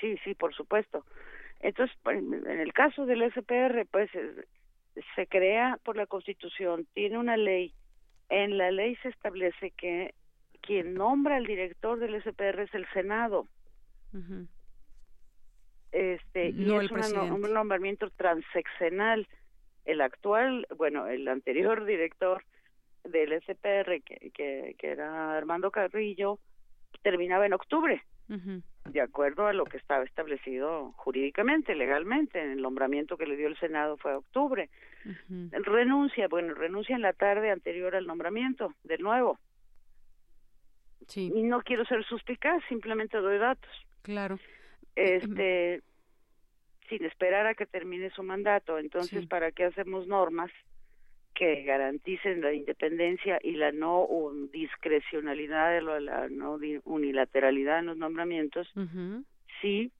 Sí, 0.00 0.16
sí, 0.24 0.34
por 0.34 0.54
supuesto. 0.54 1.04
Entonces, 1.60 1.96
en 2.06 2.60
el 2.60 2.72
caso 2.72 3.04
del 3.06 3.30
SPR, 3.32 3.86
pues 3.90 4.10
se 5.14 5.26
crea 5.26 5.78
por 5.84 5.96
la 5.96 6.06
Constitución, 6.06 6.86
tiene 6.94 7.18
una 7.18 7.36
ley. 7.36 7.74
En 8.28 8.58
la 8.58 8.70
ley 8.70 8.96
se 8.96 9.08
establece 9.08 9.72
que 9.72 10.14
quien 10.60 10.94
nombra 10.94 11.36
al 11.36 11.46
director 11.46 11.98
del 11.98 12.20
SPR 12.22 12.62
es 12.62 12.74
el 12.74 12.86
Senado. 12.92 13.46
Este, 15.92 16.50
y 16.50 16.72
es 16.74 16.90
un 16.92 17.52
nombramiento 17.52 18.10
transeccional. 18.10 19.26
El 19.84 20.00
actual, 20.00 20.66
bueno, 20.76 21.06
el 21.06 21.26
anterior 21.26 21.84
director 21.84 22.44
del 23.04 23.40
SPR, 23.42 24.02
que, 24.02 24.30
que, 24.34 24.76
que 24.78 24.90
era 24.90 25.36
Armando 25.36 25.70
Carrillo, 25.70 26.38
terminaba 27.02 27.46
en 27.46 27.54
octubre 27.54 28.02
de 28.28 29.00
acuerdo 29.00 29.46
a 29.46 29.52
lo 29.52 29.64
que 29.64 29.78
estaba 29.78 30.04
establecido 30.04 30.92
jurídicamente, 30.96 31.74
legalmente. 31.74 32.40
El 32.40 32.62
nombramiento 32.62 33.16
que 33.16 33.26
le 33.26 33.36
dio 33.36 33.48
el 33.48 33.58
Senado 33.58 33.96
fue 33.96 34.14
octubre. 34.14 34.68
Renuncia, 35.28 36.28
bueno, 36.28 36.54
renuncia 36.54 36.94
en 36.94 37.02
la 37.02 37.12
tarde 37.12 37.50
anterior 37.50 37.94
al 37.94 38.06
nombramiento, 38.06 38.74
de 38.84 38.98
nuevo. 38.98 39.38
Sí. 41.06 41.32
Y 41.34 41.42
no 41.42 41.62
quiero 41.62 41.84
ser 41.86 42.04
suspicaz, 42.04 42.62
simplemente 42.68 43.16
doy 43.16 43.38
datos. 43.38 43.70
Claro. 44.02 44.38
Este, 44.94 45.82
sin 46.88 47.04
esperar 47.04 47.46
a 47.46 47.54
que 47.54 47.66
termine 47.66 48.10
su 48.10 48.22
mandato. 48.22 48.78
Entonces, 48.78 49.26
¿para 49.26 49.52
qué 49.52 49.64
hacemos 49.64 50.06
normas 50.06 50.50
que 51.38 51.62
garanticen 51.62 52.40
la 52.40 52.52
independencia 52.52 53.38
y 53.40 53.52
la 53.52 53.70
no 53.70 54.08
discrecionalidad, 54.52 55.80
la 56.00 56.28
no 56.28 56.58
unilateralidad 56.84 57.78
en 57.78 57.86
los 57.86 57.96
nombramientos, 57.96 58.66
sí 59.62 59.92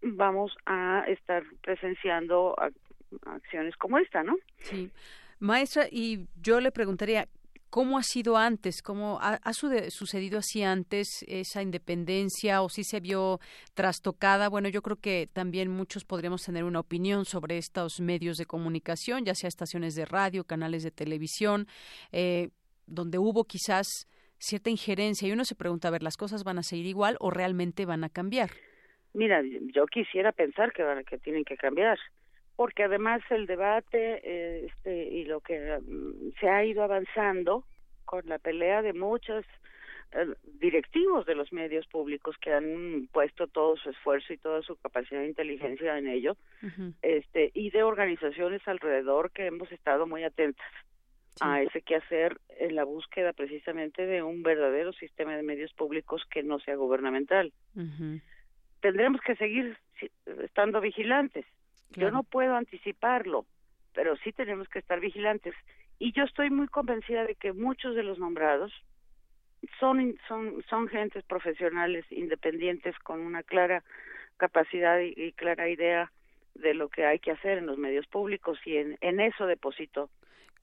vamos 0.00 0.56
a 0.66 1.04
estar 1.08 1.42
presenciando 1.62 2.54
acciones 3.26 3.76
como 3.76 3.98
esta, 3.98 4.22
¿no? 4.22 4.36
Sí. 4.58 4.90
Maestra, 5.40 5.88
y 5.90 6.26
yo 6.40 6.60
le 6.60 6.70
preguntaría, 6.70 7.26
¿Cómo 7.70 7.98
ha 7.98 8.02
sido 8.02 8.38
antes? 8.38 8.80
¿Cómo 8.80 9.18
ha, 9.20 9.52
sucedido 9.52 10.38
así 10.38 10.62
antes 10.62 11.22
esa 11.28 11.60
independencia 11.60 12.62
o 12.62 12.70
si 12.70 12.82
se 12.82 13.00
vio 13.00 13.40
trastocada? 13.74 14.48
Bueno, 14.48 14.70
yo 14.70 14.80
creo 14.80 14.96
que 14.96 15.28
también 15.30 15.70
muchos 15.70 16.04
podríamos 16.04 16.42
tener 16.42 16.64
una 16.64 16.80
opinión 16.80 17.26
sobre 17.26 17.58
estos 17.58 18.00
medios 18.00 18.38
de 18.38 18.46
comunicación, 18.46 19.26
ya 19.26 19.34
sea 19.34 19.48
estaciones 19.48 19.94
de 19.94 20.06
radio, 20.06 20.44
canales 20.44 20.82
de 20.82 20.90
televisión, 20.90 21.66
eh, 22.10 22.48
donde 22.86 23.18
hubo 23.18 23.44
quizás 23.44 24.08
cierta 24.38 24.70
injerencia 24.70 25.28
y 25.28 25.32
uno 25.32 25.44
se 25.44 25.54
pregunta, 25.54 25.88
a 25.88 25.90
ver, 25.90 26.02
¿las 26.02 26.16
cosas 26.16 26.44
van 26.44 26.58
a 26.58 26.62
seguir 26.62 26.86
igual 26.86 27.16
o 27.20 27.30
realmente 27.30 27.84
van 27.84 28.02
a 28.02 28.08
cambiar? 28.08 28.50
Mira, 29.12 29.42
yo 29.74 29.86
quisiera 29.86 30.32
pensar 30.32 30.72
que, 30.72 30.84
que 31.06 31.18
tienen 31.18 31.44
que 31.44 31.56
cambiar 31.56 31.98
porque 32.58 32.82
además 32.82 33.22
el 33.30 33.46
debate 33.46 34.20
eh, 34.24 34.66
este, 34.66 35.04
y 35.04 35.26
lo 35.26 35.40
que 35.40 35.78
mm, 35.80 36.32
se 36.40 36.48
ha 36.48 36.64
ido 36.64 36.82
avanzando 36.82 37.62
con 38.04 38.26
la 38.26 38.40
pelea 38.40 38.82
de 38.82 38.92
muchos 38.94 39.44
eh, 40.10 40.26
directivos 40.58 41.24
de 41.24 41.36
los 41.36 41.52
medios 41.52 41.86
públicos 41.86 42.34
que 42.40 42.52
han 42.52 43.08
puesto 43.12 43.46
todo 43.46 43.76
su 43.76 43.90
esfuerzo 43.90 44.32
y 44.32 44.38
toda 44.38 44.60
su 44.62 44.74
capacidad 44.74 45.20
de 45.20 45.28
inteligencia 45.28 45.96
en 45.98 46.08
ello, 46.08 46.36
este, 47.00 47.52
y 47.54 47.70
de 47.70 47.84
organizaciones 47.84 48.66
alrededor 48.66 49.30
que 49.30 49.46
hemos 49.46 49.70
estado 49.70 50.08
muy 50.08 50.24
atentas 50.24 50.66
a 51.40 51.62
ese 51.62 51.82
quehacer 51.82 52.40
en 52.58 52.74
la 52.74 52.82
búsqueda 52.82 53.34
precisamente 53.34 54.04
de 54.04 54.24
un 54.24 54.42
verdadero 54.42 54.92
sistema 54.94 55.36
de 55.36 55.44
medios 55.44 55.72
públicos 55.74 56.24
que 56.28 56.42
no 56.42 56.58
sea 56.58 56.74
gubernamental. 56.74 57.52
Tendremos 58.80 59.20
que 59.20 59.36
seguir 59.36 59.78
estando 60.42 60.80
vigilantes 60.80 61.46
yo 61.90 62.10
no 62.10 62.22
puedo 62.22 62.54
anticiparlo, 62.54 63.46
pero 63.94 64.16
sí 64.18 64.32
tenemos 64.32 64.68
que 64.68 64.78
estar 64.78 65.00
vigilantes. 65.00 65.54
Y 65.98 66.12
yo 66.12 66.24
estoy 66.24 66.50
muy 66.50 66.68
convencida 66.68 67.24
de 67.24 67.34
que 67.34 67.52
muchos 67.52 67.94
de 67.94 68.02
los 68.02 68.18
nombrados 68.18 68.72
son 69.80 70.16
son 70.28 70.62
son 70.70 70.88
gentes 70.88 71.24
profesionales 71.24 72.04
independientes 72.10 72.96
con 73.00 73.20
una 73.20 73.42
clara 73.42 73.82
capacidad 74.36 75.00
y, 75.00 75.32
clara 75.32 75.68
idea 75.68 76.12
de 76.54 76.74
lo 76.74 76.88
que 76.88 77.04
hay 77.04 77.18
que 77.18 77.32
hacer 77.32 77.58
en 77.58 77.66
los 77.66 77.76
medios 77.76 78.06
públicos 78.06 78.58
y 78.64 78.76
en, 78.76 78.96
en 79.00 79.20
eso 79.20 79.46
deposito 79.46 80.10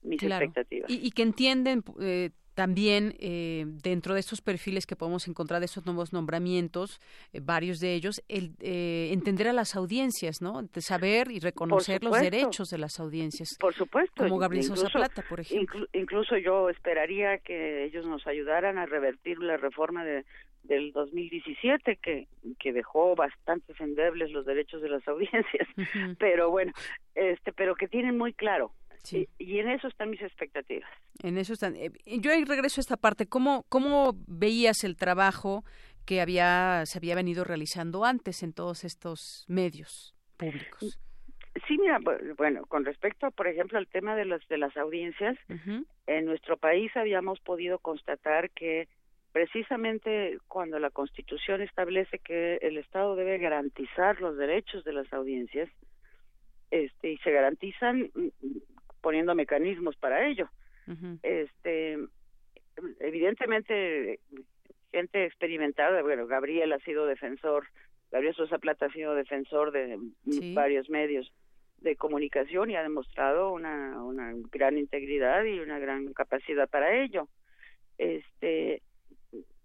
mis 0.02 0.24
expectativas. 0.24 0.90
Y, 0.90 1.06
y, 1.06 1.12
que 1.12 1.24
entienden 1.24 1.84
eh, 2.00 2.30
también 2.56 3.14
eh, 3.20 3.66
dentro 3.84 4.14
de 4.14 4.22
estos 4.22 4.42
perfiles 4.42 4.88
que 4.88 4.96
podemos 4.96 5.28
encontrar 5.28 5.60
de 5.60 5.66
esos 5.66 5.86
nuevos 5.86 6.14
nombramientos, 6.14 7.00
eh, 7.34 7.42
varios 7.44 7.80
de 7.80 7.94
ellos, 7.94 8.24
el 8.30 8.56
eh, 8.62 9.10
entender 9.12 9.50
a 9.50 9.54
las 9.54 9.76
audiencias, 9.76 10.42
¿no? 10.42 10.64
De 10.64 10.82
saber 10.82 11.30
y 11.32 11.40
reconocer 11.40 12.04
los 12.04 12.20
derechos 12.20 12.70
de 12.70 12.78
las 12.78 13.00
audiencias. 13.00 13.58
Por 13.60 13.74
supuesto. 13.74 14.24
Como 14.24 14.38
Gabriel 14.40 14.64
Sosa 14.64 14.90
Plata, 14.90 15.24
por 15.28 15.42
ejemplo. 15.42 15.86
incluso 15.94 16.38
yo 16.38 16.70
esperaría 16.70 17.38
que 17.40 17.84
ellos 17.84 18.06
nos 18.06 18.26
ayudaran 18.26 18.78
a 18.78 18.86
revertir 18.86 19.38
la 19.40 19.58
reforma 19.58 20.06
de, 20.06 20.24
del 20.64 20.94
2017 20.94 21.98
que, 21.98 22.28
que 22.58 22.72
dejó 22.72 23.16
bastantes 23.16 23.80
endebles 23.82 24.32
los 24.32 24.46
derechos 24.46 24.82
de 24.82 24.90
las 24.90 25.06
audiencias. 25.10 25.68
Pero 26.18 26.50
bueno, 26.50 26.72
este, 27.16 27.52
pero 27.52 27.76
que 27.76 27.90
tienen 27.90 28.18
muy 28.18 28.34
claro 28.34 28.72
y, 29.12 29.60
en 29.60 29.70
eso 29.70 29.88
están 29.88 30.10
mis 30.10 30.22
expectativas. 30.22 30.90
En 31.24 31.38
eso 31.38 31.54
están. 31.54 31.76
Eh, 31.76 31.92
yo 32.06 32.32
ahí 32.32 32.44
regreso 32.44 32.80
a 32.80 32.84
esta 32.84 32.98
parte. 32.98 33.28
¿Cómo, 33.28 33.66
cómo 33.70 34.14
veías 34.28 34.84
el 34.84 34.96
trabajo 34.96 35.64
que 36.06 36.22
había 36.22 36.86
se 36.86 36.98
había 36.98 37.16
venido 37.16 37.44
realizando 37.44 38.06
antes 38.06 38.44
en 38.44 38.54
todos 38.54 38.84
estos 38.84 39.46
medios 39.48 40.16
públicos? 40.38 41.00
Sí, 41.68 41.78
mira, 41.78 42.00
bueno, 42.38 42.66
con 42.66 42.84
respecto, 42.84 43.32
por 43.32 43.48
ejemplo, 43.48 43.78
al 43.78 43.88
tema 43.88 44.16
de 44.16 44.26
las 44.26 44.46
de 44.50 44.58
las 44.58 44.76
audiencias, 44.76 45.38
en 46.06 46.26
nuestro 46.26 46.58
país 46.58 46.92
habíamos 46.96 47.40
podido 47.40 47.80
constatar 47.80 48.50
que 48.52 48.90
precisamente 49.32 50.38
cuando 50.48 50.80
la 50.80 50.90
Constitución 50.90 51.62
establece 51.62 52.20
que 52.20 52.58
el 52.62 52.78
Estado 52.78 53.16
debe 53.16 53.38
garantizar 53.38 54.20
los 54.20 54.38
derechos 54.38 54.84
de 54.84 54.94
las 54.94 55.12
audiencias, 55.14 55.70
este, 56.72 57.12
y 57.12 57.18
se 57.18 57.32
garantizan 57.32 58.12
poniendo 59.06 59.36
mecanismos 59.36 59.96
para 59.98 60.28
ello. 60.28 60.50
Este, 61.22 62.00
evidentemente 63.00 64.20
gente 64.92 65.26
experimentada, 65.26 66.02
bueno, 66.02 66.26
Gabriel 66.26 66.74
ha 66.74 66.80
sido 66.80 67.06
defensor, 67.06 67.68
Gabriel 68.12 68.34
Sosa 68.34 68.58
Plata 68.58 68.88
ha 68.88 68.92
sido 68.92 69.14
defensor 69.14 69.72
de 69.72 70.00
varios 70.56 70.90
medios 70.90 71.32
de 71.82 71.96
comunicación 71.96 72.72
y 72.72 72.76
ha 72.76 72.82
demostrado 72.82 73.54
una, 73.54 74.02
una 74.04 74.34
gran 74.52 74.80
integridad 74.80 75.44
y 75.44 75.60
una 75.60 75.78
gran 75.78 76.12
capacidad 76.14 76.68
para 76.68 77.04
ello. 77.04 77.28
Este 78.00 78.82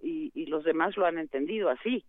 y, 0.03 0.33
y 0.35 0.47
los 0.47 0.65
demás 0.65 0.99
lo 0.99 1.07
han 1.07 1.17
entendido 1.17 1.71
así. 1.71 2.05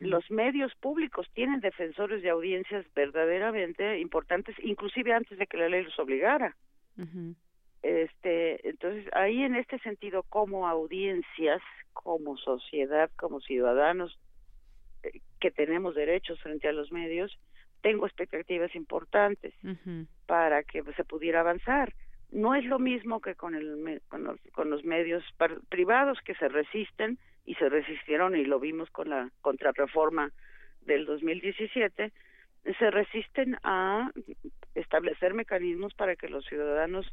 Los 0.00 0.30
medios 0.30 0.74
públicos 0.74 1.26
tienen 1.32 1.60
defensores 1.60 2.22
de 2.22 2.30
audiencias 2.30 2.84
verdaderamente 2.94 3.98
importantes, 3.98 4.54
inclusive 4.62 5.14
antes 5.14 5.38
de 5.38 5.46
que 5.46 5.56
la 5.56 5.68
ley 5.68 5.84
los 5.84 5.98
obligara. 5.98 6.54
Este, 7.82 8.68
entonces 8.68 9.06
ahí 9.14 9.42
en 9.42 9.56
este 9.56 9.78
sentido, 9.78 10.22
como 10.24 10.68
audiencias, 10.68 11.62
como 11.94 12.36
sociedad, 12.36 13.10
como 13.16 13.40
ciudadanos 13.40 14.18
eh, 15.02 15.20
que 15.40 15.50
tenemos 15.50 15.94
derechos 15.94 16.38
frente 16.40 16.68
a 16.68 16.72
los 16.72 16.92
medios, 16.92 17.38
tengo 17.80 18.06
expectativas 18.06 18.74
importantes 18.74 19.54
para 20.26 20.62
que 20.62 20.82
se 20.94 21.04
pudiera 21.04 21.40
avanzar. 21.40 21.94
No 22.30 22.54
es 22.54 22.66
lo 22.66 22.78
mismo 22.78 23.20
que 23.20 23.34
con, 23.34 23.54
el, 23.54 24.02
con, 24.08 24.24
los, 24.24 24.38
con 24.52 24.68
los 24.68 24.84
medios 24.84 25.24
privados 25.70 26.18
que 26.20 26.34
se 26.34 26.48
resisten 26.48 27.18
y 27.50 27.54
se 27.56 27.68
resistieron 27.68 28.36
y 28.36 28.44
lo 28.44 28.60
vimos 28.60 28.88
con 28.90 29.08
la 29.08 29.28
contrarreforma 29.40 30.30
del 30.82 31.04
2017, 31.04 32.12
se 32.78 32.90
resisten 32.92 33.58
a 33.64 34.12
establecer 34.76 35.34
mecanismos 35.34 35.92
para 35.94 36.14
que 36.14 36.28
los 36.28 36.44
ciudadanos 36.46 37.12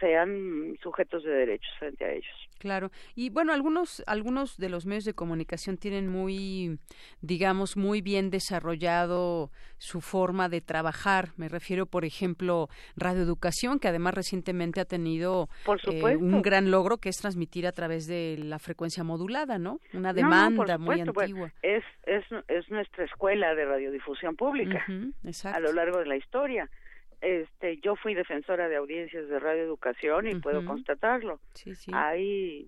sean 0.00 0.76
sujetos 0.82 1.24
de 1.24 1.30
derechos 1.30 1.72
frente 1.78 2.04
a 2.04 2.12
ellos. 2.12 2.48
Claro. 2.58 2.90
Y 3.14 3.30
bueno, 3.30 3.52
algunos 3.52 4.02
algunos 4.06 4.56
de 4.56 4.68
los 4.68 4.86
medios 4.86 5.04
de 5.04 5.14
comunicación 5.14 5.76
tienen 5.76 6.08
muy 6.08 6.78
digamos 7.20 7.76
muy 7.76 8.00
bien 8.00 8.30
desarrollado 8.30 9.50
su 9.78 10.00
forma 10.00 10.48
de 10.48 10.60
trabajar. 10.60 11.28
Me 11.36 11.48
refiero, 11.48 11.86
por 11.86 12.04
ejemplo, 12.04 12.68
Radio 12.96 13.22
Educación, 13.22 13.78
que 13.78 13.88
además 13.88 14.14
recientemente 14.14 14.80
ha 14.80 14.86
tenido 14.86 15.48
eh, 15.90 16.16
un 16.16 16.42
gran 16.42 16.70
logro 16.70 16.98
que 16.98 17.10
es 17.10 17.16
transmitir 17.16 17.66
a 17.66 17.72
través 17.72 18.06
de 18.06 18.36
la 18.38 18.58
frecuencia 18.58 19.04
modulada, 19.04 19.58
¿no? 19.58 19.80
Una 19.92 20.12
demanda 20.12 20.78
muy 20.78 21.00
antigua. 21.00 21.52
es, 21.62 21.84
es 22.06 22.24
es 22.48 22.70
nuestra 22.70 23.04
escuela 23.04 23.54
de 23.54 23.64
radiodifusión 23.64 24.36
pública 24.36 24.84
a 25.52 25.60
lo 25.60 25.72
largo 25.72 25.98
de 25.98 26.06
la 26.06 26.16
historia 26.16 26.70
este 27.24 27.78
yo 27.78 27.96
fui 27.96 28.14
defensora 28.14 28.68
de 28.68 28.76
audiencias 28.76 29.28
de 29.28 29.38
radio 29.38 29.62
educación 29.62 30.28
y 30.28 30.34
puedo 30.36 30.64
constatarlo. 30.64 31.40
Hay 31.92 32.66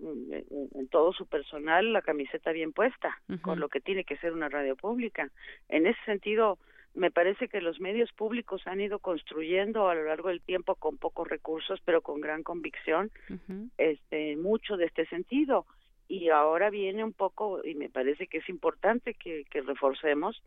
en, 0.73 0.87
todo 0.87 1.13
su 1.13 1.27
personal 1.27 1.93
la 1.93 2.01
camiseta 2.01 2.51
bien 2.51 2.73
puesta 2.73 3.21
con 3.41 3.59
lo 3.59 3.69
que 3.69 3.79
tiene 3.79 4.03
que 4.03 4.17
ser 4.17 4.33
una 4.33 4.49
radio 4.49 4.75
pública. 4.75 5.29
En 5.69 5.85
ese 5.85 5.99
sentido 6.05 6.57
me 6.95 7.11
parece 7.11 7.47
que 7.47 7.61
los 7.61 7.79
medios 7.79 8.11
públicos 8.13 8.65
han 8.65 8.81
ido 8.81 8.99
construyendo 8.99 9.89
a 9.89 9.95
lo 9.95 10.05
largo 10.05 10.29
del 10.29 10.41
tiempo 10.41 10.75
con 10.75 10.97
pocos 10.97 11.27
recursos 11.27 11.79
pero 11.85 12.01
con 12.01 12.19
gran 12.19 12.41
convicción 12.41 13.11
este 13.77 14.35
mucho 14.37 14.77
de 14.77 14.85
este 14.85 15.05
sentido. 15.07 15.65
Y 16.09 16.29
ahora 16.29 16.69
viene 16.69 17.03
un 17.03 17.11
poco 17.13 17.61
y 17.65 17.75
me 17.75 17.89
parece 17.89 18.27
que 18.27 18.37
es 18.37 18.49
importante 18.49 19.13
que, 19.13 19.43
que 19.51 19.61
reforcemos 19.61 20.41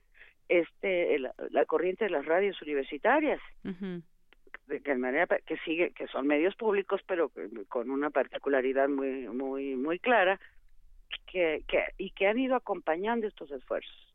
este 0.51 1.19
la 1.19 1.65
corriente 1.65 2.05
de 2.05 2.11
las 2.11 2.27
radios 2.27 2.61
universitarias. 2.61 3.41
De 3.63 4.95
manera 4.97 5.27
que 5.27 5.57
sigue 5.59 5.93
que 5.93 6.07
son 6.09 6.27
medios 6.27 6.55
públicos 6.57 7.01
pero 7.07 7.31
con 7.69 7.91
una 7.91 8.11
particularidad 8.11 8.89
muy 8.89 9.29
muy 9.29 9.75
muy 9.77 9.99
clara 9.99 10.39
que, 11.27 11.65
que 11.67 11.83
y 11.99 12.11
que 12.11 12.27
han 12.27 12.39
ido 12.39 12.55
acompañando 12.55 13.27
estos 13.27 13.51
esfuerzos 13.51 14.15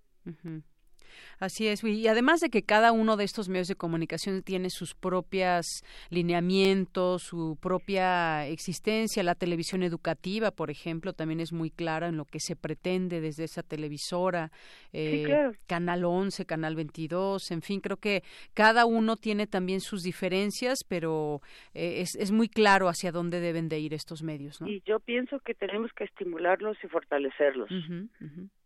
Así 1.40 1.68
es, 1.68 1.84
y 1.84 2.08
además 2.08 2.40
de 2.40 2.50
que 2.50 2.64
cada 2.64 2.92
uno 2.92 3.18
de 3.18 3.24
estos 3.24 3.50
medios 3.50 3.68
de 3.68 3.76
comunicación 3.76 4.42
tiene 4.44 4.70
sus 4.70 4.96
propias 4.96 5.84
lineamientos, 6.10 7.24
su 7.24 7.58
propia 7.62 8.48
existencia, 8.48 9.24
la 9.24 9.36
televisión 9.36 9.84
educativa, 9.84 10.52
por 10.52 10.70
ejemplo, 10.70 11.14
también 11.14 11.40
es 11.40 11.52
muy 11.52 11.70
clara 11.70 12.08
en 12.08 12.18
lo 12.18 12.26
que 12.26 12.40
se 12.40 12.56
pretende 12.56 13.22
desde 13.22 13.44
esa 13.44 13.64
televisora, 13.64 14.52
eh, 14.94 15.52
Canal 15.68 16.06
11, 16.06 16.46
Canal 16.46 16.76
22, 16.76 17.52
en 17.52 17.62
fin, 17.62 17.82
creo 17.82 17.98
que 17.98 18.24
cada 18.54 18.86
uno 18.86 19.16
tiene 19.16 19.48
también 19.48 19.82
sus 19.82 20.04
diferencias, 20.04 20.84
pero 20.88 21.42
eh, 21.74 22.02
es, 22.02 22.16
es 22.16 22.32
muy 22.32 22.48
claro 22.48 22.88
hacia 22.88 23.12
dónde 23.12 23.40
deben 23.40 23.70
de 23.70 23.80
ir 23.80 23.94
estos 23.94 24.24
medios. 24.24 24.62
¿no? 24.62 24.68
Y 24.68 24.82
yo 24.86 25.00
pienso 25.00 25.40
que 25.40 25.54
tenemos 25.54 25.92
que 25.94 26.04
estimularlos 26.04 26.78
y 26.84 26.88
fortalecerlos. 26.88 27.70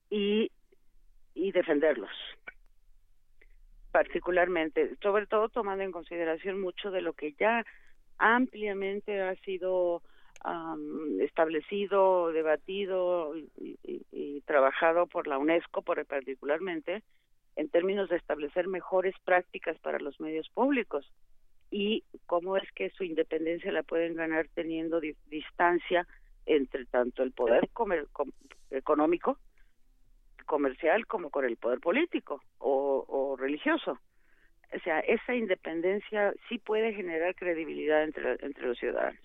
Y 0.10 0.52
y 1.34 1.52
defenderlos. 1.52 2.12
Particularmente, 3.92 4.96
sobre 5.02 5.26
todo 5.26 5.50
tomando 5.50 5.84
en 5.84 5.92
consideración 5.92 6.62
mucho 6.62 6.92
de 6.92 7.02
lo 7.02 7.14
que 7.14 7.34
ya 7.34 7.66
ampliamente 8.18 9.22
ha 9.22 9.36
sido 9.38 10.02
establecido, 11.20 12.32
debatido 12.32 13.34
y, 13.36 14.42
trabajado 14.46 15.06
por 15.06 15.28
la 15.28 15.38
UNESCO, 15.38 15.82
por 15.82 16.04
particularmente, 16.06 17.04
en 17.56 17.70
términos 17.70 18.10
de 18.10 18.16
establecer 18.16 18.68
mejores 18.68 19.14
prácticas 19.26 19.78
para 19.80 20.00
los 20.00 20.20
medios 20.20 20.48
públicos 20.50 21.12
y 21.72 22.04
cómo 22.26 22.58
es 22.58 22.72
que 22.72 22.90
su 22.92 23.04
independencia 23.04 23.72
la 23.72 23.84
pueden 23.84 24.16
ganar 24.16 24.48
teniendo 24.54 25.02
distancia 25.28 26.08
entre 26.46 26.86
tanto 26.86 27.22
el 27.22 27.32
poder 27.32 27.70
económico 28.72 29.38
comercial 30.50 31.06
como 31.06 31.30
con 31.30 31.46
el 31.46 31.58
poder 31.58 31.80
político 31.80 32.42
o, 32.58 33.38
religioso. 33.40 34.00
O 34.76 34.80
sea, 34.84 35.00
esa 35.00 35.36
independencia 35.36 36.34
sí 36.50 36.58
puede 36.58 36.94
generar 36.94 37.36
credibilidad 37.36 38.04
entre, 38.04 38.38
los 38.66 38.78
ciudadanos. 38.78 39.22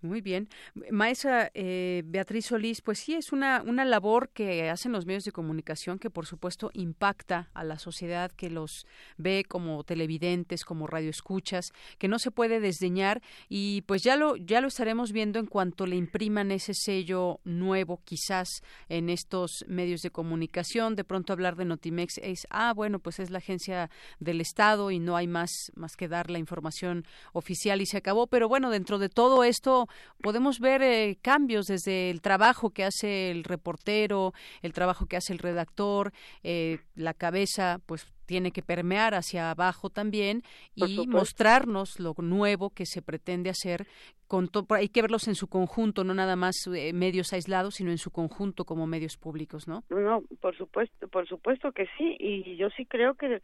Muy 0.00 0.20
bien. 0.20 0.48
Maestra 0.92 1.50
eh, 1.54 2.02
Beatriz 2.06 2.46
Solís, 2.46 2.82
pues 2.82 3.00
sí, 3.00 3.14
es 3.14 3.32
una, 3.32 3.64
una 3.66 3.84
labor 3.84 4.28
que 4.28 4.70
hacen 4.70 4.92
los 4.92 5.06
medios 5.06 5.24
de 5.24 5.32
comunicación 5.32 5.98
que 5.98 6.08
por 6.08 6.24
supuesto 6.24 6.70
impacta 6.72 7.50
a 7.52 7.64
la 7.64 7.80
sociedad 7.80 8.30
que 8.30 8.48
los 8.48 8.86
ve 9.16 9.44
como 9.48 9.82
televidentes, 9.82 10.64
como 10.64 10.86
radioescuchas, 10.86 11.72
que 11.98 12.06
no 12.06 12.20
se 12.20 12.30
puede 12.30 12.60
desdeñar 12.60 13.22
y 13.48 13.82
pues 13.82 14.04
ya 14.04 14.14
lo, 14.14 14.36
ya 14.36 14.60
lo 14.60 14.68
estaremos 14.68 15.10
viendo 15.10 15.40
en 15.40 15.46
cuanto 15.46 15.84
le 15.84 15.96
impriman 15.96 16.52
ese 16.52 16.74
sello 16.74 17.40
nuevo 17.42 18.00
quizás 18.04 18.62
en 18.88 19.10
estos 19.10 19.64
medios 19.66 20.02
de 20.02 20.12
comunicación. 20.12 20.94
De 20.94 21.02
pronto 21.02 21.32
hablar 21.32 21.56
de 21.56 21.64
Notimex 21.64 22.18
es, 22.18 22.46
ah, 22.50 22.72
bueno, 22.72 23.00
pues 23.00 23.18
es 23.18 23.30
la 23.30 23.38
agencia 23.38 23.90
del 24.20 24.40
Estado 24.40 24.92
y 24.92 25.00
no 25.00 25.16
hay 25.16 25.26
más, 25.26 25.72
más 25.74 25.96
que 25.96 26.06
dar 26.06 26.30
la 26.30 26.38
información 26.38 27.04
oficial 27.32 27.80
y 27.80 27.86
se 27.86 27.96
acabó. 27.96 28.28
Pero 28.28 28.48
bueno, 28.48 28.70
dentro 28.70 29.00
de 29.00 29.08
todo 29.08 29.42
esto 29.42 29.87
podemos 30.22 30.60
ver 30.60 30.82
eh, 30.82 31.18
cambios 31.22 31.66
desde 31.66 32.10
el 32.10 32.20
trabajo 32.20 32.70
que 32.70 32.84
hace 32.84 33.30
el 33.30 33.44
reportero, 33.44 34.32
el 34.62 34.72
trabajo 34.72 35.06
que 35.06 35.16
hace 35.16 35.32
el 35.32 35.38
redactor, 35.38 36.12
eh, 36.42 36.78
la 36.94 37.14
cabeza, 37.14 37.80
pues 37.86 38.06
tiene 38.28 38.52
que 38.52 38.62
permear 38.62 39.14
hacia 39.14 39.50
abajo 39.50 39.88
también 39.88 40.42
y 40.74 41.06
mostrarnos 41.06 41.98
lo 41.98 42.14
nuevo 42.18 42.68
que 42.70 42.84
se 42.84 43.00
pretende 43.00 43.48
hacer. 43.48 43.86
Con 44.26 44.50
hay 44.68 44.90
que 44.90 45.00
verlos 45.00 45.26
en 45.28 45.34
su 45.34 45.48
conjunto, 45.48 46.04
no 46.04 46.12
nada 46.12 46.36
más 46.36 46.54
eh, 46.66 46.92
medios 46.92 47.32
aislados, 47.32 47.76
sino 47.76 47.90
en 47.90 47.96
su 47.96 48.10
conjunto 48.10 48.66
como 48.66 48.86
medios 48.86 49.16
públicos, 49.16 49.66
¿no? 49.66 49.82
No, 49.88 50.22
por 50.42 50.54
supuesto, 50.58 51.08
por 51.08 51.26
supuesto 51.26 51.72
que 51.72 51.86
sí, 51.96 52.16
y 52.20 52.56
yo 52.56 52.68
sí 52.76 52.84
creo 52.84 53.14
que 53.14 53.40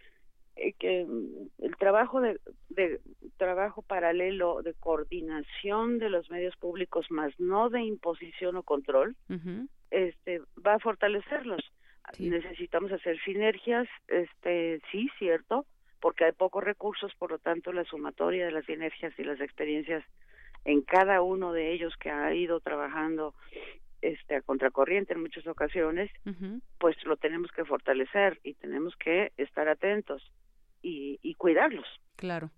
que 0.78 1.04
mm, 1.04 1.64
el 1.64 1.76
trabajo 1.76 2.20
de, 2.20 2.38
de, 2.68 3.00
trabajo 3.36 3.82
paralelo 3.82 4.62
de 4.62 4.74
coordinación 4.74 5.98
de 5.98 6.10
los 6.10 6.30
medios 6.30 6.56
públicos 6.56 7.06
más 7.10 7.32
no 7.38 7.70
de 7.70 7.82
imposición 7.82 8.56
o 8.56 8.62
control 8.62 9.16
este 9.90 10.40
va 10.64 10.74
a 10.74 10.78
fortalecerlos. 10.78 11.62
Necesitamos 12.18 12.92
hacer 12.92 13.18
sinergias 13.24 13.88
este 14.08 14.80
sí 14.90 15.08
cierto 15.18 15.64
porque 16.00 16.24
hay 16.24 16.32
pocos 16.32 16.62
recursos 16.62 17.12
por 17.18 17.30
lo 17.30 17.38
tanto 17.38 17.72
la 17.72 17.84
sumatoria 17.84 18.44
de 18.44 18.52
las 18.52 18.66
sinergias 18.66 19.18
y 19.18 19.24
las 19.24 19.40
experiencias 19.40 20.04
en 20.64 20.82
cada 20.82 21.22
uno 21.22 21.52
de 21.52 21.72
ellos 21.72 21.94
que 21.98 22.10
ha 22.10 22.34
ido 22.34 22.60
trabajando 22.60 23.34
este 24.04 24.36
a 24.36 24.42
contracorriente 24.42 25.14
en 25.14 25.22
muchas 25.22 25.46
ocasiones 25.46 26.10
pues 26.78 26.96
lo 27.04 27.16
tenemos 27.16 27.50
que 27.52 27.64
fortalecer 27.64 28.38
y 28.42 28.54
tenemos 28.54 28.94
que 28.96 29.32
estar 29.36 29.68
atentos 29.68 30.22
y, 30.82 31.34
cuidarlos. 31.38 31.86
Claro. 32.16 32.50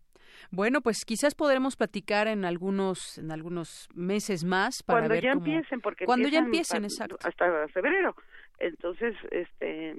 Bueno, 0.50 0.80
pues 0.80 1.04
quizás 1.04 1.34
podremos 1.34 1.76
platicar 1.76 2.26
en 2.26 2.44
algunos 2.44 3.18
en 3.18 3.30
algunos 3.30 3.88
meses 3.94 4.44
más 4.44 4.82
para 4.82 5.00
cuando 5.00 5.14
ver 5.14 5.24
ya 5.24 5.32
empiecen 5.32 5.80
porque 5.80 6.04
cuando 6.04 6.28
ya 6.28 6.40
empiecen 6.40 6.84
exacto 6.84 7.16
hasta 7.24 7.66
febrero 7.68 8.14
entonces 8.58 9.16
este 9.30 9.94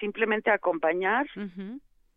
simplemente 0.00 0.50
acompañar 0.50 1.26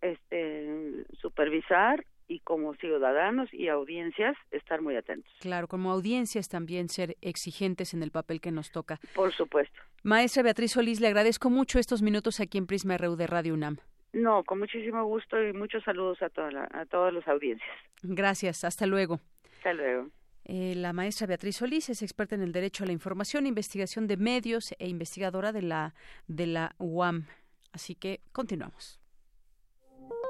este 0.01 1.05
supervisar 1.19 2.03
y 2.27 2.39
como 2.39 2.73
ciudadanos 2.75 3.53
y 3.53 3.69
audiencias 3.69 4.35
estar 4.51 4.81
muy 4.81 4.95
atentos. 4.95 5.31
Claro, 5.39 5.67
como 5.67 5.91
audiencias 5.91 6.49
también 6.49 6.89
ser 6.89 7.17
exigentes 7.21 7.93
en 7.93 8.03
el 8.03 8.11
papel 8.11 8.41
que 8.41 8.51
nos 8.51 8.71
toca. 8.71 8.99
Por 9.15 9.33
supuesto. 9.33 9.79
Maestra 10.03 10.43
Beatriz 10.43 10.71
Solís, 10.71 10.99
le 10.99 11.07
agradezco 11.07 11.49
mucho 11.49 11.79
estos 11.79 12.01
minutos 12.01 12.39
aquí 12.39 12.57
en 12.57 12.67
Prisma 12.67 12.97
RU 12.97 13.15
de 13.15 13.27
Radio 13.27 13.53
UNAM. 13.53 13.77
No, 14.13 14.43
con 14.43 14.59
muchísimo 14.59 15.03
gusto 15.05 15.41
y 15.41 15.53
muchos 15.53 15.83
saludos 15.83 16.21
a, 16.21 16.29
toda 16.29 16.67
a 16.71 16.85
todas 16.85 17.13
las 17.13 17.27
audiencias. 17.27 17.69
Gracias, 18.01 18.63
hasta 18.63 18.85
luego. 18.85 19.19
Hasta 19.57 19.73
luego. 19.73 20.09
Eh, 20.45 20.75
la 20.75 20.93
maestra 20.93 21.27
Beatriz 21.27 21.57
Solís 21.57 21.89
es 21.89 22.01
experta 22.01 22.35
en 22.35 22.41
el 22.41 22.53
derecho 22.53 22.85
a 22.85 22.87
la 22.87 22.93
información, 22.93 23.45
investigación 23.45 24.07
de 24.07 24.15
medios 24.15 24.73
e 24.79 24.87
investigadora 24.87 25.51
de 25.51 25.61
la, 25.61 25.93
de 26.27 26.47
la 26.47 26.75
UAM. 26.79 27.25
Así 27.73 27.95
que 27.95 28.21
continuamos. 28.31 28.99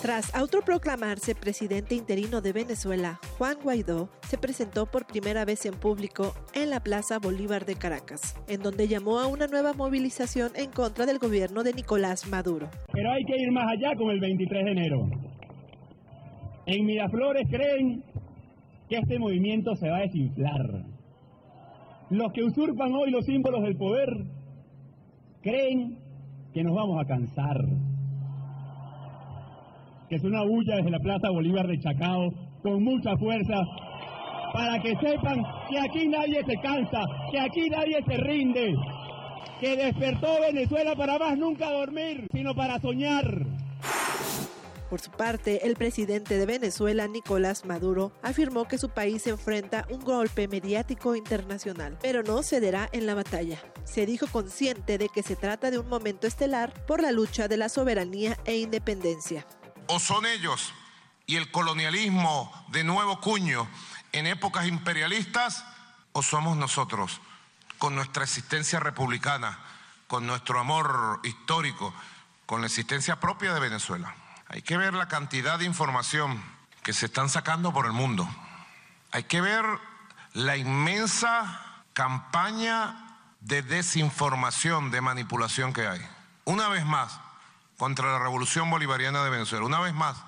Tras 0.00 0.32
autoproclamarse 0.32 1.34
presidente 1.34 1.96
interino 1.96 2.40
de 2.40 2.52
Venezuela, 2.52 3.18
Juan 3.36 3.56
Guaidó 3.60 4.08
se 4.22 4.38
presentó 4.38 4.86
por 4.86 5.08
primera 5.08 5.44
vez 5.44 5.66
en 5.66 5.74
público 5.74 6.34
en 6.54 6.70
la 6.70 6.78
Plaza 6.78 7.18
Bolívar 7.18 7.66
de 7.66 7.74
Caracas, 7.74 8.36
en 8.46 8.62
donde 8.62 8.86
llamó 8.86 9.18
a 9.18 9.26
una 9.26 9.48
nueva 9.48 9.72
movilización 9.72 10.52
en 10.54 10.70
contra 10.70 11.04
del 11.04 11.18
gobierno 11.18 11.64
de 11.64 11.72
Nicolás 11.72 12.28
Maduro. 12.28 12.68
Pero 12.92 13.10
hay 13.10 13.24
que 13.24 13.42
ir 13.42 13.50
más 13.50 13.66
allá 13.72 13.96
con 13.96 14.10
el 14.10 14.20
23 14.20 14.64
de 14.66 14.70
enero. 14.70 15.10
En 16.66 16.86
Miraflores 16.86 17.48
creen 17.50 18.04
que 18.88 18.98
este 18.98 19.18
movimiento 19.18 19.74
se 19.74 19.90
va 19.90 19.96
a 19.96 20.02
desinflar. 20.02 20.84
Los 22.10 22.32
que 22.32 22.44
usurpan 22.44 22.94
hoy 22.94 23.10
los 23.10 23.24
símbolos 23.24 23.62
del 23.64 23.76
poder 23.76 24.10
creen 25.42 25.98
que 26.54 26.62
nos 26.62 26.76
vamos 26.76 27.02
a 27.02 27.04
cansar 27.04 27.56
que 30.08 30.16
es 30.16 30.24
una 30.24 30.42
bulla 30.42 30.76
desde 30.76 30.90
la 30.90 31.00
Plaza 31.00 31.30
Bolívar 31.30 31.66
de 31.66 31.78
Chacao, 31.80 32.32
con 32.62 32.82
mucha 32.82 33.16
fuerza, 33.16 33.60
para 34.52 34.80
que 34.80 34.96
sepan 34.96 35.42
que 35.68 35.78
aquí 35.78 36.08
nadie 36.08 36.42
se 36.46 36.56
cansa, 36.60 37.04
que 37.30 37.40
aquí 37.40 37.68
nadie 37.68 37.98
se 38.06 38.16
rinde, 38.16 38.74
que 39.60 39.76
despertó 39.76 40.28
Venezuela 40.40 40.94
para 40.96 41.18
más 41.18 41.36
nunca 41.36 41.70
dormir, 41.70 42.26
sino 42.32 42.54
para 42.54 42.80
soñar. 42.80 43.46
Por 44.88 45.00
su 45.00 45.10
parte, 45.10 45.66
el 45.66 45.76
presidente 45.76 46.38
de 46.38 46.46
Venezuela, 46.46 47.06
Nicolás 47.06 47.66
Maduro, 47.66 48.10
afirmó 48.22 48.64
que 48.64 48.78
su 48.78 48.88
país 48.88 49.26
enfrenta 49.26 49.86
un 49.90 50.00
golpe 50.00 50.48
mediático 50.48 51.14
internacional, 51.14 51.98
pero 52.00 52.22
no 52.22 52.42
cederá 52.42 52.88
en 52.92 53.04
la 53.04 53.14
batalla. 53.14 53.58
Se 53.84 54.06
dijo 54.06 54.26
consciente 54.32 54.96
de 54.96 55.10
que 55.10 55.22
se 55.22 55.36
trata 55.36 55.70
de 55.70 55.78
un 55.78 55.90
momento 55.90 56.26
estelar 56.26 56.72
por 56.86 57.02
la 57.02 57.12
lucha 57.12 57.48
de 57.48 57.58
la 57.58 57.68
soberanía 57.68 58.38
e 58.46 58.56
independencia 58.56 59.44
o 59.88 59.98
son 59.98 60.26
ellos 60.26 60.72
y 61.26 61.36
el 61.36 61.50
colonialismo 61.50 62.52
de 62.68 62.84
nuevo 62.84 63.20
cuño 63.20 63.68
en 64.12 64.26
épocas 64.26 64.66
imperialistas, 64.66 65.64
o 66.12 66.22
somos 66.22 66.56
nosotros, 66.56 67.20
con 67.76 67.94
nuestra 67.94 68.24
existencia 68.24 68.80
republicana, 68.80 69.58
con 70.06 70.26
nuestro 70.26 70.58
amor 70.58 71.20
histórico, 71.22 71.92
con 72.46 72.62
la 72.62 72.66
existencia 72.66 73.20
propia 73.20 73.52
de 73.52 73.60
Venezuela. 73.60 74.14
Hay 74.48 74.62
que 74.62 74.78
ver 74.78 74.94
la 74.94 75.08
cantidad 75.08 75.58
de 75.58 75.66
información 75.66 76.42
que 76.82 76.94
se 76.94 77.06
están 77.06 77.28
sacando 77.28 77.72
por 77.72 77.84
el 77.84 77.92
mundo. 77.92 78.26
Hay 79.12 79.24
que 79.24 79.42
ver 79.42 79.64
la 80.32 80.56
inmensa 80.56 81.84
campaña 81.92 83.18
de 83.40 83.62
desinformación, 83.62 84.90
de 84.90 85.02
manipulación 85.02 85.74
que 85.74 85.86
hay. 85.86 86.00
Una 86.44 86.68
vez 86.68 86.86
más, 86.86 87.20
contra 87.78 88.12
la 88.12 88.18
revolución 88.18 88.68
bolivariana 88.70 89.24
de 89.24 89.30
Venezuela. 89.30 89.64
Una 89.64 89.80
vez 89.80 89.94
más. 89.94 90.18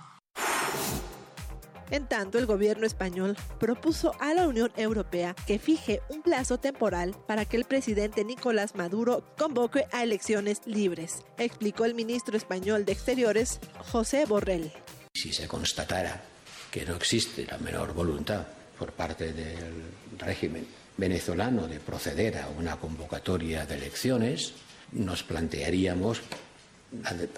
En 1.90 2.06
tanto, 2.06 2.38
el 2.38 2.46
gobierno 2.46 2.86
español 2.86 3.36
propuso 3.58 4.14
a 4.20 4.32
la 4.32 4.46
Unión 4.46 4.70
Europea 4.76 5.34
que 5.46 5.58
fije 5.58 6.00
un 6.08 6.22
plazo 6.22 6.58
temporal 6.58 7.16
para 7.26 7.44
que 7.44 7.56
el 7.56 7.64
presidente 7.64 8.24
Nicolás 8.24 8.76
Maduro 8.76 9.24
convoque 9.36 9.86
a 9.90 10.04
elecciones 10.04 10.60
libres, 10.66 11.24
explicó 11.36 11.84
el 11.84 11.96
ministro 11.96 12.36
español 12.36 12.84
de 12.84 12.92
Exteriores, 12.92 13.58
José 13.90 14.24
Borrell. 14.24 14.72
Si 15.12 15.32
se 15.32 15.48
constatara 15.48 16.22
que 16.70 16.86
no 16.86 16.94
existe 16.94 17.44
la 17.44 17.58
menor 17.58 17.92
voluntad 17.92 18.46
por 18.78 18.92
parte 18.92 19.32
del 19.32 19.90
régimen 20.16 20.66
venezolano 20.96 21.66
de 21.66 21.80
proceder 21.80 22.38
a 22.38 22.48
una 22.50 22.76
convocatoria 22.76 23.66
de 23.66 23.74
elecciones, 23.74 24.54
nos 24.92 25.24
plantearíamos 25.24 26.22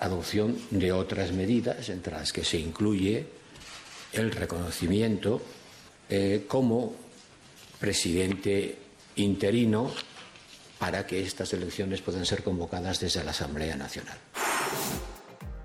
adopción 0.01 0.57
de 0.71 0.93
otras 0.93 1.33
medidas, 1.33 1.89
entre 1.89 2.13
las 2.13 2.33
que 2.33 2.45
se 2.45 2.59
incluye 2.59 3.27
el 4.13 4.31
reconocimiento 4.31 5.41
eh, 6.09 6.45
como 6.49 6.95
presidente 7.79 8.79
interino 9.17 9.91
para 10.79 11.07
que 11.07 11.21
estas 11.23 11.53
elecciones 11.53 12.01
puedan 12.03 12.27
ser 12.27 12.43
convocadas 12.43 13.01
desde 13.01 13.23
la 13.25 13.31
Asamblea 13.31 13.77
Nacional. 13.77 14.19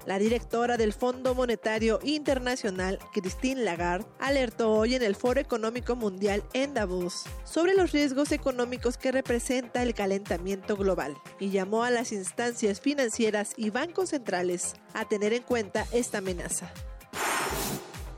La 0.08 0.20
directora 0.20 0.78
del 0.78 0.94
Fondo 0.94 1.36
Monetario 1.36 2.00
Internacional, 2.02 2.98
Christine 3.12 3.66
Lagarde, 3.66 4.08
alertó 4.20 4.72
hoy 4.72 4.96
en 4.96 5.04
el 5.04 5.18
Foro 5.18 5.42
Económico 5.42 5.98
Mundial 5.98 6.46
en 6.54 6.74
Davos 6.74 7.26
sobre 7.44 7.74
los 7.74 7.92
riesgos 7.92 8.32
económicos 8.32 8.98
que 8.98 9.12
representa 9.12 9.84
el 9.84 9.94
calentamiento 9.94 10.78
global 10.78 11.18
y 11.42 11.50
llamó 11.50 11.84
a 11.84 11.92
las 11.92 12.14
instancias 12.14 12.80
financieras 12.80 13.52
y 13.58 13.70
bancos 13.70 14.12
centrales 14.12 14.76
a 14.94 15.04
tener 15.10 15.34
en 15.34 15.44
cuenta 15.44 15.86
esta 15.92 16.20
amenaza. 16.20 16.72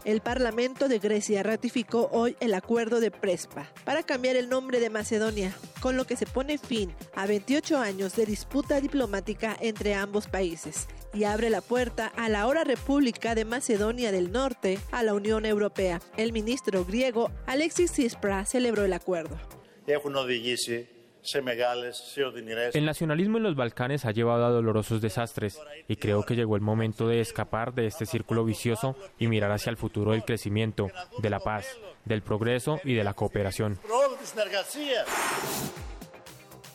El 0.05 0.21
Parlamento 0.21 0.87
de 0.87 0.99
Grecia 0.99 1.43
ratificó 1.43 2.09
hoy 2.11 2.37
el 2.39 2.53
acuerdo 2.53 2.99
de 2.99 3.11
Prespa 3.11 3.69
para 3.83 4.03
cambiar 4.03 4.37
el 4.37 4.49
nombre 4.49 4.79
de 4.79 4.89
Macedonia, 4.89 5.55
con 5.81 5.97
lo 5.97 6.05
que 6.05 6.15
se 6.15 6.25
pone 6.25 6.57
fin 6.57 6.93
a 7.15 7.27
28 7.27 7.77
años 7.77 8.15
de 8.15 8.25
disputa 8.25 8.79
diplomática 8.79 9.57
entre 9.59 9.95
ambos 9.95 10.27
países 10.27 10.87
y 11.13 11.23
abre 11.25 11.49
la 11.49 11.61
puerta 11.61 12.07
a 12.07 12.29
la 12.29 12.41
ahora 12.41 12.63
República 12.63 13.35
de 13.35 13.45
Macedonia 13.45 14.11
del 14.11 14.31
Norte 14.31 14.79
a 14.91 15.03
la 15.03 15.13
Unión 15.13 15.45
Europea. 15.45 16.01
El 16.17 16.31
ministro 16.31 16.85
griego 16.85 17.31
Alexis 17.45 17.91
Tsipras 17.91 18.49
celebró 18.49 18.85
el 18.85 18.93
acuerdo. 18.93 19.37
El 22.73 22.85
nacionalismo 22.85 23.37
en 23.37 23.43
los 23.43 23.55
Balcanes 23.55 24.05
ha 24.05 24.11
llevado 24.11 24.45
a 24.45 24.49
dolorosos 24.49 25.01
desastres 25.01 25.59
y 25.87 25.97
creo 25.97 26.23
que 26.23 26.35
llegó 26.35 26.55
el 26.55 26.61
momento 26.61 27.07
de 27.07 27.19
escapar 27.19 27.73
de 27.73 27.87
este 27.87 28.05
círculo 28.05 28.45
vicioso 28.45 28.95
y 29.17 29.27
mirar 29.27 29.51
hacia 29.51 29.69
el 29.69 29.77
futuro 29.77 30.11
del 30.11 30.23
crecimiento, 30.23 30.89
de 31.21 31.29
la 31.29 31.39
paz, 31.39 31.77
del 32.05 32.21
progreso 32.21 32.79
y 32.83 32.93
de 32.93 33.03
la 33.03 33.13
cooperación. 33.13 33.79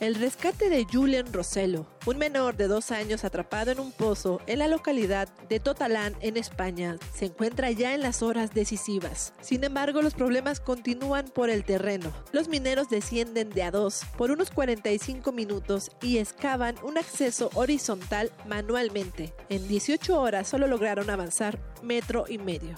El 0.05 0.16
rescate 0.16 0.68
de 0.68 0.85
Julian 0.85 1.32
Rosello, 1.32 1.86
un 2.05 2.18
menor 2.18 2.59
de 2.59 2.68
dos 2.68 2.90
años 2.90 3.24
atrapado 3.24 3.70
en 3.70 3.81
un 3.81 3.90
pozo 3.90 4.43
en 4.47 4.59
la 4.59 4.68
localidad 4.68 5.31
de 5.48 5.60
Totalán, 5.60 6.14
en 6.20 6.36
España, 6.36 6.98
se 7.14 7.24
encuentra 7.24 7.70
ya 7.70 7.94
en 7.94 8.02
las 8.02 8.22
horas 8.22 8.52
decisivas. 8.52 9.32
Sin 9.40 9.64
embargo, 9.64 10.02
los 10.02 10.12
problemas 10.12 10.60
continúan 10.60 11.28
por 11.28 11.48
el 11.48 11.64
terreno. 11.64 12.12
Los 12.32 12.48
mineros 12.48 12.90
descienden 12.90 13.48
de 13.48 13.62
a 13.62 13.70
dos 13.70 14.02
por 14.18 14.31
unos 14.31 14.51
45 14.51 15.32
minutos 15.32 15.90
y 16.02 16.18
excavan 16.18 16.74
un 16.82 16.98
acceso 16.98 17.48
horizontal 17.55 18.31
manualmente. 18.47 19.32
En 19.48 19.66
18 19.66 20.20
horas 20.20 20.47
solo 20.47 20.66
lograron 20.66 21.09
avanzar 21.09 21.59
metro 21.82 22.26
y 22.28 22.36
medio 22.36 22.76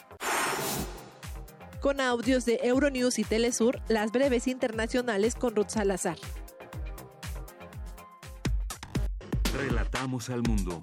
con 1.81 2.01
audios 2.01 2.45
de 2.45 2.59
Euronews 2.65 3.21
y 3.21 3.23
Telesur, 3.23 3.81
las 3.87 4.11
breves 4.11 4.49
internacionales 4.49 5.37
con 5.37 5.55
Ruth 5.55 5.69
Salazar. 5.69 6.17
Relatamos 9.57 10.29
al 10.29 10.43
mundo. 10.43 10.79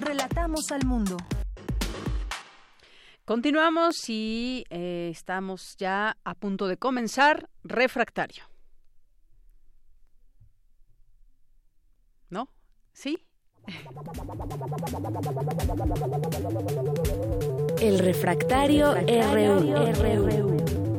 Relatamos 0.00 0.72
al 0.72 0.86
mundo. 0.86 1.18
Continuamos 3.26 4.08
y 4.08 4.64
eh, 4.70 5.10
estamos 5.12 5.76
ya 5.76 6.16
a 6.24 6.34
punto 6.34 6.68
de 6.68 6.78
comenzar 6.78 7.50
Refractario. 7.64 8.44
¿No? 12.30 12.48
¿Sí? 12.92 13.26
El 17.78 17.98
refractario, 17.98 18.94
RU. 18.94 20.91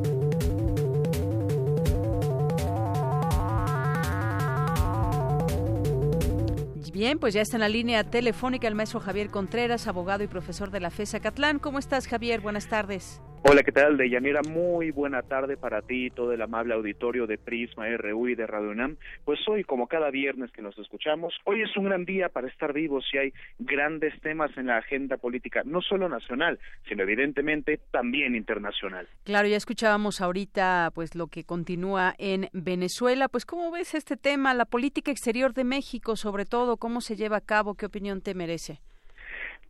Bien, 7.03 7.19
pues 7.19 7.33
ya 7.33 7.41
está 7.41 7.57
en 7.57 7.59
la 7.59 7.67
línea 7.67 8.05
telefónica 8.05 8.65
el 8.65 8.75
maestro 8.75 9.01
Javier 9.01 9.29
Contreras, 9.29 9.87
abogado 9.87 10.23
y 10.23 10.27
profesor 10.27 10.71
de 10.71 10.79
la 10.79 10.89
FESA 10.89 11.19
Catlán. 11.19 11.59
¿Cómo 11.59 11.77
estás, 11.77 12.07
Javier? 12.07 12.39
Buenas 12.39 12.69
tardes. 12.69 13.19
Hola, 13.45 13.61
¿qué 13.61 13.73
tal? 13.73 13.97
Deyanira, 13.97 14.41
muy 14.41 14.91
buena 14.91 15.21
tarde 15.21 15.57
para 15.57 15.81
ti 15.81 16.05
y 16.05 16.09
todo 16.09 16.31
el 16.31 16.41
amable 16.41 16.75
auditorio 16.75 17.27
de 17.27 17.37
Prisma 17.37 17.89
RU 17.97 18.29
y 18.29 18.35
de 18.35 18.47
Radio 18.47 18.69
UNAM. 18.69 18.95
Pues 19.25 19.37
hoy, 19.49 19.65
como 19.65 19.87
cada 19.87 20.09
viernes 20.11 20.49
que 20.53 20.61
nos 20.61 20.77
escuchamos, 20.77 21.33
hoy 21.43 21.61
es 21.61 21.75
un 21.75 21.83
gran 21.83 22.05
día 22.05 22.29
para 22.29 22.47
estar 22.47 22.71
vivos 22.71 23.03
y 23.11 23.17
hay 23.17 23.33
grandes 23.59 24.17
temas 24.21 24.55
en 24.55 24.67
la 24.67 24.77
agenda 24.77 25.17
política, 25.17 25.61
no 25.65 25.81
solo 25.81 26.07
nacional, 26.07 26.57
sino 26.87 27.03
evidentemente 27.03 27.81
también 27.91 28.33
internacional. 28.33 29.09
Claro, 29.25 29.49
ya 29.49 29.57
escuchábamos 29.57 30.21
ahorita 30.21 30.91
pues 30.95 31.13
lo 31.13 31.27
que 31.27 31.43
continúa 31.43 32.15
en 32.19 32.47
Venezuela. 32.53 33.27
Pues, 33.27 33.45
¿cómo 33.45 33.71
ves 33.71 33.93
este 33.93 34.15
tema, 34.15 34.53
la 34.53 34.63
política 34.63 35.11
exterior 35.11 35.53
de 35.53 35.65
México, 35.65 36.15
sobre 36.15 36.45
todo, 36.45 36.77
cómo 36.77 37.01
se 37.01 37.17
lleva 37.17 37.37
a 37.37 37.41
cabo, 37.41 37.75
qué 37.75 37.87
opinión 37.87 38.21
te 38.21 38.35
merece? 38.35 38.79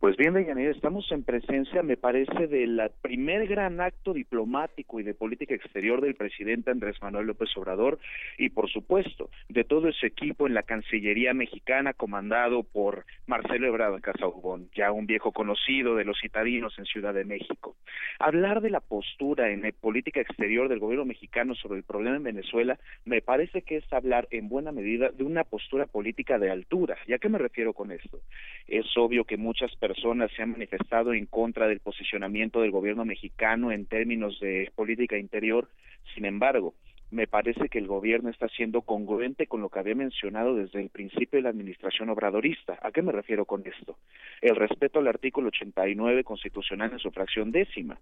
Pues 0.04 0.18
bien, 0.18 0.34
Deyanira, 0.34 0.70
estamos 0.70 1.10
en 1.12 1.24
presencia, 1.24 1.82
me 1.82 1.96
parece, 1.96 2.46
del 2.46 2.78
primer 3.00 3.46
gran 3.46 3.80
acto 3.80 4.12
diplomático 4.12 5.00
y 5.00 5.02
de 5.02 5.14
política 5.14 5.54
exterior 5.54 6.02
del 6.02 6.14
presidente 6.14 6.70
Andrés 6.70 7.00
Manuel 7.00 7.28
López 7.28 7.48
Obrador 7.56 7.98
y, 8.36 8.50
por 8.50 8.68
supuesto, 8.68 9.30
de 9.48 9.64
todo 9.64 9.88
ese 9.88 10.08
equipo 10.08 10.46
en 10.46 10.52
la 10.52 10.62
Cancillería 10.62 11.32
mexicana 11.32 11.94
comandado 11.94 12.64
por 12.64 13.06
Marcelo 13.26 13.66
Ebrard 13.66 13.98
Casaubón, 14.02 14.68
ya 14.76 14.92
un 14.92 15.06
viejo 15.06 15.32
conocido 15.32 15.94
de 15.96 16.04
los 16.04 16.20
citadinos 16.20 16.78
en 16.78 16.84
Ciudad 16.84 17.14
de 17.14 17.24
México. 17.24 17.74
Hablar 18.18 18.60
de 18.60 18.68
la 18.68 18.80
postura 18.80 19.52
en 19.52 19.62
política 19.80 20.20
exterior 20.20 20.68
del 20.68 20.80
gobierno 20.80 21.06
mexicano 21.06 21.54
sobre 21.54 21.78
el 21.78 21.84
problema 21.84 22.16
en 22.16 22.24
Venezuela 22.24 22.78
me 23.06 23.22
parece 23.22 23.62
que 23.62 23.78
es 23.78 23.90
hablar 23.90 24.28
en 24.30 24.50
buena 24.50 24.70
medida 24.70 25.08
de 25.08 25.24
una 25.24 25.44
postura 25.44 25.86
política 25.86 26.38
de 26.38 26.50
altura. 26.50 26.98
¿Y 27.06 27.14
a 27.14 27.18
qué 27.18 27.30
me 27.30 27.38
refiero 27.38 27.72
con 27.72 27.90
esto? 27.90 28.20
Es 28.68 28.84
obvio 28.98 29.24
que 29.24 29.38
muchas 29.38 29.74
personas 29.76 29.93
personas 29.94 30.30
se 30.32 30.42
han 30.42 30.50
manifestado 30.50 31.14
en 31.14 31.26
contra 31.26 31.68
del 31.68 31.78
posicionamiento 31.78 32.60
del 32.60 32.72
gobierno 32.72 33.04
mexicano 33.04 33.70
en 33.70 33.86
términos 33.86 34.40
de 34.40 34.72
política 34.74 35.16
interior. 35.16 35.68
Sin 36.14 36.24
embargo, 36.24 36.74
me 37.12 37.28
parece 37.28 37.68
que 37.68 37.78
el 37.78 37.86
gobierno 37.86 38.28
está 38.28 38.48
siendo 38.48 38.82
congruente 38.82 39.46
con 39.46 39.60
lo 39.60 39.68
que 39.68 39.78
había 39.78 39.94
mencionado 39.94 40.56
desde 40.56 40.80
el 40.80 40.88
principio 40.88 41.38
de 41.38 41.42
la 41.42 41.50
administración 41.50 42.08
obradorista. 42.08 42.76
¿A 42.82 42.90
qué 42.90 43.02
me 43.02 43.12
refiero 43.12 43.44
con 43.44 43.62
esto? 43.66 43.96
El 44.40 44.56
respeto 44.56 44.98
al 44.98 45.06
artículo 45.06 45.48
89 45.48 46.24
constitucional 46.24 46.92
en 46.92 46.98
su 46.98 47.12
fracción 47.12 47.52
décima. 47.52 47.98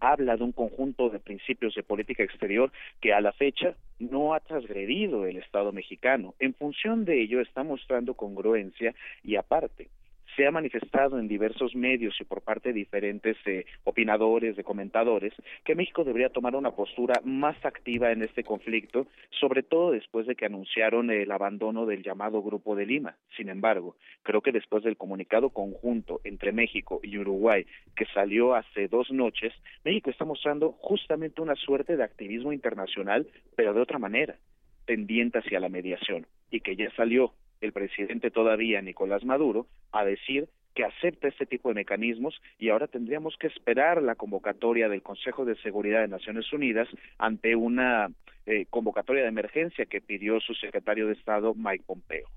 Habla 0.00 0.36
de 0.36 0.42
un 0.42 0.52
conjunto 0.52 1.10
de 1.10 1.20
principios 1.20 1.74
de 1.74 1.82
política 1.82 2.24
exterior 2.24 2.72
que 3.00 3.12
a 3.12 3.20
la 3.20 3.32
fecha 3.32 3.74
no 3.98 4.34
ha 4.34 4.40
transgredido 4.40 5.26
el 5.26 5.36
Estado 5.36 5.70
mexicano. 5.70 6.34
En 6.40 6.54
función 6.54 7.04
de 7.04 7.20
ello 7.20 7.40
está 7.40 7.62
mostrando 7.62 8.14
congruencia 8.14 8.94
y 9.22 9.36
aparte 9.36 9.88
se 10.40 10.46
ha 10.46 10.50
manifestado 10.50 11.18
en 11.18 11.28
diversos 11.28 11.76
medios 11.76 12.18
y 12.18 12.24
por 12.24 12.40
parte 12.40 12.70
de 12.70 12.78
diferentes 12.78 13.36
eh, 13.44 13.66
opinadores, 13.84 14.56
de 14.56 14.64
comentadores, 14.64 15.34
que 15.66 15.74
México 15.74 16.02
debería 16.02 16.30
tomar 16.30 16.56
una 16.56 16.70
postura 16.70 17.20
más 17.24 17.62
activa 17.62 18.10
en 18.10 18.22
este 18.22 18.42
conflicto, 18.42 19.06
sobre 19.38 19.62
todo 19.62 19.90
después 19.90 20.26
de 20.26 20.36
que 20.36 20.46
anunciaron 20.46 21.10
el 21.10 21.30
abandono 21.30 21.84
del 21.84 22.02
llamado 22.02 22.40
Grupo 22.40 22.74
de 22.74 22.86
Lima. 22.86 23.16
Sin 23.36 23.50
embargo, 23.50 23.96
creo 24.22 24.40
que 24.40 24.50
después 24.50 24.82
del 24.82 24.96
comunicado 24.96 25.50
conjunto 25.50 26.22
entre 26.24 26.52
México 26.52 27.00
y 27.02 27.18
Uruguay 27.18 27.66
que 27.94 28.06
salió 28.14 28.54
hace 28.54 28.88
dos 28.88 29.10
noches, 29.10 29.52
México 29.84 30.08
está 30.08 30.24
mostrando 30.24 30.72
justamente 30.80 31.42
una 31.42 31.54
suerte 31.54 31.98
de 31.98 32.04
activismo 32.04 32.54
internacional, 32.54 33.26
pero 33.56 33.74
de 33.74 33.82
otra 33.82 33.98
manera, 33.98 34.36
tendiente 34.86 35.40
hacia 35.40 35.60
la 35.60 35.68
mediación, 35.68 36.26
y 36.50 36.60
que 36.60 36.76
ya 36.76 36.90
salió 36.96 37.34
el 37.60 37.72
presidente 37.72 38.30
todavía, 38.30 38.80
Nicolás 38.80 39.24
Maduro, 39.24 39.66
a 39.92 40.04
decir 40.04 40.48
que 40.74 40.84
acepta 40.84 41.28
este 41.28 41.46
tipo 41.46 41.68
de 41.68 41.74
mecanismos 41.74 42.40
y 42.58 42.70
ahora 42.70 42.86
tendríamos 42.86 43.36
que 43.38 43.48
esperar 43.48 44.02
la 44.02 44.14
convocatoria 44.14 44.88
del 44.88 45.02
Consejo 45.02 45.44
de 45.44 45.56
Seguridad 45.56 46.00
de 46.00 46.08
Naciones 46.08 46.52
Unidas 46.52 46.88
ante 47.18 47.56
una 47.56 48.08
eh, 48.46 48.66
convocatoria 48.70 49.22
de 49.22 49.28
emergencia 49.28 49.86
que 49.86 50.00
pidió 50.00 50.40
su 50.40 50.54
secretario 50.54 51.06
de 51.06 51.14
Estado, 51.14 51.54
Mike 51.54 51.84
Pompeo. 51.86 52.28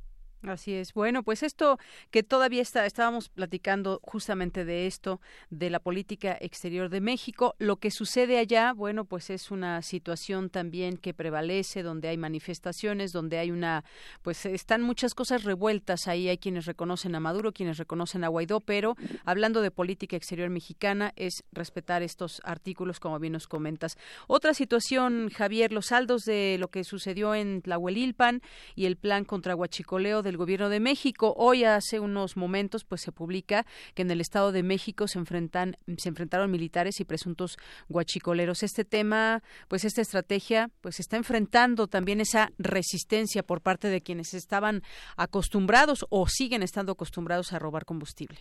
Así 0.43 0.73
es. 0.73 0.93
Bueno, 0.93 1.23
pues 1.23 1.41
esto 1.41 1.79
que 2.11 2.21
todavía 2.21 2.61
está, 2.61 2.85
estábamos 2.85 3.29
platicando 3.29 4.01
justamente 4.03 4.65
de 4.65 4.87
esto, 4.87 5.21
de 5.49 5.69
la 5.69 5.79
política 5.79 6.37
exterior 6.41 6.89
de 6.89 6.99
México. 6.99 7.55
Lo 7.59 7.77
que 7.77 7.91
sucede 7.91 8.37
allá, 8.37 8.73
bueno, 8.73 9.05
pues 9.05 9.29
es 9.29 9.51
una 9.51 9.81
situación 9.81 10.49
también 10.49 10.97
que 10.97 11.13
prevalece, 11.13 11.81
donde 11.81 12.09
hay 12.09 12.17
manifestaciones, 12.17 13.13
donde 13.13 13.39
hay 13.39 13.51
una, 13.51 13.85
pues 14.21 14.45
están 14.45 14.81
muchas 14.81 15.13
cosas 15.15 15.43
revueltas 15.45 16.09
ahí. 16.09 16.27
Hay 16.27 16.37
quienes 16.37 16.65
reconocen 16.65 17.15
a 17.15 17.21
Maduro, 17.21 17.53
quienes 17.53 17.77
reconocen 17.77 18.25
a 18.25 18.27
Guaidó, 18.27 18.59
pero 18.59 18.97
hablando 19.23 19.61
de 19.61 19.71
política 19.71 20.17
exterior 20.17 20.49
mexicana 20.49 21.13
es 21.15 21.45
respetar 21.53 22.03
estos 22.03 22.41
artículos, 22.43 22.99
como 22.99 23.17
bien 23.17 23.31
nos 23.31 23.47
comentas. 23.47 23.97
Otra 24.27 24.53
situación, 24.53 25.29
Javier, 25.29 25.71
los 25.71 25.85
saldos 25.85 26.23
de 26.23 26.57
lo 26.59 26.67
que 26.67 26.83
sucedió 26.83 27.33
en 27.33 27.61
Tlahuelilpan 27.61 28.41
y 28.75 28.87
el 28.87 28.97
plan 28.97 29.23
contra 29.23 29.55
Huachicoleo 29.55 30.21
de 30.21 30.32
el 30.33 30.37
Gobierno 30.37 30.69
de 30.69 30.79
México. 30.79 31.33
Hoy, 31.37 31.63
hace 31.63 31.99
unos 31.99 32.35
momentos, 32.35 32.83
pues 32.83 33.01
se 33.01 33.11
publica 33.11 33.65
que 33.93 34.01
en 34.01 34.09
el 34.09 34.19
Estado 34.19 34.51
de 34.51 34.63
México 34.63 35.07
se 35.07 35.19
enfrentan, 35.19 35.75
se 35.97 36.09
enfrentaron 36.09 36.49
militares 36.49 36.99
y 36.99 37.05
presuntos 37.05 37.57
guachicoleros. 37.87 38.63
Este 38.63 38.83
tema, 38.83 39.43
pues 39.67 39.85
esta 39.85 40.01
estrategia, 40.01 40.69
pues 40.81 40.99
está 40.99 41.17
enfrentando 41.17 41.87
también 41.87 42.19
esa 42.19 42.49
resistencia 42.57 43.43
por 43.43 43.61
parte 43.61 43.89
de 43.89 44.01
quienes 44.01 44.33
estaban 44.33 44.81
acostumbrados 45.17 46.05
o 46.09 46.25
siguen 46.27 46.63
estando 46.63 46.93
acostumbrados 46.93 47.53
a 47.53 47.59
robar 47.59 47.85
combustible. 47.85 48.39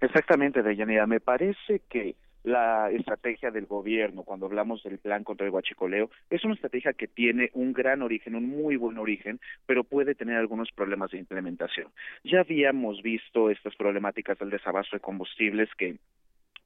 Exactamente, 0.00 0.62
Deyanira. 0.62 1.06
Me 1.06 1.20
parece 1.20 1.80
que 1.88 2.16
la 2.44 2.90
estrategia 2.90 3.50
del 3.50 3.66
gobierno 3.66 4.22
cuando 4.22 4.46
hablamos 4.46 4.82
del 4.82 4.98
plan 4.98 5.24
contra 5.24 5.46
el 5.46 5.52
huachicoleo 5.52 6.10
es 6.30 6.44
una 6.44 6.54
estrategia 6.54 6.92
que 6.92 7.08
tiene 7.08 7.50
un 7.54 7.72
gran 7.72 8.02
origen, 8.02 8.36
un 8.36 8.48
muy 8.48 8.76
buen 8.76 8.98
origen, 8.98 9.40
pero 9.66 9.82
puede 9.82 10.14
tener 10.14 10.36
algunos 10.36 10.70
problemas 10.70 11.10
de 11.10 11.18
implementación. 11.18 11.88
Ya 12.22 12.40
habíamos 12.40 13.02
visto 13.02 13.50
estas 13.50 13.74
problemáticas 13.76 14.38
del 14.38 14.50
desabasto 14.50 14.96
de 14.96 15.00
combustibles 15.00 15.68
que 15.76 15.96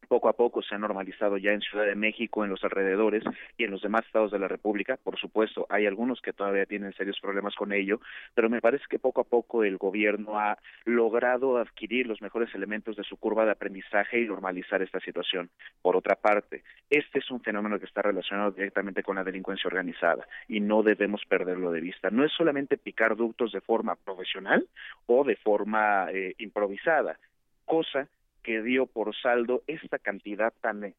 poco 0.08 0.28
a 0.28 0.32
poco 0.32 0.62
se 0.62 0.74
ha 0.74 0.78
normalizado 0.78 1.36
ya 1.36 1.52
en 1.52 1.60
Ciudad 1.60 1.86
de 1.86 1.94
México, 1.94 2.44
en 2.44 2.50
los 2.50 2.64
alrededores 2.64 3.22
y 3.56 3.64
en 3.64 3.70
los 3.70 3.82
demás 3.82 4.04
estados 4.06 4.32
de 4.32 4.38
la 4.38 4.48
República. 4.48 4.96
Por 4.96 5.18
supuesto, 5.18 5.66
hay 5.68 5.86
algunos 5.86 6.20
que 6.20 6.32
todavía 6.32 6.66
tienen 6.66 6.92
serios 6.94 7.20
problemas 7.20 7.54
con 7.54 7.72
ello, 7.72 8.00
pero 8.34 8.48
me 8.48 8.60
parece 8.60 8.84
que 8.88 8.98
poco 8.98 9.20
a 9.20 9.24
poco 9.24 9.64
el 9.64 9.76
gobierno 9.76 10.38
ha 10.38 10.58
logrado 10.84 11.58
adquirir 11.58 12.06
los 12.06 12.22
mejores 12.22 12.54
elementos 12.54 12.96
de 12.96 13.04
su 13.04 13.16
curva 13.16 13.44
de 13.44 13.52
aprendizaje 13.52 14.20
y 14.20 14.26
normalizar 14.26 14.82
esta 14.82 15.00
situación. 15.00 15.50
Por 15.82 15.96
otra 15.96 16.16
parte, 16.16 16.62
este 16.90 17.18
es 17.18 17.30
un 17.30 17.40
fenómeno 17.40 17.78
que 17.78 17.84
está 17.84 18.02
relacionado 18.02 18.50
directamente 18.50 19.02
con 19.02 19.16
la 19.16 19.24
delincuencia 19.24 19.68
organizada 19.68 20.26
y 20.48 20.60
no 20.60 20.82
debemos 20.82 21.22
perderlo 21.28 21.70
de 21.70 21.80
vista. 21.80 22.10
No 22.10 22.24
es 22.24 22.32
solamente 22.32 22.78
picar 22.78 23.16
ductos 23.16 23.52
de 23.52 23.60
forma 23.60 23.94
profesional 23.96 24.66
o 25.06 25.24
de 25.24 25.36
forma 25.36 26.08
eh, 26.12 26.34
improvisada, 26.38 27.18
cosa 27.64 28.08
que 28.42 28.62
dio 28.62 28.86
por 28.86 29.14
saldo 29.16 29.62
esta 29.66 29.98
cantidad 29.98 30.52
tan 30.60 30.94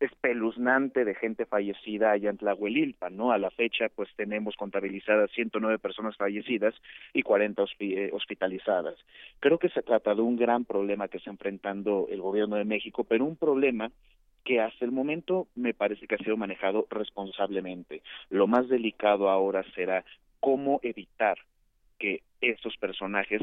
espeluznante 0.00 1.04
de 1.04 1.14
gente 1.14 1.46
fallecida 1.46 2.10
allá 2.10 2.30
en 2.30 2.36
Tlahuelilpa, 2.36 3.08
¿no? 3.08 3.32
A 3.32 3.38
la 3.38 3.50
fecha, 3.50 3.88
pues 3.94 4.08
tenemos 4.16 4.54
contabilizadas 4.56 5.30
109 5.30 5.78
personas 5.78 6.16
fallecidas 6.16 6.74
y 7.14 7.22
40 7.22 7.64
eh, 7.78 8.10
hospitalizadas. 8.12 8.94
Creo 9.40 9.58
que 9.58 9.70
se 9.70 9.82
trata 9.82 10.14
de 10.14 10.20
un 10.20 10.36
gran 10.36 10.64
problema 10.64 11.08
que 11.08 11.18
está 11.18 11.30
enfrentando 11.30 12.08
el 12.10 12.20
gobierno 12.20 12.56
de 12.56 12.64
México, 12.64 13.04
pero 13.04 13.24
un 13.24 13.36
problema 13.36 13.90
que 14.44 14.60
hasta 14.60 14.84
el 14.84 14.92
momento 14.92 15.48
me 15.56 15.74
parece 15.74 16.06
que 16.06 16.14
ha 16.14 16.18
sido 16.18 16.36
manejado 16.36 16.86
responsablemente. 16.90 18.02
Lo 18.30 18.46
más 18.46 18.68
delicado 18.68 19.28
ahora 19.28 19.64
será 19.74 20.04
cómo 20.40 20.78
evitar 20.82 21.38
que 21.98 22.22
estos 22.40 22.76
personajes 22.76 23.42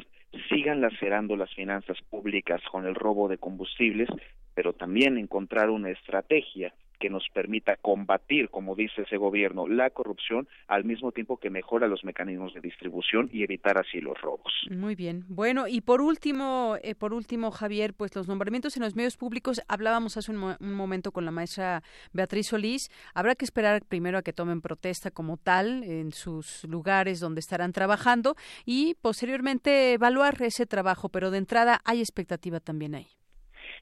sigan 0.50 0.82
lacerando 0.82 1.36
las 1.36 1.54
finanzas 1.54 1.98
públicas 2.10 2.62
con 2.72 2.86
el 2.86 2.96
robo 2.96 3.28
de 3.28 3.38
combustibles, 3.38 4.10
pero 4.54 4.74
también 4.74 5.18
encontrar 5.18 5.70
una 5.70 5.90
estrategia 5.90 6.74
que 7.00 7.10
nos 7.10 7.28
permita 7.34 7.76
combatir, 7.78 8.50
como 8.50 8.76
dice 8.76 9.04
ese 9.04 9.18
gobierno, 9.18 9.68
la 9.68 9.90
corrupción 9.90 10.48
al 10.68 10.84
mismo 10.84 11.12
tiempo 11.12 11.38
que 11.38 11.50
mejora 11.50 11.88
los 11.88 12.04
mecanismos 12.04 12.54
de 12.54 12.62
distribución 12.62 13.30
y 13.32 13.44
evitar 13.44 13.78
así 13.78 14.00
los 14.00 14.20
robos. 14.22 14.52
Muy 14.70 14.96
bien. 14.96 15.26
Bueno, 15.28 15.68
y 15.68 15.82
por 15.82 16.02
último, 16.02 16.78
eh, 16.82 16.96
por 16.96 17.14
último, 17.14 17.52
Javier, 17.52 17.94
pues 17.94 18.16
los 18.16 18.28
nombramientos 18.28 18.78
en 18.78 18.84
los 18.84 18.96
medios 18.96 19.18
públicos, 19.18 19.62
hablábamos 19.68 20.18
hace 20.18 20.32
un, 20.32 20.56
momento 20.60 21.12
con 21.12 21.26
la 21.26 21.32
maestra 21.32 21.84
Beatriz 22.14 22.48
Solís, 22.48 22.90
habrá 23.14 23.36
que 23.36 23.46
esperar 23.46 23.84
primero 23.88 24.18
a 24.18 24.22
que 24.22 24.34
tomen 24.34 24.62
protesta 24.62 25.12
como 25.12 25.38
tal 25.38 25.84
en 25.84 26.12
sus 26.12 26.64
lugares 26.66 27.20
donde 27.20 27.40
estarán 27.40 27.74
trabajando 27.74 28.36
y 28.66 28.96
posteriormente 29.02 29.94
evaluar 29.94 30.36
ese 30.42 30.66
trabajo, 30.66 31.10
pero 31.10 31.32
de 31.32 31.38
entrada 31.38 31.80
hay 31.86 32.00
expectativa 32.00 32.60
también 32.60 32.96
ahí. 32.96 33.08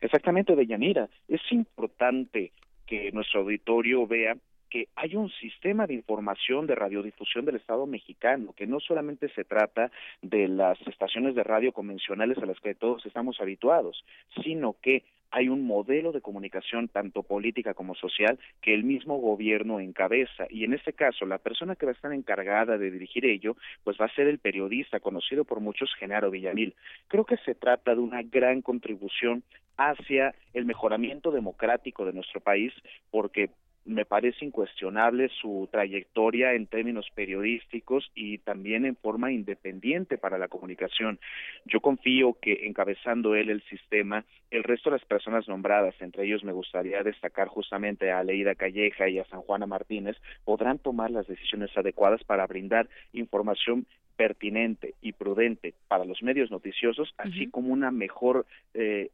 Exactamente, 0.01 0.55
Deyanira. 0.55 1.09
Es 1.27 1.41
importante 1.51 2.51
que 2.91 3.09
nuestro 3.13 3.39
auditorio 3.39 4.05
vea 4.05 4.35
que 4.69 4.89
hay 4.97 5.15
un 5.15 5.29
sistema 5.29 5.87
de 5.87 5.93
información 5.93 6.67
de 6.67 6.75
radiodifusión 6.75 7.45
del 7.45 7.55
Estado 7.55 7.87
mexicano, 7.87 8.51
que 8.51 8.67
no 8.67 8.81
solamente 8.81 9.29
se 9.29 9.45
trata 9.45 9.89
de 10.21 10.49
las 10.49 10.77
estaciones 10.85 11.33
de 11.33 11.43
radio 11.45 11.71
convencionales 11.71 12.37
a 12.39 12.45
las 12.45 12.59
que 12.59 12.75
todos 12.75 13.05
estamos 13.05 13.39
habituados, 13.39 14.03
sino 14.43 14.75
que 14.81 15.03
hay 15.31 15.49
un 15.49 15.65
modelo 15.65 16.11
de 16.11 16.21
comunicación 16.21 16.89
tanto 16.89 17.23
política 17.23 17.73
como 17.73 17.95
social 17.95 18.37
que 18.61 18.73
el 18.73 18.83
mismo 18.83 19.17
gobierno 19.17 19.79
encabeza 19.79 20.45
y 20.49 20.65
en 20.65 20.73
este 20.73 20.93
caso 20.93 21.25
la 21.25 21.37
persona 21.37 21.75
que 21.75 21.85
va 21.85 21.93
a 21.93 21.95
estar 21.95 22.13
encargada 22.13 22.77
de 22.77 22.91
dirigir 22.91 23.25
ello 23.25 23.55
pues 23.83 23.97
va 23.99 24.05
a 24.05 24.15
ser 24.15 24.27
el 24.27 24.39
periodista 24.39 24.99
conocido 24.99 25.45
por 25.45 25.59
muchos 25.59 25.93
Genaro 25.95 26.29
Villamil. 26.29 26.75
Creo 27.07 27.25
que 27.25 27.37
se 27.37 27.55
trata 27.55 27.95
de 27.95 28.01
una 28.01 28.21
gran 28.23 28.61
contribución 28.61 29.43
hacia 29.77 30.35
el 30.53 30.65
mejoramiento 30.65 31.31
democrático 31.31 32.05
de 32.05 32.13
nuestro 32.13 32.41
país 32.41 32.73
porque 33.09 33.49
me 33.85 34.05
parece 34.05 34.45
incuestionable 34.45 35.29
su 35.41 35.67
trayectoria 35.71 36.53
en 36.53 36.67
términos 36.67 37.07
periodísticos 37.15 38.11
y 38.13 38.37
también 38.39 38.85
en 38.85 38.95
forma 38.95 39.31
independiente 39.31 40.17
para 40.17 40.37
la 40.37 40.47
comunicación. 40.47 41.19
Yo 41.65 41.79
confío 41.79 42.37
que 42.39 42.67
encabezando 42.67 43.35
él 43.35 43.49
el 43.49 43.63
sistema, 43.63 44.23
el 44.51 44.63
resto 44.63 44.89
de 44.89 44.97
las 44.97 45.05
personas 45.05 45.47
nombradas, 45.47 45.95
entre 45.99 46.25
ellos 46.25 46.43
me 46.43 46.51
gustaría 46.51 47.01
destacar 47.03 47.47
justamente 47.47 48.11
a 48.11 48.23
Leida 48.23 48.55
Calleja 48.55 49.09
y 49.09 49.19
a 49.19 49.25
San 49.25 49.41
Juana 49.41 49.65
Martínez, 49.65 50.17
podrán 50.45 50.77
tomar 50.77 51.09
las 51.09 51.27
decisiones 51.27 51.75
adecuadas 51.75 52.23
para 52.23 52.45
brindar 52.47 52.87
información 53.13 53.85
pertinente 54.15 54.93
y 55.01 55.13
prudente 55.13 55.73
para 55.87 56.05
los 56.05 56.21
medios 56.21 56.51
noticiosos, 56.51 57.13
así 57.17 57.49
como 57.49 57.73
una 57.73 57.89
mejor 57.89 58.45
eh, 58.73 59.09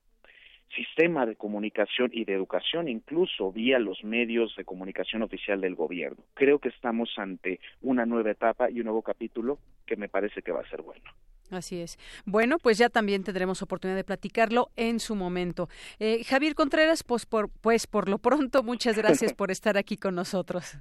sistema 0.75 1.25
de 1.25 1.35
comunicación 1.35 2.09
y 2.13 2.25
de 2.25 2.33
educación, 2.33 2.87
incluso 2.87 3.51
vía 3.51 3.79
los 3.79 4.03
medios 4.03 4.55
de 4.55 4.65
comunicación 4.65 5.21
oficial 5.21 5.61
del 5.61 5.75
gobierno. 5.75 6.23
Creo 6.33 6.59
que 6.59 6.69
estamos 6.69 7.13
ante 7.17 7.59
una 7.81 8.05
nueva 8.05 8.31
etapa 8.31 8.69
y 8.69 8.79
un 8.79 8.85
nuevo 8.85 9.01
capítulo 9.01 9.59
que 9.85 9.95
me 9.95 10.09
parece 10.09 10.41
que 10.41 10.51
va 10.51 10.61
a 10.61 10.69
ser 10.69 10.81
bueno. 10.81 11.03
Así 11.49 11.79
es. 11.79 11.97
Bueno, 12.25 12.57
pues 12.59 12.77
ya 12.77 12.89
también 12.89 13.23
tendremos 13.23 13.61
oportunidad 13.61 13.95
de 13.95 14.03
platicarlo 14.03 14.69
en 14.75 14.99
su 14.99 15.15
momento. 15.15 15.69
Eh, 15.99 16.23
Javier 16.25 16.55
Contreras, 16.55 17.03
pues 17.03 17.25
por, 17.25 17.49
pues 17.61 17.87
por 17.87 18.09
lo 18.09 18.17
pronto, 18.17 18.63
muchas 18.63 18.97
gracias 18.97 19.33
por 19.37 19.51
estar 19.51 19.77
aquí 19.77 19.97
con 19.97 20.15
nosotros. 20.15 20.77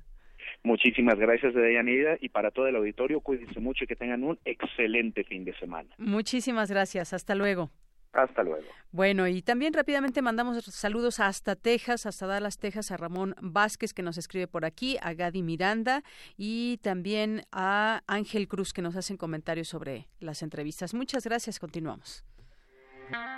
Muchísimas 0.65 1.17
gracias, 1.19 1.55
Deyanira, 1.55 2.19
y 2.21 2.29
para 2.29 2.51
todo 2.51 2.67
el 2.67 2.75
auditorio, 2.75 3.21
cuídense 3.21 3.61
mucho 3.61 3.85
y 3.85 3.87
que 3.87 3.95
tengan 3.95 4.25
un 4.25 4.39
excelente 4.45 5.23
fin 5.23 5.45
de 5.45 5.57
semana. 5.59 5.91
Muchísimas 5.99 6.71
gracias. 6.71 7.13
Hasta 7.13 7.37
luego. 7.37 7.71
Hasta 8.17 8.43
luego. 8.43 8.67
Bueno, 8.93 9.29
y 9.29 9.43
también 9.43 9.75
rápidamente 9.75 10.23
mandamos 10.23 10.65
saludos 10.65 11.21
hasta 11.21 11.55
Texas, 11.55 12.07
hasta 12.07 12.27
Dallas, 12.27 12.59
Texas, 12.59 12.91
a 12.91 12.97
Ramón 12.97 13.35
Vázquez 13.43 13.93
que 13.93 14.03
nos 14.03 14.17
escribe 14.17 14.49
por 14.49 14.65
aquí, 14.65 14.97
a 15.03 15.13
Gadi 15.13 15.43
Miranda 15.43 16.03
y 16.37 16.79
también 16.79 17.43
a 17.53 18.03
Ángel 18.07 18.49
Cruz 18.49 18.73
que 18.73 18.81
nos 18.81 18.97
hacen 18.97 19.19
comentarios 19.19 19.69
sobre 19.69 20.09
las 20.19 20.43
entrevistas. 20.43 20.95
Muchas 20.95 21.25
gracias, 21.25 21.59
continuamos. 21.59 22.25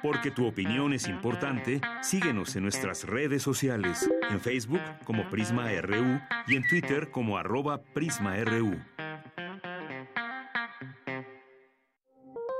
Porque 0.02 0.30
tu 0.30 0.46
opinión 0.46 0.92
es 0.92 1.08
importante, 1.08 1.80
síguenos 2.02 2.54
en 2.56 2.62
nuestras 2.62 3.04
redes 3.04 3.42
sociales, 3.42 4.08
en 4.30 4.40
Facebook 4.40 4.80
como 5.04 5.28
Prisma 5.28 5.68
RU 5.82 6.20
y 6.46 6.56
en 6.56 6.66
Twitter 6.68 7.10
como 7.10 7.36
arroba 7.36 7.82
PrismaRU. 7.82 8.78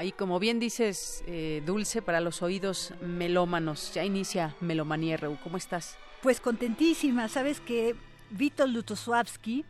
Ahí, 0.00 0.12
como 0.12 0.38
bien 0.38 0.58
dices, 0.58 1.22
eh, 1.26 1.62
Dulce, 1.66 2.00
para 2.00 2.22
los 2.22 2.40
oídos 2.40 2.94
melómanos, 3.02 3.92
ya 3.92 4.02
inicia 4.02 4.56
Melomanía 4.62 5.18
RU. 5.18 5.36
¿Cómo 5.44 5.58
estás? 5.58 5.98
Pues 6.22 6.40
contentísima. 6.40 7.28
Sabes 7.28 7.60
que 7.60 7.94
Witold 8.30 8.72
Lutosławski, 8.72 9.62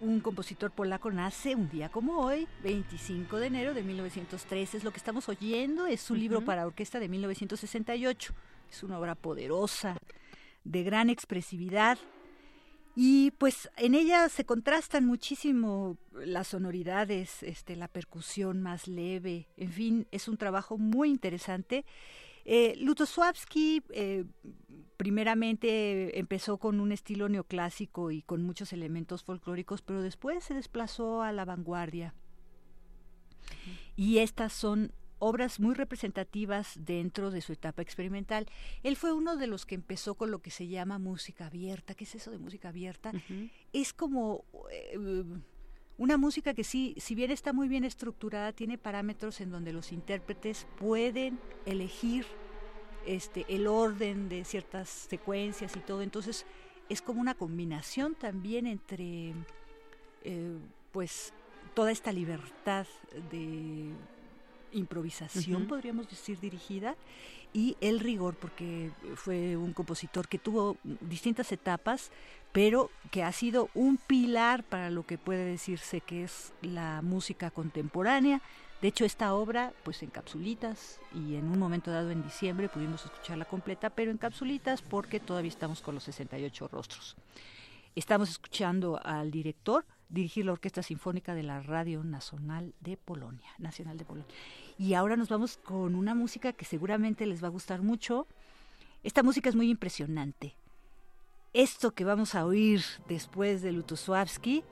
un 0.00 0.20
compositor 0.20 0.70
polaco, 0.70 1.10
nace 1.10 1.54
un 1.54 1.68
día 1.68 1.90
como 1.90 2.20
hoy, 2.20 2.48
25 2.62 3.36
de 3.36 3.48
enero 3.48 3.74
de 3.74 3.82
1903. 3.82 4.76
Es 4.76 4.82
lo 4.82 4.92
que 4.92 4.96
estamos 4.96 5.28
oyendo, 5.28 5.84
es 5.84 6.00
su 6.00 6.14
libro 6.14 6.42
para 6.42 6.66
orquesta 6.66 6.98
de 6.98 7.10
1968. 7.10 8.32
Es 8.70 8.82
una 8.82 8.98
obra 8.98 9.14
poderosa, 9.14 9.98
de 10.64 10.82
gran 10.84 11.10
expresividad, 11.10 11.98
y 12.96 13.30
pues 13.32 13.70
en 13.76 13.94
ella 13.94 14.28
se 14.28 14.44
contrastan 14.44 15.06
muchísimo 15.06 15.96
las 16.12 16.48
sonoridades, 16.48 17.42
este, 17.42 17.76
la 17.76 17.88
percusión 17.88 18.60
más 18.60 18.88
leve, 18.88 19.48
en 19.56 19.72
fin, 19.72 20.06
es 20.10 20.28
un 20.28 20.36
trabajo 20.36 20.76
muy 20.76 21.10
interesante. 21.10 21.84
Eh, 22.44 22.74
Lutosławski 22.80 23.82
eh, 23.90 24.24
primeramente 24.96 26.18
empezó 26.18 26.58
con 26.58 26.80
un 26.80 26.90
estilo 26.90 27.28
neoclásico 27.28 28.10
y 28.10 28.22
con 28.22 28.42
muchos 28.42 28.72
elementos 28.72 29.22
folclóricos, 29.22 29.82
pero 29.82 30.02
después 30.02 30.42
se 30.44 30.54
desplazó 30.54 31.22
a 31.22 31.32
la 31.32 31.44
vanguardia. 31.44 32.14
Y 33.96 34.18
estas 34.18 34.52
son 34.52 34.92
obras 35.20 35.60
muy 35.60 35.74
representativas 35.74 36.74
dentro 36.76 37.30
de 37.30 37.40
su 37.40 37.52
etapa 37.52 37.82
experimental. 37.82 38.46
Él 38.82 38.96
fue 38.96 39.12
uno 39.12 39.36
de 39.36 39.46
los 39.46 39.64
que 39.66 39.76
empezó 39.76 40.16
con 40.16 40.30
lo 40.30 40.40
que 40.40 40.50
se 40.50 40.66
llama 40.66 40.98
música 40.98 41.46
abierta. 41.46 41.94
¿Qué 41.94 42.04
es 42.04 42.16
eso 42.16 42.32
de 42.32 42.38
música 42.38 42.70
abierta? 42.70 43.12
Es 43.72 43.92
como 43.92 44.44
eh, 44.72 45.24
una 45.98 46.16
música 46.16 46.54
que 46.54 46.64
sí, 46.64 46.94
si 46.98 47.14
bien 47.14 47.30
está 47.30 47.52
muy 47.52 47.68
bien 47.68 47.84
estructurada, 47.84 48.52
tiene 48.52 48.78
parámetros 48.78 49.40
en 49.40 49.50
donde 49.50 49.72
los 49.72 49.92
intérpretes 49.92 50.66
pueden 50.78 51.38
elegir 51.66 52.26
este 53.06 53.46
el 53.48 53.66
orden 53.66 54.28
de 54.28 54.44
ciertas 54.44 54.88
secuencias 54.88 55.76
y 55.76 55.80
todo. 55.80 56.02
Entonces 56.02 56.46
es 56.88 57.02
como 57.02 57.20
una 57.20 57.34
combinación 57.34 58.14
también 58.14 58.66
entre 58.66 59.34
eh, 60.24 60.58
pues 60.90 61.32
toda 61.74 61.92
esta 61.92 62.12
libertad 62.12 62.86
de 63.30 63.92
improvisación, 64.72 65.66
podríamos 65.66 66.08
decir, 66.08 66.38
dirigida, 66.40 66.96
y 67.52 67.76
el 67.80 68.00
rigor, 68.00 68.36
porque 68.36 68.90
fue 69.16 69.56
un 69.56 69.72
compositor 69.72 70.28
que 70.28 70.38
tuvo 70.38 70.76
distintas 70.84 71.50
etapas, 71.52 72.10
pero 72.52 72.90
que 73.10 73.22
ha 73.22 73.32
sido 73.32 73.68
un 73.74 73.96
pilar 73.96 74.62
para 74.64 74.90
lo 74.90 75.04
que 75.04 75.18
puede 75.18 75.44
decirse 75.44 76.00
que 76.00 76.24
es 76.24 76.52
la 76.62 77.02
música 77.02 77.50
contemporánea. 77.50 78.40
De 78.80 78.88
hecho, 78.88 79.04
esta 79.04 79.34
obra, 79.34 79.74
pues 79.84 80.02
en 80.02 80.10
capsulitas, 80.10 81.00
y 81.14 81.34
en 81.34 81.50
un 81.50 81.58
momento 81.58 81.90
dado 81.90 82.10
en 82.10 82.22
diciembre 82.22 82.68
pudimos 82.68 83.04
escucharla 83.04 83.44
completa, 83.44 83.90
pero 83.90 84.10
en 84.10 84.18
capsulitas 84.18 84.80
porque 84.80 85.20
todavía 85.20 85.50
estamos 85.50 85.80
con 85.82 85.94
los 85.94 86.04
68 86.04 86.68
rostros. 86.68 87.16
Estamos 87.94 88.30
escuchando 88.30 89.00
al 89.02 89.30
director 89.30 89.84
dirigir 90.10 90.44
la 90.44 90.52
Orquesta 90.52 90.82
Sinfónica 90.82 91.34
de 91.34 91.42
la 91.42 91.60
Radio 91.60 92.04
Nacional 92.04 92.74
de 92.80 92.96
Polonia, 92.96 93.50
Nacional 93.58 93.96
de 93.96 94.04
Polonia. 94.04 94.28
Y 94.78 94.94
ahora 94.94 95.16
nos 95.16 95.28
vamos 95.28 95.56
con 95.56 95.94
una 95.94 96.14
música 96.14 96.52
que 96.52 96.64
seguramente 96.64 97.26
les 97.26 97.42
va 97.42 97.46
a 97.46 97.52
gustar 97.52 97.82
mucho. 97.82 98.26
Esta 99.02 99.22
música 99.22 99.48
es 99.48 99.56
muy 99.56 99.70
impresionante. 99.70 100.54
Esto 101.52 101.92
que 101.92 102.04
vamos 102.04 102.34
a 102.34 102.44
oír 102.44 102.82
después 103.08 103.62
de 103.62 103.72
Lutosławski 103.72 104.62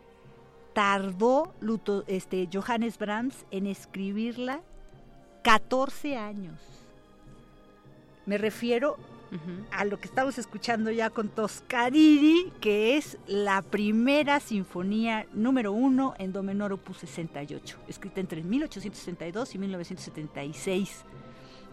tardó 0.74 1.55
Luto, 1.60 2.05
este, 2.06 2.48
Johannes 2.52 2.98
Brahms 2.98 3.47
en 3.51 3.66
escribirla 3.66 4.60
14 5.43 6.16
años. 6.16 6.60
Me 8.27 8.39
refiero 8.39 8.97
a 9.71 9.85
lo 9.85 9.99
que 9.99 10.07
estamos 10.07 10.39
escuchando 10.39 10.91
ya 10.91 11.11
con 11.11 11.29
Toscanini, 11.29 12.53
que 12.61 12.97
es 12.97 13.19
la 13.27 13.63
primera 13.63 14.41
sinfonía 14.41 15.27
número 15.33 15.73
uno 15.73 16.15
en 16.19 16.33
do 16.33 16.43
menor 16.43 16.73
opus 16.73 16.99
68, 16.99 17.79
escrita 17.89 18.21
entre 18.21 18.43
1862 18.43 19.55
y 19.55 19.59
1976 19.59 21.05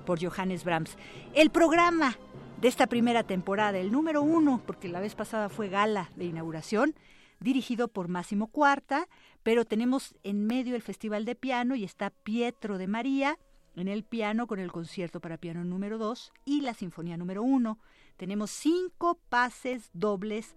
por 0.05 0.23
Johannes 0.23 0.63
Brahms. 0.63 0.97
El 1.33 1.49
programa 1.49 2.17
de 2.61 2.67
esta 2.67 2.87
primera 2.87 3.23
temporada, 3.23 3.77
el 3.77 3.91
número 3.91 4.21
uno, 4.21 4.61
porque 4.65 4.87
la 4.87 4.99
vez 4.99 5.15
pasada 5.15 5.49
fue 5.49 5.69
gala 5.69 6.11
de 6.15 6.25
inauguración, 6.25 6.95
dirigido 7.39 7.87
por 7.87 8.07
Máximo 8.07 8.47
Cuarta, 8.47 9.07
pero 9.43 9.65
tenemos 9.65 10.15
en 10.23 10.45
medio 10.45 10.75
el 10.75 10.81
Festival 10.81 11.25
de 11.25 11.35
Piano 11.35 11.75
y 11.75 11.83
está 11.83 12.09
Pietro 12.09 12.77
de 12.77 12.87
María, 12.87 13.37
en 13.75 13.87
el 13.87 14.03
piano 14.03 14.47
con 14.47 14.59
el 14.59 14.71
concierto 14.71 15.19
para 15.19 15.37
piano 15.37 15.63
número 15.63 15.97
2 15.97 16.33
y 16.45 16.61
la 16.61 16.73
sinfonía 16.73 17.17
número 17.17 17.43
1. 17.43 17.77
Tenemos 18.17 18.51
cinco 18.51 19.19
pases 19.29 19.89
dobles 19.93 20.55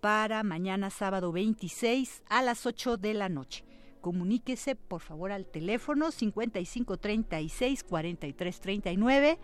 para 0.00 0.42
mañana 0.42 0.90
sábado 0.90 1.32
26 1.32 2.22
a 2.28 2.42
las 2.42 2.66
8 2.66 2.96
de 2.96 3.14
la 3.14 3.28
noche. 3.28 3.64
Comuníquese 4.00 4.76
por 4.76 5.00
favor 5.00 5.32
al 5.32 5.46
teléfono 5.46 6.10
5536 6.10 7.84
4339. 7.84 9.38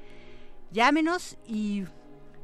Llámenos 0.71 1.39
y 1.47 1.85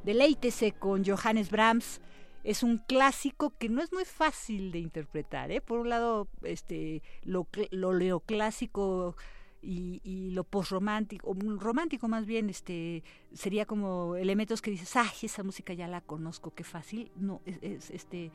deleítese 0.05 0.73
con 0.73 1.05
Johannes 1.05 1.51
Brahms. 1.51 2.01
Es 2.43 2.63
un 2.63 2.79
clásico 2.79 3.53
que 3.59 3.69
no 3.69 3.83
es 3.83 3.93
muy 3.93 4.07
fácil 4.07 4.73
de 4.73 4.79
interpretar. 4.79 5.51
¿eh? 5.51 5.61
Por 5.61 5.81
un 5.81 5.91
lado, 5.91 6.29
este, 6.43 7.03
lo, 7.23 7.47
lo 7.71 7.93
neoclásico 7.93 9.15
y, 9.63 10.01
y 10.05 10.31
lo 10.31 10.45
posromántico, 10.45 11.37
romántico 11.59 12.09
más 12.09 12.27
bien, 12.27 12.49
este, 12.51 13.03
sería 13.33 13.67
como 13.67 14.17
elementos 14.17 14.63
que 14.63 14.71
dices, 14.71 14.97
ay, 14.97 15.11
esa 15.23 15.43
música 15.43 15.75
ya 15.75 15.87
la 15.87 16.01
conozco, 16.01 16.55
qué 16.55 16.65
fácil. 16.65 17.11
No, 17.17 17.43
es, 17.45 17.91
este. 17.91 18.31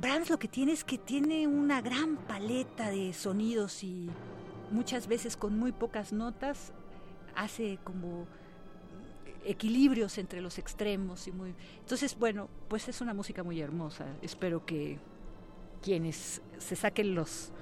Brahms 0.00 0.30
lo 0.30 0.38
que 0.38 0.48
tiene 0.48 0.72
es 0.72 0.84
que 0.84 0.98
tiene 0.98 1.46
una 1.46 1.82
gran 1.82 2.16
paleta 2.16 2.90
de 2.90 3.12
sonidos 3.12 3.84
y 3.84 4.08
muchas 4.70 5.06
veces 5.06 5.36
con 5.36 5.58
muy 5.58 5.72
pocas 5.72 6.12
notas 6.12 6.72
hace 7.36 7.78
como 7.84 8.26
equilibrios 9.44 10.18
entre 10.18 10.40
los 10.40 10.58
extremos 10.58 11.26
y 11.26 11.32
muy 11.32 11.54
entonces 11.78 12.18
bueno 12.18 12.48
pues 12.68 12.88
es 12.88 13.00
una 13.00 13.14
música 13.14 13.42
muy 13.42 13.60
hermosa 13.60 14.06
espero 14.22 14.64
que 14.64 14.98
quienes 15.82 16.42
se 16.58 16.76
saquen 16.76 17.14
los 17.14 17.52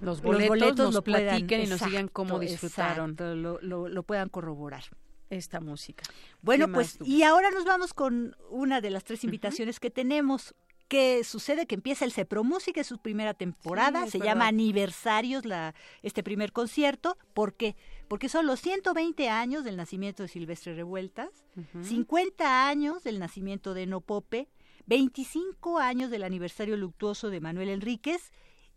los 0.00 0.22
boletos, 0.22 0.76
nos 0.76 0.94
lo 0.94 1.02
platiquen 1.02 1.62
y 1.62 1.66
nos 1.66 1.84
digan 1.84 2.08
cómo 2.08 2.38
disfrutaron. 2.38 3.16
lo, 3.18 3.60
lo, 3.60 4.02
puedan 4.02 4.28
corroborar. 4.28 4.84
Esta 5.28 5.58
música. 5.58 6.04
Bueno, 6.40 6.70
pues, 6.70 6.98
y 7.04 7.24
ahora 7.24 7.50
nos 7.50 7.64
vamos 7.64 7.92
con 7.92 8.36
una 8.48 8.80
de 8.80 8.90
las 8.90 9.02
tres 9.02 9.24
invitaciones 9.24 9.80
que 9.80 9.90
tenemos 9.90 10.54
que 10.88 11.24
sucede 11.24 11.66
que 11.66 11.74
empieza 11.74 12.04
el 12.04 12.12
Cepro 12.12 12.44
Música, 12.44 12.80
es 12.80 12.86
su 12.86 12.98
primera 12.98 13.34
temporada, 13.34 14.06
se 14.06 14.20
llama 14.20 14.46
Aniversarios 14.46 15.44
la, 15.44 15.74
este 16.02 16.22
primer 16.22 16.52
concierto. 16.52 17.18
¿Por 17.34 17.54
qué? 17.54 17.74
Porque 18.08 18.28
son 18.28 18.46
los 18.46 18.60
120 18.60 19.28
años 19.28 19.64
del 19.64 19.76
nacimiento 19.76 20.22
de 20.22 20.28
Silvestre 20.28 20.74
Revueltas, 20.74 21.44
50 21.82 22.68
años 22.68 23.02
del 23.02 23.18
nacimiento 23.18 23.74
de 23.74 23.86
Nopope, 23.86 24.48
25 24.86 25.78
años 25.78 26.10
del 26.10 26.22
aniversario 26.22 26.76
luctuoso 26.76 27.30
de 27.30 27.40
Manuel 27.40 27.70
Enríquez 27.70 28.30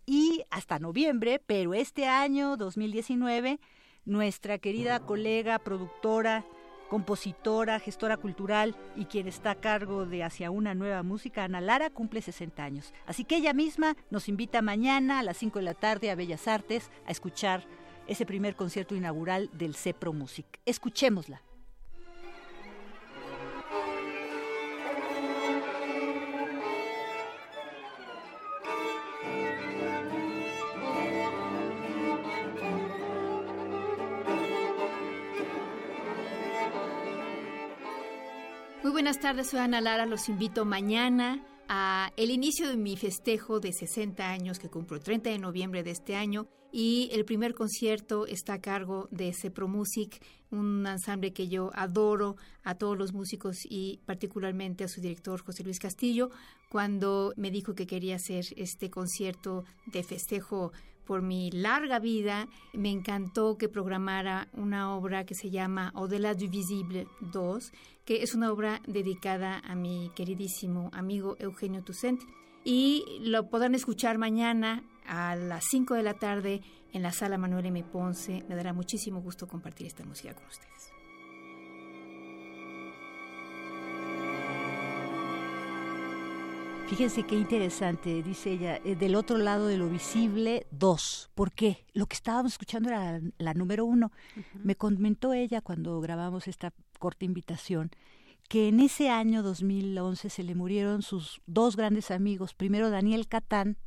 y 0.10 0.44
hasta 0.50 0.80
noviembre, 0.80 1.40
pero 1.46 1.76
este 1.76 2.08
año 2.08 2.58
2019, 2.58 3.60
nuestra 4.06 4.58
querida 4.58 5.00
colega, 5.02 5.60
productora, 5.60 6.44
compositora, 6.90 7.80
gestora 7.80 8.18
cultural 8.18 8.76
y 8.96 9.06
quien 9.06 9.28
está 9.28 9.52
a 9.52 9.62
cargo 9.62 10.08
de 10.08 10.24
Hacia 10.24 10.50
una 10.50 10.74
nueva 10.74 11.04
música, 11.04 11.44
Ana 11.44 11.62
Lara, 11.62 11.92
cumple 11.92 12.24
60 12.24 12.64
años. 12.64 12.92
Así 13.06 13.24
que 13.24 13.36
ella 13.36 13.54
misma 13.54 13.96
nos 14.10 14.30
invita 14.30 14.64
mañana 14.64 15.20
a 15.20 15.24
las 15.24 15.38
5 15.38 15.60
de 15.60 15.66
la 15.66 15.76
tarde 15.76 16.10
a 16.10 16.16
Bellas 16.16 16.48
Artes 16.48 16.90
a 17.06 17.12
escuchar 17.12 17.68
ese 18.08 18.26
primer 18.26 18.56
concierto 18.56 18.96
inaugural 18.96 19.52
del 19.54 19.76
CEPRO 19.76 20.12
Music. 20.12 20.48
Escuchémosla. 20.66 21.44
Buenas 39.10 39.24
tardes, 39.24 39.50
soy 39.50 39.62
Ana 39.62 39.82
Lara. 39.82 40.06
Los 40.06 40.30
invito 40.30 40.66
mañana 40.66 41.44
a 41.68 42.14
el 42.16 42.30
inicio 42.30 42.70
de 42.70 42.78
mi 42.78 42.96
festejo 42.96 43.60
de 43.60 43.74
60 43.74 44.30
años 44.30 44.60
que 44.60 44.70
cumplo 44.70 44.98
el 44.98 45.04
30 45.04 45.32
de 45.32 45.40
noviembre 45.40 45.82
de 45.82 45.90
este 45.90 46.16
año 46.16 46.46
y 46.72 47.10
el 47.12 47.26
primer 47.26 47.56
concierto 47.56 48.28
está 48.28 48.54
a 48.54 48.62
cargo 48.62 49.08
de 49.10 49.34
Cepro 49.34 49.68
Music, 49.68 50.24
un 50.52 50.86
ensamble 50.86 51.34
que 51.34 51.48
yo 51.48 51.72
adoro 51.74 52.36
a 52.62 52.76
todos 52.76 53.00
los 53.00 53.12
músicos 53.12 53.58
y 53.68 54.00
particularmente 54.06 54.84
a 54.84 54.88
su 54.88 55.02
director 55.02 55.44
José 55.44 55.64
Luis 55.64 55.80
Castillo 55.80 56.30
cuando 56.70 57.34
me 57.36 57.50
dijo 57.50 57.74
que 57.74 57.88
quería 57.88 58.18
hacer 58.18 58.46
este 58.58 58.92
concierto 58.92 59.66
de 59.88 60.04
festejo 60.04 60.72
por 61.10 61.24
mi 61.24 61.50
larga 61.50 61.98
vida, 61.98 62.48
me 62.72 62.92
encantó 62.92 63.58
que 63.58 63.68
programara 63.68 64.48
una 64.54 64.96
obra 64.96 65.26
que 65.26 65.34
se 65.34 65.50
llama 65.50 65.92
Au-delà 65.96 66.36
du 66.36 66.48
visible 66.48 67.08
2, 67.22 67.72
que 68.10 68.24
es 68.24 68.34
una 68.34 68.52
obra 68.52 68.82
dedicada 68.88 69.60
a 69.60 69.76
mi 69.76 70.12
queridísimo 70.16 70.90
amigo 70.94 71.36
Eugenio 71.38 71.84
Toussaint. 71.84 72.20
Y 72.64 73.20
lo 73.22 73.52
podrán 73.52 73.76
escuchar 73.76 74.18
mañana 74.18 74.84
a 75.06 75.36
las 75.36 75.66
5 75.66 75.94
de 75.94 76.02
la 76.02 76.16
tarde 76.16 76.64
en 76.92 77.04
la 77.04 77.12
sala 77.12 77.38
Manuel 77.38 77.68
M. 77.68 77.84
Ponce. 77.84 78.44
Me 78.50 78.56
dará 78.56 78.74
muchísimo 78.74 79.22
gusto 79.22 79.48
compartir 79.48 79.86
esta 79.86 80.04
música 80.06 80.34
con 80.34 80.44
ustedes. 80.48 80.92
Fíjense 86.88 87.22
qué 87.22 87.36
interesante, 87.36 88.24
dice 88.24 88.54
ella, 88.54 88.78
eh, 88.84 88.96
del 88.96 89.14
otro 89.14 89.38
lado 89.38 89.68
de 89.68 89.78
lo 89.78 89.88
visible, 89.88 90.66
dos. 90.72 91.30
¿Por 91.36 91.52
qué? 91.52 91.86
Lo 91.94 92.08
que 92.08 92.16
estábamos 92.16 92.54
escuchando 92.54 92.90
era 92.90 93.22
la, 93.38 93.54
número 93.54 93.86
uno. 93.86 94.12
Me 94.64 94.76
comentó 94.76 95.34
ella 95.34 95.62
cuando 95.62 96.02
grabamos 96.02 96.48
esta 96.48 96.74
corta 97.00 97.26
invitación 97.26 97.90
que 98.50 98.68
en 98.68 98.80
ese 98.80 99.10
año 99.10 99.44
2011 99.44 100.30
se 100.30 100.44
le 100.44 100.56
murieron 100.56 101.04
sus 101.04 101.40
dos 101.46 101.76
grandes 101.76 102.10
amigos, 102.10 102.56
primero 102.56 102.90
Daniel 102.90 103.28
Catán, 103.28 103.78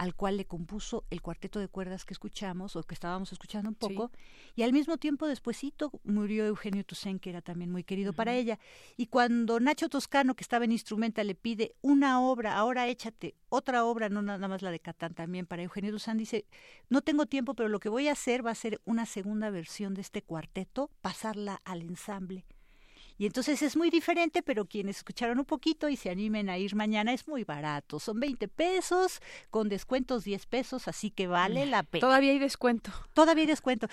al 0.00 0.14
cual 0.14 0.38
le 0.38 0.46
compuso 0.46 1.04
el 1.10 1.20
cuarteto 1.20 1.60
de 1.60 1.68
cuerdas 1.68 2.06
que 2.06 2.14
escuchamos 2.14 2.74
o 2.74 2.82
que 2.84 2.94
estábamos 2.94 3.32
escuchando 3.32 3.68
un 3.68 3.74
poco. 3.74 4.10
Y 4.56 4.62
al 4.62 4.72
mismo 4.72 4.96
tiempo 4.96 5.26
despuesito 5.26 5.92
murió 6.04 6.46
Eugenio 6.46 6.82
Toussaint 6.84 7.20
que 7.20 7.28
era 7.28 7.42
también 7.42 7.70
muy 7.70 7.84
querido 7.84 8.14
para 8.14 8.34
ella. 8.34 8.58
Y 8.96 9.08
cuando 9.08 9.60
Nacho 9.60 9.90
Toscano 9.90 10.34
que 10.34 10.42
estaba 10.42 10.64
en 10.64 10.72
instrumenta 10.72 11.22
le 11.22 11.34
pide 11.34 11.74
una 11.82 12.22
obra 12.22 12.56
ahora 12.56 12.88
échate 12.88 13.34
otra 13.50 13.84
obra 13.84 14.08
no 14.08 14.22
nada 14.22 14.48
más 14.48 14.62
la 14.62 14.70
de 14.70 14.80
Catán 14.80 15.12
también 15.12 15.44
para 15.44 15.62
Eugenio 15.62 15.90
Toussaint 15.90 16.18
dice 16.18 16.46
no 16.88 17.02
tengo 17.02 17.26
tiempo 17.26 17.52
pero 17.52 17.68
lo 17.68 17.78
que 17.78 17.90
voy 17.90 18.08
a 18.08 18.12
hacer 18.12 18.46
va 18.46 18.52
a 18.52 18.54
ser 18.54 18.80
una 18.86 19.04
segunda 19.04 19.50
versión 19.50 19.92
de 19.92 20.00
este 20.00 20.22
cuarteto 20.22 20.90
pasarla 21.02 21.60
al 21.66 21.82
ensamble 21.82 22.46
y 23.20 23.26
entonces 23.26 23.60
es 23.60 23.76
muy 23.76 23.90
diferente, 23.90 24.42
pero 24.42 24.64
quienes 24.64 24.96
escucharon 24.96 25.38
un 25.38 25.44
poquito 25.44 25.90
y 25.90 25.96
se 25.96 26.08
animen 26.08 26.48
a 26.48 26.56
ir 26.56 26.74
mañana 26.74 27.12
es 27.12 27.28
muy 27.28 27.44
barato. 27.44 28.00
Son 28.00 28.18
20 28.18 28.48
pesos, 28.48 29.20
con 29.50 29.68
descuentos 29.68 30.24
10 30.24 30.46
pesos, 30.46 30.88
así 30.88 31.10
que 31.10 31.26
vale 31.26 31.66
la 31.66 31.82
pena. 31.82 32.00
Todavía 32.00 32.30
hay 32.30 32.38
descuento. 32.38 32.90
Todavía 33.12 33.42
hay 33.42 33.46
descuento. 33.46 33.88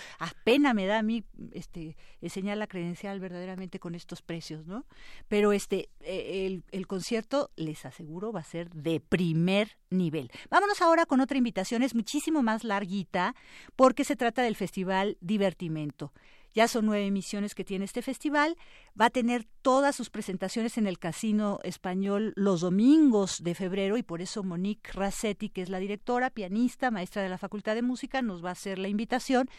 Pena 0.46 0.74
me 0.74 0.86
da 0.86 1.00
a 1.00 1.02
mí 1.02 1.26
este, 1.52 1.98
enseñar 2.22 2.56
la 2.56 2.68
credencial 2.68 3.20
verdaderamente 3.20 3.82
con 3.82 3.96
estos 3.96 4.22
precios, 4.22 4.66
¿no? 4.66 4.86
Pero 5.28 5.52
este, 5.52 5.90
e, 6.00 6.46
el, 6.46 6.64
el 6.72 6.88
concierto, 6.88 7.52
les 7.58 7.86
aseguro, 7.86 8.32
va 8.32 8.40
a 8.40 8.46
ser 8.46 8.70
de 8.70 9.02
primer 9.02 9.78
nivel. 9.90 10.32
Vámonos 10.50 10.82
ahora 10.82 11.06
con 11.06 11.20
otra 11.20 11.38
invitación, 11.38 11.84
es 11.84 11.96
muchísimo 11.96 12.44
más 12.44 12.64
larguita, 12.64 13.36
porque 13.76 14.06
se 14.06 14.16
trata 14.16 14.42
del 14.42 14.56
Festival 14.56 15.18
Divertimento. 15.20 16.14
Ya 16.54 16.68
son 16.68 16.86
nueve 16.86 17.06
emisiones 17.06 17.54
que 17.56 17.64
tiene 17.64 17.86
este 17.86 18.02
festival. 18.02 18.56
Va 19.00 19.06
a 19.06 19.10
tener 19.10 19.46
todas 19.62 19.96
sus 19.96 20.10
presentaciones 20.10 20.78
en 20.78 20.88
el 20.88 21.00
Casino 21.00 21.60
Español 21.64 22.34
los 22.36 22.62
domingos 22.62 23.44
de 23.44 23.56
febrero 23.56 23.98
y 23.98 24.04
por 24.04 24.22
eso 24.22 24.44
Monique 24.44 24.92
Rassetti, 24.94 25.50
que 25.50 25.62
es 25.62 25.70
la 25.70 25.80
directora, 25.80 26.30
pianista, 26.30 26.92
maestra 26.92 27.22
de 27.22 27.30
la 27.30 27.38
Facultad 27.38 27.76
de 27.76 27.82
Música, 27.82 28.22
nos 28.22 28.44
va 28.44 28.50
a 28.50 28.54
hacer 28.54 28.80
la 28.80 28.88
invitación. 28.88 29.50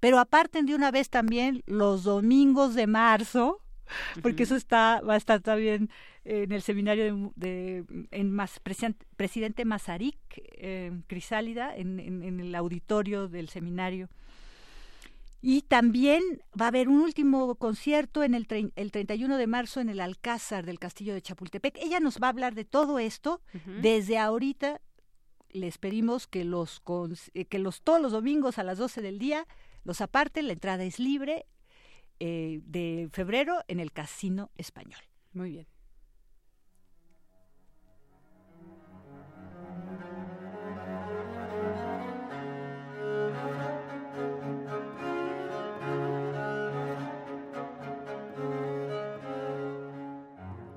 Pero 0.00 0.18
aparten 0.18 0.66
de 0.66 0.74
una 0.74 0.90
vez 0.90 1.08
también 1.08 1.62
los 1.66 2.04
domingos 2.04 2.74
de 2.74 2.86
marzo, 2.86 3.62
porque 4.22 4.42
eso 4.42 4.56
está 4.56 5.00
va 5.00 5.14
a 5.14 5.16
estar 5.16 5.40
también 5.40 5.90
en 6.24 6.52
el 6.52 6.62
seminario 6.62 7.32
de, 7.36 7.84
en 8.10 8.30
más, 8.32 8.60
presidente 9.16 9.64
Mazarik, 9.64 10.16
eh, 10.58 10.92
Crisálida, 11.06 11.76
en, 11.76 12.00
en, 12.00 12.40
el 12.40 12.54
auditorio 12.54 13.28
del 13.28 13.48
seminario 13.48 14.08
y 15.40 15.62
también 15.62 16.22
va 16.58 16.66
a 16.66 16.68
haber 16.68 16.88
un 16.88 17.00
último 17.00 17.54
concierto 17.56 18.22
en 18.24 18.34
el, 18.34 18.72
el 18.74 18.90
31 18.90 19.36
de 19.36 19.46
marzo 19.46 19.80
en 19.80 19.88
el 19.88 20.00
Alcázar 20.00 20.64
del 20.64 20.78
Castillo 20.78 21.14
de 21.14 21.22
Chapultepec. 21.22 21.76
Ella 21.78 22.00
nos 22.00 22.18
va 22.18 22.28
a 22.28 22.30
hablar 22.30 22.54
de 22.54 22.64
todo 22.64 22.98
esto. 22.98 23.40
Desde 23.80 24.18
ahorita 24.18 24.80
les 25.50 25.78
pedimos 25.78 26.26
que 26.26 26.44
los, 26.44 26.82
eh, 27.34 27.44
que 27.44 27.58
los 27.58 27.82
todos 27.82 28.00
los 28.00 28.12
domingos 28.12 28.58
a 28.58 28.64
las 28.64 28.78
12 28.78 29.02
del 29.02 29.18
día 29.18 29.46
los 29.84 30.00
aparten. 30.00 30.46
La 30.46 30.52
entrada 30.54 30.84
es 30.84 30.98
libre 30.98 31.46
eh, 32.18 32.60
de 32.64 33.08
febrero 33.12 33.60
en 33.68 33.80
el 33.80 33.92
Casino 33.92 34.50
Español. 34.56 35.00
Muy 35.32 35.50
bien. 35.50 35.66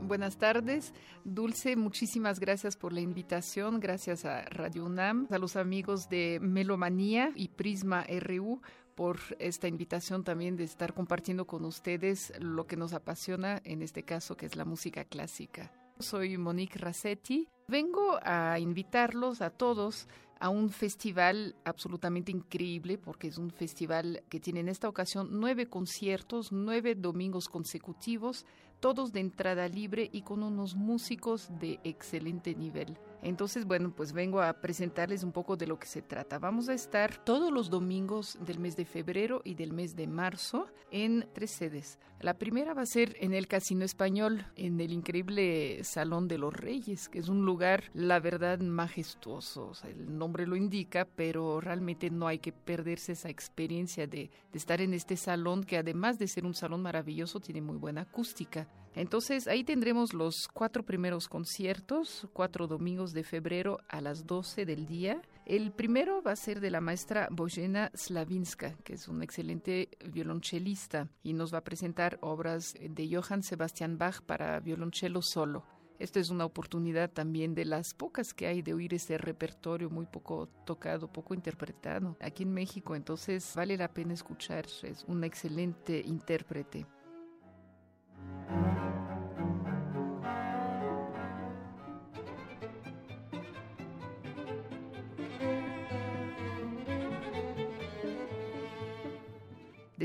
Buenas 0.10 0.40
tardes. 0.40 0.91
Dulce, 1.23 1.76
muchísimas 1.76 2.40
gracias 2.40 2.76
por 2.76 2.94
la 2.94 2.99
invitación. 2.99 3.80
Gracias 3.80 4.26
a 4.26 4.41
Radio 4.41 4.86
UNAM, 4.86 5.27
a 5.30 5.38
los 5.38 5.56
amigos 5.56 6.10
de 6.10 6.40
Melomanía 6.41 7.31
y 7.36 7.49
Prisma 7.49 8.07
RU 8.19 8.60
por 8.95 9.19
esta 9.38 9.68
invitación 9.68 10.23
también 10.23 10.57
de 10.57 10.64
estar 10.64 10.95
compartiendo 10.95 11.45
con 11.45 11.64
ustedes 11.64 12.34
lo 12.40 12.65
que 12.65 12.76
nos 12.76 12.94
apasiona, 12.94 13.61
en 13.64 13.84
este 13.84 14.02
caso, 14.02 14.36
que 14.36 14.48
es 14.48 14.56
la 14.56 14.65
música 14.65 15.06
clásica. 15.06 15.72
Soy 15.99 16.40
Monique 16.40 16.80
Rassetti. 16.80 17.48
Vengo 17.68 18.18
a 18.23 18.57
invitarlos 18.57 19.44
a 19.44 19.52
todos 19.52 20.07
a 20.40 20.49
un 20.49 20.69
festival 20.69 21.56
absolutamente 21.65 22.31
increíble, 22.31 22.98
porque 22.98 23.27
es 23.27 23.38
un 23.38 23.52
festival 23.52 24.23
que 24.30 24.40
tiene 24.40 24.61
en 24.61 24.69
esta 24.69 24.88
ocasión 24.88 25.27
nueve 25.31 25.68
conciertos, 25.68 26.52
nueve 26.52 26.95
domingos 26.95 27.49
consecutivos, 27.49 28.45
todos 28.80 29.11
de 29.11 29.19
entrada 29.19 29.68
libre 29.68 30.10
y 30.11 30.22
con 30.22 30.43
unos 30.43 30.76
músicos 30.76 31.49
de 31.60 31.80
excelente 31.84 32.56
nivel. 32.56 32.97
Entonces, 33.22 33.65
bueno, 33.65 33.93
pues 33.95 34.14
vengo 34.14 34.41
a 34.41 34.53
presentarles 34.53 35.23
un 35.23 35.31
poco 35.31 35.57
de 35.57 35.68
lo 35.68 35.77
que 35.80 35.88
se 35.88 36.01
trata. 36.01 36.39
Vamos 36.39 36.69
a 36.69 36.73
estar 36.73 37.23
todos 37.23 37.51
los 37.51 37.69
domingos 37.69 38.38
del 38.45 38.60
mes 38.60 38.76
de 38.76 38.85
febrero 38.85 39.41
y 39.43 39.56
del 39.56 39.73
mes 39.73 39.95
de 39.95 40.07
marzo 40.07 40.68
en 40.91 41.27
tres 41.34 41.51
sedes. 41.51 41.99
La 42.22 42.34
primera 42.34 42.74
va 42.74 42.82
a 42.82 42.86
ser 42.86 43.16
en 43.22 43.34
el 43.34 43.48
Casino 43.48 43.86
Español, 43.86 44.46
en 44.58 44.82
el 44.82 44.91
increíble 44.91 45.82
Salón 45.86 46.28
de 46.28 46.38
los 46.38 46.54
Reyes, 46.54 47.08
que 47.08 47.20
es 47.20 47.30
un 47.30 47.46
lugar, 47.46 47.86
la 47.94 48.20
verdad, 48.20 48.60
majestuoso. 48.60 49.72
el 49.86 50.18
nombre 50.18 50.46
lo 50.46 50.58
indica, 50.58 51.08
pero 51.16 51.62
realmente 51.62 52.10
no 52.10 52.28
hay 52.28 52.40
que 52.40 52.52
perderse 52.52 53.14
esa 53.14 53.30
experiencia 53.30 54.06
de, 54.06 54.30
de 54.52 54.58
estar 54.58 54.82
en 54.82 54.94
este 54.94 55.16
salón, 55.16 55.64
que 55.64 55.78
además 55.78 56.20
de 56.20 56.28
ser 56.28 56.46
un 56.46 56.54
salón 56.54 56.82
maravilloso, 56.82 57.40
tiene 57.40 57.62
muy 57.62 57.78
buena 57.78 58.02
acústica. 58.02 58.68
Entonces 58.96 59.48
ahí 59.48 59.64
tendremos 59.64 60.14
los 60.14 60.50
cuatro 60.50 60.84
primeros 60.84 61.30
conciertos, 61.30 62.28
cuatro 62.34 62.68
domingos 62.68 63.14
de 63.14 63.24
febrero 63.24 63.80
a 63.88 64.02
las 64.02 64.28
12 64.28 64.66
del 64.66 64.88
día. 64.88 65.22
El 65.50 65.72
primero 65.72 66.22
va 66.22 66.34
a 66.34 66.36
ser 66.36 66.60
de 66.60 66.70
la 66.70 66.80
maestra 66.80 67.28
Bojena 67.32 67.90
Slavinska, 67.96 68.76
que 68.84 68.94
es 68.94 69.08
un 69.08 69.24
excelente 69.24 69.90
violonchelista 70.06 71.08
y 71.24 71.34
nos 71.34 71.52
va 71.52 71.58
a 71.58 71.64
presentar 71.64 72.20
obras 72.22 72.76
de 72.80 73.10
Johann 73.12 73.42
Sebastian 73.42 73.98
Bach 73.98 74.22
para 74.22 74.60
violonchelo 74.60 75.24
solo. 75.24 75.66
Esta 75.98 76.20
es 76.20 76.30
una 76.30 76.46
oportunidad 76.46 77.10
también 77.10 77.56
de 77.56 77.66
las 77.66 77.96
pocas 77.96 78.36
que 78.36 78.46
hay 78.46 78.62
de 78.62 78.76
oír 78.76 78.94
ese 78.94 79.18
repertorio 79.18 79.90
muy 79.90 80.06
poco 80.06 80.50
tocado, 80.68 81.12
poco 81.12 81.34
interpretado 81.34 82.16
aquí 82.22 82.44
en 82.44 82.54
México. 82.54 82.96
Entonces 82.96 83.52
vale 83.56 83.76
la 83.76 83.92
pena 83.92 84.14
escuchar, 84.14 84.68
es 84.84 85.04
un 85.08 85.24
excelente 85.24 86.00
intérprete. 86.06 86.86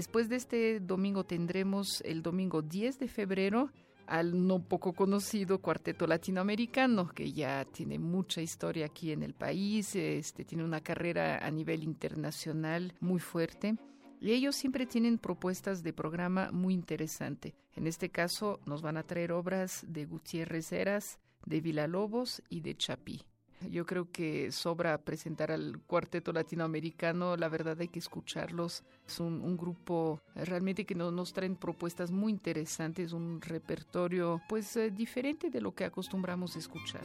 Después 0.05 0.28
de 0.28 0.36
este 0.36 0.81
domingo 0.81 1.24
tendremos 1.24 2.02
el 2.02 2.22
domingo 2.22 2.60
10 2.60 2.98
de 2.98 3.09
febrero 3.09 3.70
al 4.06 4.47
no 4.47 4.62
poco 4.62 4.93
conocido 4.93 5.62
cuarteto 5.62 6.06
latinoamericano 6.06 7.09
que 7.09 7.32
ya 7.32 7.64
tiene 7.64 7.98
mucha 7.98 8.43
historia 8.43 8.85
aquí 8.85 9.12
en 9.12 9.22
el 9.22 9.32
país, 9.32 9.97
este 9.97 10.44
tiene 10.44 10.62
una 10.62 10.82
carrera 10.82 11.39
a 11.39 11.51
nivel 11.51 11.82
internacional 11.82 12.93
muy 13.01 13.18
fuerte. 13.18 13.76
Y 14.20 14.32
ellos 14.32 14.56
siempre 14.56 14.85
tienen 14.85 15.16
propuestas 15.16 15.82
de 15.82 15.94
programa 15.94 16.51
muy 16.52 16.74
interesante. 16.74 17.55
En 17.74 17.86
este 17.86 18.10
caso 18.10 18.60
nos 18.66 18.82
van 18.82 18.98
a 18.98 19.05
traer 19.05 19.32
obras 19.32 19.86
de 19.89 20.05
Gutiérrez 20.05 20.70
Heras, 20.70 21.18
de 21.47 21.62
Villalobos 21.62 22.43
y 22.51 22.60
de 22.60 22.76
Chapí. 22.76 23.22
Yo 23.70 23.86
creo 23.86 24.10
que 24.10 24.52
sobra 24.52 24.98
presentar 24.98 25.51
al 25.51 25.81
cuarteto 25.86 26.32
latinoamericano, 26.32 27.36
la 27.36 27.48
verdad 27.48 27.81
hay 27.81 27.89
que 27.89 27.98
escucharlos. 27.98 28.85
Es 29.06 29.20
un, 29.20 29.56
grupo 29.56 30.20
realmente 30.35 30.85
que 30.85 30.94
nos, 30.94 31.32
traen 31.32 31.56
propuestas 31.56 32.10
muy 32.10 32.32
interesantes, 32.32 33.12
un 33.12 33.40
repertorio 33.40 34.40
pues 34.48 34.76
eh, 34.76 34.90
diferente 34.90 35.51
de 35.51 35.60
lo 35.60 35.74
que 35.74 35.85
acostumbramos 35.85 36.56
a 36.56 36.59
escuchar. 36.59 37.02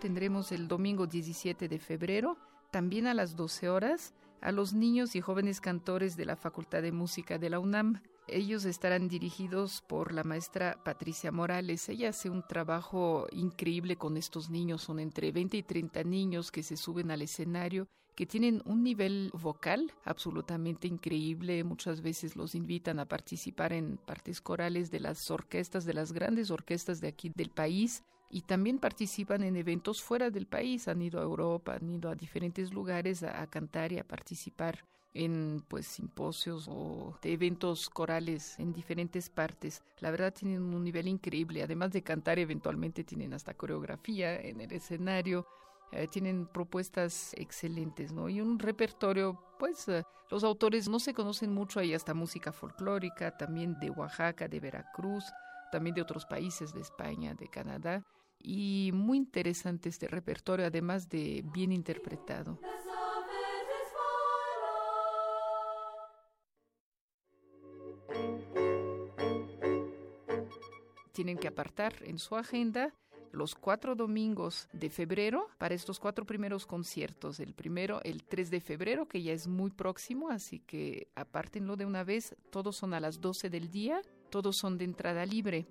Tendremos 0.00 0.52
el 0.52 0.68
domingo 0.68 1.06
17 1.06 1.68
de 1.68 1.78
febrero, 1.78 2.36
también 2.70 3.06
a 3.06 3.14
las 3.14 3.34
12 3.34 3.70
horas, 3.70 4.12
a 4.40 4.52
los 4.52 4.72
niños 4.72 5.16
y 5.16 5.20
jóvenes 5.20 5.60
cantores 5.60 6.16
de 6.16 6.24
la 6.24 6.36
Facultad 6.36 6.82
de 6.82 6.92
Música 6.92 7.38
de 7.38 7.50
la 7.50 7.58
UNAM. 7.58 8.02
Ellos 8.28 8.64
estarán 8.64 9.08
dirigidos 9.08 9.82
por 9.82 10.12
la 10.12 10.24
maestra 10.24 10.78
Patricia 10.84 11.30
Morales. 11.30 11.88
Ella 11.88 12.08
hace 12.08 12.28
un 12.28 12.42
trabajo 12.42 13.26
increíble 13.30 13.96
con 13.96 14.16
estos 14.16 14.50
niños. 14.50 14.82
Son 14.82 14.98
entre 14.98 15.30
20 15.30 15.56
y 15.56 15.62
30 15.62 16.02
niños 16.04 16.50
que 16.50 16.64
se 16.64 16.76
suben 16.76 17.12
al 17.12 17.22
escenario, 17.22 17.86
que 18.16 18.26
tienen 18.26 18.62
un 18.64 18.82
nivel 18.82 19.30
vocal 19.32 19.92
absolutamente 20.04 20.88
increíble. 20.88 21.62
Muchas 21.62 22.00
veces 22.00 22.34
los 22.34 22.56
invitan 22.56 22.98
a 22.98 23.06
participar 23.06 23.72
en 23.72 23.96
partes 23.96 24.40
corales 24.40 24.90
de 24.90 25.00
las 25.00 25.30
orquestas, 25.30 25.84
de 25.84 25.94
las 25.94 26.12
grandes 26.12 26.50
orquestas 26.50 27.00
de 27.00 27.08
aquí 27.08 27.30
del 27.34 27.50
país 27.50 28.02
y 28.28 28.42
también 28.42 28.78
participan 28.78 29.42
en 29.42 29.56
eventos 29.56 30.02
fuera 30.02 30.30
del 30.30 30.46
país, 30.46 30.88
han 30.88 31.02
ido 31.02 31.20
a 31.20 31.24
Europa, 31.24 31.74
han 31.74 31.88
ido 31.88 32.10
a 32.10 32.14
diferentes 32.14 32.72
lugares 32.72 33.22
a, 33.22 33.46
cantar 33.46 33.92
y 33.92 33.98
a 33.98 34.06
participar 34.06 34.84
en 35.14 35.64
pues 35.68 35.86
simposios 35.86 36.66
o 36.68 37.16
de 37.22 37.32
eventos 37.32 37.88
corales 37.88 38.58
en 38.58 38.72
diferentes 38.72 39.30
partes. 39.30 39.82
La 40.00 40.10
verdad 40.10 40.34
tienen 40.34 40.62
un 40.62 40.84
nivel 40.84 41.08
increíble, 41.08 41.62
además 41.62 41.92
de 41.92 42.02
cantar 42.02 42.38
eventualmente 42.38 43.04
tienen 43.04 43.32
hasta 43.32 43.54
coreografía 43.54 44.38
en 44.38 44.60
el 44.60 44.72
escenario. 44.72 45.46
Eh, 45.92 46.08
tienen 46.08 46.46
propuestas 46.48 47.32
excelentes, 47.34 48.12
¿no? 48.12 48.28
Y 48.28 48.40
un 48.40 48.58
repertorio, 48.58 49.40
pues 49.56 49.86
eh, 49.86 50.02
los 50.30 50.42
autores 50.42 50.88
no 50.88 50.98
se 50.98 51.14
conocen 51.14 51.54
mucho, 51.54 51.78
hay 51.78 51.94
hasta 51.94 52.12
música 52.12 52.50
folclórica, 52.50 53.36
también 53.36 53.78
de 53.78 53.90
Oaxaca, 53.90 54.48
de 54.48 54.58
Veracruz, 54.58 55.24
también 55.70 55.94
de 55.94 56.02
otros 56.02 56.26
países, 56.26 56.74
de 56.74 56.80
España, 56.80 57.34
de 57.34 57.48
Canadá, 57.48 58.02
y 58.38 58.90
muy 58.94 59.18
interesante 59.18 59.88
este 59.88 60.08
repertorio, 60.08 60.66
además 60.66 61.08
de 61.08 61.44
bien 61.52 61.72
interpretado. 61.72 62.58
Tienen 71.12 71.38
que 71.38 71.48
apartar 71.48 71.94
en 72.02 72.18
su 72.18 72.36
agenda 72.36 72.92
los 73.32 73.54
cuatro 73.54 73.94
domingos 73.94 74.68
de 74.72 74.90
febrero 74.90 75.48
para 75.58 75.74
estos 75.74 75.98
cuatro 75.98 76.24
primeros 76.24 76.66
conciertos. 76.66 77.40
El 77.40 77.54
primero, 77.54 78.00
el 78.02 78.24
3 78.24 78.50
de 78.50 78.60
febrero, 78.60 79.06
que 79.06 79.22
ya 79.22 79.32
es 79.32 79.46
muy 79.46 79.70
próximo, 79.70 80.30
así 80.30 80.60
que 80.60 81.08
apártenlo 81.14 81.76
de 81.76 81.84
una 81.84 82.04
vez. 82.04 82.34
Todos 82.50 82.76
son 82.76 82.94
a 82.94 83.00
las 83.00 83.20
12 83.20 83.50
del 83.50 83.70
día, 83.70 84.00
todos 84.30 84.56
son 84.56 84.78
de 84.78 84.84
entrada 84.84 85.26
libre 85.26 85.66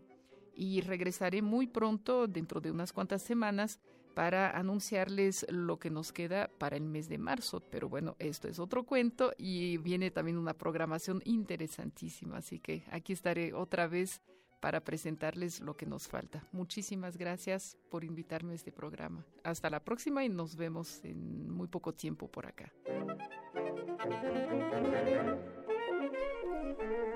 y 0.56 0.82
regresaré 0.82 1.42
muy 1.42 1.68
pronto, 1.68 2.28
dentro 2.28 2.62
de 2.62 2.72
unas 2.72 2.94
cuantas 2.94 3.22
semanas, 3.22 3.80
para 4.16 4.58
anunciarles 4.58 5.46
lo 5.50 5.78
que 5.78 5.90
nos 5.90 6.14
queda 6.14 6.50
para 6.58 6.78
el 6.78 6.86
mes 6.86 7.10
de 7.10 7.18
marzo. 7.18 7.60
Pero 7.70 7.90
bueno, 7.90 8.16
esto 8.18 8.48
es 8.48 8.60
otro 8.60 8.86
cuento 8.86 9.34
y 9.38 9.78
viene 9.78 10.10
también 10.10 10.38
una 10.38 10.54
programación 10.54 11.22
interesantísima, 11.26 12.38
así 12.38 12.60
que 12.60 12.86
aquí 12.92 13.14
estaré 13.14 13.54
otra 13.54 13.88
vez 13.88 14.22
para 14.62 14.84
presentarles 14.84 15.60
lo 15.60 15.76
que 15.76 15.86
nos 15.86 16.08
falta. 16.08 16.48
Muchísimas 16.52 17.18
gracias 17.18 17.78
por 17.92 18.04
invitarme 18.04 18.54
a 18.54 18.56
este 18.56 18.72
programa. 18.72 19.24
Hasta 19.44 19.70
la 19.70 19.84
próxima 19.84 20.24
y 20.24 20.30
nos 20.30 20.56
vemos 20.56 21.04
en 21.04 21.52
muy 21.52 21.68
poco 21.68 21.94
tiempo 21.94 22.28
por 22.32 22.48
acá. 22.48 22.72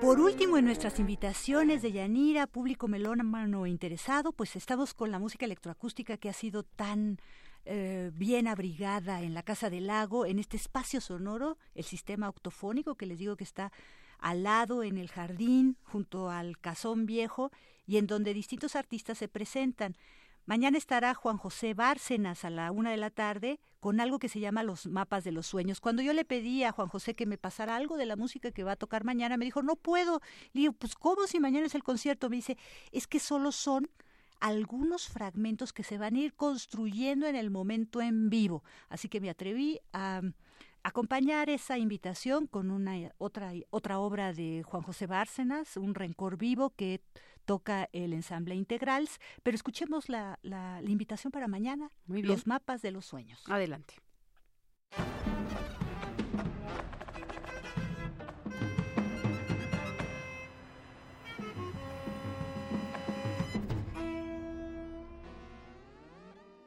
Por 0.00 0.18
último, 0.18 0.56
en 0.56 0.64
nuestras 0.64 0.98
invitaciones 0.98 1.82
de 1.82 1.92
Yanira, 1.92 2.46
público 2.46 2.88
melómano 2.88 3.66
interesado, 3.66 4.32
pues 4.32 4.56
estamos 4.56 4.94
con 4.94 5.10
la 5.10 5.18
música 5.18 5.44
electroacústica 5.44 6.16
que 6.16 6.30
ha 6.30 6.32
sido 6.32 6.62
tan 6.62 7.18
eh, 7.66 8.10
bien 8.14 8.48
abrigada 8.48 9.20
en 9.20 9.34
la 9.34 9.42
Casa 9.42 9.68
del 9.68 9.88
Lago, 9.88 10.24
en 10.24 10.38
este 10.38 10.56
espacio 10.56 11.02
sonoro, 11.02 11.58
el 11.74 11.84
sistema 11.84 12.30
octofónico 12.30 12.94
que 12.94 13.04
les 13.04 13.18
digo 13.18 13.36
que 13.36 13.44
está 13.44 13.72
al 14.18 14.42
lado 14.42 14.82
en 14.82 14.96
el 14.96 15.10
jardín, 15.10 15.76
junto 15.82 16.30
al 16.30 16.58
casón 16.58 17.04
viejo, 17.04 17.50
y 17.86 17.98
en 17.98 18.06
donde 18.06 18.32
distintos 18.32 18.76
artistas 18.76 19.18
se 19.18 19.28
presentan. 19.28 19.96
Mañana 20.46 20.78
estará 20.78 21.14
Juan 21.14 21.36
José 21.36 21.74
Bárcenas 21.74 22.44
a 22.44 22.50
la 22.50 22.72
una 22.72 22.90
de 22.90 22.96
la 22.96 23.10
tarde 23.10 23.60
con 23.78 24.00
algo 24.00 24.18
que 24.18 24.28
se 24.28 24.40
llama 24.40 24.62
los 24.62 24.86
mapas 24.86 25.24
de 25.24 25.32
los 25.32 25.46
sueños. 25.46 25.80
Cuando 25.80 26.02
yo 26.02 26.12
le 26.12 26.24
pedí 26.24 26.64
a 26.64 26.72
Juan 26.72 26.88
José 26.88 27.14
que 27.14 27.26
me 27.26 27.38
pasara 27.38 27.76
algo 27.76 27.96
de 27.96 28.06
la 28.06 28.16
música 28.16 28.50
que 28.50 28.64
va 28.64 28.72
a 28.72 28.76
tocar 28.76 29.04
mañana, 29.04 29.36
me 29.36 29.46
dijo, 29.46 29.62
no 29.62 29.76
puedo. 29.76 30.20
Le 30.52 30.62
digo, 30.62 30.72
pues 30.74 30.94
¿cómo 30.94 31.26
si 31.26 31.40
mañana 31.40 31.66
es 31.66 31.74
el 31.74 31.82
concierto? 31.82 32.28
Me 32.28 32.36
dice, 32.36 32.58
es 32.92 33.06
que 33.06 33.20
solo 33.20 33.52
son 33.52 33.88
algunos 34.40 35.08
fragmentos 35.08 35.72
que 35.72 35.82
se 35.82 35.98
van 35.98 36.16
a 36.16 36.20
ir 36.20 36.34
construyendo 36.34 37.26
en 37.26 37.36
el 37.36 37.50
momento 37.50 38.00
en 38.00 38.30
vivo. 38.30 38.64
Así 38.88 39.08
que 39.08 39.20
me 39.20 39.30
atreví 39.30 39.80
a 39.92 40.22
acompañar 40.82 41.50
esa 41.50 41.78
invitación 41.78 42.46
con 42.46 42.70
una 42.70 43.12
otra 43.18 43.52
otra 43.70 43.98
obra 43.98 44.32
de 44.32 44.62
Juan 44.64 44.82
José 44.82 45.06
Bárcenas, 45.06 45.76
un 45.76 45.94
rencor 45.94 46.36
vivo 46.36 46.70
que 46.70 47.00
toca 47.44 47.88
el 47.92 48.12
ensamble 48.12 48.54
Integrals, 48.54 49.18
pero 49.42 49.54
escuchemos 49.54 50.08
la, 50.08 50.38
la, 50.42 50.80
la 50.80 50.90
invitación 50.90 51.30
para 51.32 51.48
mañana, 51.48 51.90
los 52.06 52.46
mapas 52.46 52.82
de 52.82 52.92
los 52.92 53.06
sueños. 53.06 53.42
Adelante. 53.48 53.94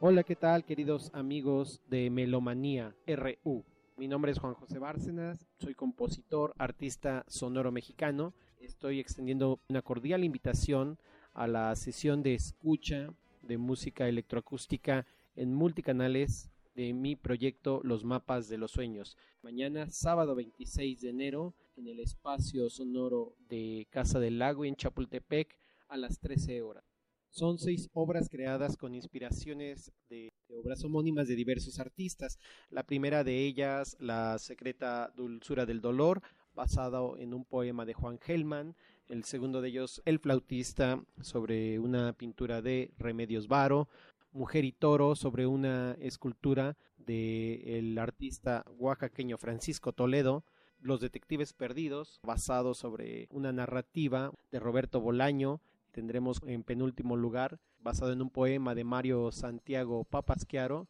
Hola, 0.05 0.23
¿qué 0.23 0.35
tal 0.35 0.65
queridos 0.65 1.09
amigos 1.13 1.79
de 1.87 2.09
Melomanía 2.09 2.93
RU? 3.07 3.63
Mi 3.95 4.07
nombre 4.07 4.31
es 4.31 4.39
Juan 4.39 4.55
José 4.55 4.79
Bárcenas, 4.79 5.45
soy 5.59 5.75
compositor, 5.75 6.55
artista 6.57 7.23
sonoro 7.27 7.71
mexicano. 7.71 8.33
Estoy 8.59 8.99
extendiendo 8.99 9.59
una 9.69 9.83
cordial 9.83 10.23
invitación 10.23 10.97
a 11.33 11.45
la 11.45 11.75
sesión 11.75 12.23
de 12.23 12.33
escucha 12.33 13.13
de 13.43 13.59
música 13.59 14.07
electroacústica 14.07 15.05
en 15.35 15.53
multicanales 15.53 16.49
de 16.73 16.91
mi 16.93 17.15
proyecto 17.15 17.81
Los 17.83 18.03
Mapas 18.03 18.49
de 18.49 18.57
los 18.57 18.71
Sueños. 18.71 19.15
Mañana, 19.43 19.87
sábado 19.91 20.33
26 20.33 21.01
de 21.01 21.09
enero, 21.09 21.53
en 21.77 21.87
el 21.87 21.99
espacio 21.99 22.71
sonoro 22.71 23.35
de 23.47 23.87
Casa 23.91 24.19
del 24.19 24.39
Lago 24.39 24.65
en 24.65 24.75
Chapultepec 24.75 25.55
a 25.87 25.97
las 25.97 26.19
13 26.19 26.63
horas. 26.63 26.92
Son 27.33 27.57
seis 27.57 27.89
obras 27.93 28.29
creadas 28.29 28.77
con 28.77 28.93
inspiraciones 28.93 29.91
de, 30.07 30.31
obras 30.55 30.83
homónimas 30.83 31.27
de 31.27 31.35
diversos 31.35 31.79
artistas. 31.79 32.37
La 32.69 32.83
primera 32.83 33.23
de 33.23 33.43
ellas, 33.43 33.97
La 33.99 34.37
secreta 34.37 35.11
dulzura 35.15 35.65
del 35.65 35.81
dolor, 35.81 36.21
basado 36.53 37.17
en 37.17 37.33
un 37.33 37.43
poema 37.43 37.85
de 37.85 37.95
Juan 37.95 38.19
Gelman. 38.19 38.75
El 39.07 39.23
segundo 39.23 39.61
de 39.61 39.69
ellos, 39.69 40.03
El 40.05 40.19
flautista, 40.19 41.03
sobre 41.21 41.79
una 41.79 42.13
pintura 42.13 42.61
de 42.61 42.91
Remedios 42.99 43.47
Varo. 43.47 43.89
Mujer 44.31 44.63
y 44.63 44.71
Toro, 44.71 45.15
sobre 45.15 45.47
una 45.47 45.93
escultura 45.93 46.77
del 46.97 47.97
artista 47.97 48.63
oaxaqueño 48.77 49.39
Francisco 49.39 49.91
Toledo. 49.91 50.43
Los 50.79 51.01
Detectives 51.01 51.53
Perdidos, 51.53 52.19
basado 52.21 52.75
sobre 52.75 53.27
una 53.31 53.51
narrativa 53.51 54.31
de 54.51 54.59
Roberto 54.59 55.01
Bolaño 55.01 55.61
tendremos 55.93 56.41
en 56.45 56.63
penúltimo 56.63 57.15
lugar, 57.15 57.59
basado 57.79 58.11
en 58.11 58.21
un 58.21 58.29
poema 58.29 58.75
de 58.75 58.83
Mario 58.83 59.31
Santiago 59.31 60.03
Papasquiaro, 60.03 60.87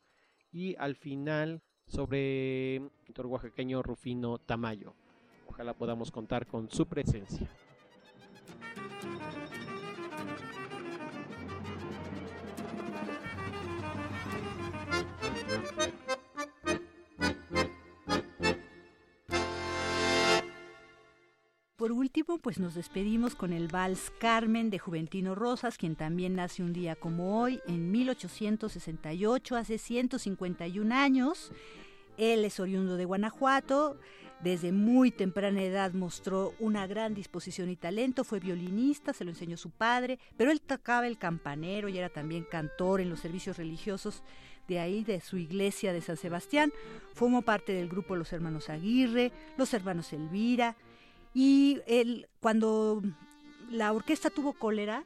y 0.51 0.75
al 0.77 0.95
final 0.95 1.61
sobre 1.85 2.77
el 2.77 2.89
pintor 3.05 3.27
oaxaqueño 3.27 3.83
Rufino 3.83 4.39
Tamayo. 4.39 4.95
Ojalá 5.47 5.73
podamos 5.73 6.09
contar 6.09 6.47
con 6.47 6.71
su 6.71 6.87
presencia. 6.87 7.49
Por 21.83 21.91
último, 21.91 22.37
pues 22.37 22.59
nos 22.59 22.75
despedimos 22.75 23.35
con 23.35 23.51
el 23.51 23.67
vals 23.67 24.13
Carmen 24.17 24.69
de 24.69 24.79
Juventino 24.79 25.35
Rosas, 25.35 25.77
quien 25.77 25.97
también 25.97 26.33
nace 26.33 26.63
un 26.63 26.71
día 26.71 26.95
como 26.95 27.41
hoy, 27.41 27.59
en 27.67 27.91
1868, 27.91 29.57
hace 29.57 29.77
151 29.77 30.95
años. 30.95 31.51
Él 32.15 32.45
es 32.45 32.61
oriundo 32.61 32.95
de 32.95 33.03
Guanajuato, 33.03 33.97
desde 34.41 34.71
muy 34.71 35.11
temprana 35.11 35.61
edad 35.61 35.91
mostró 35.91 36.53
una 36.61 36.87
gran 36.87 37.13
disposición 37.15 37.69
y 37.69 37.75
talento, 37.75 38.23
fue 38.23 38.39
violinista, 38.39 39.11
se 39.11 39.25
lo 39.25 39.31
enseñó 39.31 39.57
su 39.57 39.69
padre, 39.69 40.19
pero 40.37 40.51
él 40.51 40.61
tocaba 40.61 41.05
el 41.05 41.17
campanero 41.17 41.89
y 41.89 41.97
era 41.97 42.07
también 42.07 42.45
cantor 42.49 43.01
en 43.01 43.09
los 43.09 43.19
servicios 43.19 43.57
religiosos 43.57 44.23
de 44.69 44.79
ahí, 44.79 45.03
de 45.03 45.19
su 45.19 45.35
iglesia 45.35 45.91
de 45.91 45.99
San 45.99 46.15
Sebastián. 46.15 46.71
Formó 47.13 47.41
parte 47.41 47.73
del 47.73 47.89
grupo 47.89 48.15
Los 48.15 48.31
Hermanos 48.31 48.69
Aguirre, 48.69 49.33
Los 49.57 49.73
Hermanos 49.73 50.13
Elvira, 50.13 50.77
y 51.33 51.81
él, 51.87 52.27
cuando 52.39 53.01
la 53.69 53.91
orquesta 53.91 54.29
tuvo 54.29 54.53
cólera, 54.53 55.05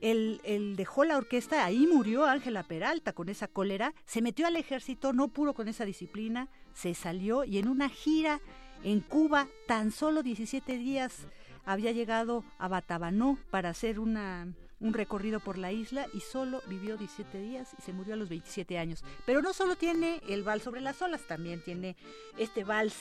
él, 0.00 0.40
él, 0.44 0.76
dejó 0.76 1.04
la 1.04 1.16
orquesta, 1.16 1.64
ahí 1.64 1.86
murió 1.86 2.26
Ángela 2.26 2.62
Peralta 2.62 3.12
con 3.12 3.28
esa 3.28 3.48
cólera, 3.48 3.94
se 4.04 4.20
metió 4.22 4.46
al 4.46 4.56
ejército, 4.56 5.12
no 5.12 5.28
pudo 5.28 5.54
con 5.54 5.68
esa 5.68 5.84
disciplina, 5.84 6.48
se 6.74 6.94
salió 6.94 7.44
y 7.44 7.58
en 7.58 7.68
una 7.68 7.88
gira 7.88 8.40
en 8.84 9.00
Cuba, 9.00 9.48
tan 9.66 9.90
solo 9.90 10.22
17 10.22 10.76
días, 10.76 11.26
había 11.64 11.92
llegado 11.92 12.44
a 12.58 12.68
Batabanó 12.68 13.38
para 13.50 13.70
hacer 13.70 13.98
una 13.98 14.48
un 14.80 14.92
recorrido 14.92 15.40
por 15.40 15.58
la 15.58 15.72
isla 15.72 16.06
y 16.12 16.20
solo 16.20 16.62
vivió 16.66 16.96
17 16.96 17.38
días 17.40 17.74
y 17.78 17.82
se 17.82 17.92
murió 17.92 18.14
a 18.14 18.16
los 18.16 18.28
27 18.28 18.78
años. 18.78 19.02
Pero 19.24 19.42
no 19.42 19.52
solo 19.52 19.76
tiene 19.76 20.20
el 20.28 20.42
vals 20.42 20.62
sobre 20.62 20.80
las 20.80 21.00
olas, 21.02 21.22
también 21.26 21.62
tiene 21.62 21.96
este 22.38 22.64
vals 22.64 22.94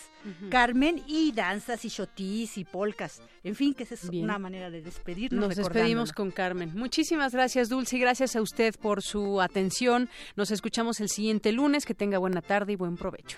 Carmen 0.50 1.04
y 1.08 1.32
danzas 1.32 1.86
y 1.86 1.90
shotis 1.90 2.58
y 2.58 2.64
polcas. 2.64 3.22
En 3.44 3.56
fin, 3.56 3.74
que 3.74 3.84
esa 3.84 3.96
es 3.96 4.06
una 4.06 4.40
manera 4.40 4.70
de 4.70 4.82
despedirnos. 4.82 5.48
Nos 5.48 5.56
despedimos 5.56 6.14
con 6.14 6.32
Carmen. 6.32 6.72
Muchísimas 6.76 7.34
gracias, 7.34 7.70
Dulce, 7.70 7.98
y 7.98 8.00
gracias 8.00 8.36
a 8.36 8.42
usted 8.42 8.76
por 8.80 9.02
su 9.02 9.42
atención. 9.42 10.10
Nos 10.36 10.52
escuchamos 10.52 11.00
el 11.00 11.10
siguiente 11.10 11.52
lunes. 11.52 11.86
Que 11.86 11.94
tenga 11.94 12.18
buena 12.18 12.42
tarde 12.42 12.74
y 12.74 12.76
buen 12.76 12.96
provecho. 12.96 13.38